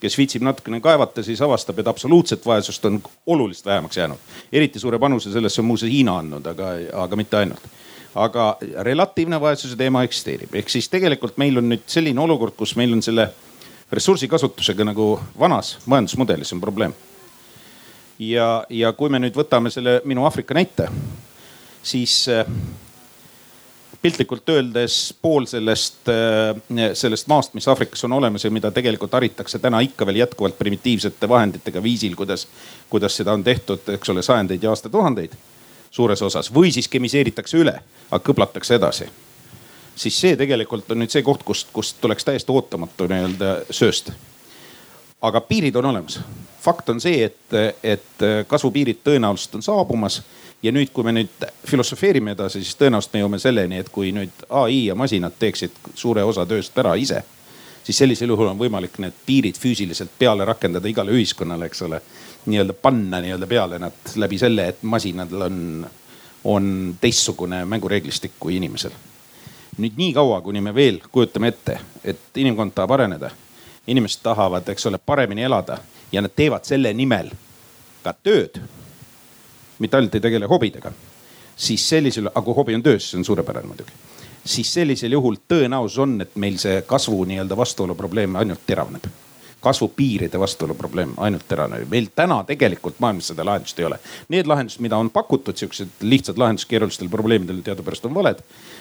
kes 0.00 0.16
viitsib 0.18 0.44
natukene 0.44 0.80
kaevata, 0.80 1.22
siis 1.22 1.40
avastab, 1.42 1.78
et 1.78 1.88
absoluutset 1.90 2.46
vaesust 2.46 2.84
on 2.84 3.00
oluliselt 3.26 3.66
vähemaks 3.66 3.96
jäänud. 3.96 4.18
eriti 4.52 4.78
suure 4.78 4.98
panuse 4.98 5.32
sellesse 5.32 5.60
on 5.60 5.64
muuseas 5.64 5.92
Hiina 5.92 6.18
andnud, 6.18 6.46
aga, 6.46 6.72
aga 6.92 7.16
mitte 7.16 7.36
ainult. 7.36 7.60
aga 8.14 8.56
relatiivne 8.80 9.40
vaesuse 9.40 9.76
teema 9.76 10.02
eksisteerib, 10.02 10.54
ehk 10.54 10.68
siis 10.68 10.88
tegelikult 10.88 11.36
meil 11.38 11.58
on 11.58 11.68
nüüd 11.68 11.86
selline 11.86 12.20
olukord, 12.20 12.56
kus 12.56 12.76
meil 12.76 12.92
on 12.92 13.02
selle 13.02 13.28
ressursikasutusega 13.92 14.84
nagu 14.84 15.20
vanas 15.38 15.78
majandusmudelis 15.86 16.52
on 16.52 16.60
probleem. 16.60 16.94
ja, 18.18 18.64
ja 18.70 18.92
kui 18.92 19.08
me 19.08 19.18
nüüd 19.18 19.36
võtame 19.36 19.70
selle 19.70 20.00
minu 20.04 20.24
Aafrika 20.24 20.54
näite, 20.54 20.88
siis 21.82 22.26
piltlikult 24.02 24.48
öeldes 24.48 25.14
pool 25.22 25.44
sellest, 25.46 26.08
äh, 26.08 26.90
sellest 26.94 27.28
maast, 27.28 27.54
mis 27.54 27.68
Aafrikas 27.68 28.04
on 28.04 28.12
olemas 28.12 28.44
ja 28.44 28.50
mida 28.50 28.70
tegelikult 28.70 29.12
haritakse 29.12 29.58
täna 29.58 29.80
ikka 29.84 30.06
veel 30.06 30.22
jätkuvalt 30.22 30.58
primitiivsete 30.58 31.28
vahenditega 31.28 31.82
viisil, 31.82 32.16
kuidas, 32.16 32.48
kuidas 32.90 33.16
seda 33.16 33.32
on 33.32 33.44
tehtud, 33.44 33.88
eks 33.88 34.10
ole, 34.10 34.22
sajandeid 34.22 34.62
ja 34.62 34.72
aastatuhandeid 34.72 35.36
suures 35.90 36.22
osas 36.22 36.54
või 36.54 36.72
siis 36.72 36.88
kemiseeritakse 36.88 37.58
üle, 37.58 37.74
aga 38.10 38.24
kõplatakse 38.24 38.78
edasi. 38.78 39.08
siis 39.96 40.20
see 40.20 40.36
tegelikult 40.36 40.90
on 40.92 41.02
nüüd 41.02 41.12
see 41.12 41.22
koht, 41.22 41.42
kust, 41.44 41.68
kust 41.72 42.00
tuleks 42.00 42.24
täiesti 42.24 42.52
ootamatu 42.52 43.08
nii-öelda 43.10 43.56
sööst. 43.70 44.12
Aga 45.22 45.40
piirid 45.40 45.74
on 45.76 45.84
olemas. 45.84 46.20
fakt 46.60 46.88
on 46.88 47.00
see, 47.00 47.24
et, 47.24 47.54
et 47.82 48.24
kasvupiirid 48.46 49.00
tõenäoliselt 49.04 49.54
on 49.56 49.62
saabumas 49.64 50.20
ja 50.62 50.72
nüüd, 50.72 50.90
kui 50.92 51.04
me 51.04 51.12
nüüd 51.16 51.46
filosofeerime 51.66 52.34
edasi, 52.36 52.60
siis 52.64 52.76
tõenäoliselt 52.76 53.14
me 53.16 53.22
jõuame 53.22 53.38
selleni, 53.40 53.80
et 53.80 53.88
kui 53.88 54.12
nüüd 54.12 54.44
ai 54.62 54.86
ja 54.86 54.94
masinad 54.94 55.36
teeksid 55.38 55.76
suure 55.94 56.24
osa 56.24 56.44
tööst 56.46 56.76
ära 56.78 56.94
ise, 57.00 57.22
siis 57.84 57.98
sellisel 57.98 58.32
juhul 58.34 58.50
on 58.52 58.60
võimalik 58.60 58.98
need 59.00 59.16
piirid 59.26 59.58
füüsiliselt 59.60 60.12
peale 60.18 60.44
rakendada 60.44 60.88
igale 60.88 61.16
ühiskonnale, 61.16 61.70
eks 61.70 61.82
ole. 61.88 62.02
nii-öelda 62.46 62.72
panna 62.72 63.20
nii-öelda 63.20 63.46
peale 63.46 63.78
nad 63.78 64.14
läbi 64.16 64.38
selle, 64.38 64.68
et 64.68 64.82
masinadel 64.82 65.42
on, 65.42 65.86
on 66.44 66.96
teistsugune 67.00 67.64
mängureeglistik 67.64 68.32
kui 68.40 68.56
inimesel. 68.56 68.92
nüüd 69.78 69.96
niikaua, 69.96 70.40
kuni 70.40 70.60
me 70.60 70.74
veel 70.74 71.00
kujutame 71.12 71.48
ette, 71.48 71.78
et 72.04 72.36
inimkond 72.36 72.72
tahab 72.74 72.90
areneda, 72.90 73.30
inimesed 73.90 74.22
tahavad, 74.22 74.68
eks 74.68 74.86
ole, 74.86 74.98
paremini 74.98 75.42
elada 75.46 75.78
ja 76.12 76.22
nad 76.22 76.32
teevad 76.36 76.64
selle 76.68 76.92
nimel 76.94 77.30
ka 78.04 78.14
tööd 78.22 78.60
mitte 79.80 79.96
ainult 79.96 80.14
ei 80.14 80.20
tegele 80.20 80.48
hobidega, 80.48 80.92
siis 81.56 81.88
sellisel, 81.88 82.28
aga 82.28 82.44
kui 82.44 82.56
hobi 82.56 82.76
on 82.76 82.84
töös, 82.84 83.10
see 83.10 83.18
on 83.20 83.24
suurepärane 83.24 83.68
muidugi. 83.68 83.92
siis 84.44 84.72
sellisel 84.72 85.12
juhul 85.12 85.36
tõenäosus 85.48 85.98
on, 86.00 86.20
et 86.20 86.36
meil 86.36 86.56
see 86.58 86.82
kasvu 86.86 87.24
nii-öelda 87.28 87.56
vastuolu 87.56 87.94
probleem 87.94 88.36
ainult 88.36 88.62
teravneb. 88.66 89.04
Kasvupiiride 89.60 90.40
vastuolu 90.40 90.74
probleem 90.74 91.12
ainult 91.16 91.48
terane. 91.48 91.84
meil 91.90 92.06
täna 92.16 92.44
tegelikult 92.44 92.98
maailmas 92.98 93.28
seda 93.32 93.44
lahendust 93.44 93.78
ei 93.78 93.84
ole. 93.84 93.98
Need 94.28 94.46
lahendused, 94.46 94.80
mida 94.80 94.96
on 94.96 95.10
pakutud, 95.10 95.56
siuksed 95.56 95.88
lihtsad 96.00 96.38
lahendused 96.38 96.68
keerulistele 96.68 97.08
probleemidele 97.08 97.62
teadupärast 97.62 98.04
on 98.08 98.14
valed. 98.14 98.40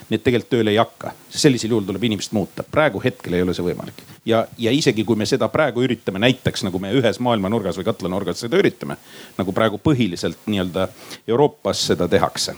Need 0.09 0.23
tegelikult 0.23 0.49
tööle 0.49 0.71
ei 0.71 0.79
hakka, 0.79 1.11
sellisel 1.29 1.75
juhul 1.75 1.85
tuleb 1.85 2.03
inimest 2.03 2.31
muuta, 2.31 2.63
praegu 2.63 3.01
hetkel 3.03 3.33
ei 3.33 3.43
ole 3.45 3.53
see 3.53 3.65
võimalik. 3.65 4.03
ja, 4.25 4.45
ja 4.57 4.71
isegi 4.71 5.03
kui 5.03 5.15
me 5.15 5.25
seda 5.25 5.47
praegu 5.49 5.83
üritame 5.83 6.19
näiteks 6.19 6.63
nagu 6.63 6.79
me 6.79 6.93
ühes 6.95 7.19
maailma 7.19 7.49
nurgas 7.49 7.77
või 7.77 7.85
katlanurgas 7.91 8.39
seda 8.45 8.57
üritame, 8.57 8.97
nagu 9.37 9.53
praegu 9.53 9.77
põhiliselt 9.77 10.47
nii-öelda 10.47 10.87
Euroopas 11.27 11.87
seda 11.91 12.07
tehakse 12.07 12.55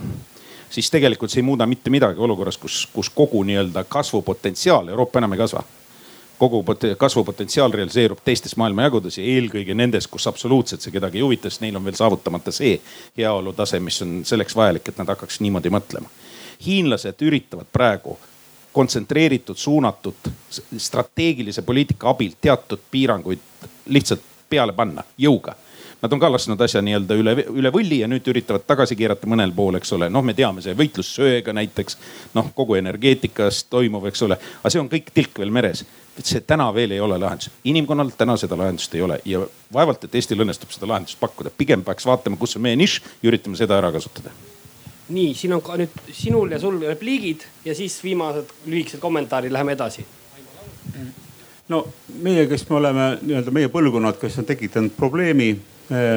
siis 0.72 0.89
tegelikult 0.91 1.31
see 1.31 1.41
ei 1.41 1.45
muuda 1.45 1.65
mitte 1.68 1.89
midagi 1.89 2.19
olukorras, 2.19 2.57
kus, 2.57 2.88
kus 2.93 3.10
kogu 3.10 3.43
nii-öelda 3.43 3.84
kasvupotentsiaal 3.84 4.88
Euroopa 4.88 5.19
enam 5.19 5.34
ei 5.34 5.41
kasva 5.43 5.64
kogu 6.41 6.63
kasvupotentsiaal 6.97 7.72
realiseerub 7.72 8.23
teistes 8.26 8.55
maailmajagudes 8.57 9.19
ja 9.19 9.26
eelkõige 9.35 9.76
nendes, 9.77 10.07
kus 10.09 10.26
absoluutselt 10.27 10.81
see 10.81 10.93
kedagi 10.95 11.19
ei 11.19 11.26
huvita, 11.26 11.49
sest 11.49 11.61
neil 11.61 11.77
on 11.77 11.85
veel 11.85 11.97
saavutamata 11.99 12.53
see 12.55 12.80
heaolu 13.18 13.53
tase, 13.53 13.80
mis 13.80 14.01
on 14.01 14.22
selleks 14.26 14.57
vajalik, 14.57 14.89
et 14.89 14.97
nad 14.97 15.13
hakkaks 15.13 15.41
niimoodi 15.45 15.69
mõtlema. 15.69 16.09
hiinlased 16.65 17.22
üritavad 17.26 17.69
praegu 17.73 18.18
kontsentreeritud, 18.73 19.57
suunatud 19.57 20.31
strateegilise 20.77 21.61
poliitika 21.61 22.09
abil 22.09 22.34
teatud 22.41 22.80
piiranguid 22.91 23.39
lihtsalt 23.85 24.26
peale 24.49 24.73
panna 24.73 25.03
jõuga 25.18 25.55
Nad 26.01 26.13
on 26.13 26.19
ka 26.19 26.31
lasknud 26.31 26.61
asja 26.61 26.81
nii-öelda 26.81 27.13
üle, 27.13 27.34
üle 27.61 27.69
võlli 27.73 27.99
ja 28.01 28.07
nüüd 28.09 28.26
üritavad 28.31 28.63
tagasi 28.65 28.95
keerata 28.97 29.27
mõnel 29.30 29.51
pool, 29.53 29.76
eks 29.77 29.91
ole. 29.93 30.09
noh, 30.09 30.23
me 30.26 30.34
teame 30.34 30.63
see 30.65 30.73
võitlus 30.77 31.11
söega 31.13 31.53
näiteks, 31.53 31.97
noh 32.34 32.49
kogu 32.57 32.80
energeetikas 32.80 33.68
toimuv, 33.69 34.07
eks 34.09 34.26
ole, 34.26 34.39
aga 34.63 34.72
see 34.73 34.81
on 34.81 34.89
kõik 34.89 35.11
tilk 35.13 35.38
veel 35.43 35.53
meres 35.53 35.85
see 36.19 36.41
täna 36.47 36.67
veel 36.73 36.91
ei 36.91 36.99
ole 36.99 37.17
lahendus, 37.19 37.49
inimkonnal 37.63 38.11
täna 38.17 38.35
seda 38.38 38.57
lahendust 38.57 38.95
ei 38.95 39.01
ole 39.01 39.19
ja 39.25 39.41
vaevalt, 39.73 40.03
et 40.03 40.15
Eestil 40.15 40.43
õnnestub 40.43 40.73
seda 40.73 40.89
lahendust 40.91 41.19
pakkuda, 41.19 41.51
pigem 41.57 41.83
peaks 41.88 42.05
vaatama, 42.05 42.38
kus 42.39 42.57
on 42.59 42.65
meie 42.67 42.75
nišš 42.79 43.01
ja 43.21 43.31
üritame 43.31 43.59
seda 43.59 43.77
ära 43.79 43.91
kasutada. 43.91 44.33
nii, 45.11 45.33
siin 45.35 45.53
on 45.53 45.61
ka 45.61 45.75
nüüd 45.79 45.95
sinul 46.15 46.51
ja 46.51 46.59
sul 46.59 46.79
repliigid 46.81 47.43
ja 47.65 47.75
siis 47.75 47.97
viimased 48.03 48.51
lühikesed 48.65 48.99
kommentaarid, 48.99 49.51
läheme 49.51 49.75
edasi. 49.77 50.05
no 51.69 51.88
meie, 52.21 52.47
kes 52.47 52.69
me 52.69 52.75
oleme 52.75 53.07
nii-öelda 53.21 53.51
meie 53.51 53.71
põlvkonnad, 53.71 54.19
kes 54.19 54.39
on 54.39 54.45
tekitanud 54.45 54.95
probleemi, 54.97 55.53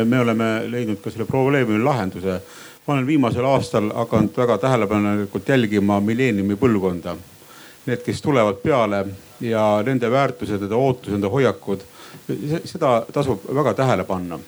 me 0.05 0.21
oleme 0.21 0.51
leidnud 0.71 1.03
ka 1.03 1.11
selle 1.11 1.27
probleemi 1.27 1.79
lahenduse. 1.83 2.41
ma 2.87 2.95
olen 2.95 3.07
viimasel 3.07 3.45
aastal 3.45 3.93
hakanud 3.95 4.37
väga 4.37 4.59
tähelepanelikult 4.59 5.49
jälgima 5.49 6.01
milleeniumi 6.01 6.55
põlvkonda. 6.55 7.17
Need, 7.85 8.01
kes 8.01 8.23
tulevad 8.25 8.63
peale 8.63 9.05
ja 9.45 9.83
nende 9.85 10.09
väärtused, 10.11 10.63
nende 10.63 10.75
ootused, 10.75 11.13
nende 11.13 11.29
hoiakud, 11.29 11.83
seda 12.65 13.03
tasub 13.13 13.45
väga 13.55 13.75
tähele 13.75 14.07
panna. 14.09 14.39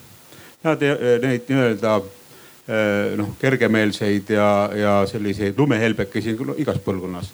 Nad 0.64 0.82
neid 1.22 1.50
nii-öelda 1.50 1.96
eh, 2.00 3.12
noh 3.18 3.34
kergemeelseid 3.40 4.32
ja, 4.32 4.48
ja 4.74 4.94
selliseid 5.06 5.58
lumehelbekesi 5.58 6.36
igas 6.56 6.80
põlvkonnas. 6.84 7.32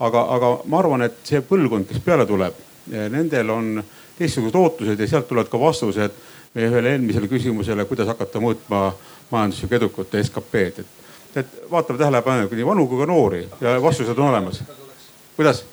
aga, 0.00 0.26
aga 0.34 0.48
ma 0.66 0.78
arvan, 0.78 1.06
et 1.06 1.22
see 1.22 1.40
põlvkond, 1.40 1.86
kes 1.88 2.02
peale 2.02 2.26
tuleb, 2.26 2.58
eh, 2.90 3.08
nendel 3.10 3.50
on 3.50 3.82
teistsugused 4.18 4.58
ootused 4.58 5.00
ja 5.00 5.08
sealt 5.08 5.28
tulevad 5.28 5.48
ka 5.48 5.60
vastused 5.60 6.22
meie 6.54 6.70
ühele 6.70 6.94
eelmisele 6.94 7.28
küsimusele, 7.30 7.86
kuidas 7.86 8.10
hakata 8.10 8.42
mõõtma 8.42 8.88
majanduslikku 9.30 9.78
edukut 9.78 10.14
ja 10.14 10.22
SKP-d, 10.22 10.84
et, 10.84 11.42
et 11.42 11.60
vaatame 11.70 11.98
tähelepanelikult 11.98 12.58
nii 12.58 12.66
vanu 12.66 12.86
kui 12.90 13.00
ka 13.00 13.06
noori 13.10 13.42
ja 13.60 13.78
vastused 13.82 14.18
on 14.18 14.30
olemas. 14.30 14.62
Kuidas? 15.36 15.64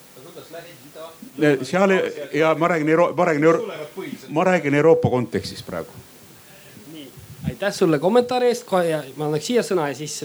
seal 1.63 1.89
ja 2.33 2.55
ma 2.55 2.67
räägin 2.67 2.89
Euro-, 2.89 3.13
ma 3.17 3.25
räägin 3.25 3.43
Euro-, 3.43 3.73
ma 4.29 4.43
räägin 4.43 4.73
Euroopa 4.73 5.09
kontekstis 5.09 5.63
praegu. 5.63 5.91
nii, 6.93 7.11
aitäh 7.47 7.73
sulle 7.73 7.99
kommentaari 7.99 8.47
eest 8.47 8.67
ja 8.89 9.03
ma 9.15 9.25
annaks 9.25 9.47
siia 9.47 9.63
sõna 9.63 9.88
ja 9.88 9.95
siis 9.95 10.23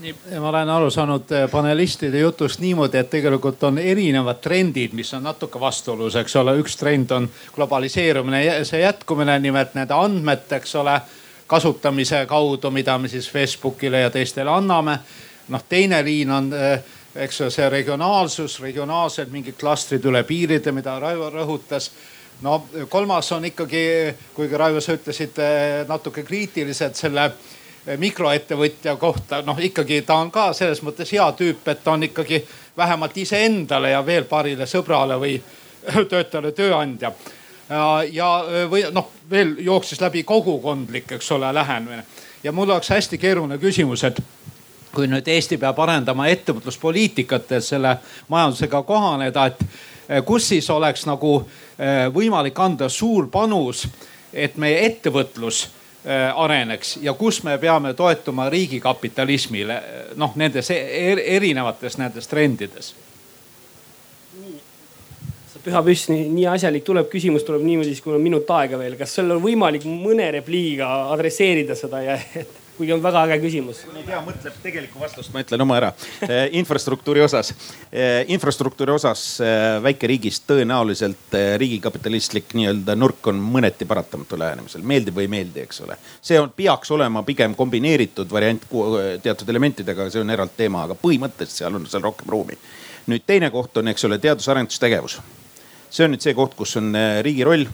nii, 0.00 0.14
ma 0.40 0.48
olen 0.48 0.68
aru 0.68 0.90
saanud 0.90 1.32
eh, 1.32 1.50
panelistide 1.50 2.18
jutust 2.18 2.60
niimoodi, 2.60 2.98
et 2.98 3.10
tegelikult 3.10 3.62
on 3.68 3.78
erinevad 3.78 4.40
trendid, 4.40 4.92
mis 4.96 5.14
on 5.14 5.22
natuke 5.22 5.60
vastuolus, 5.60 6.16
eks 6.16 6.36
ole. 6.36 6.56
üks 6.60 6.76
trend 6.76 7.10
on 7.10 7.28
globaliseerumine, 7.54 8.64
see 8.64 8.80
jätkumine, 8.80 9.38
nimelt 9.38 9.74
need 9.74 9.92
andmed, 9.94 10.46
eks 10.56 10.74
ole, 10.80 11.00
kasutamise 11.46 12.24
kaudu, 12.26 12.70
mida 12.70 12.98
me 12.98 13.08
siis 13.08 13.30
Facebookile 13.30 14.00
ja 14.00 14.10
teistele 14.10 14.50
anname. 14.50 14.98
noh, 15.48 15.62
teine 15.68 16.04
liin 16.04 16.30
on 16.30 16.52
äh, 16.54 16.82
eks 17.14 17.42
see 17.50 17.68
regionaalsus, 17.70 18.60
regionaalsed 18.62 19.30
mingid 19.32 19.58
klastrid 19.58 20.04
üle 20.06 20.22
piiride, 20.26 20.72
mida 20.72 20.98
Raivo 21.02 21.30
rõhutas 21.34 21.90
no 22.42 22.66
kolmas 22.88 23.32
on 23.32 23.44
ikkagi, 23.44 23.82
kuigi 24.34 24.56
Raivo, 24.56 24.80
sa 24.80 24.94
ütlesid 24.96 25.40
natuke 25.88 26.22
kriitilised 26.22 26.94
selle 26.94 27.30
mikroettevõtja 27.98 28.94
kohta, 29.00 29.40
noh 29.42 29.58
ikkagi 29.58 30.02
ta 30.06 30.20
on 30.20 30.30
ka 30.30 30.50
selles 30.56 30.82
mõttes 30.84 31.10
hea 31.12 31.26
tüüp, 31.36 31.66
et 31.68 31.84
ta 31.84 31.96
on 31.96 32.06
ikkagi 32.06 32.44
vähemalt 32.76 33.16
iseendale 33.18 33.94
ja 33.94 34.06
veel 34.06 34.28
paarile 34.30 34.68
sõbrale 34.68 35.18
või 35.18 35.36
töötajale 36.10 36.52
tööandja. 36.52 37.12
ja 38.12 38.28
või 38.70 38.84
noh, 38.92 39.10
veel 39.30 39.56
jooksis 39.58 40.00
läbi 40.00 40.22
kogukondlik, 40.22 41.12
eks 41.12 41.32
ole, 41.32 41.52
lähenemine 41.54 42.04
ja 42.44 42.52
mul 42.52 42.70
oleks 42.70 42.90
hästi 42.90 43.18
keeruline 43.18 43.58
küsimus, 43.58 44.04
et 44.04 44.20
kui 44.94 45.08
nüüd 45.10 45.28
Eesti 45.28 45.58
peab 45.60 45.78
arendama 45.78 46.28
ettevõtluspoliitikat, 46.32 47.52
et 47.56 47.64
selle 47.64 47.96
majandusega 48.28 48.82
kohaneda, 48.86 49.46
et 49.46 49.60
eh, 49.62 50.22
kus 50.26 50.48
siis 50.52 50.70
oleks 50.70 51.06
nagu 51.06 51.36
eh, 51.40 52.06
võimalik 52.14 52.58
anda 52.60 52.88
suur 52.88 53.28
panus, 53.32 53.86
et 54.32 54.56
meie 54.62 54.84
ettevõtlus 54.86 55.62
eh, 56.04 56.30
areneks 56.34 56.98
ja 57.02 57.14
kus 57.18 57.42
me 57.46 57.58
peame 57.58 57.94
toetuma 57.94 58.48
riigikapitalismile 58.50 59.80
noh, 60.16 60.34
nendes 60.36 60.70
er, 60.74 61.22
erinevates 61.38 61.98
nendes 61.98 62.30
trendides 62.30 62.94
püha 65.60 65.82
püss, 65.84 66.08
nii 66.08 66.46
asjalik 66.48 66.84
tuleb 66.86 67.10
küsimus, 67.12 67.44
tuleb 67.44 67.60
niimoodi, 67.66 67.92
siis 67.92 68.00
kui 68.04 68.14
on 68.16 68.22
minut 68.24 68.48
aega 68.56 68.78
veel. 68.80 68.96
kas 68.96 69.12
sul 69.18 69.28
on 69.34 69.42
võimalik 69.44 69.84
mõne 69.84 70.30
repliigiga 70.38 70.88
adresseerida 71.12 71.76
seda 71.76 72.00
ja 72.04 72.16
et 72.42 72.59
kuigi 72.80 72.94
on 72.94 73.02
väga 73.04 73.26
äge 73.26 73.36
küsimus. 73.42 73.82
kui 73.84 73.98
ei 74.00 74.06
tea, 74.06 74.20
mõtleb 74.24 74.56
tegelikku 74.62 75.00
vastust, 75.00 75.32
ma 75.34 75.42
ütlen 75.44 75.66
oma 75.66 75.76
ära. 75.80 75.92
Eh, 76.30 76.52
infrastruktuuri 76.60 77.22
osas, 77.24 77.50
eh, 77.90 78.28
infrastruktuuri 78.30 78.92
osas 78.92 79.22
eh, 79.42 79.78
väikeriigis 79.82 80.42
tõenäoliselt 80.46 81.34
riigikapitalistlik 81.58 82.54
nii-öelda 82.54 82.94
nurk 82.94 83.26
on 83.32 83.40
mõneti 83.40 83.88
paratamatu 83.88 84.38
lähenemisel, 84.38 84.84
meeldib 84.86 85.16
või 85.16 85.26
ei 85.26 85.32
meeldi, 85.32 85.64
eks 85.64 85.82
ole. 85.86 85.96
see 86.22 86.38
on, 86.38 86.52
peaks 86.56 86.92
olema 86.94 87.24
pigem 87.26 87.56
kombineeritud 87.58 88.30
variant 88.30 88.68
teatud 89.24 89.48
elementidega, 89.48 90.08
see 90.12 90.22
on 90.22 90.30
eraldi 90.36 90.60
teema, 90.62 90.84
aga 90.86 90.96
põhimõtteliselt 91.02 91.64
seal 91.64 91.80
on 91.80 91.88
seal 91.90 92.04
rohkem 92.06 92.30
ruumi. 92.30 92.58
nüüd 93.10 93.26
teine 93.26 93.50
koht 93.50 93.76
on, 93.80 93.90
eks 93.90 94.06
ole, 94.06 94.20
teadus-arendustegevus. 94.22 95.20
see 95.90 96.06
on 96.06 96.14
nüüd 96.14 96.22
see 96.22 96.36
koht, 96.38 96.54
kus 96.54 96.76
on 96.78 96.94
riigi 97.26 97.48
roll 97.48 97.66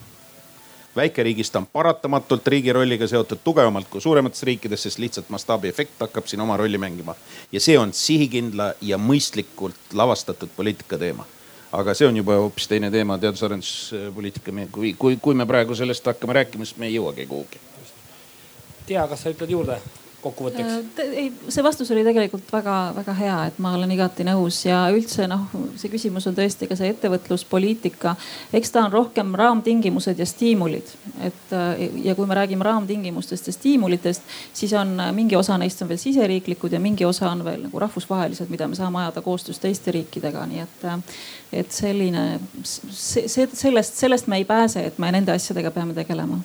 väikeriigis 0.97 1.51
ta 1.51 1.59
on 1.59 1.67
paratamatult 1.73 2.47
riigi 2.47 2.73
rolliga 2.73 3.07
seotud 3.07 3.39
tugevamalt 3.45 3.89
kui 3.91 4.01
suuremates 4.01 4.43
riikides, 4.43 4.83
sest 4.83 4.99
lihtsalt 4.99 5.29
mastaabiefekt 5.29 6.01
hakkab 6.01 6.27
siin 6.27 6.41
oma 6.41 6.57
rolli 6.57 6.79
mängima. 6.79 7.15
ja 7.53 7.61
see 7.61 7.79
on 7.79 7.93
sihikindla 7.93 8.73
ja 8.81 8.99
mõistlikult 8.99 9.93
lavastatud 9.93 10.49
poliitika 10.57 10.99
teema. 10.99 11.27
aga 11.73 11.95
see 11.95 12.09
on 12.09 12.17
juba 12.17 12.39
hoopis 12.41 12.69
teine 12.69 12.91
teema, 12.91 13.19
teadus-arenduspoliitika, 13.19 14.53
kui, 14.73 14.95
kui, 14.99 15.19
kui 15.23 15.35
me 15.35 15.47
praegu 15.47 15.75
sellest 15.75 16.07
hakkame 16.07 16.33
rääkima, 16.33 16.65
siis 16.65 16.79
me 16.79 16.87
ei 16.87 16.95
jõuagi 16.95 17.27
kuhugi. 17.27 17.61
tea, 18.87 19.09
kas 19.09 19.23
sa 19.23 19.31
ütled 19.31 19.51
juurde? 19.51 19.81
Kokkuvõtteks? 20.23 20.99
Äh, 20.99 21.13
ei, 21.13 21.33
see 21.49 21.65
vastus 21.65 21.91
oli 21.95 22.03
tegelikult 22.07 22.49
väga-väga 22.53 23.15
hea, 23.19 23.37
et 23.51 23.59
ma 23.63 23.73
olen 23.77 23.91
igati 23.95 24.25
nõus 24.27 24.59
ja 24.67 24.85
üldse 24.95 25.29
noh, 25.31 25.47
see 25.79 25.91
küsimus 25.93 26.27
on 26.31 26.37
tõesti 26.37 26.69
ka 26.71 26.79
see 26.79 26.91
ettevõtluspoliitika. 26.95 28.15
eks 28.57 28.73
ta 28.75 28.85
on 28.87 28.93
rohkem 28.93 29.35
raamtingimused 29.39 30.19
ja 30.19 30.27
stiimulid, 30.27 30.91
et 31.27 31.55
äh, 31.57 31.85
ja 32.05 32.15
kui 32.19 32.27
me 32.27 32.39
räägime 32.39 32.65
raamtingimustest 32.67 33.47
ja 33.47 33.57
stiimulitest, 33.57 34.23
siis 34.53 34.73
on 34.73 34.97
äh, 35.01 35.13
mingi 35.17 35.37
osa 35.37 35.59
neist 35.59 35.83
on 35.83 35.93
veel 35.93 36.01
siseriiklikud 36.03 36.73
ja 36.73 36.81
mingi 36.81 37.05
osa 37.05 37.31
on 37.31 37.45
veel 37.45 37.69
nagu 37.69 37.85
rahvusvahelised, 37.87 38.51
mida 38.51 38.69
me 38.69 38.79
saame 38.79 39.05
ajada 39.05 39.23
koostöös 39.23 39.61
teiste 39.63 39.93
riikidega, 39.93 40.47
nii 40.47 40.65
et, 40.65 40.91
et 41.63 41.73
selline, 41.73 42.27
see, 42.65 43.49
sellest, 43.53 43.95
sellest 43.95 44.27
me 44.27 44.43
ei 44.43 44.45
pääse, 44.45 44.87
et 44.87 44.99
me 44.99 45.13
nende 45.13 45.33
asjadega 45.33 45.71
peame 45.71 45.95
tegelema. 45.95 46.41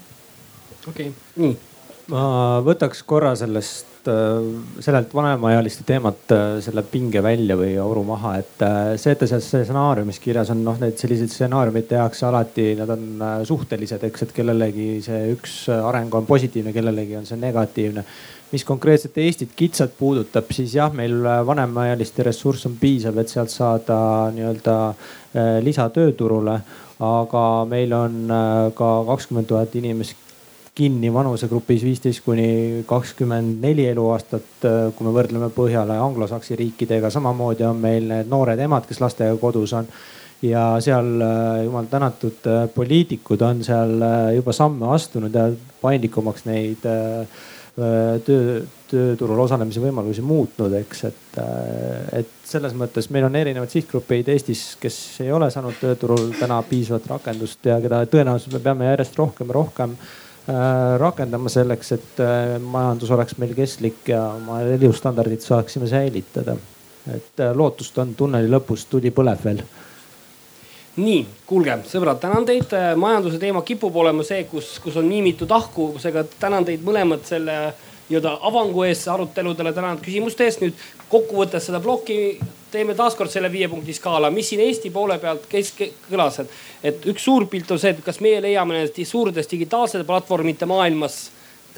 okei 0.88 1.10
okay., 1.10 1.20
nii 1.36 1.71
ma 2.12 2.24
võtaks 2.66 3.04
korra 3.08 3.32
sellest, 3.40 4.08
äh, 4.10 4.48
sellelt 4.84 5.14
vanemaealiste 5.16 5.86
teemat 5.88 6.34
äh, 6.36 6.58
selle 6.64 6.84
pinge 6.88 7.22
välja 7.24 7.56
või 7.60 7.76
auru 7.82 8.04
maha, 8.08 8.34
et 8.42 8.66
äh, 8.66 8.80
see, 9.02 9.16
et 9.16 9.24
seal 9.30 9.44
stsenaariumis 9.44 10.20
kirjas 10.24 10.52
on, 10.54 10.64
noh, 10.66 10.78
need 10.82 11.00
selliseid 11.00 11.32
stsenaariumeid 11.32 11.88
tehakse 11.92 12.28
alati, 12.28 12.72
nad 12.80 12.92
on 12.92 13.24
suhtelised, 13.48 14.04
eks, 14.10 14.28
et 14.28 14.36
kellelegi 14.36 14.90
see 15.06 15.24
üks 15.36 15.56
areng 15.78 16.14
on 16.20 16.28
positiivne, 16.28 16.76
kellelegi 16.76 17.18
on 17.22 17.28
see 17.30 17.40
negatiivne. 17.40 18.06
mis 18.52 18.66
konkreetselt 18.68 19.16
Eestit 19.24 19.54
kitsalt 19.56 19.94
puudutab, 19.96 20.50
siis 20.52 20.74
jah, 20.76 20.92
meil 20.92 21.22
vanemaealiste 21.48 22.26
ressurss 22.28 22.68
on 22.68 22.76
piisav, 22.80 23.16
et 23.22 23.32
sealt 23.32 23.54
saada 23.54 23.96
nii-öelda 24.36 24.76
lisatööturule 25.64 26.58
aga 27.02 27.46
meil 27.72 27.96
on 27.96 28.18
ka 28.76 28.90
kakskümmend 29.08 29.48
tuhat 29.48 29.80
inimest 29.80 30.31
kinni 30.76 31.14
vanusegrupis 31.14 31.84
viisteist 31.84 32.24
kuni 32.24 32.84
kakskümmend 32.88 33.60
neli 33.64 33.86
eluaastat. 33.92 34.66
kui 34.96 35.08
me 35.08 35.14
võrdleme 35.16 35.52
Põhjala 35.52 35.98
ja 36.00 36.06
anglosaksi 36.06 36.56
riikidega, 36.56 37.10
samamoodi 37.12 37.68
on 37.68 37.80
meil 37.82 38.08
need 38.08 38.32
noored 38.32 38.60
emad, 38.60 38.88
kes 38.88 39.02
lastega 39.04 39.36
kodus 39.42 39.74
on. 39.74 39.88
ja 40.42 40.64
seal 40.82 41.22
jumal 41.66 41.86
tänatud 41.92 42.48
poliitikud 42.76 43.42
on 43.46 43.64
seal 43.64 44.00
juba 44.36 44.54
samme 44.56 44.88
astunud 44.96 45.36
ja 45.36 45.50
paindlikumaks 45.82 46.48
neid 46.48 46.88
töö, 48.26 48.62
tööturul 48.92 49.44
osalemise 49.44 49.80
võimalusi 49.80 50.24
muutnud, 50.26 50.74
eks, 50.82 51.04
et, 51.08 51.38
et 52.16 52.34
selles 52.44 52.74
mõttes 52.76 53.08
meil 53.12 53.28
on 53.28 53.38
erinevad 53.40 53.72
sihtgrupid 53.72 54.28
Eestis, 54.34 54.64
kes 54.82 54.98
ei 55.24 55.32
ole 55.32 55.52
saanud 55.52 55.78
tööturul 55.80 56.34
täna 56.40 56.58
piisavat 56.68 57.08
rakendust 57.14 57.70
ja 57.70 57.78
keda 57.84 58.02
tõenäoliselt 58.12 58.58
me 58.58 58.66
peame 58.66 58.92
järjest 58.92 59.16
rohkem 59.20 59.54
ja 59.54 59.60
rohkem 59.62 59.96
Äh, 59.96 60.21
rakendama 60.98 61.50
selleks, 61.50 61.92
et 61.92 62.20
äh, 62.24 62.56
majandus 62.60 63.12
oleks 63.12 63.38
meil 63.38 63.54
kestlik 63.56 64.10
ja 64.10 64.24
oma 64.40 64.62
elustandardid 64.62 65.44
saaksime 65.46 65.88
säilitada. 65.88 66.56
et 67.14 67.40
äh, 67.40 67.56
lootust 67.56 67.98
on, 67.98 68.16
tunneli 68.16 68.50
lõpus 68.50 68.86
tuli 68.90 69.12
põleb 69.12 69.40
veel 69.44 69.64
nii, 71.02 71.22
kuulge, 71.48 71.78
sõbrad, 71.88 72.20
tänan 72.20 72.46
teid. 72.46 72.74
majanduse 72.96 73.40
teema 73.40 73.62
kipub 73.62 73.96
olema 73.96 74.24
see, 74.28 74.44
kus, 74.44 74.80
kus 74.84 74.98
on 74.98 75.08
nii 75.10 75.22
mitu 75.22 75.48
tahku, 75.48 75.94
seega 76.00 76.26
tänan 76.40 76.66
teid 76.68 76.84
mõlemad 76.84 77.24
selle 77.26 77.56
nii-öelda 78.10 78.34
avangu 78.42 78.84
eest 78.84 79.08
aruteludele, 79.08 79.74
tänan 79.74 80.02
küsimuste 80.04 80.46
eest. 80.46 80.62
nüüd 80.62 80.74
kokkuvõttes 81.10 81.70
seda 81.70 81.80
plokki 81.80 82.18
teeme 82.72 82.96
taaskord 82.96 83.32
selle 83.32 83.52
viie 83.52 83.68
punkti 83.72 83.94
skaala, 83.94 84.32
mis 84.32 84.50
siin 84.50 84.64
Eesti 84.64 84.90
poole 84.94 85.18
pealt 85.20 85.46
kesk 85.52 85.84
kõlas, 86.10 86.40
et, 86.44 86.56
et 86.84 87.06
üks 87.12 87.28
suur 87.28 87.48
pilt 87.52 87.72
on 87.72 87.80
see, 87.82 87.94
et 87.96 88.04
kas 88.06 88.22
meie 88.24 88.42
leiame 88.44 88.78
nendest 88.78 89.00
suurtest 89.12 89.52
digitaalsete 89.52 90.08
platvormide 90.08 90.70
maailmas 90.70 91.22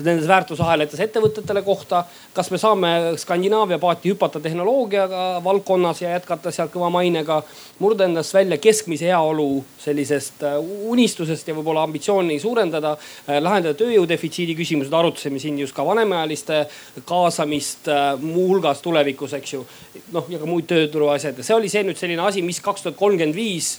nendes 0.01 0.27
väärtusahelates 0.27 0.99
ettevõtetele 1.05 1.61
kohta. 1.61 2.03
kas 2.33 2.49
me 2.51 2.57
saame 2.57 2.87
Skandinaavia 3.17 3.77
paati 3.79 4.09
hüpata 4.09 4.39
tehnoloogiaga 4.39 5.41
valdkonnas 5.43 6.01
ja 6.01 6.15
jätkata 6.15 6.51
sealt 6.51 6.71
kõva 6.73 6.89
mainega, 6.89 7.43
murda 7.79 8.05
endast 8.05 8.33
välja 8.33 8.57
keskmise 8.57 9.05
heaolu 9.05 9.63
sellisest 9.79 10.43
äh, 10.43 10.57
unistusest 10.89 11.47
ja 11.47 11.55
võib-olla 11.55 11.83
ambitsiooni 11.83 12.39
suurendada. 12.39 12.95
Äh, 13.29 13.37
lahendada 13.41 13.77
tööjõu 13.77 14.07
defitsiidi 14.09 14.55
küsimused, 14.57 14.93
arutasime 14.93 15.39
siin 15.39 15.59
just 15.59 15.75
ka 15.75 15.85
vanemaealiste 15.85 16.63
kaasamist 17.05 17.87
äh, 17.87 18.15
muuhulgas 18.21 18.81
tulevikus, 18.81 19.33
eks 19.37 19.53
ju. 19.53 19.65
noh, 20.11 20.25
ja 20.29 20.39
ka 20.39 20.49
muid 20.49 20.65
tööturu 20.69 21.11
asjad 21.13 21.37
ja 21.37 21.45
see 21.45 21.55
oli 21.55 21.69
see 21.69 21.83
nüüd 21.85 21.99
selline 21.99 22.21
asi, 22.25 22.41
mis 22.41 22.61
kaks 22.63 22.81
tuhat 22.85 22.97
kolmkümmend 22.97 23.35
viis 23.35 23.77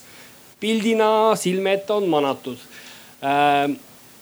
pildina 0.60 1.34
silme 1.38 1.74
ette 1.74 1.92
on 1.92 2.06
manatud 2.10 2.60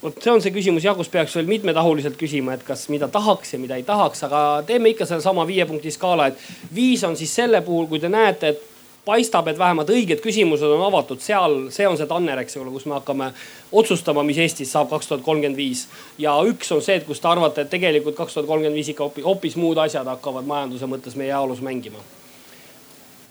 vot 0.02 0.18
see 0.18 0.32
on 0.32 0.42
see 0.42 0.52
küsimus 0.54 0.82
jah, 0.84 0.96
kus 0.98 1.10
peaks 1.12 1.36
veel 1.38 1.48
mitmetahuliselt 1.50 2.18
küsima, 2.18 2.56
et 2.56 2.66
kas 2.66 2.88
mida 2.90 3.08
tahaks 3.12 3.54
ja 3.54 3.60
mida 3.62 3.78
ei 3.78 3.86
tahaks, 3.86 4.24
aga 4.26 4.42
teeme 4.66 4.90
ikka 4.90 5.06
sellesama 5.06 5.46
viie 5.46 5.66
punkti 5.68 5.92
skaala, 5.94 6.32
et 6.32 6.74
viis 6.74 7.04
on 7.06 7.16
siis 7.18 7.34
selle 7.34 7.62
puhul, 7.62 7.86
kui 7.90 8.02
te 8.02 8.10
näete, 8.10 8.52
et 8.52 8.68
paistab, 9.06 9.48
et 9.50 9.58
vähemalt 9.58 9.90
õiged 9.90 10.20
küsimused 10.22 10.70
on 10.74 10.84
avatud, 10.86 11.18
seal, 11.22 11.56
see 11.74 11.86
on 11.88 11.98
see 11.98 12.06
tanner, 12.10 12.38
eks 12.42 12.58
ole, 12.60 12.70
kus 12.74 12.86
me 12.86 12.96
hakkame 12.98 13.32
otsustama, 13.74 14.22
mis 14.26 14.38
Eestis 14.42 14.70
saab 14.74 14.90
kaks 14.92 15.10
tuhat 15.10 15.24
kolmkümmend 15.26 15.58
viis. 15.58 15.88
ja 16.22 16.36
üks 16.46 16.70
on 16.74 16.82
see, 16.82 17.00
et 17.00 17.06
kus 17.06 17.22
te 17.22 17.30
arvate, 17.30 17.64
et 17.64 17.70
tegelikult 17.70 18.18
kaks 18.18 18.38
tuhat 18.38 18.46
kolmkümmend 18.46 18.78
viis 18.78 18.92
ikka 18.94 19.08
hoopis, 19.08 19.26
hoopis 19.26 19.58
muud 19.58 19.78
asjad 19.82 20.06
hakkavad 20.06 20.46
majanduse 20.46 20.86
mõttes 20.86 21.18
meie 21.18 21.34
heaolus 21.34 21.62
mängima. 21.62 21.98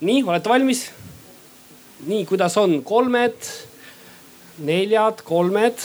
nii, 0.02 0.24
olete 0.24 0.52
valmis? 0.52 0.90
nii, 2.08 2.26
kuidas 2.26 2.58
on, 2.58 2.80
kolmed, 2.84 3.52
neljad, 4.68 5.24
kolmed 5.24 5.80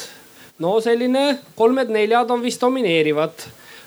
no 0.62 0.78
selline 0.80 1.38
kolmed-neljad 1.56 2.30
on 2.30 2.42
vist 2.44 2.62
domineerivad. 2.62 3.46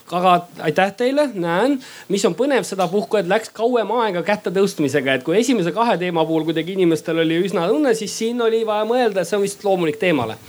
Aga 0.10 0.32
aitäh 0.66 0.90
teile, 0.98 1.28
näen, 1.38 1.76
mis 2.10 2.24
on 2.26 2.34
põnev 2.34 2.64
sedapuhku, 2.66 3.20
et 3.20 3.28
läks 3.30 3.52
kauem 3.54 3.91
aega 4.00 4.24
kätte 4.26 4.50
tõustmisega, 4.50 5.20
et 5.20 5.26
kui 5.26 5.36
esimese 5.38 5.70
kahe 5.76 6.00
teema 6.02 6.24
puhul 6.26 6.48
kuidagi 6.48 6.74
inimestel 6.74 7.22
oli 7.22 7.38
üsna 7.46 7.68
õnne, 7.70 7.94
siis 7.98 8.16
siin 8.18 8.41
oli 8.41 8.64
vaja 8.66 8.88
mõelda, 8.90 9.22
see 9.22 9.38
on 9.38 9.46
vist 9.46 9.62
loomulik 9.66 10.02
teemale. 10.02 10.40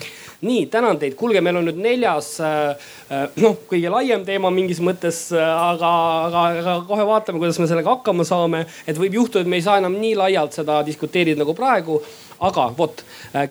Nii, 0.41 0.63
tänan 0.73 0.97
teid, 0.97 1.13
kuulge, 1.21 1.43
meil 1.45 1.59
on 1.61 1.67
nüüd 1.69 1.77
neljas 1.85 2.31
äh, 2.41 2.87
äh, 3.13 3.27
noh, 3.45 3.59
kõige 3.69 3.91
laiem 3.93 4.25
teema 4.25 4.49
mingis 4.49 4.81
mõttes, 4.81 5.27
äh, 5.37 5.45
aga, 5.45 5.91
aga, 6.31 6.45
aga 6.63 6.77
kohe 6.89 7.05
vaatame, 7.05 7.43
kuidas 7.43 7.61
me 7.61 7.69
sellega 7.69 7.99
hakkama 7.99 8.25
saame. 8.25 8.65
et 8.89 8.97
võib 8.97 9.21
juhtuda, 9.21 9.45
et 9.45 9.53
me 9.53 9.61
ei 9.61 9.67
saa 9.69 9.77
enam 9.83 10.01
nii 10.01 10.15
laialt 10.17 10.57
seda 10.57 10.81
diskuteerida 10.87 11.45
nagu 11.45 11.53
praegu 11.53 12.01
aga 12.41 12.67
vot, 12.77 13.03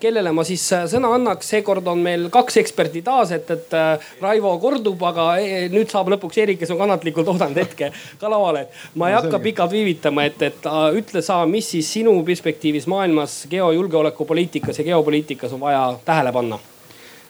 kellele 0.02 0.32
ma 0.36 0.46
siis 0.48 0.64
sõna 0.92 1.12
annaks, 1.16 1.52
seekord 1.54 1.88
on 1.92 2.02
meil 2.04 2.28
kaks 2.34 2.58
eksperti 2.64 3.04
taas, 3.06 3.34
et, 3.36 3.50
et 3.54 3.76
Raivo 4.22 4.56
kordub, 4.62 5.04
aga 5.10 5.28
e, 5.42 5.68
nüüd 5.74 5.92
saab 5.92 6.10
lõpuks 6.16 6.42
Erik, 6.42 6.62
kes 6.62 6.74
on 6.74 6.82
kannatlikult 6.82 7.30
oodanud 7.30 7.60
hetke 7.62 7.92
ka 8.20 8.32
lavale. 8.32 8.68
ma 8.96 9.12
ei 9.12 9.20
hakka 9.20 9.42
pikalt 9.44 9.76
viivitama, 9.76 10.26
et, 10.30 10.42
et 10.50 10.68
ütle 10.98 11.22
sa, 11.26 11.44
mis 11.50 11.70
siis 11.76 11.94
sinu 12.00 12.18
perspektiivis 12.26 12.90
maailmas 12.90 13.44
geojulgeolekupoliitikas 13.52 14.82
ja 14.82 14.90
geopoliitikas 14.92 15.54
on 15.54 15.66
vaja 15.68 15.86
tähele 16.06 16.34
panna 16.34 16.60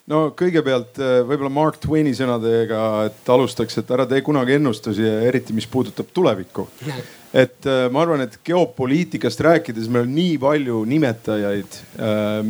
no 0.09 0.21
kõigepealt 0.37 0.99
äh, 1.01 1.19
võib-olla 1.27 1.51
Mark 1.53 1.79
Twaini 1.83 2.15
sõnadega, 2.17 2.81
et 3.09 3.31
alustaks, 3.33 3.79
et 3.81 3.93
ära 3.93 4.07
tee 4.09 4.23
kunagi 4.25 4.57
ennustusi 4.57 5.05
ja 5.05 5.19
eriti, 5.29 5.55
mis 5.57 5.69
puudutab 5.69 6.09
tulevikku. 6.13 6.67
et 7.33 7.67
äh, 7.69 7.85
ma 7.93 8.03
arvan, 8.03 8.23
et 8.25 8.39
geopoliitikast 8.45 9.43
rääkides 9.45 9.89
meil 9.91 10.07
on 10.07 10.15
nii 10.15 10.39
palju 10.41 10.81
nimetajaid. 10.89 11.77
Äh, 11.99 12.41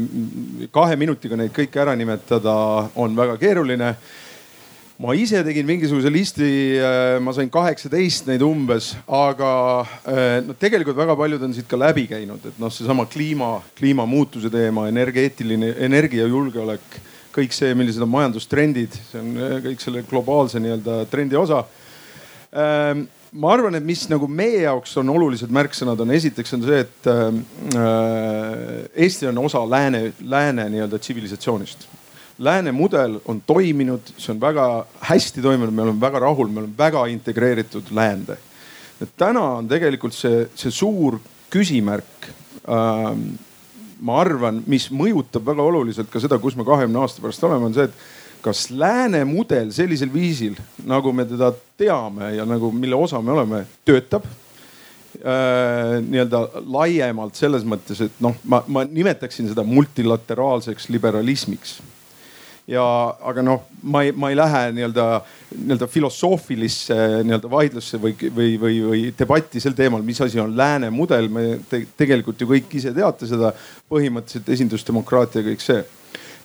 kahe 0.76 0.98
minutiga 1.00 1.40
neid 1.40 1.54
kõiki 1.56 1.82
ära 1.84 1.96
nimetada 2.00 2.56
on 2.96 3.18
väga 3.18 3.38
keeruline 3.42 3.94
ma 5.00 5.14
ise 5.16 5.40
tegin 5.48 5.64
mingisuguse 5.64 6.10
listi, 6.12 6.48
ma 7.24 7.32
sain 7.32 7.48
kaheksateist 7.48 8.26
neid 8.28 8.42
umbes, 8.44 8.90
aga 9.08 9.52
no 10.44 10.56
tegelikult 10.60 10.98
väga 10.98 11.16
paljud 11.16 11.46
on 11.48 11.54
siit 11.56 11.70
ka 11.72 11.80
läbi 11.80 12.04
käinud, 12.10 12.44
et 12.44 12.58
noh, 12.60 12.68
seesama 12.68 13.06
kliima, 13.08 13.62
kliimamuutuse 13.80 14.52
teema, 14.52 14.90
energeetiline, 14.92 15.70
energiajulgeolek 15.88 17.00
kõik 17.36 17.54
see, 17.56 17.76
millised 17.78 18.04
on 18.04 18.12
majandustrendid, 18.12 18.98
see 19.12 19.22
on 19.22 19.38
äh, 19.38 19.56
kõik 19.70 19.84
selle 19.84 20.04
globaalse 20.10 20.62
nii-öelda 20.62 21.04
trendi 21.12 21.38
osa. 21.40 21.64
Ma 23.32 23.52
arvan, 23.54 23.76
et 23.78 23.86
mis 23.86 24.08
nagu 24.10 24.26
meie 24.26 24.64
jaoks 24.64 24.96
on 24.98 25.10
olulised 25.14 25.52
märksõnad, 25.54 26.00
on 26.02 26.14
esiteks 26.16 26.56
on 26.56 26.64
see, 26.66 26.80
et 26.82 27.10
ähm, 27.12 27.44
äh, 27.78 28.88
Eesti 29.06 29.28
on 29.30 29.38
osa 29.44 29.62
lääne, 29.70 30.16
lääne 30.26 30.66
nii-öelda 30.74 30.98
tsivilisatsioonist. 30.98 31.86
Lääne 32.42 32.72
mudel 32.74 33.20
on 33.30 33.44
toiminud, 33.46 34.16
see 34.18 34.32
on 34.34 34.42
väga 34.42 34.66
hästi 35.12 35.44
toiminud, 35.46 35.76
me 35.76 35.86
oleme 35.86 36.02
väga 36.02 36.24
rahul, 36.26 36.50
me 36.50 36.64
oleme 36.64 36.78
väga 36.78 37.06
integreeritud 37.14 37.92
läände. 37.94 38.38
et 39.00 39.12
täna 39.16 39.42
on 39.62 39.68
tegelikult 39.68 40.12
see, 40.12 40.50
see 40.60 40.72
suur 40.76 41.22
küsimärk 41.54 42.26
ähm, 42.68 43.22
ma 44.04 44.18
arvan, 44.20 44.64
mis 44.68 44.90
mõjutab 44.92 45.46
väga 45.48 45.64
oluliselt 45.64 46.10
ka 46.12 46.20
seda, 46.20 46.40
kus 46.40 46.58
me 46.58 46.66
kahekümne 46.68 47.00
aasta 47.00 47.22
pärast 47.24 47.44
oleme, 47.48 47.70
on 47.70 47.76
see, 47.78 47.86
et 47.88 48.19
kas 48.42 48.70
lääne 48.72 49.24
mudel 49.28 49.72
sellisel 49.76 50.12
viisil, 50.14 50.58
nagu 50.88 51.14
me 51.16 51.26
teda 51.28 51.52
teame 51.80 52.34
ja 52.36 52.46
nagu, 52.48 52.72
mille 52.72 52.96
osa 52.96 53.22
me 53.22 53.34
oleme, 53.36 53.64
töötab 53.88 54.26
äh, 54.26 56.00
nii-öelda 56.06 56.46
laiemalt 56.66 57.40
selles 57.40 57.68
mõttes, 57.68 58.04
et 58.08 58.20
noh, 58.24 58.36
ma, 58.44 58.64
ma 58.68 58.86
nimetaksin 58.88 59.50
seda 59.52 59.66
multilateraalseks 59.68 60.90
liberalismiks 60.94 61.80
ja, 62.70 62.84
aga 63.26 63.44
noh, 63.46 63.66
ma 63.90 64.04
ei, 64.06 64.14
ma 64.14 64.30
ei 64.32 64.38
lähe 64.38 64.64
nii-öelda, 64.78 65.06
nii-öelda 65.56 65.88
filosoofilisse 65.90 66.98
nii-öelda 67.26 67.52
vaidlusse 67.52 68.00
või, 68.02 68.14
või, 68.36 68.52
või, 68.62 68.82
või 68.86 69.04
debatti 69.20 69.62
sel 69.64 69.76
teemal, 69.78 70.04
mis 70.06 70.22
asi 70.22 70.42
on 70.42 70.56
lääne 70.58 70.92
mudel. 70.94 71.30
me 71.34 71.46
te, 71.70 71.84
tegelikult 71.98 72.42
ju 72.42 72.50
kõik 72.50 72.76
ise 72.82 72.94
teate 72.96 73.30
seda 73.30 73.54
põhimõtteliselt 73.90 74.54
esindusdemokraatia, 74.56 75.46
kõik 75.50 75.66
see. 75.66 75.82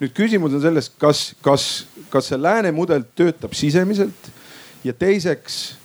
Nüüd 0.04 0.14
küsimus 0.16 0.52
on 0.52 0.62
selles, 0.62 0.90
kas, 1.00 1.32
kas, 1.44 1.64
kas 2.12 2.28
see 2.30 2.38
lääne 2.40 2.72
mudel 2.76 3.04
töötab 3.16 3.54
sisemiselt 3.56 4.30
ja 4.84 4.92
teiseks, 4.92 5.76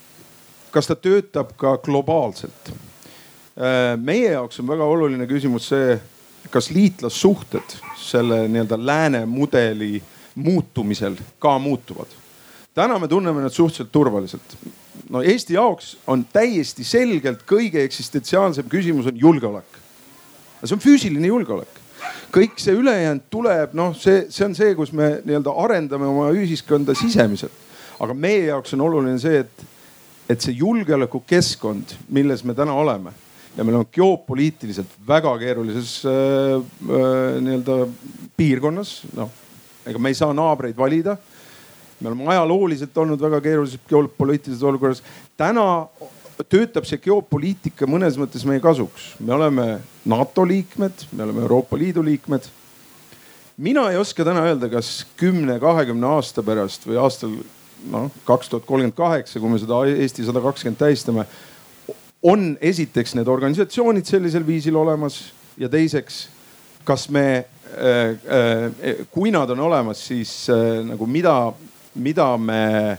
kas 0.74 0.90
ta 0.90 0.98
töötab 1.00 1.54
ka 1.60 1.78
globaalselt? 1.86 2.72
Äh, 3.60 3.96
meie 4.00 4.34
jaoks 4.36 4.60
on 4.60 4.68
väga 4.70 4.88
oluline 4.88 5.28
küsimus 5.30 5.70
see, 5.72 5.98
kas 6.52 6.70
liitlassuhted 6.74 7.78
selle 8.00 8.46
nii-öelda 8.48 8.80
lääne 8.80 9.26
mudeli 9.30 10.00
muutumisel 10.40 11.18
ka 11.40 11.58
muutuvad. 11.60 12.08
täna 12.74 13.00
me 13.00 13.08
tunneme 13.08 13.42
ennast 13.42 13.56
suhteliselt 13.56 13.92
turvaliselt. 13.92 14.56
no 15.10 15.22
Eesti 15.22 15.54
jaoks 15.54 15.98
on 16.08 16.26
täiesti 16.34 16.84
selgelt 16.84 17.44
kõige 17.48 17.84
eksistentsiaalsem 17.84 18.70
küsimus 18.70 19.08
on 19.08 19.20
julgeolek. 19.20 19.80
see 20.64 20.76
on 20.76 20.84
füüsiline 20.84 21.28
julgeolek 21.28 21.79
kõik 22.34 22.60
see 22.62 22.76
ülejäänud 22.78 23.26
tuleb, 23.30 23.74
noh, 23.78 23.96
see, 23.98 24.28
see 24.34 24.46
on 24.46 24.56
see, 24.58 24.76
kus 24.78 24.94
me 24.96 25.18
nii-öelda 25.26 25.56
arendame 25.64 26.08
oma 26.10 26.30
ühiskonda 26.36 26.96
sisemiselt. 26.98 27.68
aga 28.00 28.14
meie 28.16 28.46
jaoks 28.48 28.74
on 28.78 28.86
oluline 28.86 29.20
see, 29.20 29.42
et, 29.44 29.66
et 30.30 30.42
see 30.42 30.56
julgeolekukeskkond, 30.60 31.98
milles 32.16 32.46
me 32.48 32.56
täna 32.56 32.74
oleme 32.74 33.12
ja 33.58 33.64
me 33.64 33.74
oleme 33.74 33.90
geopoliitiliselt 33.92 34.96
väga 35.08 35.34
keerulises 35.42 36.00
äh, 36.06 36.56
äh, 36.56 37.42
nii-öelda 37.44 37.86
piirkonnas, 38.38 39.02
noh 39.18 39.32
ega 39.90 40.00
me 40.00 40.12
ei 40.12 40.18
saa 40.18 40.34
naabreid 40.36 40.78
valida. 40.78 41.18
me 42.00 42.08
oleme 42.08 42.30
ajalooliselt 42.32 42.98
olnud 42.98 43.22
väga 43.22 43.42
keerulises 43.42 43.80
geopoliitilises 43.90 44.64
olukorras. 44.64 45.04
täna 45.38 45.88
töötab 46.48 46.88
see 46.88 47.00
geopoliitika 47.04 47.88
mõnes 47.90 48.16
mõttes 48.20 48.46
meie 48.48 48.62
kasuks. 48.64 49.16
me 49.20 49.34
oleme 49.34 49.68
NATO 50.06 50.46
liikmed, 50.48 51.06
me 51.12 51.24
oleme 51.24 51.42
Euroopa 51.42 51.78
Liidu 51.78 52.04
liikmed. 52.04 52.48
mina 53.58 53.90
ei 53.92 53.98
oska 53.98 54.24
täna 54.24 54.46
öelda, 54.48 54.70
kas 54.70 55.06
kümne, 55.18 55.60
kahekümne 55.60 56.08
aasta 56.08 56.44
pärast 56.44 56.88
või 56.88 56.98
aastal 56.98 57.36
noh, 57.92 58.12
kaks 58.26 58.50
tuhat 58.50 58.66
kolmkümmend 58.66 58.96
kaheksa, 58.96 59.40
kui 59.40 59.50
me 59.50 59.60
seda 59.60 59.84
Eesti 59.88 60.26
sada 60.26 60.42
kakskümmend 60.42 60.80
tähistame, 60.80 61.26
on 62.24 62.58
esiteks 62.62 63.16
need 63.16 63.28
organisatsioonid 63.28 64.08
sellisel 64.08 64.48
viisil 64.48 64.76
olemas 64.76 65.22
ja 65.58 65.70
teiseks, 65.70 66.28
kas 66.88 67.10
me 67.10 67.26
äh, 67.36 68.16
äh, 68.16 69.06
kui 69.12 69.32
nad 69.32 69.50
on 69.50 69.60
olemas, 69.60 70.08
siis 70.08 70.50
äh, 70.50 70.80
nagu 70.88 71.08
mida, 71.08 71.54
mida 71.96 72.38
me 72.38 72.98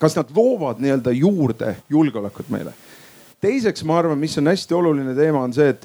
kas 0.00 0.16
nad 0.16 0.30
loovad 0.34 0.80
nii-öelda 0.80 1.12
juurde 1.12 1.74
julgeolekut 1.92 2.48
meile? 2.48 2.72
teiseks, 3.40 3.84
ma 3.84 3.98
arvan, 4.00 4.18
mis 4.18 4.38
on 4.40 4.48
hästi 4.50 4.74
oluline 4.74 5.14
teema, 5.14 5.42
on 5.44 5.54
see, 5.54 5.68
et 5.74 5.84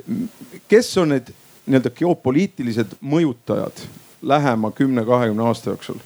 kes 0.71 0.89
on 1.01 1.11
need 1.13 1.33
nii-öelda 1.67 1.91
geopoliitilised 1.95 2.95
mõjutajad 3.01 3.83
lähema 4.21 4.71
kümne, 4.75 5.03
kahekümne 5.05 5.45
aasta 5.49 5.73
jooksul. 5.73 5.99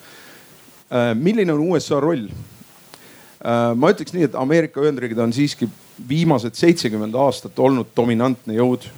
Äh, 0.89 1.13
milline 1.15 1.53
on 1.53 1.63
USA 1.69 1.99
roll? 1.99 2.27
Äh, 2.29 3.71
ma 3.75 3.91
ütleks 3.93 4.15
nii, 4.15 4.27
et 4.29 4.37
Ameerika 4.39 4.83
Ühendriigid 4.83 5.19
on 5.21 5.33
siiski 5.35 5.69
viimased 6.09 6.57
seitsekümmend 6.59 7.15
aastat 7.19 7.59
olnud 7.59 7.93
dominantne 7.95 8.57
jõud. 8.57 8.89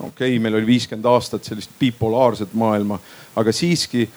okei 0.00 0.30
okay,, 0.30 0.38
meil 0.38 0.56
oli 0.56 0.66
viiskümmend 0.66 1.04
aastat 1.04 1.44
sellist 1.44 1.70
bipolaarset 1.78 2.54
maailma, 2.54 3.00
aga 3.36 3.52
siiski 3.52 4.08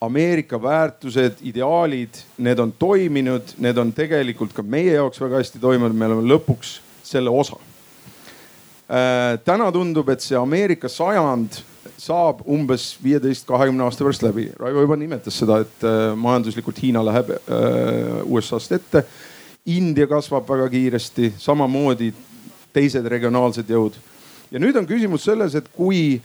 Ameerika 0.00 0.62
väärtused, 0.62 1.40
ideaalid, 1.42 2.20
need 2.38 2.58
on 2.58 2.72
toiminud, 2.78 3.56
need 3.58 3.78
on 3.78 3.90
tegelikult 3.92 4.52
ka 4.54 4.62
meie 4.62 4.92
jaoks 4.94 5.18
väga 5.18 5.40
hästi 5.40 5.58
toiminud, 5.58 5.96
me 5.96 6.06
oleme 6.06 6.28
lõpuks 6.30 6.76
selle 7.02 7.32
osa. 7.34 7.58
Äh, 8.88 9.40
täna 9.44 9.72
tundub, 9.74 10.08
et 10.08 10.22
see 10.22 10.38
Ameerika 10.38 10.88
sajand 10.88 11.58
saab 11.98 12.44
umbes 12.46 12.92
viieteist, 13.02 13.42
kahekümne 13.48 13.82
aasta 13.88 14.06
pärast 14.06 14.22
läbi. 14.22 14.46
Raivo 14.60 14.84
juba 14.84 14.96
nimetas 15.00 15.40
seda, 15.42 15.58
et 15.66 15.82
äh, 15.82 16.14
majanduslikult 16.16 16.78
Hiina 16.82 17.02
läheb 17.02 17.34
äh, 17.34 18.22
USA-st 18.22 18.78
ette. 18.78 19.02
India 19.66 20.06
kasvab 20.06 20.46
väga 20.48 20.70
kiiresti, 20.72 21.32
samamoodi 21.42 22.12
teised 22.72 23.10
regionaalsed 23.10 23.66
jõud. 23.66 23.98
ja 24.50 24.62
nüüd 24.62 24.78
on 24.78 24.86
küsimus 24.86 25.26
selles, 25.26 25.58
et 25.58 25.66
kui 25.74 26.22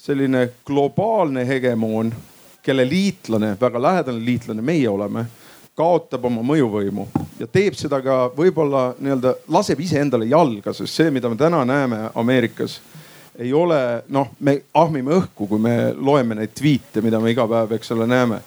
selline 0.00 0.46
globaalne 0.64 1.42
hegemoon 1.44 2.14
kelle 2.66 2.86
liitlane, 2.88 3.54
väga 3.60 3.82
lähedane 3.82 4.24
liitlane 4.24 4.62
meie 4.62 4.88
oleme, 4.90 5.26
kaotab 5.76 6.24
oma 6.26 6.42
mõjuvõimu 6.42 7.06
ja 7.38 7.46
teeb 7.46 7.76
seda 7.78 8.00
ka 8.02 8.26
võib-olla 8.36 8.88
nii-öelda 8.98 9.34
laseb 9.54 9.80
iseendale 9.84 10.26
jalga, 10.30 10.72
sest 10.74 10.98
see, 10.98 11.10
mida 11.14 11.30
me 11.30 11.38
täna 11.38 11.62
näeme 11.68 12.08
Ameerikas 12.14 12.80
ei 13.38 13.52
ole 13.52 14.04
noh, 14.08 14.30
me 14.40 14.60
ahmime 14.74 15.16
õhku, 15.20 15.48
kui 15.48 15.60
me 15.60 15.92
loeme 15.92 16.36
neid 16.38 16.54
tweet'e, 16.56 17.02
mida 17.04 17.20
me 17.20 17.32
iga 17.34 17.46
päev, 17.48 17.76
eks 17.76 17.92
ole, 17.92 18.06
näeme. 18.08 18.40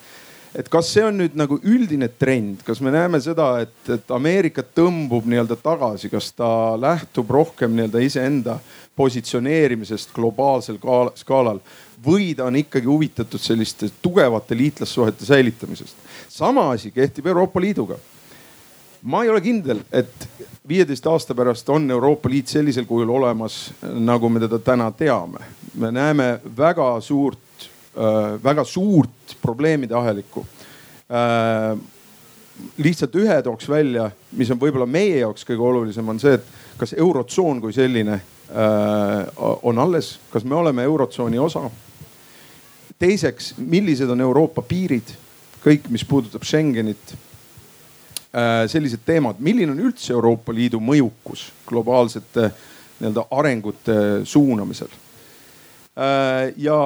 Et 0.58 0.66
kas 0.72 0.88
see 0.90 1.04
on 1.06 1.20
nüüd 1.22 1.36
nagu 1.38 1.60
üldine 1.62 2.08
trend, 2.18 2.64
kas 2.66 2.82
me 2.82 2.90
näeme 2.94 3.20
seda, 3.22 3.52
et, 3.62 3.76
et 3.94 4.12
Ameerika 4.16 4.64
tõmbub 4.66 5.28
nii-öelda 5.30 5.60
tagasi, 5.62 6.10
kas 6.10 6.32
ta 6.34 6.50
lähtub 6.82 7.30
rohkem 7.30 7.76
nii-öelda 7.78 8.02
iseenda 8.02 8.58
positsioneerimisest 8.98 10.10
globaalsel 10.16 10.82
skaalal 11.22 11.62
või 12.06 12.34
ta 12.36 12.46
on 12.48 12.56
ikkagi 12.56 12.88
huvitatud 12.88 13.42
selliste 13.42 13.90
tugevate 14.02 14.58
liitlassuhete 14.58 15.26
säilitamisest. 15.26 15.96
sama 16.30 16.72
asi 16.72 16.92
kehtib 16.92 17.28
Euroopa 17.28 17.62
Liiduga. 17.62 17.96
ma 19.04 19.24
ei 19.24 19.30
ole 19.30 19.42
kindel, 19.42 19.80
et 19.92 20.30
viieteist 20.68 21.08
aasta 21.08 21.36
pärast 21.36 21.70
on 21.70 21.92
Euroopa 21.92 22.30
Liit 22.30 22.48
sellisel 22.48 22.86
kujul 22.86 23.10
olemas, 23.10 23.74
nagu 23.82 24.30
me 24.30 24.40
teda 24.40 24.60
täna 24.60 24.92
teame. 24.92 25.40
me 25.76 25.92
näeme 25.92 26.40
väga 26.58 27.02
suurt, 27.02 27.40
äh, 27.98 28.44
väga 28.44 28.64
suurt 28.64 29.38
probleemide 29.42 29.96
ahelikku 29.96 30.46
äh, 31.12 31.78
lihtsalt 32.78 33.16
ühe 33.16 33.42
tooks 33.42 33.70
välja, 33.70 34.12
mis 34.32 34.52
on 34.52 34.60
võib-olla 34.60 34.86
meie 34.86 35.20
jaoks 35.20 35.46
kõige 35.48 35.64
olulisem, 35.64 36.10
on 36.10 36.20
see, 36.20 36.34
et 36.34 36.46
kas 36.78 36.94
eurotsoon 36.94 37.62
kui 37.62 37.74
selline 37.74 38.14
äh, 38.14 39.28
on 39.64 39.80
alles, 39.80 40.20
kas 40.32 40.44
me 40.44 40.56
oleme 40.56 40.84
eurotsooni 40.84 41.40
osa 41.40 41.70
teiseks, 43.00 43.54
millised 43.58 44.10
on 44.12 44.22
Euroopa 44.22 44.62
piirid, 44.62 45.16
kõik, 45.64 45.88
mis 45.94 46.06
puudutab 46.08 46.44
Schengenit. 46.48 47.16
Äh, 48.30 48.68
sellised 48.70 49.02
teemad, 49.08 49.40
milline 49.42 49.74
on 49.74 49.80
üldse 49.88 50.14
Euroopa 50.14 50.54
Liidu 50.54 50.78
mõjukus 50.84 51.48
globaalsete 51.66 52.52
nii-öelda 53.00 53.24
arengute 53.34 53.96
suunamisel? 54.30 54.92
Äh, 55.98 56.52
ja, 56.62 56.78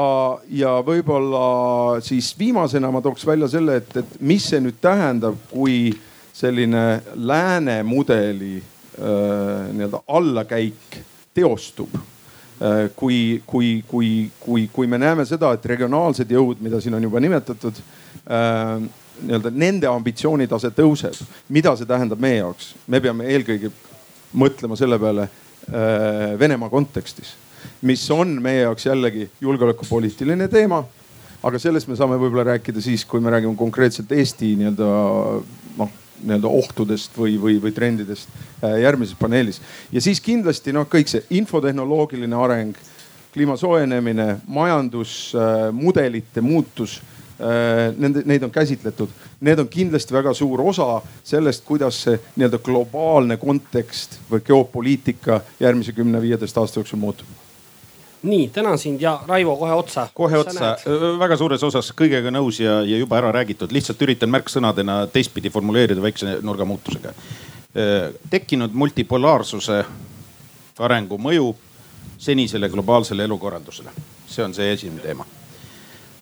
ja 0.47 0.77
võib-olla 0.85 1.99
siis 2.05 2.31
viimasena 2.39 2.93
ma 2.93 3.01
tooks 3.03 3.27
välja 3.27 3.49
selle, 3.51 3.81
et, 3.81 3.91
et 3.99 4.15
mis 4.23 4.45
see 4.53 4.61
nüüd 4.63 4.79
tähendab, 4.81 5.35
kui 5.51 5.91
selline 6.33 7.01
lääne 7.19 7.81
mudeli 7.83 8.55
äh, 8.61 9.67
nii-öelda 9.73 10.05
allakäik 10.07 11.01
teostub 11.35 11.91
kui, 12.95 13.41
kui, 13.45 13.83
kui, 13.87 14.09
kui, 14.39 14.67
kui 14.71 14.87
me 14.87 14.99
näeme 15.01 15.25
seda, 15.27 15.53
et 15.55 15.65
regionaalsed 15.67 16.29
jõud, 16.31 16.61
mida 16.63 16.79
siin 16.81 16.95
on 16.95 17.03
juba 17.03 17.19
nimetatud 17.23 17.79
äh,, 18.23 18.83
nii-öelda 19.23 19.51
nende 19.51 19.89
ambitsioonitase 19.89 20.71
tõuseb, 20.77 21.17
mida 21.53 21.73
see 21.77 21.89
tähendab 21.89 22.21
meie 22.23 22.39
jaoks? 22.39 22.73
me 22.87 23.01
peame 23.03 23.27
eelkõige 23.33 23.71
mõtlema 24.39 24.77
selle 24.79 24.99
peale 25.01 25.27
äh, 25.27 26.33
Venemaa 26.39 26.71
kontekstis, 26.71 27.35
mis 27.85 28.03
on 28.15 28.37
meie 28.43 28.63
jaoks 28.63 28.87
jällegi 28.87 29.27
julgeolekupoliitiline 29.41 30.47
teema. 30.51 30.83
aga 31.43 31.59
sellest 31.59 31.89
me 31.91 31.99
saame 31.99 32.15
võib-olla 32.15 32.53
rääkida 32.53 32.81
siis, 32.81 33.03
kui 33.05 33.19
me 33.19 33.33
räägime 33.33 33.59
konkreetselt 33.59 34.11
Eesti 34.11 34.55
nii-öelda 34.61 34.87
noh 35.81 35.99
nii-öelda 36.23 36.47
ohtudest 36.47 37.17
või, 37.17 37.37
või, 37.41 37.59
või 37.61 37.73
trendidest 37.75 38.29
äh, 38.63 38.79
järgmises 38.83 39.17
paneelis. 39.19 39.61
ja 39.91 40.01
siis 40.01 40.21
kindlasti 40.21 40.73
noh, 40.73 40.87
kõik 40.89 41.11
see 41.11 41.23
infotehnoloogiline 41.39 42.35
areng, 42.35 42.77
kliima 43.33 43.57
soojenemine, 43.57 44.37
majandusmudelite 44.47 46.41
muutus 46.41 46.99
äh, 46.99 47.93
nende, 47.97 48.23
neid 48.29 48.43
on 48.45 48.51
käsitletud. 48.53 49.09
Need 49.43 49.59
on 49.59 49.69
kindlasti 49.69 50.13
väga 50.13 50.33
suur 50.37 50.61
osa 50.61 51.01
sellest, 51.23 51.65
kuidas 51.65 52.03
see 52.05 52.19
nii-öelda 52.35 52.61
globaalne 52.63 53.37
kontekst 53.41 54.19
või 54.31 54.45
geopoliitika 54.45 55.41
järgmise 55.59 55.95
kümne-viieteist 55.97 56.61
aasta 56.61 56.79
jooksul 56.79 57.01
muutub 57.01 57.42
nii, 58.23 58.47
tänan 58.47 58.77
sind 58.77 59.01
ja 59.01 59.19
Raivo 59.27 59.55
kohe 59.57 59.73
otsa. 59.73 60.07
kohe 60.13 60.37
otsa, 60.37 60.77
väga 61.19 61.37
suures 61.37 61.63
osas 61.63 61.91
kõigega 61.91 62.31
nõus 62.31 62.59
ja, 62.63 62.79
ja 62.81 62.97
juba 62.97 63.17
ära 63.19 63.31
räägitud, 63.35 63.71
lihtsalt 63.71 64.01
üritan 64.01 64.31
märksõnadena 64.31 65.03
teistpidi 65.13 65.49
formuleerida 65.49 66.01
väikse 66.01 66.37
nurgamuutusega. 66.41 67.13
tekkinud 68.29 68.73
multipolaarsuse 68.73 69.83
arengu 70.79 71.17
mõju 71.17 71.53
senisele 72.17 72.69
globaalsele 72.69 73.23
elukorraldusele, 73.23 73.89
see 74.27 74.43
on 74.43 74.53
see 74.53 74.73
esimene 74.73 75.01
teema. 75.01 75.25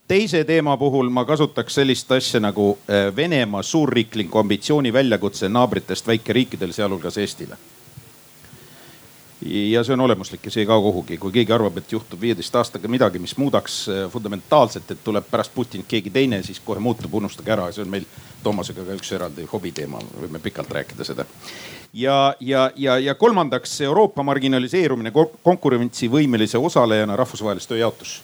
Teise 0.07 0.43
teema 0.43 0.77
puhul 0.77 1.09
ma 1.09 1.25
kasutaks 1.25 1.75
sellist 1.75 2.11
asja 2.11 2.39
nagu 2.39 2.77
Venemaa 3.15 3.63
suurriikliku 3.63 4.37
ambitsiooni 4.37 4.93
väljakutse 4.93 5.49
naabritest 5.49 6.07
väikeriikidele, 6.07 6.73
sealhulgas 6.73 7.17
Eestile 7.17 7.57
ja 9.45 9.83
see 9.83 9.93
on 9.93 10.01
olemuslik 10.05 10.45
ja 10.45 10.51
see 10.51 10.61
ei 10.61 10.67
kao 10.69 10.81
kuhugi. 10.81 11.17
kui 11.17 11.31
keegi 11.31 11.53
arvab, 11.53 11.77
et 11.77 11.91
juhtub 11.91 12.21
viieteist 12.21 12.55
aastaga 12.55 12.87
midagi, 12.87 13.19
mis 13.19 13.37
muudaks 13.37 13.77
äh, 13.89 14.03
fundamentaalselt, 14.11 14.91
et 14.91 15.03
tuleb 15.03 15.25
pärast 15.31 15.53
Putinit 15.55 15.87
keegi 15.87 16.09
teine, 16.09 16.43
siis 16.43 16.59
kohe 16.59 16.79
muutub, 16.79 17.13
unustage 17.13 17.51
ära, 17.51 17.71
see 17.71 17.85
on 17.85 17.89
meil 17.89 18.05
Toomasega 18.43 18.85
ka 18.85 18.97
üks 18.97 19.11
eraldi 19.13 19.45
hobiteema, 19.45 19.99
võime 20.17 20.39
pikalt 20.41 20.71
rääkida 20.71 21.05
seda. 21.05 21.25
ja, 21.93 22.33
ja, 22.39 22.71
ja, 22.75 22.97
ja 22.99 23.15
kolmandaks 23.15 23.81
Euroopa 23.81 24.23
marginaliseerumine 24.23 25.11
konkurentsivõimelise 25.43 26.57
osalejana 26.57 27.15
rahvusvahelis 27.15 27.67
tööjaotus 27.69 28.21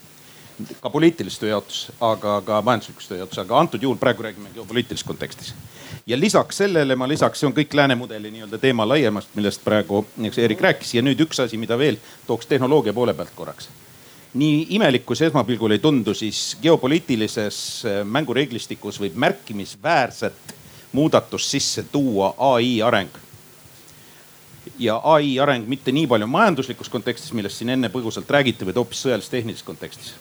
ka 0.81 0.89
poliitilist 0.89 1.41
tööjaotust, 1.41 1.91
aga 2.01 2.39
ka 2.45 2.61
majanduslikust 2.65 3.11
tööjaotust, 3.11 3.41
aga 3.43 3.59
antud 3.59 3.83
juhul 3.83 3.99
praegu 4.01 4.25
räägime 4.25 4.49
geopoliitilises 4.55 5.05
kontekstis. 5.05 5.53
Ja 6.07 6.19
lisaks 6.19 6.57
sellele 6.63 6.95
ma 6.95 7.07
lisaks, 7.07 7.39
see 7.39 7.47
on 7.49 7.55
kõik 7.55 7.73
läänemudeli 7.73 8.31
nii-öelda 8.31 8.57
teema 8.57 8.87
laiemast, 8.87 9.33
millest 9.35 9.63
praegu 9.63 10.05
eks 10.29 10.39
Eerik 10.39 10.61
rääkis 10.61 10.95
ja 10.95 11.03
nüüd 11.03 11.19
üks 11.27 11.43
asi, 11.43 11.57
mida 11.57 11.77
veel 11.77 11.99
tooks 12.27 12.47
tehnoloogia 12.47 12.93
poole 12.93 13.13
pealt 13.13 13.35
korraks 13.35 13.69
nii 14.37 14.67
imelik 14.75 15.05
kui 15.07 15.17
see 15.17 15.29
esmapilgul 15.31 15.73
ei 15.75 15.81
tundu, 15.81 16.13
siis 16.17 16.57
geopoliitilises 16.61 17.59
äh, 17.85 18.01
mängureeglistikus 18.05 18.99
võib 19.01 19.15
märkimisväärset 19.15 20.55
muudatust 20.97 21.49
sisse 21.49 21.83
tuua 21.91 22.33
ai 22.53 22.81
areng. 22.81 23.09
ja 24.79 24.99
ai 25.03 25.39
areng 25.39 25.67
mitte 25.67 25.91
nii 25.91 26.07
palju 26.07 26.27
majanduslikus 26.27 26.89
kontekstis, 26.89 27.33
millest 27.33 27.57
siin 27.57 27.69
enne 27.73 27.89
põgusalt 27.89 28.29
räägiti, 28.29 28.65
vaid 28.65 28.75
hoopis 28.77 29.05
sõjalis-tehnilises 29.05 29.65
kontekstis. 29.65 30.13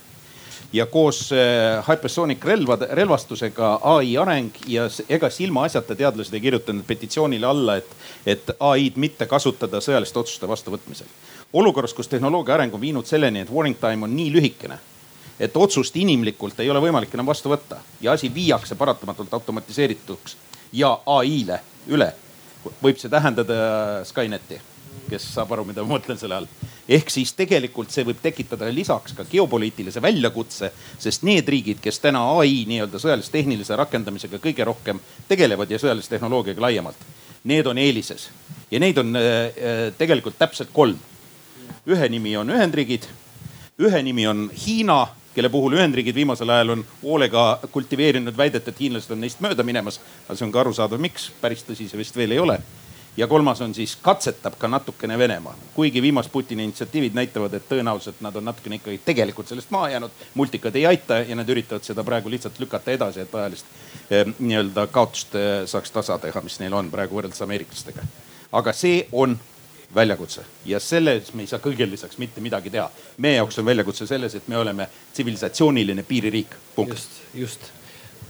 Ja 0.72 0.86
koos 0.86 1.32
äh, 1.32 1.84
hypersonic 1.88 2.44
relvade, 2.44 2.88
relvastusega 2.90 3.78
ai 3.82 4.16
areng 4.16 4.50
ja 4.66 4.88
ega 5.08 5.30
ilmaasjata 5.38 5.94
teadlased 5.94 6.34
ei 6.34 6.40
kirjutanud 6.40 6.84
petitsioonile 6.86 7.46
alla, 7.46 7.76
et, 7.76 7.96
et 8.26 8.50
ai-d 8.60 8.96
mitte 8.96 9.26
kasutada 9.26 9.80
sõjaliste 9.80 10.18
otsuste 10.18 10.48
vastuvõtmisel. 10.48 11.06
Olukorras, 11.52 11.94
kus 11.94 12.08
tehnoloogia 12.08 12.54
areng 12.54 12.74
on 12.74 12.80
viinud 12.80 13.06
selleni, 13.06 13.44
et 13.44 13.52
warning 13.52 13.78
time 13.80 14.04
on 14.04 14.16
nii 14.16 14.32
lühikene, 14.34 14.78
et 15.40 15.56
otsust 15.56 15.96
inimlikult 15.96 16.60
ei 16.60 16.70
ole 16.70 16.82
võimalik 16.82 17.14
enam 17.14 17.26
vastu 17.26 17.52
võtta 17.52 17.80
ja 18.00 18.12
asi 18.12 18.32
viiakse 18.34 18.74
paratamatult 18.74 19.34
automatiseerituks 19.34 20.36
ja 20.72 20.96
ai-le 21.06 21.60
üle, 21.88 22.10
võib 22.82 22.98
see 22.98 23.12
tähendada 23.12 24.02
Skyneti, 24.04 24.58
kes 25.10 25.26
saab 25.34 25.52
aru, 25.56 25.64
mida 25.68 25.84
ma 25.84 25.96
mõtlen 25.96 26.18
selle 26.20 26.38
all. 26.40 26.48
ehk 26.88 27.10
siis 27.10 27.32
tegelikult 27.38 27.90
see 27.90 28.04
võib 28.06 28.20
tekitada 28.22 28.68
lisaks 28.72 29.16
ka 29.16 29.26
geopoliitilise 29.30 30.02
väljakutse, 30.02 30.72
sest 30.98 31.26
need 31.26 31.48
riigid, 31.48 31.82
kes 31.82 31.98
täna 32.02 32.22
ai 32.38 32.64
nii-öelda 32.68 33.00
sõjalis-tehnilise 33.02 33.76
rakendamisega 33.76 34.38
kõige 34.42 34.64
rohkem 34.64 35.00
tegelevad 35.28 35.70
ja 35.70 35.78
sõjalise 35.82 36.14
tehnoloogiaga 36.14 36.68
laiemalt, 36.68 37.10
need 37.44 37.66
on 37.66 37.78
eelises 37.78 38.30
ja 38.70 38.80
neid 38.82 38.98
on 38.98 39.14
äh, 39.18 39.92
tegelikult 39.98 40.38
täpselt 40.38 40.72
kolm 40.72 40.98
ühe 41.86 42.08
nimi 42.10 42.34
on 42.36 42.50
Ühendriigid, 42.50 43.06
ühe 43.78 44.02
nimi 44.02 44.26
on 44.26 44.48
Hiina, 44.50 45.04
kelle 45.36 45.50
puhul 45.52 45.76
Ühendriigid 45.78 46.16
viimasel 46.16 46.50
ajal 46.50 46.74
on 46.74 46.82
hoolega 47.02 47.44
kultiveerinud 47.72 48.36
väidet, 48.36 48.68
et 48.68 48.80
hiinlased 48.80 49.12
on 49.14 49.22
neist 49.22 49.42
mööda 49.44 49.62
minemas. 49.62 50.00
aga 50.26 50.36
see 50.36 50.46
on 50.46 50.52
ka 50.52 50.64
arusaadav, 50.64 51.00
miks, 51.00 51.30
päris 51.40 51.62
tõsi 51.66 51.88
see 51.88 52.00
vist 52.00 52.16
veel 52.16 52.34
ei 52.34 52.42
ole. 52.42 52.58
Ja 53.16 53.26
kolmas 53.26 53.60
on 53.60 53.74
siis 53.74 53.96
katsetab 54.02 54.54
ka 54.58 54.68
natukene 54.68 55.18
Venemaa, 55.18 55.54
kuigi 55.74 56.02
viimast 56.02 56.32
Putini 56.32 56.64
initsiatiivid 56.64 57.14
näitavad, 57.14 57.54
et 57.54 57.68
tõenäoliselt 57.68 58.20
nad 58.20 58.36
on 58.36 58.44
natukene 58.44 58.76
ikkagi 58.76 59.00
tegelikult 59.04 59.48
sellest 59.48 59.70
maha 59.70 59.90
jäänud. 59.90 60.10
multikad 60.34 60.76
ei 60.76 60.86
aita 60.86 61.18
ja 61.18 61.36
nad 61.36 61.48
üritavad 61.48 61.84
seda 61.84 62.04
praegu 62.04 62.30
lihtsalt 62.30 62.58
lükata 62.58 62.90
edasi, 62.90 63.20
et 63.20 63.34
ajalist 63.34 63.66
eh, 64.10 64.26
nii-öelda 64.38 64.86
kaotust 64.86 65.34
eh, 65.34 65.66
saaks 65.66 65.90
tasa 65.90 66.18
teha, 66.18 66.40
mis 66.40 66.60
neil 66.60 66.74
on 66.74 66.90
praegu 66.90 67.16
võrreldes 67.16 67.42
ameeriklastega. 67.42 68.02
aga 68.52 68.72
see 68.72 69.08
on 69.12 69.38
väljakutse 69.94 70.44
ja 70.64 70.80
selles 70.80 71.32
me 71.34 71.42
ei 71.42 71.46
saa 71.46 71.62
kõigele 71.62 71.90
lisaks 71.90 72.18
mitte 72.18 72.40
midagi 72.40 72.70
teha. 72.70 72.90
meie 73.16 73.36
jaoks 73.36 73.58
on 73.58 73.64
väljakutse 73.64 74.06
selles, 74.06 74.34
et 74.34 74.48
me 74.48 74.58
oleme 74.58 74.88
tsivilisatsiooniline 75.12 76.02
piiririik, 76.02 76.56
punkt. 76.74 76.92
just, 76.92 77.10
just 77.34 77.60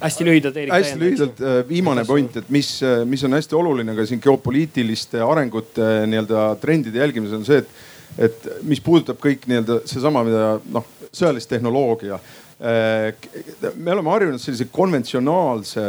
hästi 0.00 0.24
lühidalt, 0.24 0.56
Eerik. 0.56 0.72
hästi 0.72 1.00
lühidalt 1.00 1.40
äh, 1.40 1.60
viimane 1.68 2.04
point, 2.04 2.36
et 2.36 2.50
mis, 2.52 2.70
äh, 2.82 3.04
mis 3.08 3.24
on 3.24 3.36
hästi 3.36 3.56
oluline 3.56 3.94
ka 3.96 4.06
siin 4.06 4.20
geopoliitiliste 4.22 5.22
arengute 5.24 5.84
äh, 5.84 6.02
nii-öelda 6.10 6.48
trendide 6.60 7.00
jälgimisel 7.00 7.40
on 7.40 7.46
see, 7.48 7.62
et, 7.62 7.70
et 8.28 8.50
mis 8.68 8.82
puudutab 8.84 9.20
kõik 9.22 9.48
nii-öelda 9.48 9.80
seesama, 9.88 10.24
mida 10.26 10.50
noh, 10.72 10.90
sõjalist 11.12 11.48
tehnoloogia. 11.48 12.18
me 13.76 13.92
oleme 13.92 14.10
harjunud 14.10 14.40
sellise 14.40 14.64
konventsionaalse 14.72 15.82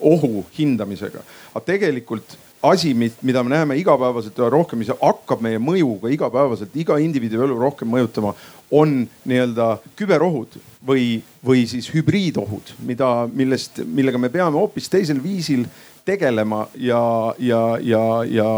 ohu 0.00 0.44
hindamisega, 0.54 1.22
aga 1.50 1.62
tegelikult 1.66 2.36
asi, 2.62 2.92
mida 2.94 3.42
me 3.42 3.50
näeme 3.50 3.76
igapäevaselt 3.78 4.38
üha 4.38 4.50
rohkem, 4.50 4.78
mis 4.82 4.90
hakkab 4.90 5.42
meie 5.42 5.58
mõjuga 5.62 6.10
igapäevaselt 6.14 6.74
iga 6.78 6.98
indiviidi 7.02 7.38
elu 7.38 7.58
rohkem 7.58 7.90
mõjutama, 7.90 8.34
on 8.70 9.00
nii-öelda 9.26 9.68
küberohud 9.98 10.58
või, 10.86 11.20
või 11.44 11.66
siis 11.66 11.88
hübriidohud, 11.94 12.74
mida, 12.86 13.28
millest, 13.32 13.82
millega 13.84 14.18
me 14.18 14.30
peame 14.32 14.56
hoopis 14.58 14.88
teisel 14.92 15.22
viisil 15.22 15.66
tegelema 16.04 16.66
ja, 16.80 17.02
ja, 17.38 17.62
ja, 17.82 18.04
ja, 18.24 18.52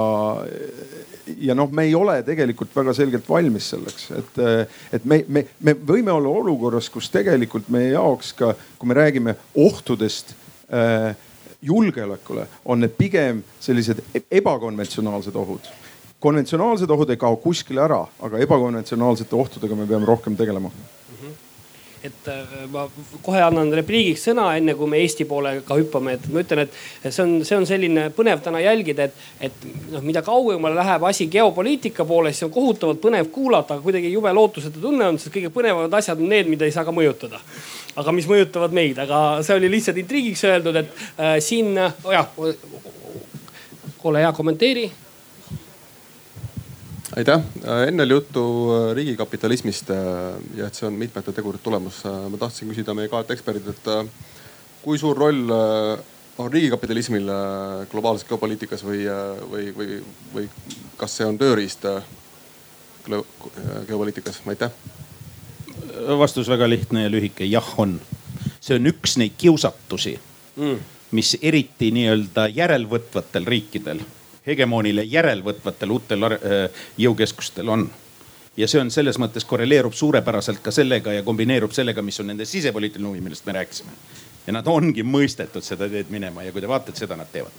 ja 1.37 1.57
noh, 1.59 1.71
me 1.73 1.87
ei 1.89 1.95
ole 1.99 2.21
tegelikult 2.27 2.77
väga 2.77 2.95
selgelt 2.97 3.29
valmis 3.29 3.73
selleks, 3.73 4.11
et, 4.19 4.39
et 4.99 5.09
me, 5.09 5.23
me, 5.29 5.47
me 5.61 5.75
võime 5.75 6.13
olla 6.15 6.31
olukorras, 6.43 6.91
kus 6.93 7.11
tegelikult 7.11 7.73
meie 7.73 7.95
jaoks 7.95 8.35
ka, 8.39 8.53
kui 8.79 8.91
me 8.91 8.99
räägime 9.01 9.35
ohtudest 9.59 10.35
äh, 10.71 11.17
julgeolekule 11.63 12.47
on 12.65 12.81
need 12.81 12.95
pigem 12.97 13.43
sellised 13.61 14.01
e-, 14.15 14.25
ebakonventsionaalsed 14.41 15.35
ohud. 15.37 15.67
konventsionaalsed 16.21 16.91
ohud 16.91 17.11
ei 17.11 17.17
kao 17.17 17.37
kuskile 17.41 17.81
ära, 17.81 18.05
aga 18.21 18.39
ebakonventsionaalsete 18.45 19.37
ohtudega 19.37 19.77
me 19.77 19.87
peame 19.89 20.07
rohkem 20.07 20.37
tegelema. 20.37 20.71
Et 22.05 22.29
äh, 22.33 22.53
ma 22.73 22.87
kohe 23.25 23.41
annan 23.45 23.69
repliigiks 23.77 24.23
sõna, 24.29 24.47
enne 24.57 24.75
kui 24.79 24.89
me 24.89 25.01
Eesti 25.03 25.27
poole 25.29 25.53
ka 25.67 25.77
hüppame, 25.77 26.15
et 26.17 26.29
ma 26.33 26.41
ütlen, 26.45 26.63
et 26.65 27.11
see 27.13 27.25
on, 27.25 27.35
see 27.45 27.59
on 27.59 27.67
selline 27.69 28.07
põnev 28.17 28.41
täna 28.45 28.63
jälgida, 28.65 29.09
et, 29.11 29.27
et 29.49 29.67
noh, 29.93 30.05
mida 30.07 30.23
kaugemale 30.25 30.79
läheb 30.79 31.05
asi 31.11 31.29
geopoliitika 31.33 32.07
poole, 32.09 32.33
siis 32.33 32.49
on 32.49 32.55
kohutavalt 32.55 33.03
põnev 33.03 33.29
kuulata, 33.35 33.77
aga 33.77 33.85
kuidagi 33.85 34.13
jube 34.15 34.33
lootusetu 34.37 34.81
tunne 34.81 35.11
on, 35.13 35.21
sest 35.21 35.35
kõige 35.35 35.53
põnevamad 35.55 35.99
asjad 36.01 36.23
on 36.23 36.33
need, 36.33 36.49
mida 36.49 36.69
ei 36.69 36.75
saa 36.75 36.87
ka 36.89 36.95
mõjutada. 36.95 37.43
Aga 38.01 38.15
mis 38.15 38.29
mõjutavad 38.31 38.73
meid, 38.73 38.99
aga 39.03 39.41
see 39.45 39.59
oli 39.59 39.69
lihtsalt 39.73 39.99
intriigiks 40.01 40.47
öeldud, 40.49 40.81
et 40.81 40.97
äh, 41.21 41.37
siin 41.45 41.77
oh 41.77 42.13
jah, 42.15 42.33
ole 44.09 44.25
hea, 44.25 44.33
kommenteeri 44.33 44.89
aitäh, 47.17 47.41
äh, 47.65 47.89
enne 47.89 48.03
oli 48.03 48.13
juttu 48.13 48.43
äh, 48.73 48.95
riigikapitalismist 48.95 49.91
äh, 49.91 49.97
ja 50.57 50.67
et 50.67 50.75
see 50.79 50.87
on 50.87 50.95
mitmete 50.99 51.33
tegurite 51.33 51.65
tulemus. 51.65 52.05
ma 52.05 52.39
tahtsin 52.39 52.71
küsida 52.71 52.95
meie 52.95 53.09
kahelt 53.09 53.31
eksperdilt, 53.31 53.69
et 53.69 54.13
kui 54.83 54.99
suur 54.99 55.19
roll 55.19 55.51
on 56.41 56.53
riigikapitalismil 56.53 57.27
globaalses 57.91 58.29
geopoliitikas 58.29 58.85
või, 58.87 59.03
või, 59.51 59.67
või, 59.77 59.99
või 60.35 60.47
kas 60.97 61.19
see 61.19 61.27
on 61.27 61.39
tööriist 61.39 61.85
geopoliitikas, 63.89 64.41
aitäh 64.47 64.73
vastus 66.19 66.49
väga 66.49 66.69
lihtne 66.69 67.03
ja 67.03 67.11
lühike, 67.13 67.45
jah 67.45 67.67
on. 67.79 68.01
see 68.61 68.77
on 68.79 68.87
üks 68.87 69.19
neid 69.21 69.37
kiusatusi 69.39 70.15
mm., 70.57 70.81
mis 71.17 71.35
eriti 71.43 71.91
nii-öelda 71.93 72.47
järelvõtvatel 72.55 73.45
riikidel, 73.45 74.01
hegemoonile 74.47 75.05
järelvõtvatel 75.05 75.91
uutel 75.91 76.29
äh, 76.31 76.85
jõukeskustel 76.99 77.69
on 77.69 77.91
ja 78.57 78.69
see 78.69 78.81
on 78.83 78.91
selles 78.93 79.19
mõttes 79.21 79.47
korreleerub 79.49 79.95
suurepäraselt 79.97 80.61
ka 80.65 80.73
sellega 80.75 81.15
ja 81.15 81.25
kombineerub 81.27 81.73
sellega, 81.75 82.03
mis 82.03 82.21
on 82.21 82.31
nende 82.33 82.47
sisepoliitiline 82.49 83.09
huvi, 83.09 83.23
millest 83.25 83.47
me 83.47 83.57
rääkisime. 83.59 83.93
ja 84.47 84.53
nad 84.53 84.67
ongi 84.67 85.03
mõistetud 85.03 85.65
seda 85.65 85.89
teed 85.89 86.11
minema 86.11 86.43
ja 86.43 86.53
kui 86.53 86.61
te 86.61 86.69
vaatate, 86.69 86.99
seda 86.99 87.17
nad 87.17 87.31
teevad. 87.33 87.53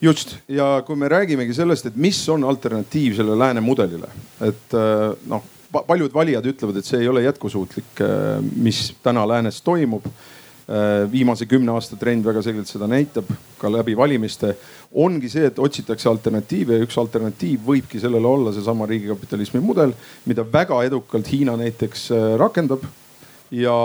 just 0.00 0.36
ja 0.48 0.82
kui 0.86 0.96
me 0.96 1.08
räägimegi 1.08 1.54
sellest, 1.54 1.86
et 1.86 1.96
mis 1.96 2.28
on 2.28 2.44
alternatiiv 2.44 3.16
sellele 3.16 3.38
lääne 3.38 3.60
mudelile, 3.60 4.08
et 4.40 4.74
äh, 4.74 5.10
noh, 5.26 5.44
paljud 5.82 6.14
valijad 6.14 6.46
ütlevad, 6.46 6.78
et 6.78 6.86
see 6.86 7.00
ei 7.02 7.08
ole 7.08 7.24
jätkusuutlik, 7.24 8.00
äh, 8.00 8.38
mis 8.56 8.94
täna 9.02 9.28
läänes 9.28 9.62
toimub. 9.62 10.06
Äh, 10.64 11.12
viimase 11.12 11.44
kümne 11.44 11.74
aasta 11.76 11.96
trend 12.00 12.24
väga 12.24 12.40
selgelt 12.40 12.70
seda 12.70 12.86
näitab 12.88 13.28
ka 13.60 13.68
läbi 13.68 13.92
valimiste. 13.96 14.54
ongi 14.94 15.28
see, 15.28 15.44
et 15.44 15.58
otsitakse 15.58 16.08
alternatiive 16.08 16.78
ja 16.78 16.84
üks 16.86 16.96
alternatiiv 16.96 17.66
võibki 17.66 17.98
sellele 18.00 18.26
olla 18.26 18.52
seesama 18.54 18.86
riigikapitalismi 18.88 19.60
mudel, 19.60 19.92
mida 20.24 20.44
väga 20.52 20.78
edukalt 20.86 21.28
Hiina 21.28 21.56
näiteks 21.60 22.10
äh, 22.10 22.36
rakendab. 22.40 22.86
ja, 23.50 23.76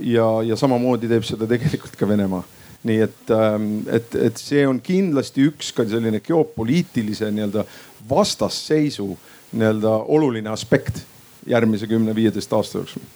ja, 0.00 0.26
ja 0.42 0.56
samamoodi 0.56 1.08
teeb 1.08 1.22
seda 1.22 1.46
tegelikult 1.46 1.94
ka 1.96 2.08
Venemaa 2.08 2.42
nii 2.88 2.98
et, 3.04 3.30
ähm, 3.30 3.68
et, 3.86 4.14
et 4.14 4.42
see 4.42 4.66
on 4.66 4.80
kindlasti 4.82 5.46
üks 5.52 5.70
ka 5.74 5.86
selline 5.86 6.18
geopoliitilise 6.24 7.30
nii-öelda 7.30 7.64
vastasseisu 8.10 9.12
nii-öelda 9.52 9.94
oluline 10.16 10.50
aspekt 10.50 11.04
järgmise 11.46 11.86
kümne-viieteist 11.86 12.52
aasta 12.52 12.82
jooksul. 12.82 13.06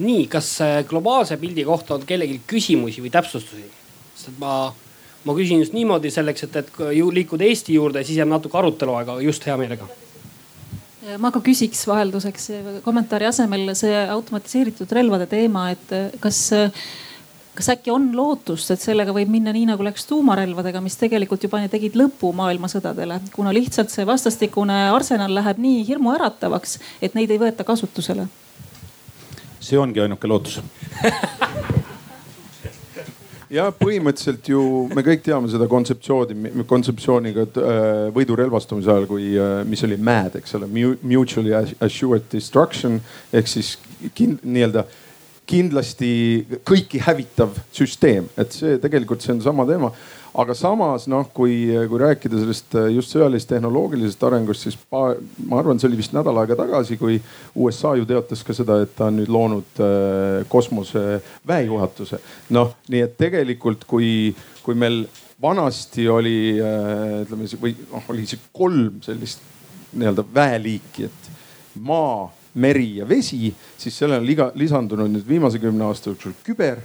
Nii, 0.00 0.26
kas 0.32 0.50
äh, 0.64 0.80
globaalse 0.88 1.38
pildi 1.40 1.64
kohta 1.66 1.96
on 1.96 2.06
kellelgi 2.08 2.40
küsimusi 2.48 3.04
või 3.04 3.12
täpsustusi? 3.14 3.66
sest 4.16 4.38
ma, 4.40 4.72
ma 5.24 5.36
küsin 5.36 5.60
just 5.60 5.74
niimoodi 5.76 6.10
selleks, 6.10 6.46
et, 6.46 6.56
et 6.56 6.82
liikuda 7.12 7.44
Eesti 7.44 7.76
juurde, 7.76 8.04
siis 8.04 8.20
jääb 8.20 8.30
natuke 8.32 8.58
arutelu 8.58 8.94
aega, 8.96 9.20
just 9.24 9.46
hea 9.46 9.56
meelega 9.60 9.88
ma 11.22 11.30
ka 11.30 11.38
küsiks 11.44 11.84
vahelduseks 11.86 12.48
kommentaari 12.82 13.28
asemel 13.28 13.70
see 13.78 13.94
automatiseeritud 14.10 14.90
relvade 14.96 15.28
teema, 15.30 15.68
et 15.70 15.92
kas 16.18 16.40
kas 17.56 17.70
äkki 17.72 17.90
on 17.92 18.10
lootust, 18.16 18.70
et 18.70 18.82
sellega 18.82 19.14
võib 19.16 19.30
minna 19.32 19.52
nii 19.54 19.68
nagu 19.70 19.84
läks 19.86 20.04
tuumarelvadega, 20.10 20.82
mis 20.84 20.98
tegelikult 21.00 21.46
juba 21.46 21.62
tegid 21.72 21.96
lõpu 21.98 22.32
maailmasõdadele, 22.36 23.20
kuna 23.34 23.52
lihtsalt 23.56 23.92
see 23.92 24.06
vastastikune 24.08 24.76
arsenal 24.92 25.32
läheb 25.38 25.60
nii 25.62 25.84
hirmuäratavaks, 25.88 26.78
et 27.00 27.16
neid 27.16 27.32
ei 27.32 27.40
võeta 27.40 27.64
kasutusele? 27.66 28.28
See 29.66 29.80
ongi 29.80 30.02
ainuke 30.02 30.30
lootus. 30.30 30.60
Ja 33.46 33.68
põhimõtteliselt 33.70 34.48
ju 34.50 34.60
me 34.90 35.04
kõik 35.06 35.20
teame 35.22 35.46
seda 35.46 35.68
kontseptsiooni, 35.70 36.64
kontseptsiooniga 36.66 37.44
äh, 37.46 37.90
võidurelvastumise 38.14 38.90
ajal, 38.90 39.06
kui, 39.06 39.28
äh, 39.38 39.60
mis 39.70 39.84
oli 39.86 39.98
MAD, 40.02 40.40
eks 40.40 40.56
ole, 40.58 40.66
mutually 41.06 41.54
assured 41.54 42.26
destruction 42.32 42.98
ehk 43.30 43.46
siis 43.50 43.76
kind, 44.18 44.42
nii-öelda 44.42 44.82
kindlasti 45.46 46.10
kõiki 46.66 46.98
hävitav 47.06 47.54
süsteem, 47.70 48.26
et 48.34 48.50
see 48.50 48.80
tegelikult 48.82 49.22
see 49.22 49.36
on 49.36 49.44
sama 49.44 49.66
teema 49.68 49.92
aga 50.36 50.54
samas 50.56 51.06
noh, 51.08 51.26
kui, 51.34 51.54
kui 51.88 52.00
rääkida 52.00 52.38
sellest 52.40 52.76
äh, 52.76 52.88
just 52.94 53.12
sõjalisest 53.14 53.50
tehnoloogilisest 53.54 54.24
arengust, 54.28 54.66
siis 54.66 54.76
pa, 54.76 55.14
ma 55.48 55.60
arvan, 55.60 55.80
see 55.80 55.88
oli 55.88 56.00
vist 56.00 56.14
nädal 56.16 56.36
aega 56.42 56.58
tagasi, 56.58 56.98
kui 57.00 57.18
USA 57.54 57.94
ju 57.96 58.06
teatas 58.08 58.44
ka 58.44 58.56
seda, 58.56 58.80
et 58.84 58.92
ta 58.98 59.08
on 59.08 59.20
nüüd 59.20 59.32
loonud 59.32 59.80
äh, 59.80 60.42
kosmose 60.52 61.20
väejuhatuse. 61.48 62.20
noh, 62.56 62.74
nii 62.92 63.04
et 63.06 63.16
tegelikult, 63.20 63.86
kui, 63.88 64.10
kui 64.64 64.76
meil 64.78 65.04
vanasti 65.42 66.08
oli 66.12 66.38
äh, 66.60 67.22
ütleme 67.24 67.48
või 67.62 67.76
noh, 67.92 68.10
oli 68.12 68.26
see 68.28 68.42
kolm 68.56 69.00
sellist 69.06 69.44
nii-öelda 69.96 70.26
väeliiki, 70.34 71.08
et 71.08 71.80
maa, 71.86 72.26
meri 72.60 72.98
ja 73.00 73.08
vesi, 73.08 73.48
siis 73.78 73.96
sellele 73.96 74.20
on 74.20 74.28
liga, 74.28 74.50
lisandunud 74.56 75.12
nüüd 75.12 75.24
viimase 75.28 75.60
kümne 75.62 75.88
aasta 75.88 76.12
jooksul 76.12 76.36
küber 76.44 76.80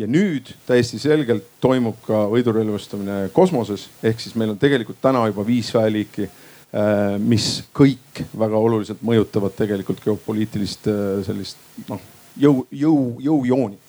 ja 0.00 0.08
nüüd 0.08 0.54
täiesti 0.68 1.00
selgelt 1.00 1.46
toimub 1.60 1.98
ka 2.06 2.24
võidurelvastumine 2.32 3.26
kosmoses, 3.36 3.88
ehk 4.02 4.22
siis 4.22 4.36
meil 4.38 4.54
on 4.54 4.60
tegelikult 4.60 5.00
täna 5.02 5.26
juba 5.28 5.44
viis 5.46 5.72
väeliiki, 5.76 6.28
äh, 6.72 7.18
mis 7.20 7.52
kõik 7.76 8.24
väga 8.38 8.64
oluliselt 8.68 9.04
mõjutavad 9.04 9.56
tegelikult 9.58 10.00
geopoliitilist 10.04 10.88
äh, 10.90 11.20
sellist 11.26 11.60
noh 11.90 12.00
jõu, 12.40 12.64
jõu, 12.72 13.02
jõujooni. 13.20 13.80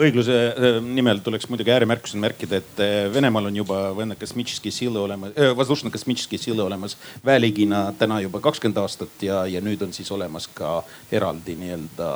Õigluse 0.00 0.36
äh, 0.48 0.78
nimel 0.80 1.20
tuleks 1.20 1.50
muidugi 1.50 1.74
ääremärkusena 1.74 2.24
märkida, 2.24 2.62
et 2.62 2.80
Venemaal 3.12 3.50
on 3.50 3.60
juba 3.60 3.82
Vene 3.98 4.16
kosmitski 4.16 4.72
sile 4.72 5.02
olemas 5.02 5.36
äh,, 5.36 5.52
Vazdušna 5.58 5.92
kosmitski 5.92 6.40
sile 6.40 6.64
olemas 6.64 6.96
väeligina 7.26 7.90
täna 8.00 8.22
juba 8.24 8.40
kakskümmend 8.40 8.80
aastat 8.80 9.26
ja, 9.26 9.42
ja 9.50 9.60
nüüd 9.60 9.84
on 9.84 9.92
siis 9.92 10.08
olemas 10.14 10.48
ka 10.54 10.78
eraldi 11.12 11.58
nii-öelda 11.60 12.10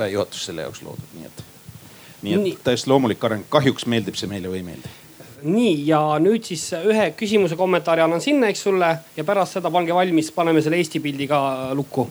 väejuhatus 0.00 0.48
selle 0.48 0.64
jaoks 0.64 0.84
loodud, 0.86 1.14
nii 1.18 1.28
et 1.28 1.46
nii 2.22 2.34
et 2.34 2.42
nii. 2.42 2.56
täiesti 2.64 2.90
loomulik 2.90 3.24
areng, 3.24 3.44
kahjuks 3.50 3.86
meeldib 3.86 4.18
see 4.18 4.30
meile 4.30 4.50
või 4.50 4.62
ei 4.62 4.70
meeldi 4.72 4.96
nii 5.42 5.74
ja 5.86 6.00
nüüd 6.22 6.46
siis 6.46 6.64
ühe 6.78 7.10
küsimuse 7.18 7.58
kommentaari 7.58 8.02
annan 8.02 8.22
sinna, 8.22 8.48
eks 8.50 8.64
sulle 8.66 8.88
ja 9.16 9.26
pärast 9.26 9.58
seda 9.58 9.70
pange 9.70 9.94
valmis, 9.94 10.32
paneme 10.34 10.62
selle 10.64 10.80
Eesti 10.80 11.02
pildi 11.04 11.28
ka 11.30 11.42
lukku. 11.78 12.08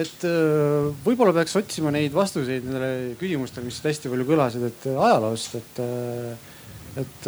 et 0.00 0.22
äh, 0.24 0.86
võib-olla 1.04 1.32
peaks 1.34 1.52
otsima 1.58 1.90
neid 1.92 2.14
vastuseid 2.14 2.64
nendele 2.64 3.16
küsimustele, 3.20 3.66
mis 3.66 3.82
hästi 3.84 4.08
palju 4.08 4.24
kõlasid, 4.24 4.62
et 4.70 4.86
äh, 4.88 5.00
ajaloost, 5.08 5.58
et 5.58 5.80
äh, 5.84 6.46
et 7.00 7.26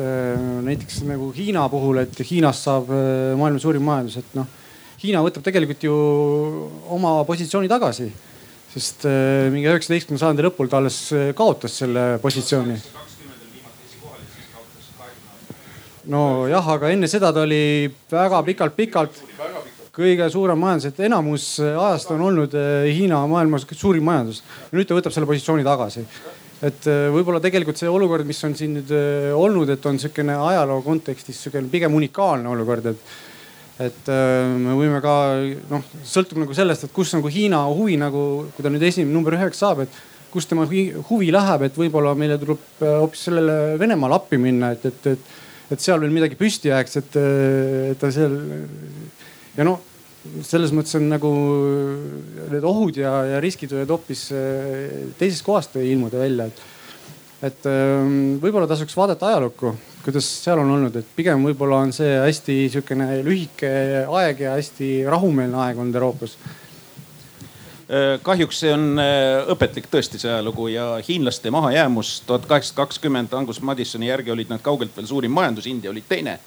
näiteks 0.67 1.05
nagu 1.07 1.29
Hiina 1.37 1.63
puhul, 1.71 2.01
et 2.01 2.17
Hiinast 2.27 2.65
saab 2.67 2.89
maailma 3.39 3.61
suurim 3.63 3.85
majandus, 3.87 4.17
et 4.19 4.33
noh 4.35 4.49
Hiina 5.03 5.19
võtab 5.19 5.43
tegelikult 5.43 5.83
ju 5.83 5.93
oma 6.95 7.17
positsiooni 7.27 7.67
tagasi, 7.71 8.05
sest 8.71 9.03
äh, 9.11 9.49
mingi 9.51 9.67
üheksateistkümnenda 9.67 10.23
sajandi 10.23 10.45
lõpul 10.47 10.69
ta 10.71 10.79
alles 10.79 10.99
äh, 11.11 11.33
kaotas 11.35 11.75
selle 11.83 12.05
positsiooni. 12.23 12.77
nojah, 16.13 16.69
aga 16.75 16.91
enne 16.91 17.07
seda 17.11 17.31
ta 17.35 17.43
oli 17.43 17.87
väga 18.11 18.41
pikalt-pikalt 18.47 19.19
kõige 19.95 20.27
suurem 20.35 20.59
majandus, 20.59 20.89
et 20.93 21.03
enamus 21.09 21.49
äh, 21.63 21.75
ajast 21.79 22.15
on 22.15 22.23
olnud 22.29 22.55
Hiina 22.87 23.25
maailmas 23.31 23.67
suurim 23.75 24.07
majandus. 24.07 24.45
nüüd 24.71 24.87
ta 24.87 25.01
võtab 25.01 25.15
selle 25.15 25.31
positsiooni 25.31 25.67
tagasi. 25.67 26.07
et 26.63 26.87
võib-olla 27.11 27.43
tegelikult 27.43 27.83
see 27.83 27.91
olukord, 27.91 28.27
mis 28.27 28.45
on 28.47 28.55
siin 28.55 28.79
nüüd 28.79 28.95
olnud, 29.35 29.75
et 29.75 29.87
on 29.87 29.99
sihukene 29.99 30.39
ajaloo 30.47 30.79
kontekstis 30.87 31.43
sihukene 31.43 31.75
pigem 31.75 31.95
unikaalne 31.99 32.55
olukord, 32.55 32.87
et 32.95 33.32
et 33.87 34.09
äh, 34.13 34.47
me 34.59 34.77
võime 34.79 35.03
ka 35.05 35.15
noh, 35.71 35.85
sõltub 36.07 36.41
nagu 36.43 36.57
sellest, 36.57 36.87
et 36.87 36.95
kus 36.95 37.13
nagu 37.17 37.31
Hiina 37.33 37.65
huvi 37.69 37.99
nagu, 38.01 38.25
kui 38.55 38.65
ta 38.65 38.73
nüüd 38.73 38.85
esimene 38.89 39.15
number 39.15 39.37
üheks 39.39 39.63
saab, 39.63 39.85
et 39.85 40.01
kus 40.33 40.49
tema 40.49 40.65
huvi 40.65 41.31
läheb, 41.35 41.67
et 41.67 41.79
võib-olla 41.79 42.15
meile 42.19 42.39
tuleb 42.41 42.83
äh, 42.83 42.99
hoopis 43.03 43.29
sellele 43.29 43.79
Venemaale 43.81 44.19
appi 44.19 44.41
minna, 44.41 44.73
et, 44.77 44.87
et, 44.89 45.09
et, 45.15 45.33
et 45.75 45.85
seal 45.85 46.01
veel 46.03 46.15
midagi 46.15 46.39
püsti 46.41 46.73
jääks, 46.73 47.01
et, 47.03 47.17
et 47.93 48.01
ta 48.01 48.13
seal 48.15 48.39
ja 49.57 49.67
noh, 49.69 49.81
selles 50.47 50.71
mõttes 50.75 50.95
on 50.99 51.09
nagu 51.11 51.31
need 52.53 52.67
ohud 52.67 52.99
ja, 53.01 53.15
ja 53.35 53.41
riskid 53.43 53.73
võivad 53.75 53.97
hoopis 53.97 54.29
äh, 54.37 55.11
teisest 55.19 55.45
kohast 55.47 55.77
ilmuda 55.81 56.21
välja, 56.23 56.49
et 56.49 56.69
et 57.43 57.67
ähm, 57.67 58.39
võib-olla 58.43 58.69
tasuks 58.71 58.95
vaadata 58.97 59.33
ajalukku, 59.33 59.75
kuidas 60.05 60.29
seal 60.45 60.61
on 60.63 60.71
olnud, 60.77 60.97
et 60.99 61.15
pigem 61.17 61.43
võib-olla 61.49 61.81
on 61.83 61.95
see 61.95 62.15
hästi 62.23 62.59
sihukene 62.73 63.23
lühike 63.27 63.71
aeg 64.07 64.45
ja 64.45 64.57
hästi 64.59 64.93
rahumeelne 65.11 65.59
aeg 65.65 65.81
olnud 65.83 65.99
Euroopas 65.99 66.37
äh, 66.39 68.15
kahjuks 68.23 68.63
see 68.63 68.73
on 68.75 68.87
äh, 69.03 69.43
õpetlik 69.55 69.91
tõesti 69.91 70.23
see 70.23 70.31
ajalugu 70.31 70.71
ja 70.71 70.87
hiinlaste 71.03 71.51
mahajäämus 71.55 72.15
tuhat 72.29 72.47
kaheksasada 72.47 72.85
kakskümmend 72.85 73.35
Angus 73.35 73.63
Madisoni 73.63 74.11
järgi 74.13 74.35
olid 74.35 74.55
nad 74.55 74.63
kaugelt 74.63 74.95
veel 74.97 75.11
suurim 75.11 75.35
majandus, 75.35 75.67
India 75.67 75.91
oli 75.91 76.05
teine. 76.09 76.39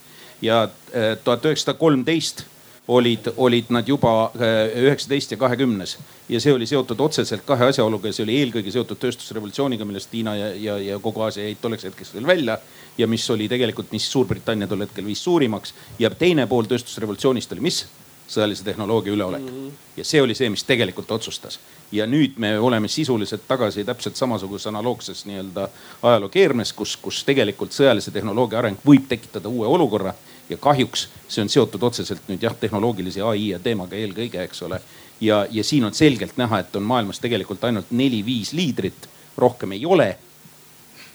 ja 0.41 0.63
äh, 0.63 1.15
tuhat 1.23 1.45
üheksasada 1.45 1.77
kolmteist 1.79 2.45
olid, 2.87 3.31
olid 3.37 3.71
nad 3.73 3.87
juba 3.87 4.31
üheksateist 4.75 5.31
ja 5.31 5.37
kahekümnes 5.37 5.97
ja 6.29 6.41
see 6.41 6.53
oli 6.53 6.67
seotud 6.69 6.99
otseselt 6.99 7.45
kahe 7.45 7.69
asjaoluga 7.71 8.09
ja 8.09 8.13
see 8.13 8.25
oli 8.27 8.37
eelkõige 8.41 8.71
seotud 8.73 8.99
tööstusrevolutsiooniga, 9.01 9.85
millest 9.85 10.13
Hiina 10.13 10.35
ja, 10.37 10.49
ja, 10.55 10.77
ja 10.91 10.99
kogu 11.01 11.25
Aasia 11.25 11.47
jäid 11.47 11.61
tolleks 11.61 11.87
hetkeks 11.89 12.13
veel 12.13 12.27
välja. 12.27 12.57
ja 12.97 13.07
mis 13.07 13.29
oli 13.29 13.49
tegelikult, 13.49 13.91
mis 13.91 14.11
Suurbritannia 14.11 14.67
tol 14.67 14.85
hetkel 14.85 15.05
viis 15.05 15.23
suurimaks 15.23 15.73
ja 15.99 16.09
teine 16.09 16.47
pool 16.47 16.69
tööstusrevolutsioonist 16.69 17.51
oli 17.57 17.69
mis? 17.69 17.85
sõjalise 18.27 18.63
tehnoloogia 18.63 19.13
üleolek 19.13 19.41
mm. 19.41 19.47
-hmm. 19.47 19.71
ja 19.97 20.03
see 20.05 20.21
oli 20.21 20.35
see, 20.35 20.49
mis 20.49 20.63
tegelikult 20.63 21.11
otsustas. 21.11 21.59
ja 21.91 22.05
nüüd 22.05 22.37
me 22.37 22.59
oleme 22.59 22.87
sisuliselt 22.87 23.41
tagasi 23.47 23.85
täpselt 23.85 24.15
samasuguses 24.15 24.67
analoogses 24.67 25.25
nii-öelda 25.25 25.69
ajaloo 26.03 26.29
keermes, 26.29 26.73
kus, 26.73 26.97
kus 26.97 27.23
tegelikult 27.23 27.71
sõjalise 27.71 28.11
tehnoloogia 28.11 28.59
areng 28.59 28.77
võib 28.85 29.05
tekitada 29.07 29.49
uue 29.49 29.67
olukorra. 29.67 30.13
Ja 30.49 30.57
kahjuks 30.57 31.07
see 31.27 31.41
on 31.41 31.49
seotud 31.49 31.83
otseselt 31.83 32.27
nüüd 32.27 32.43
jah, 32.43 32.55
tehnoloogilise 32.59 33.21
ai 33.25 33.49
ja 33.49 33.59
teemaga 33.59 33.97
eelkõige, 33.97 34.43
eks 34.45 34.61
ole 34.67 34.81
ja, 35.21 35.47
ja 35.51 35.63
siin 35.63 35.85
on 35.85 35.93
selgelt 35.93 36.37
näha, 36.37 36.59
et 36.59 36.75
on 36.75 36.83
maailmas 36.83 37.19
tegelikult 37.19 37.63
ainult 37.63 37.91
neli-viis 37.91 38.53
liidrit, 38.53 39.09
rohkem 39.37 39.71
ei 39.71 39.85
ole. 39.85 40.17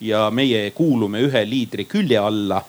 ja 0.01 0.31
meie 0.33 0.71
kuulume 0.71 1.19
ühe 1.21 1.49
liidri 1.49 1.85
külje 1.85 2.17
alla. 2.17 2.63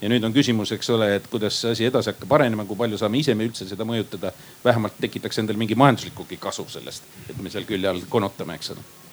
ja 0.00 0.08
nüüd 0.08 0.24
on 0.24 0.32
küsimus, 0.32 0.72
eks 0.72 0.90
ole, 0.90 1.14
et 1.16 1.26
kuidas 1.26 1.60
see 1.60 1.72
asi 1.74 1.84
edasi 1.84 2.12
hakkab 2.12 2.32
arenema, 2.32 2.64
kui 2.64 2.76
palju 2.76 2.98
saame 2.98 3.18
ise 3.18 3.34
me 3.34 3.48
üldse 3.48 3.66
seda 3.68 3.84
mõjutada. 3.84 4.32
vähemalt 4.64 5.00
tekitaks 5.00 5.38
endal 5.38 5.56
mingi 5.56 5.74
majanduslikugi 5.74 6.36
kasu 6.36 6.68
sellest, 6.68 7.02
et 7.28 7.42
me 7.42 7.50
seal 7.50 7.66
külje 7.66 7.88
all 7.88 8.06
konutame, 8.08 8.54
eks 8.54 8.70
ole 8.76 9.07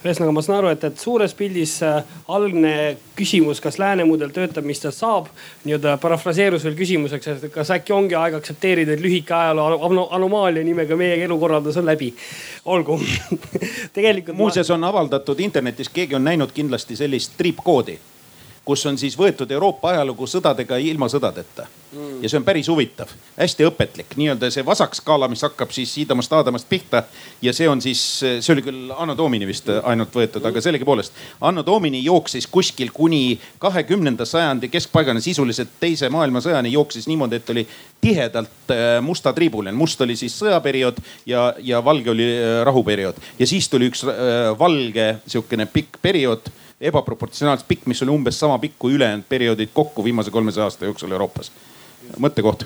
ühesõnaga, 0.00 0.32
ma 0.32 0.42
saan 0.44 0.58
aru, 0.60 0.70
et, 0.72 0.84
et 0.88 1.00
suures 1.00 1.34
pildis 1.36 1.74
äh, 1.84 2.00
algne 2.32 2.74
küsimus, 3.18 3.60
kas 3.60 3.76
lääne 3.80 4.06
mudel 4.08 4.32
töötab, 4.34 4.64
mis 4.68 4.80
ta 4.80 4.92
saab, 4.94 5.28
nii-öelda 5.66 5.96
parafraseerus 6.00 6.64
veel 6.64 6.78
küsimuseks, 6.78 7.32
et 7.34 7.48
kas 7.54 7.72
äkki 7.76 7.94
ongi 7.96 8.16
aeg 8.18 8.38
aktsepteerida, 8.40 8.96
et 8.96 9.04
lühike 9.04 9.36
ajaloo 9.36 10.06
anomaalia 10.16 10.64
nimega 10.64 10.96
meie 10.96 11.20
elukorraldus 11.24 11.80
on 11.80 11.90
läbi. 11.90 12.14
olgu 12.64 13.00
tegelikult. 13.96 14.36
muuseas 14.36 14.72
ma... 14.72 14.78
on 14.78 14.88
avaldatud 14.92 15.40
internetis, 15.40 15.92
keegi 15.92 16.16
on 16.16 16.24
näinud 16.24 16.52
kindlasti 16.56 16.96
sellist 16.96 17.36
triipkoodi 17.36 17.98
kus 18.70 18.86
on 18.86 18.98
siis 18.98 19.16
võetud 19.18 19.50
Euroopa 19.50 19.90
ajalugu 19.90 20.28
sõdadega 20.30 20.76
ilma 20.78 21.08
sõdadeta 21.10 21.64
mm.. 21.66 22.20
ja 22.22 22.30
see 22.30 22.38
on 22.38 22.44
päris 22.46 22.68
huvitav, 22.70 23.10
hästi 23.34 23.66
õpetlik, 23.66 24.14
nii-öelda 24.20 24.50
see 24.54 24.62
vasakskaala, 24.66 25.26
mis 25.32 25.42
hakkab 25.42 25.72
siis 25.74 25.96
Iidamast 25.98 26.32
Aadamast 26.38 26.68
pihta. 26.70 27.02
ja 27.42 27.52
see 27.56 27.66
on 27.68 27.82
siis, 27.82 28.02
see 28.20 28.52
oli 28.54 28.62
küll 28.62 28.92
Anno 28.94 29.16
Domini 29.18 29.48
vist 29.48 29.66
ainult 29.82 30.14
võetud, 30.14 30.46
aga 30.46 30.62
sellegipoolest. 30.62 31.18
Anno 31.40 31.64
Domini 31.66 32.04
jooksis 32.04 32.46
kuskil 32.46 32.92
kuni 32.94 33.40
kahekümnenda 33.58 34.24
sajandi 34.28 34.70
keskpaigani, 34.70 35.22
sisuliselt 35.24 35.74
teise 35.80 36.10
maailmasõjani 36.12 36.72
jooksis 36.72 37.10
niimoodi, 37.10 37.40
et 37.42 37.50
oli 37.50 37.66
tihedalt 38.00 38.70
äh, 38.70 38.96
musta 39.02 39.34
triibuline. 39.34 39.74
must 39.76 40.00
oli 40.00 40.16
siis 40.16 40.38
sõjaperiood 40.38 41.02
ja, 41.26 41.50
ja 41.58 41.82
valge 41.84 42.14
oli 42.14 42.30
äh, 42.36 42.62
rahuperiood 42.66 43.18
ja 43.38 43.46
siis 43.46 43.68
tuli 43.68 43.90
üks 43.90 44.06
äh, 44.06 44.54
valge 44.58 45.16
sihukene 45.26 45.66
pikk 45.66 45.98
periood 46.02 46.52
ebaproportsionaalselt 46.80 47.68
pikk, 47.68 47.86
mis 47.90 48.02
oli 48.02 48.14
umbes 48.14 48.38
sama 48.40 48.58
pikk 48.58 48.78
kui 48.78 48.96
ülejäänud 48.96 49.28
perioodid 49.28 49.74
kokku 49.74 50.04
viimase 50.04 50.30
kolmesaja 50.30 50.70
aasta 50.70 50.88
jooksul 50.88 51.12
Euroopas. 51.12 51.52
mõttekoht 52.18 52.64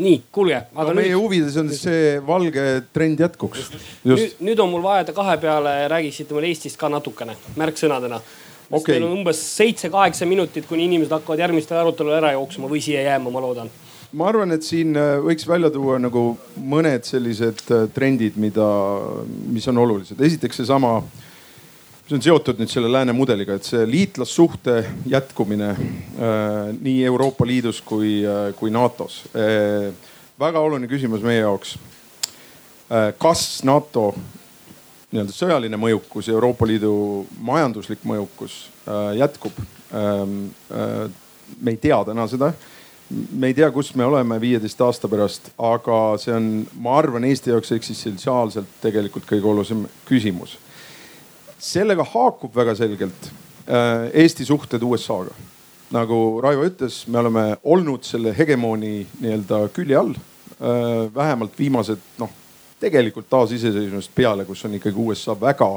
nii, 0.00 0.22
kuulge, 0.32 0.62
aga 0.74 0.92
no, 0.92 0.96
meie 0.96 1.12
nüüd. 1.12 1.20
huvides 1.20 1.56
on 1.60 1.68
see 1.74 2.14
valge 2.26 2.66
trend 2.94 3.20
jätkuks. 3.20 3.68
nüüd, 4.08 4.38
nüüd 4.40 4.62
on 4.62 4.72
mul 4.72 4.84
vaja 4.84 5.04
te 5.08 5.16
kahe 5.16 5.36
peale 5.42 5.74
räägiksite 5.92 6.34
mulle 6.34 6.48
Eestist 6.52 6.80
ka 6.80 6.88
natukene 6.88 7.36
märksõnadena. 7.60 8.20
Okay. 8.70 8.94
meil 8.94 9.08
on 9.08 9.16
umbes 9.18 9.40
seitse-kaheksa 9.56 10.28
minutit, 10.30 10.66
kuni 10.68 10.84
inimesed 10.86 11.10
hakkavad 11.10 11.40
järgmistel 11.42 11.80
arutelul 11.80 12.14
ära 12.14 12.30
jooksma 12.36 12.68
või 12.70 12.78
siia 12.84 13.02
jääma, 13.02 13.32
ma 13.34 13.42
loodan 13.42 13.70
ma 14.12 14.28
arvan, 14.30 14.54
et 14.54 14.66
siin 14.66 14.94
äh, 14.98 15.16
võiks 15.22 15.46
välja 15.46 15.70
tuua 15.74 15.98
nagu 16.02 16.22
mõned 16.58 17.06
sellised 17.06 17.64
äh, 17.70 17.88
trendid, 17.94 18.38
mida, 18.38 18.66
mis 19.50 19.66
on 19.70 19.78
olulised. 19.82 20.20
esiteks 20.22 20.62
seesama, 20.62 21.00
see 22.10 22.18
on 22.18 22.24
seotud 22.24 22.58
nüüd 22.58 22.70
selle 22.72 22.88
lääne 22.90 23.14
mudeliga, 23.14 23.54
et 23.54 23.66
see 23.66 23.84
liitlassuhte 23.86 24.80
jätkumine 25.06 25.68
äh, 25.70 26.70
nii 26.74 27.04
Euroopa 27.06 27.46
Liidus 27.46 27.78
kui 27.86 28.24
äh,, 28.26 28.50
kui 28.58 28.72
NATO-s 28.74 29.22
äh,. 29.30 29.92
väga 30.40 30.58
oluline 30.58 30.90
küsimus 30.90 31.22
meie 31.22 31.44
jaoks 31.44 31.76
äh,. 32.90 33.12
kas 33.18 33.62
NATO 33.62 34.08
nii-öelda 35.12 35.36
sõjaline 35.36 35.78
mõjukus 35.78 36.26
ja 36.26 36.34
Euroopa 36.34 36.66
Liidu 36.66 36.92
majanduslik 37.46 38.02
mõjukus 38.02 38.64
äh, 38.88 39.14
jätkub 39.20 39.62
ähm,? 39.94 40.50
Äh, 40.74 41.06
me 41.60 41.74
ei 41.74 41.78
tea 41.82 41.98
täna 42.06 42.26
seda 42.30 42.52
me 43.10 43.50
ei 43.50 43.54
tea, 43.54 43.66
kus 43.74 43.88
me 43.98 44.04
oleme 44.06 44.36
viieteist 44.42 44.82
aasta 44.86 45.08
pärast, 45.10 45.50
aga 45.58 45.96
see 46.22 46.34
on, 46.34 46.50
ma 46.78 46.94
arvan, 46.98 47.26
Eesti 47.26 47.50
jaoks 47.50 47.72
eksistentsiaalselt 47.74 48.76
tegelikult 48.82 49.26
kõige 49.26 49.50
olulisem 49.50 49.82
küsimus. 50.06 50.54
Sellega 51.60 52.04
haakub 52.14 52.56
väga 52.56 52.74
selgelt 52.74 53.30
äh, 53.68 54.08
Eesti 54.24 54.44
suhted 54.44 54.82
USA-ga. 54.82 55.34
nagu 55.90 56.40
Raivo 56.42 56.64
ütles, 56.64 57.02
me 57.06 57.18
oleme 57.18 57.44
olnud 57.64 58.04
selle 58.06 58.32
hegemooni 58.36 59.06
nii-öelda 59.20 59.64
külje 59.74 59.98
all 59.98 60.14
äh, 60.14 61.08
vähemalt 61.14 61.58
viimased 61.58 62.00
noh, 62.18 62.30
tegelikult 62.80 63.28
taasiseseisvumisest 63.30 64.14
peale, 64.14 64.44
kus 64.48 64.64
on 64.64 64.78
ikkagi 64.78 64.96
USA 64.96 65.34
väga, 65.40 65.68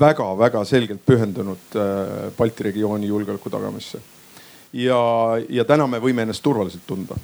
väga, 0.00 0.30
väga 0.38 0.64
selgelt 0.64 1.04
pühendunud 1.06 1.78
äh, 1.78 2.32
Balti 2.38 2.70
regiooni 2.70 3.06
julgeoleku 3.06 3.50
tagamisse 3.50 4.02
ja, 4.74 4.98
ja 5.48 5.64
täna 5.64 5.86
me 5.86 6.00
võime 6.02 6.24
ennast 6.24 6.42
turvaliselt 6.42 6.86
tunda. 6.86 7.16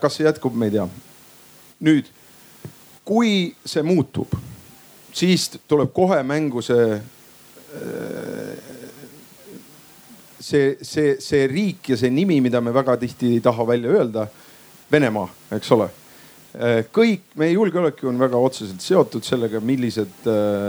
Kas 0.00 0.14
see 0.14 0.22
jätkub, 0.22 0.54
me 0.54 0.68
ei 0.68 0.76
tea. 0.76 0.84
nüüd, 1.82 2.06
kui 3.04 3.30
see 3.66 3.82
muutub, 3.82 4.30
siis 5.16 5.48
tuleb 5.68 5.92
kohe 5.96 6.20
mängu 6.26 6.62
see, 6.64 7.00
see, 10.40 10.76
see, 10.80 11.14
see 11.20 11.46
riik 11.50 11.92
ja 11.94 12.00
see 12.00 12.12
nimi, 12.12 12.40
mida 12.44 12.60
me 12.60 12.74
väga 12.76 12.98
tihti 13.00 13.36
ei 13.36 13.44
taha 13.44 13.66
välja 13.68 13.94
öelda. 13.96 14.26
Venemaa, 14.92 15.26
eks 15.56 15.72
ole 15.74 15.88
kõik 16.94 17.34
meie 17.36 17.52
julgeolek 17.52 17.98
on 18.08 18.16
väga 18.18 18.38
otseselt 18.40 18.80
seotud 18.80 19.24
sellega, 19.26 19.60
millised, 19.60 20.28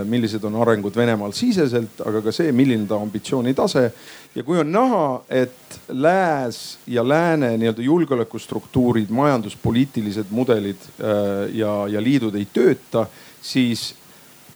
millised 0.10 0.44
on 0.48 0.58
arengud 0.60 0.96
Venemaal 0.96 1.32
siseselt, 1.36 2.02
aga 2.04 2.22
ka 2.26 2.34
see, 2.36 2.52
milline 2.52 2.88
ta 2.90 3.00
ambitsiooni 3.00 3.54
tase. 3.56 3.92
ja 4.36 4.44
kui 4.44 4.60
on 4.60 4.72
näha, 4.72 5.22
et 5.30 5.80
lääs 5.88 6.78
ja 6.88 7.08
lääne 7.08 7.56
nii-öelda 7.58 7.82
julgeolekustruktuurid, 7.82 9.10
majanduspoliitilised 9.10 10.28
mudelid 10.30 10.84
ja, 11.54 11.88
ja 11.88 12.04
liidud 12.04 12.36
ei 12.36 12.48
tööta, 12.54 13.08
siis 13.42 13.94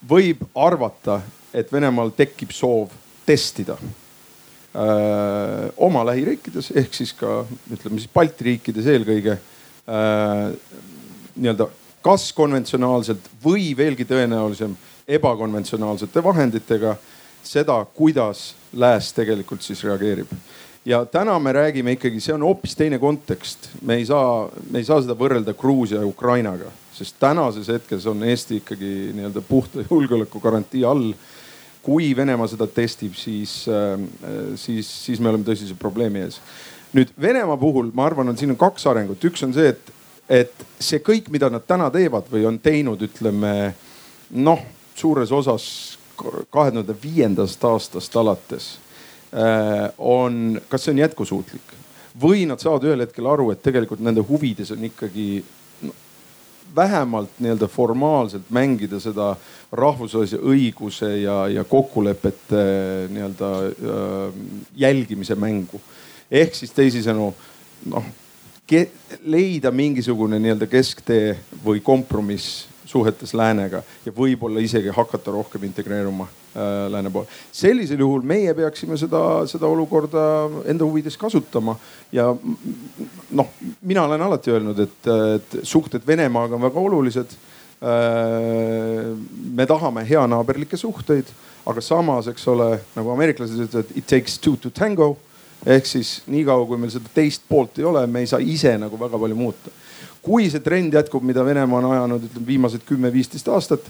võib 0.09 0.43
arvata, 0.55 1.21
et 1.53 1.71
Venemaal 1.73 2.11
tekib 2.15 2.51
soov 2.55 2.89
testida 3.25 3.77
öö, 3.77 5.69
oma 5.77 6.05
lähiriikides 6.07 6.71
ehk 6.79 6.95
siis 6.95 7.13
ka 7.13 7.41
ütleme 7.71 7.99
siis 7.99 8.11
Balti 8.13 8.47
riikides 8.49 8.87
eelkõige 8.87 9.37
nii-öelda 11.35 11.67
kas 12.01 12.31
konventsionaalselt 12.33 13.29
või 13.43 13.71
veelgi 13.77 14.05
tõenäolisem 14.09 14.73
ebakonventsionaalsete 15.07 16.23
vahenditega 16.23 16.95
seda, 17.43 17.77
kuidas 17.95 18.51
lääs 18.73 19.11
tegelikult 19.13 19.61
siis 19.61 19.83
reageerib. 19.83 20.27
ja 20.85 21.05
täna 21.05 21.39
me 21.39 21.53
räägime 21.53 21.91
ikkagi, 21.91 22.19
see 22.19 22.33
on 22.33 22.41
hoopis 22.41 22.75
teine 22.75 22.99
kontekst, 22.99 23.69
me 23.81 23.95
ei 23.95 24.05
saa, 24.05 24.49
me 24.71 24.79
ei 24.79 24.85
saa 24.85 25.01
seda 25.01 25.13
võrrelda 25.17 25.53
Gruusia 25.53 25.99
ja 25.99 26.07
Ukrainaga, 26.07 26.71
sest 26.93 27.15
tänases 27.19 27.69
hetkes 27.71 28.05
on 28.09 28.23
Eesti 28.23 28.59
ikkagi 28.61 29.11
nii-öelda 29.17 29.43
puhta 29.47 29.85
julgeoleku 29.89 30.39
garantii 30.43 30.85
all. 30.85 31.13
kui 31.81 32.11
Venemaa 32.15 32.45
seda 32.47 32.67
testib, 32.69 33.15
siis, 33.17 33.65
siis, 34.55 34.89
siis 35.05 35.19
me 35.19 35.31
oleme 35.31 35.47
tõsise 35.47 35.73
probleemi 35.79 36.19
ees. 36.21 36.37
nüüd 36.93 37.09
Venemaa 37.21 37.57
puhul 37.57 37.89
ma 37.93 38.05
arvan, 38.05 38.29
on 38.29 38.37
siin 38.37 38.53
on 38.53 38.59
kaks 38.61 38.85
arengut, 38.91 39.23
üks 39.25 39.43
on 39.47 39.55
see, 39.55 39.73
et 39.73 39.97
et 40.31 40.65
see 40.79 41.01
kõik, 41.03 41.27
mida 41.33 41.49
nad 41.51 41.65
täna 41.67 41.89
teevad 41.91 42.29
või 42.31 42.45
on 42.47 42.59
teinud, 42.63 43.01
ütleme 43.03 43.73
noh, 44.39 44.61
suures 44.95 45.31
osas 45.35 45.65
kahe 46.15 46.71
tuhande 46.71 46.95
viiendast 47.03 47.63
aastast 47.65 48.15
alates 48.15 48.75
äh, 49.33 49.89
on, 49.97 50.61
kas 50.69 50.85
see 50.85 50.93
on 50.93 51.01
jätkusuutlik 51.01 51.73
või 52.21 52.45
nad 52.47 52.61
saavad 52.61 52.85
ühel 52.89 53.03
hetkel 53.05 53.27
aru, 53.31 53.49
et 53.53 53.61
tegelikult 53.63 54.01
nende 54.03 54.23
huvides 54.27 54.73
on 54.75 54.83
ikkagi 54.87 55.43
vähemalt 56.75 57.39
nii-öelda 57.39 57.67
formaalselt 57.67 58.49
mängida 58.49 58.99
seda 58.99 59.35
rahvusvahelise 59.71 60.37
õiguse 60.37 61.11
ja, 61.21 61.47
ja 61.47 61.63
kokkulepete 61.63 62.63
nii-öelda 63.11 63.51
äh, 63.67 64.41
jälgimise 64.75 65.35
mängu. 65.35 65.81
ehk 66.31 66.55
siis 66.55 66.71
teisisõnu 66.71 67.33
noh 67.91 68.05
leida 69.27 69.71
mingisugune 69.71 70.39
nii-öelda 70.39 70.67
kesktee 70.71 71.33
või 71.65 71.81
kompromiss 71.83 72.70
suhetes 72.91 73.33
läänega 73.37 73.81
ja 74.05 74.13
võib-olla 74.15 74.61
isegi 74.63 74.91
hakata 74.95 75.31
rohkem 75.31 75.63
integreeruma 75.69 76.27
äh, 76.27 76.89
lääne 76.91 77.11
poole. 77.13 77.27
sellisel 77.51 78.03
juhul 78.03 78.25
meie 78.27 78.53
peaksime 78.57 78.97
seda, 78.99 79.21
seda 79.47 79.69
olukorda 79.71 80.25
enda 80.71 80.87
huvides 80.87 81.17
kasutama 81.17 81.77
ja 82.11 82.29
noh, 83.31 83.55
mina 83.81 84.05
olen 84.09 84.27
alati 84.27 84.51
öelnud, 84.51 84.83
et, 84.83 85.09
et 85.37 85.57
suhted 85.63 86.05
Venemaaga 86.07 86.59
on 86.59 86.67
väga 86.67 86.85
olulised 86.89 87.37
äh,. 87.81 89.15
me 89.55 89.65
tahame 89.65 90.05
heanaaberlikke 90.09 90.77
suhteid, 90.77 91.31
aga 91.65 91.81
samas, 91.81 92.27
eks 92.31 92.47
ole, 92.51 92.75
nagu 92.95 93.11
ameeriklased 93.15 93.67
ütlevad, 93.67 93.91
it 93.95 94.07
takes 94.07 94.39
two 94.39 94.57
to 94.61 94.69
tango 94.69 95.15
ehk 95.65 95.85
siis 95.85 96.21
niikaua, 96.31 96.65
kui 96.65 96.79
meil 96.81 96.91
seda 96.93 97.09
teist 97.13 97.43
poolt 97.49 97.79
ei 97.79 97.85
ole, 97.85 98.05
me 98.09 98.23
ei 98.23 98.29
saa 98.29 98.41
ise 98.41 98.73
nagu 98.81 98.99
väga 98.99 99.19
palju 99.21 99.37
muuta. 99.37 99.73
Kui 100.21 100.49
see 100.49 100.61
trend 100.63 100.93
jätkub, 100.93 101.23
mida 101.25 101.45
Venemaa 101.45 101.79
on 101.81 101.91
ajanud, 101.91 102.25
ütleme 102.29 102.47
viimased 102.47 102.85
kümme-viisteist 102.85 103.47
aastat, 103.49 103.85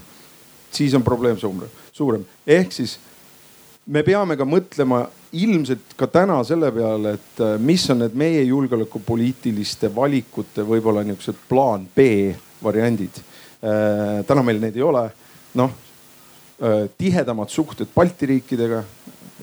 siis 0.72 0.94
on 0.94 1.04
probleem 1.04 1.38
suurem, 1.38 1.68
suurem. 1.92 2.24
ehk 2.46 2.72
siis 2.72 2.98
me 3.86 4.02
peame 4.06 4.36
ka 4.38 4.46
mõtlema 4.46 5.04
ilmselt 5.32 5.94
ka 5.96 6.06
täna 6.12 6.38
selle 6.46 6.70
peale, 6.74 7.16
et 7.16 7.42
äh, 7.42 7.54
mis 7.60 7.84
on 7.90 8.02
need 8.04 8.16
meie 8.18 8.42
julgeolekupoliitiliste 8.44 9.90
valikute 9.94 10.64
võib-olla 10.66 11.04
niisugused 11.06 11.46
plaan 11.48 11.86
B 11.94 12.32
variandid. 12.62 13.22
Äh, 13.62 14.20
täna 14.28 14.44
meil 14.44 14.60
neid 14.62 14.76
ei 14.76 14.84
ole. 14.86 15.08
noh, 15.54 15.72
äh, 16.62 16.84
tihedamad 16.98 17.50
suhted 17.52 17.88
Balti 17.94 18.26
riikidega, 18.26 18.82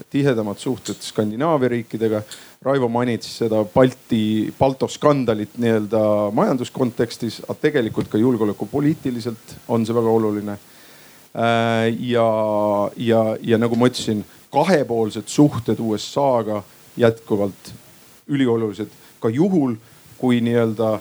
tihedamad 0.10 0.58
suhted 0.58 1.02
Skandinaavia 1.02 1.70
riikidega. 1.76 2.22
Raivo 2.60 2.90
mainis 2.92 3.38
seda 3.40 3.62
Balti, 3.64 4.52
Balto 4.60 4.88
skandalit 4.92 5.54
nii-öelda 5.64 6.00
majanduskontekstis, 6.36 7.38
aga 7.46 7.54
tegelikult 7.62 8.10
ka 8.12 8.20
julgeolekupoliitiliselt 8.20 9.54
on 9.72 9.86
see 9.88 9.96
väga 9.96 10.12
oluline. 10.12 10.56
Äh, 11.40 11.86
ja, 12.04 12.26
ja, 13.00 13.22
ja 13.40 13.60
nagu 13.62 13.80
ma 13.80 13.88
ütlesin, 13.88 14.26
kahepoolsed 14.52 15.32
suhted 15.32 15.80
USA-ga 15.80 16.60
jätkuvalt 17.00 17.72
üliolulised 18.28 18.92
ka 19.24 19.32
juhul, 19.32 19.78
kui 20.20 20.42
nii-öelda 20.44 20.98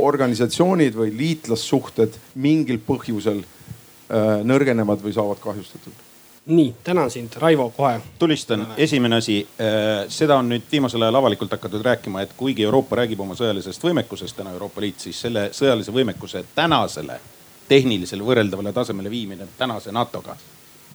organisatsioonid 0.00 0.96
või 0.96 1.12
liitlassuhted 1.18 2.16
mingil 2.40 2.80
põhjusel 2.88 3.42
äh, 3.44 4.40
nõrgenevad 4.48 5.04
või 5.04 5.12
saavad 5.12 5.44
kahjustatud 5.44 6.08
nii, 6.46 6.74
tänan 6.84 7.10
sind, 7.10 7.32
Raivo, 7.36 7.70
kohe. 7.70 8.00
tulistan, 8.18 8.66
esimene 8.76 9.16
asi, 9.16 9.48
äh, 9.60 10.08
seda 10.08 10.36
on 10.36 10.48
nüüd 10.48 10.64
viimasel 10.72 11.02
ajal 11.02 11.14
avalikult 11.14 11.50
hakatud 11.50 11.82
rääkima, 11.82 12.22
et 12.22 12.32
kuigi 12.36 12.64
Euroopa 12.64 12.96
räägib 12.96 13.20
oma 13.20 13.34
sõjalisest 13.38 13.84
võimekusest, 13.84 14.36
täna 14.36 14.50
Euroopa 14.50 14.80
Liit, 14.80 15.00
siis 15.00 15.20
selle 15.20 15.48
sõjalise 15.52 15.94
võimekuse 15.94 16.44
tänasele 16.54 17.20
tehnilisele 17.68 18.22
võrreldavale 18.22 18.72
tasemele 18.72 19.10
viimine 19.10 19.46
tänase 19.58 19.92
NATO-ga, 19.92 20.36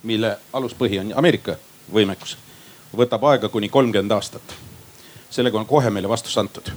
mille 0.03 0.37
aluspõhi 0.53 0.99
on 0.99 1.13
Ameerika 1.15 1.55
võimekus, 1.93 2.35
võtab 2.97 3.23
aega 3.31 3.49
kuni 3.49 3.69
kolmkümmend 3.69 4.11
aastat. 4.11 4.55
sellega 5.29 5.59
on 5.59 5.65
kohe 5.65 5.89
meile 5.89 6.09
vastus 6.09 6.37
antud. 6.37 6.71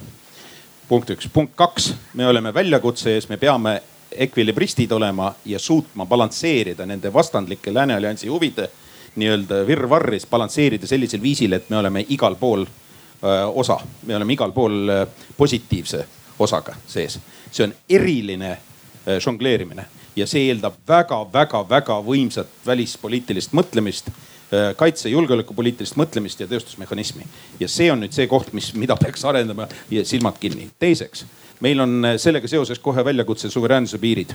punkt 0.88 1.10
üks, 1.10 1.28
punkt 1.32 1.52
kaks, 1.56 1.94
me 2.14 2.26
oleme 2.26 2.54
väljakutse 2.54 3.14
ees, 3.14 3.28
me 3.28 3.36
peame 3.36 3.82
ekvilibristid 4.12 4.92
olema 4.92 5.34
ja 5.44 5.58
suutma 5.58 6.06
balansseerida 6.06 6.86
nende 6.86 7.12
vastandlike 7.12 7.74
Lääne 7.74 7.94
alliansi 7.94 8.28
huvide 8.28 8.70
nii-öelda 9.16 9.66
virvarris, 9.66 10.26
balansseerida 10.26 10.86
sellisel 10.86 11.22
viisil, 11.22 11.52
et 11.52 11.70
me 11.70 11.76
oleme 11.76 12.04
igal 12.08 12.34
pool 12.34 12.64
öö, 12.64 13.46
osa, 13.46 13.78
me 14.06 14.16
oleme 14.16 14.32
igal 14.32 14.52
pool 14.52 14.88
öö, 14.88 15.06
positiivse 15.36 16.06
osaga 16.38 16.74
sees. 16.86 17.18
see 17.50 17.64
on 17.64 17.74
eriline 17.88 18.50
äh, 18.50 19.18
žongleerimine 19.18 19.84
ja 20.16 20.26
see 20.26 20.48
eeldab 20.48 20.74
väga-väga-väga 20.88 21.98
võimsat 22.06 22.50
välispoliitilist 22.66 23.52
mõtlemist 23.52 24.10
äh, 24.10 24.70
kaitse, 24.76 25.08
julgeolekupoliitilist 25.08 25.96
mõtlemist 25.96 26.40
ja 26.40 26.46
tööstusmehhanismi. 26.46 27.26
ja 27.60 27.68
see 27.68 27.90
on 27.92 28.00
nüüd 28.04 28.14
see 28.14 28.26
koht, 28.26 28.52
mis, 28.52 28.72
mida 28.74 28.96
peaks 28.96 29.24
arendama 29.24 29.68
ja 29.90 30.04
silmad 30.04 30.38
kinni. 30.40 30.70
teiseks, 30.78 31.24
meil 31.60 31.80
on 31.80 32.14
sellega 32.16 32.48
seoses 32.48 32.78
kohe 32.78 33.04
väljakutse 33.04 33.50
suveräänsuse 33.50 33.98
piirid 33.98 34.34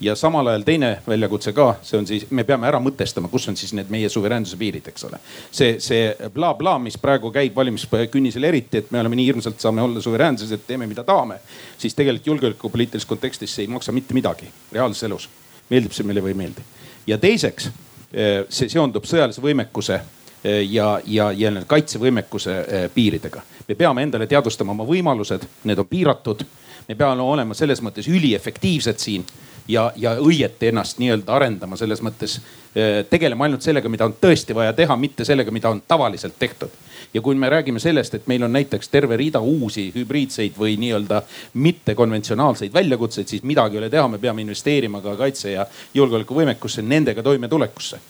ja 0.00 0.14
samal 0.14 0.46
ajal 0.46 0.62
teine 0.62 0.98
väljakutse 1.08 1.52
ka, 1.52 1.74
see 1.82 1.98
on 1.98 2.06
siis, 2.06 2.26
me 2.30 2.44
peame 2.44 2.68
ära 2.68 2.80
mõtestama, 2.82 3.30
kus 3.32 3.48
on 3.48 3.56
siis 3.56 3.72
need 3.76 3.88
meie 3.92 4.08
suveräänsuse 4.12 4.58
piirid, 4.60 4.88
eks 4.92 5.06
ole. 5.08 5.20
see, 5.50 5.78
see 5.80 6.10
blablabla 6.20 6.74
bla,, 6.76 6.78
mis 6.84 6.98
praegu 7.00 7.30
käib 7.32 7.56
valimiskünnisel 7.56 8.44
eriti, 8.44 8.82
et 8.82 8.90
me 8.90 9.00
oleme 9.00 9.16
nii 9.16 9.26
hirmsalt, 9.30 9.60
saame 9.60 9.82
olla 9.82 10.00
suveräänsed, 10.00 10.52
et 10.52 10.66
teeme, 10.66 10.86
mida 10.86 11.04
tahame. 11.04 11.40
siis 11.78 11.94
tegelikult 11.94 12.26
julgeolekupoliitilises 12.26 13.08
kontekstis 13.08 13.54
see 13.54 13.64
ei 13.64 13.72
maksa 13.72 13.92
mitte 13.92 14.14
midagi 14.14 14.50
reaalses 14.72 15.08
elus. 15.08 15.28
meeldib 15.70 15.96
see 15.96 16.06
meile 16.06 16.20
või 16.20 16.34
ei 16.34 16.40
meeldi. 16.42 16.66
ja 17.06 17.18
teiseks, 17.18 17.70
eh, 18.12 18.44
see 18.48 18.68
seondub 18.68 19.04
sõjalise 19.04 19.42
võimekuse 19.42 20.00
eh, 20.46 20.62
ja, 20.70 21.00
ja, 21.04 21.32
ja 21.34 21.52
kaitsevõimekuse 21.66 22.54
eh, 22.60 22.86
piiridega. 22.94 23.42
me 23.68 23.74
peame 23.74 24.06
endale 24.06 24.26
teadvustama 24.30 24.72
oma 24.72 24.86
võimalused, 24.86 25.42
need 25.64 25.78
on 25.78 25.90
piiratud. 25.90 26.46
me 26.88 26.94
peame 26.94 27.22
olema 27.22 27.54
selles 27.54 27.82
mõttes 27.82 28.06
üliefektiivsed 28.08 29.02
siin 29.02 29.26
ja, 29.68 29.92
ja 29.96 30.16
õieti 30.20 30.70
ennast 30.70 31.00
nii-öelda 31.02 31.34
arendama 31.34 31.76
selles 31.76 32.02
mõttes. 32.02 32.38
Eh, 32.76 33.04
tegelema 33.10 33.46
ainult 33.46 33.64
sellega, 33.64 33.88
mida 33.88 34.06
on 34.06 34.14
tõesti 34.20 34.54
vaja 34.54 34.72
teha, 34.76 34.96
mitte 35.00 35.24
sellega, 35.24 35.50
mida 35.50 35.70
on 35.70 35.82
tavaliselt 35.88 36.38
tehtud. 36.38 36.70
ja 37.14 37.20
kui 37.22 37.34
me 37.34 37.48
räägime 37.48 37.78
sellest, 37.80 38.14
et 38.14 38.26
meil 38.26 38.42
on 38.42 38.52
näiteks 38.52 38.88
terve 38.88 39.16
rida 39.16 39.40
uusi 39.40 39.92
hübriidseid 39.94 40.56
või 40.58 40.74
nii-öelda 40.76 41.22
mittekonventsionaalseid 41.54 42.72
väljakutseid, 42.74 43.28
siis 43.28 43.42
midagi 43.42 43.76
ei 43.76 43.78
ole 43.78 43.90
teha, 43.90 44.08
me 44.08 44.18
peame 44.18 44.42
investeerima 44.42 45.00
ka 45.00 45.14
kaitse 45.16 45.50
ja 45.50 45.66
julgeolekuvõimekusse, 45.94 46.82
nendega 46.82 47.22
toimetulekusse. 47.22 48.00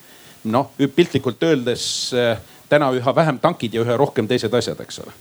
Noh, 0.47 0.73
piltlikult 0.79 1.43
öeldes 1.43 1.87
eh, 2.17 2.37
täna 2.71 2.91
üha 2.95 3.15
vähem 3.15 3.39
tankid 3.43 3.75
ja 3.75 3.85
üha 3.85 3.97
rohkem 4.01 4.29
teised 4.29 4.55
asjad, 4.55 4.81
eks 4.85 5.03
ole 5.05 5.15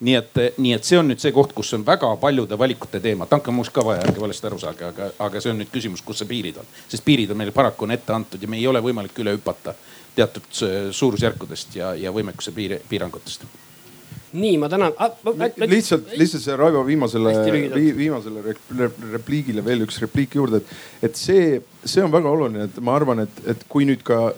nii 0.00 0.16
et, 0.16 0.38
nii 0.56 0.72
et 0.72 0.86
see 0.86 0.98
on 0.98 1.10
nüüd 1.10 1.20
see 1.20 1.32
koht, 1.36 1.52
kus 1.56 1.74
on 1.76 1.84
väga 1.84 2.08
paljude 2.20 2.56
valikute 2.58 3.00
teema. 3.04 3.26
tanke 3.28 3.50
on 3.52 3.58
muuseas 3.58 3.74
ka 3.76 3.84
vaja, 3.84 4.04
ärge 4.08 4.20
valesti 4.20 4.48
aru 4.48 4.58
saage, 4.58 4.86
aga, 4.88 5.10
aga 5.26 5.42
see 5.44 5.52
on 5.52 5.60
nüüd 5.60 5.72
küsimus, 5.72 6.02
kus 6.04 6.22
see 6.22 6.30
piirid 6.30 6.60
on. 6.60 6.68
sest 6.88 7.04
piirid 7.04 7.30
on 7.30 7.40
meil 7.40 7.52
paraku 7.52 7.84
on 7.84 7.96
ette 7.96 8.14
antud 8.16 8.42
ja 8.42 8.48
me 8.48 8.56
ei 8.56 8.66
ole 8.66 8.80
võimalik 8.80 9.18
üle 9.20 9.36
hüpata 9.36 9.76
teatud 10.16 10.62
suurusjärkudest 10.96 11.76
ja, 11.76 11.92
ja 11.94 12.12
võimekuse 12.16 12.54
piir, 12.56 12.78
piirangutest 12.88 13.44
nii, 14.32 14.56
ma 14.62 14.68
tänan 14.68 14.94
ah,. 14.96 15.10
lihtsalt, 15.66 16.12
lihtsalt 16.16 16.44
see 16.44 16.56
Raivo 16.56 16.84
viimasele, 16.86 17.32
viimasele 17.96 18.54
repliigile 19.12 19.64
veel 19.64 19.82
üks 19.86 19.98
repliik 20.02 20.36
juurde, 20.38 20.62
et, 20.62 20.76
et 21.10 21.18
see, 21.18 21.58
see 21.84 22.04
on 22.04 22.12
väga 22.14 22.30
oluline, 22.30 22.68
et 22.70 22.78
ma 22.84 22.94
arvan, 22.96 23.24
et, 23.26 23.42
et 23.50 23.64
kui 23.68 23.88
nüüd 23.88 24.04
ka 24.06 24.30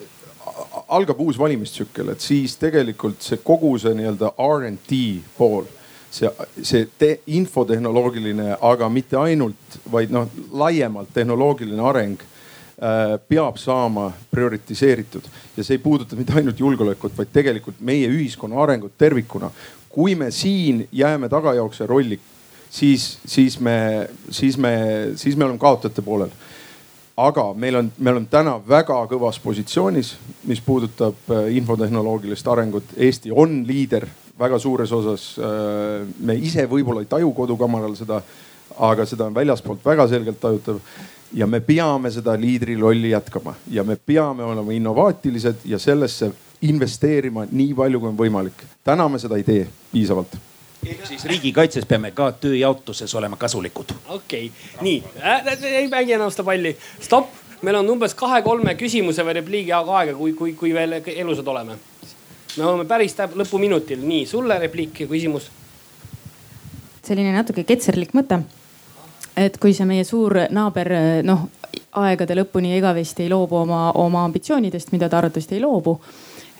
algab 0.92 1.20
uus 1.24 1.38
valimistsükkel, 1.40 2.12
et 2.12 2.20
siis 2.20 2.56
tegelikult 2.60 3.22
see 3.24 3.40
kogu 3.44 3.72
see 3.80 3.94
nii-öelda 3.98 4.32
RD 4.36 4.98
pool, 5.36 5.64
see, 6.12 6.30
see 6.60 6.86
te, 6.98 7.14
infotehnoloogiline, 7.38 8.56
aga 8.60 8.88
mitte 8.92 9.18
ainult, 9.20 9.78
vaid 9.92 10.12
noh, 10.14 10.28
laiemalt 10.62 11.12
tehnoloogiline 11.14 11.84
areng 11.88 12.20
äh, 12.22 13.16
peab 13.28 13.60
saama 13.60 14.10
prioritiseeritud 14.32 15.28
ja 15.56 15.64
see 15.64 15.78
ei 15.78 15.84
puuduta 15.84 16.18
mitte 16.18 16.36
ainult 16.40 16.60
julgeolekut, 16.60 17.16
vaid 17.18 17.32
tegelikult 17.32 17.80
meie 17.80 18.10
ühiskonna 18.12 18.60
arengut 18.64 18.98
tervikuna. 18.98 19.50
kui 19.92 20.14
me 20.14 20.30
siin 20.32 20.86
jääme 20.92 21.28
tagajooksja 21.28 21.86
rolli, 21.86 22.16
siis, 22.70 23.18
siis 23.26 23.60
me, 23.60 24.08
siis 24.30 24.56
me, 24.58 24.72
siis 25.16 25.36
me 25.36 25.44
oleme 25.44 25.60
kaotajate 25.60 26.02
poolel 26.02 26.32
aga 27.26 27.44
meil 27.54 27.78
on, 27.78 27.90
me 27.98 28.10
oleme 28.12 28.28
täna 28.30 28.56
väga 28.68 28.96
kõvas 29.10 29.38
positsioonis, 29.42 30.14
mis 30.48 30.60
puudutab 30.64 31.30
äh, 31.30 31.48
infotehnoloogilist 31.58 32.48
arengut. 32.48 32.94
Eesti 32.96 33.32
on 33.32 33.62
liider 33.68 34.06
väga 34.38 34.58
suures 34.62 34.92
osas. 34.92 35.26
Äh, 35.38 36.06
me 36.20 36.36
ise 36.36 36.66
võib-olla 36.70 37.04
ei 37.04 37.10
taju 37.10 37.32
kodukamaral 37.36 37.96
seda, 37.98 38.22
aga 38.78 39.06
seda 39.08 39.28
on 39.28 39.36
väljaspoolt 39.36 39.84
väga 39.84 40.08
selgelt 40.10 40.40
tajutav. 40.40 40.80
ja 41.32 41.46
me 41.46 41.60
peame 41.60 42.10
seda 42.12 42.34
liidrirolli 42.36 43.10
jätkama 43.10 43.54
ja 43.70 43.84
me 43.84 43.96
peame 43.96 44.44
olema 44.44 44.72
innovaatilised 44.72 45.64
ja 45.64 45.78
sellesse 45.78 46.28
investeerima 46.62 47.46
nii 47.50 47.74
palju, 47.74 48.00
kui 48.00 48.08
on 48.08 48.18
võimalik. 48.18 48.64
täna 48.84 49.08
me 49.08 49.18
seda 49.18 49.36
ei 49.36 49.44
tee 49.44 49.68
piisavalt 49.92 50.36
ehk 50.86 51.06
siis 51.06 51.24
riigikaitses 51.30 51.86
peame 51.86 52.10
ka 52.10 52.32
tööjaotuses 52.32 53.14
olema 53.14 53.36
kasulikud. 53.36 53.94
okei 54.08 54.46
okay., 54.46 54.80
nii 54.80 55.02
äh,, 55.22 55.64
ei 55.64 55.88
mängi 55.88 56.12
enam 56.12 56.30
seda 56.30 56.44
palli, 56.44 56.76
stopp, 57.00 57.30
meil 57.62 57.78
on 57.78 57.90
umbes 57.94 58.14
kahe-kolme 58.18 58.74
küsimuse 58.74 59.24
või 59.26 59.36
repliigi 59.38 59.72
aega, 59.72 60.14
kui, 60.18 60.32
kui, 60.38 60.54
kui 60.58 60.74
veel 60.74 60.98
elusad 61.06 61.46
oleme. 61.46 61.78
me 62.56 62.64
oleme 62.64 62.84
päris 62.84 63.16
lõpuminutil, 63.16 64.02
nii 64.02 64.26
sulle 64.26 64.58
repliik 64.58 65.00
ja 65.00 65.06
küsimus. 65.06 65.50
selline 67.02 67.32
natuke 67.32 67.64
ketserlik 67.64 68.14
mõte. 68.14 68.42
et 69.36 69.58
kui 69.58 69.74
see 69.74 69.86
meie 69.86 70.04
suur 70.04 70.46
naaber 70.50 70.92
noh 71.22 71.48
aegade 71.92 72.34
lõpuni 72.34 72.76
igavesti 72.76 73.22
ei 73.22 73.30
loobu 73.30 73.56
oma, 73.56 73.90
oma 73.94 74.24
ambitsioonidest, 74.24 74.92
mida 74.92 75.08
ta 75.08 75.18
arvatavasti 75.18 75.54
ei 75.54 75.60
loobu 75.60 76.00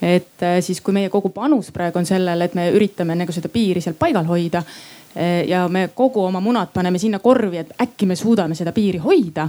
et 0.03 0.43
äh, 0.43 0.59
siis, 0.61 0.81
kui 0.81 0.95
meie 0.95 1.11
kogu 1.11 1.31
panus 1.31 1.71
praegu 1.73 2.01
on 2.01 2.07
sellel, 2.07 2.41
et 2.43 2.55
me 2.59 2.71
üritame 2.75 3.15
nagu 3.19 3.33
seda 3.33 3.49
piiri 3.53 3.81
seal 3.81 3.95
paigal 3.99 4.27
hoida 4.27 4.65
äh, 4.65 5.45
ja 5.49 5.69
me 5.69 5.89
kogu 5.95 6.25
oma 6.27 6.41
munad 6.43 6.75
paneme 6.75 6.99
sinna 6.99 7.23
korvi, 7.23 7.63
et 7.63 7.73
äkki 7.83 8.11
me 8.11 8.19
suudame 8.19 8.59
seda 8.59 8.75
piiri 8.75 8.99
hoida 9.03 9.49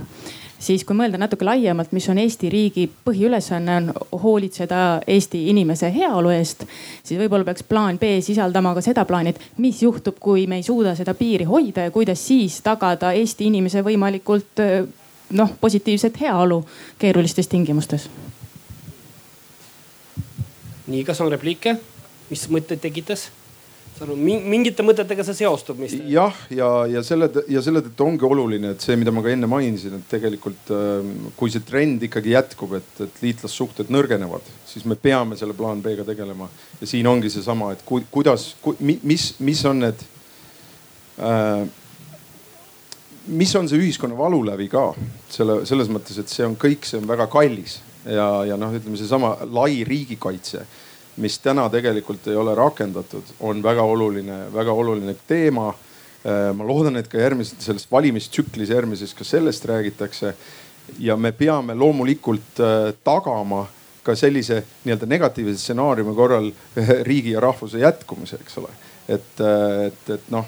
siis 0.63 0.85
kui 0.87 0.95
mõelda 0.95 1.19
natuke 1.19 1.45
laiemalt, 1.45 1.91
mis 1.95 2.05
on 2.11 2.19
Eesti 2.21 2.49
riigi 2.51 2.85
põhiülesanne, 3.05 3.75
on 3.81 4.21
hoolitseda 4.23 5.01
Eesti 5.07 5.47
inimese 5.51 5.89
heaolu 5.95 6.31
eest, 6.33 6.63
siis 7.03 7.19
võib-olla 7.19 7.47
peaks 7.49 7.65
plaan 7.67 7.99
B 7.99 8.15
sisaldama 8.23 8.73
ka 8.77 8.83
seda 8.85 9.05
plaani, 9.09 9.33
et 9.33 9.59
mis 9.63 9.81
juhtub, 9.83 10.19
kui 10.23 10.47
me 10.47 10.61
ei 10.61 10.63
suuda 10.63 10.95
seda 10.95 11.15
piiri 11.19 11.47
hoida 11.49 11.87
ja 11.87 11.91
kuidas 11.91 12.27
siis 12.27 12.61
tagada 12.63 13.11
Eesti 13.17 13.49
inimese 13.51 13.83
võimalikult 13.83 14.63
äh, 14.63 14.85
noh, 15.33 15.57
positiivset 15.61 16.21
heaolu 16.21 16.61
keerulistes 17.01 17.51
tingimustes 17.51 18.07
nii, 20.87 21.05
kas 21.07 21.21
on 21.23 21.31
repliike, 21.31 21.77
mis 22.31 22.49
mõtteid 22.51 22.83
tekitas? 22.83 23.29
mingite 24.03 24.83
mõtetega 24.83 25.23
see 25.23 25.37
seostub, 25.37 25.77
mis? 25.79 25.93
jah, 26.09 26.33
ja, 26.49 26.55
ja, 26.57 26.69
ja 26.97 27.03
selle 27.05 27.29
ja 27.51 27.61
selle 27.63 27.83
tõttu 27.85 28.07
ongi 28.07 28.25
oluline, 28.25 28.73
et 28.73 28.81
see, 28.83 28.97
mida 28.99 29.13
ma 29.13 29.21
ka 29.23 29.29
enne 29.31 29.47
mainisin, 29.47 29.99
et 29.99 30.07
tegelikult 30.11 30.71
ähm, 30.75 31.11
kui 31.37 31.53
see 31.53 31.63
trend 31.63 32.03
ikkagi 32.03 32.33
jätkub, 32.33 32.73
et, 32.79 32.89
et 33.05 33.21
liitlassuhted 33.23 33.93
nõrgenevad, 33.93 34.49
siis 34.67 34.87
me 34.89 34.97
peame 34.99 35.37
selle 35.39 35.55
plaan 35.55 35.83
B-ga 35.85 36.03
tegelema. 36.07 36.49
ja 36.81 36.89
siin 36.89 37.07
ongi 37.07 37.31
seesama, 37.31 37.71
et 37.77 37.85
ku, 37.85 38.01
kuidas 38.11 38.55
ku,, 38.65 38.75
mis, 38.81 39.29
mis 39.39 39.63
on 39.69 39.85
need 39.85 40.03
äh, 41.21 41.63
mis 43.27 43.55
on 43.55 43.69
see 43.69 43.79
ühiskonna 43.79 44.17
valulävi 44.19 44.67
ka 44.73 44.89
selle, 45.31 45.61
selles 45.69 45.91
mõttes, 45.93 46.17
et 46.19 46.31
see 46.33 46.43
on 46.47 46.57
kõik, 46.59 46.89
see 46.89 46.99
on 46.99 47.07
väga 47.07 47.29
kallis 47.31 47.79
ja, 48.05 48.27
ja 48.45 48.57
noh, 48.59 48.73
ütleme 48.73 48.97
seesama 48.99 49.35
lai 49.51 49.83
riigikaitse, 49.87 50.65
mis 51.23 51.37
täna 51.39 51.67
tegelikult 51.69 52.27
ei 52.31 52.37
ole 52.39 52.55
rakendatud, 52.57 53.35
on 53.45 53.61
väga 53.63 53.85
oluline, 53.85 54.45
väga 54.53 54.73
oluline 54.73 55.15
teema. 55.27 55.69
Äh, 56.23 56.49
ma 56.55 56.65
loodan, 56.67 56.97
et 56.97 57.09
ka 57.11 57.19
järgmises 57.19 57.59
selles 57.59 57.85
valimistsüklis 57.91 58.71
järgmises 58.71 59.13
ka 59.13 59.27
sellest 59.27 59.65
räägitakse. 59.65 60.33
ja 60.99 61.15
me 61.17 61.31
peame 61.31 61.75
loomulikult 61.75 62.59
äh, 62.59 62.93
tagama 63.03 63.67
ka 64.03 64.15
sellise 64.15 64.63
nii-öelda 64.83 65.07
negatiivse 65.07 65.57
stsenaariumi 65.57 66.15
korral 66.15 66.51
riigi 67.07 67.31
ja 67.31 67.39
rahvuse 67.39 67.79
jätkumise, 67.79 68.35
eks 68.41 68.57
ole. 68.57 68.69
et, 69.07 69.39
äh, 69.39 69.85
et, 69.87 70.09
et 70.09 70.29
noh, 70.31 70.45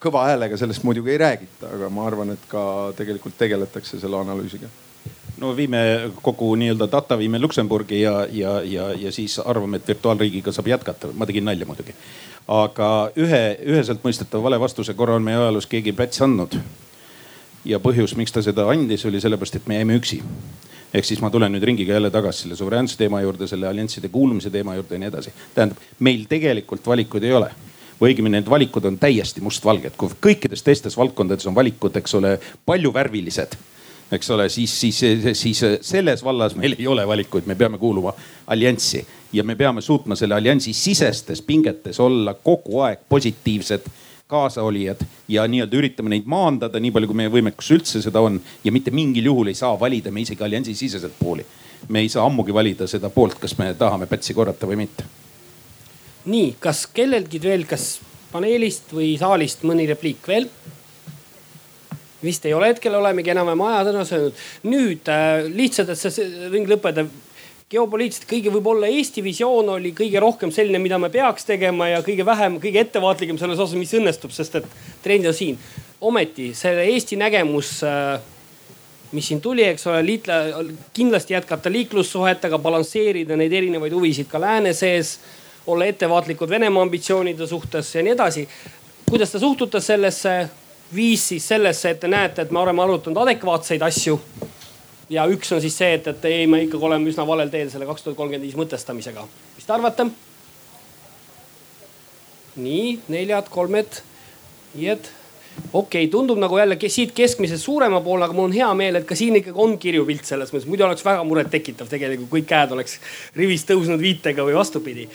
kõva 0.00 0.26
häälega 0.30 0.56
sellest 0.56 0.82
muidugi 0.82 1.10
ei 1.10 1.18
räägita, 1.18 1.74
aga 1.74 1.90
ma 1.90 2.06
arvan, 2.06 2.30
et 2.30 2.46
ka 2.48 2.92
tegelikult 2.96 3.38
tegeletakse 3.38 4.00
selle 4.00 4.18
analüüsiga 4.22 4.70
no 5.40 5.56
viime 5.56 5.78
kogu 6.22 6.54
nii-öelda 6.54 6.88
data 6.92 7.18
viime 7.18 7.38
Luksemburgi 7.38 8.00
ja, 8.00 8.26
ja, 8.32 8.60
ja, 8.64 8.90
ja 8.92 9.12
siis 9.12 9.38
arvame, 9.38 9.80
et 9.80 9.88
virtuaalriigiga 9.88 10.52
saab 10.52 10.68
jätkata. 10.68 11.08
ma 11.14 11.26
tegin 11.26 11.44
nalja 11.44 11.66
muidugi. 11.66 11.94
aga 12.48 12.88
ühe, 13.16 13.42
üheselt 13.72 14.04
mõistetava 14.04 14.42
vale 14.48 14.60
vastuse 14.60 14.94
korra 14.94 15.16
on 15.16 15.24
meie 15.24 15.38
ajaloos 15.38 15.66
keegi 15.66 15.92
plats 15.92 16.22
andnud. 16.22 16.58
ja 17.64 17.78
põhjus, 17.78 18.16
miks 18.16 18.32
ta 18.32 18.42
seda 18.42 18.68
andis, 18.68 19.04
oli 19.06 19.20
sellepärast, 19.20 19.56
et 19.56 19.66
me 19.66 19.80
jäime 19.80 19.96
üksi. 19.96 20.20
ehk 20.94 21.08
siis 21.08 21.20
ma 21.24 21.30
tulen 21.30 21.52
nüüd 21.52 21.64
ringiga 21.64 21.96
jälle 21.96 22.10
tagasi 22.10 22.42
selle 22.44 22.56
suveräänsuse 22.56 22.98
teema 22.98 23.20
juurde, 23.20 23.46
selle 23.46 23.68
allianside 23.68 24.08
kuulumise 24.08 24.50
teema 24.50 24.74
juurde 24.74 24.94
ja 24.94 25.04
nii 25.04 25.12
edasi. 25.14 25.32
tähendab, 25.54 25.90
meil 25.98 26.24
tegelikult 26.28 26.86
valikuid 26.86 27.24
ei 27.24 27.32
ole 27.32 27.50
või 28.00 28.12
õigemini 28.12 28.38
need 28.38 28.48
valikud 28.48 28.84
on 28.84 28.96
täiesti 28.98 29.40
mustvalged, 29.44 29.96
kui 29.96 30.08
kõikides 30.28 30.62
teistes 30.64 30.96
valdkondades 30.96 31.46
on 31.46 31.54
valikud, 31.54 31.96
eks 31.96 32.14
ole, 32.16 32.38
palju 32.64 32.92
värvilised 32.94 33.56
eks 34.12 34.30
ole, 34.30 34.48
siis, 34.48 34.80
siis, 34.80 35.00
siis 35.32 35.62
selles 35.80 36.24
vallas 36.24 36.56
meil 36.58 36.74
ei 36.78 36.86
ole 36.86 37.06
valikuid, 37.06 37.46
me 37.46 37.54
peame 37.54 37.78
kuuluma 37.78 38.12
allianssi 38.46 39.06
ja 39.32 39.44
me 39.44 39.54
peame 39.56 39.80
suutma 39.80 40.16
selle 40.18 40.34
alliansi 40.34 40.72
sisestes 40.72 41.42
pingetes 41.42 42.00
olla 42.00 42.34
kogu 42.34 42.80
aeg 42.86 43.06
positiivsed 43.08 43.86
kaasaolijad 44.30 45.00
ja 45.28 45.46
nii-öelda 45.46 45.76
üritame 45.76 46.12
neid 46.14 46.26
maandada 46.30 46.80
nii 46.80 46.92
palju, 46.94 47.10
kui 47.10 47.18
meie 47.18 47.32
võimekus 47.32 47.70
üldse 47.74 48.02
seda 48.02 48.22
on. 48.22 48.40
ja 48.64 48.72
mitte 48.72 48.90
mingil 48.94 49.26
juhul 49.30 49.50
ei 49.50 49.58
saa 49.58 49.72
valida 49.80 50.10
me 50.10 50.22
isegi 50.22 50.44
alliansi 50.46 50.74
siseselt 50.74 51.18
pooli. 51.18 51.46
me 51.88 52.00
ei 52.00 52.08
saa 52.08 52.26
ammugi 52.26 52.54
valida 52.54 52.86
seda 52.86 53.10
poolt, 53.10 53.38
kas 53.40 53.58
me 53.58 53.74
tahame 53.74 54.06
Pätsi 54.06 54.34
korrata 54.34 54.66
või 54.66 54.82
mitte. 54.84 55.04
nii, 56.24 56.56
kas 56.60 56.86
kellelgi 56.86 57.42
veel, 57.42 57.66
kas 57.66 57.98
paneelist 58.32 58.94
või 58.94 59.16
saalist 59.18 59.66
mõni 59.66 59.88
repliik 59.90 60.28
veel? 60.28 60.50
Vist 62.22 62.44
ei 62.46 62.54
ole 62.54 62.72
hetkel, 62.72 62.94
olemegi 62.94 63.32
enam-vähem 63.32 63.66
ajasõna 63.66 64.04
söönud. 64.04 64.46
nüüd 64.68 65.08
äh, 65.08 65.48
lihtsalt, 65.48 65.88
et 65.88 65.98
see 65.98 66.48
ring 66.52 66.68
lõpetada 66.68 67.08
geopoliitiliselt 67.70 68.26
kõige 68.30 68.50
võib-olla 68.50 68.88
Eesti 68.90 69.22
visioon 69.22 69.68
oli 69.76 69.92
kõige 69.94 70.18
rohkem 70.22 70.50
selline, 70.54 70.80
mida 70.82 70.98
me 70.98 71.10
peaks 71.12 71.46
tegema 71.46 71.86
ja 71.92 72.00
kõige 72.02 72.26
vähem, 72.26 72.58
kõige 72.62 72.82
ettevaatlikum 72.82 73.38
selles 73.38 73.60
osas, 73.62 73.78
mis 73.78 73.94
õnnestub, 73.94 74.34
sest 74.34 74.58
et 74.58 74.66
trend 75.04 75.30
on 75.30 75.36
siin. 75.36 75.58
ometi 76.00 76.50
selle 76.54 76.86
Eesti 76.90 77.16
nägemus, 77.20 77.82
äh, 77.84 78.20
mis 79.12 79.26
siin 79.28 79.40
tuli, 79.40 79.62
eks 79.68 79.86
ole, 79.86 80.02
liitla-, 80.02 80.64
kindlasti 80.96 81.34
jätkata 81.34 81.70
liiklussuhetega, 81.70 82.58
balansseerida 82.58 83.36
neid 83.36 83.52
erinevaid 83.52 83.92
huvisid 83.92 84.26
ka 84.28 84.40
lääne 84.40 84.72
sees. 84.74 85.20
olla 85.66 85.84
ettevaatlikud 85.84 86.50
Venemaa 86.50 86.82
ambitsioonide 86.82 87.46
suhtes 87.46 87.94
ja 87.94 88.02
nii 88.02 88.12
edasi. 88.12 88.48
kuidas 89.10 89.30
te 89.30 89.38
suhtute 89.38 89.80
sellesse? 89.80 90.48
Viis 90.94 91.28
siis 91.28 91.48
sellesse, 91.48 91.90
et 91.90 92.00
te 92.00 92.08
näete, 92.08 92.42
et 92.42 92.50
me 92.50 92.58
oleme 92.58 92.82
arutanud 92.82 93.22
adekvaatseid 93.22 93.82
asju 93.82 94.18
ja 95.10 95.26
üks 95.30 95.52
on 95.54 95.62
siis 95.62 95.76
see, 95.78 95.94
et, 95.98 96.06
et 96.10 96.26
ei, 96.30 96.46
me 96.50 96.62
ikkagi 96.64 96.86
oleme 96.86 97.10
üsna 97.10 97.26
valel 97.26 97.50
teel 97.52 97.70
selle 97.70 97.88
kaks 97.88 98.04
tuhat 98.04 98.18
kolmkümmend 98.18 98.46
viis 98.46 98.58
mõtestamisega. 98.58 99.24
mis 99.56 99.66
te 99.66 99.74
arvate? 99.74 100.06
nii, 102.60 102.98
neljad, 103.08 103.48
kolmed, 103.50 104.02
viied. 104.74 105.10
okei 105.72 106.04
okay,, 106.04 106.10
tundub 106.10 106.38
nagu 106.38 106.58
jälle 106.58 106.78
siit 106.88 107.14
keskmisest 107.14 107.64
suurema 107.64 108.00
poole, 108.00 108.24
aga 108.24 108.36
mul 108.36 108.50
on 108.50 108.56
hea 108.56 108.70
meel, 108.74 109.00
et 109.00 109.06
ka 109.06 109.18
siin 109.18 109.38
ikkagi 109.40 109.58
on 109.58 109.78
kirju 109.78 110.06
pilt 110.06 110.26
selles 110.26 110.52
mõttes, 110.52 110.68
muidu 110.70 110.86
oleks 110.86 111.04
väga 111.06 111.24
murettekitav 111.26 111.90
tegelikult, 111.90 112.30
kõik 112.30 112.50
käed 112.50 112.74
oleks 112.76 112.98
rivis 113.36 113.66
tõusnud 113.66 114.02
viitega 114.02 114.46
või 114.46 114.58
vastupidi. 114.58 115.08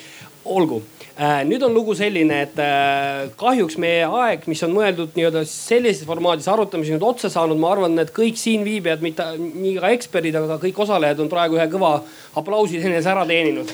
olgu 0.45 0.83
nüüd 1.47 1.63
on 1.63 1.73
lugu 1.73 1.95
selline, 1.95 2.41
et 2.43 2.57
äh, 2.59 3.29
kahjuks 3.39 3.77
meie 3.79 4.03
aeg, 4.03 4.47
mis 4.51 4.63
on 4.67 4.73
mõeldud 4.75 5.15
nii-öelda 5.15 5.45
sellises 5.47 6.03
formaadis 6.07 6.49
arutamiseks 6.51 6.97
nüüd 6.97 7.07
otsa 7.07 7.31
saanud, 7.31 7.59
ma 7.59 7.71
arvan, 7.71 7.95
et 8.03 8.11
kõik 8.15 8.39
siinviibijad, 8.39 9.03
mitte 9.05 9.29
nii 9.39 9.77
ka 9.79 9.93
eksperdid, 9.95 10.35
aga 10.35 10.55
ka 10.55 10.65
kõik 10.67 10.81
osalejad 10.87 11.23
on 11.23 11.31
praegu 11.31 11.59
ühe 11.59 11.69
kõva 11.71 11.97
aplausi 12.35 12.83
enes 12.83 13.07
ära 13.07 13.23
teeninud 13.29 13.71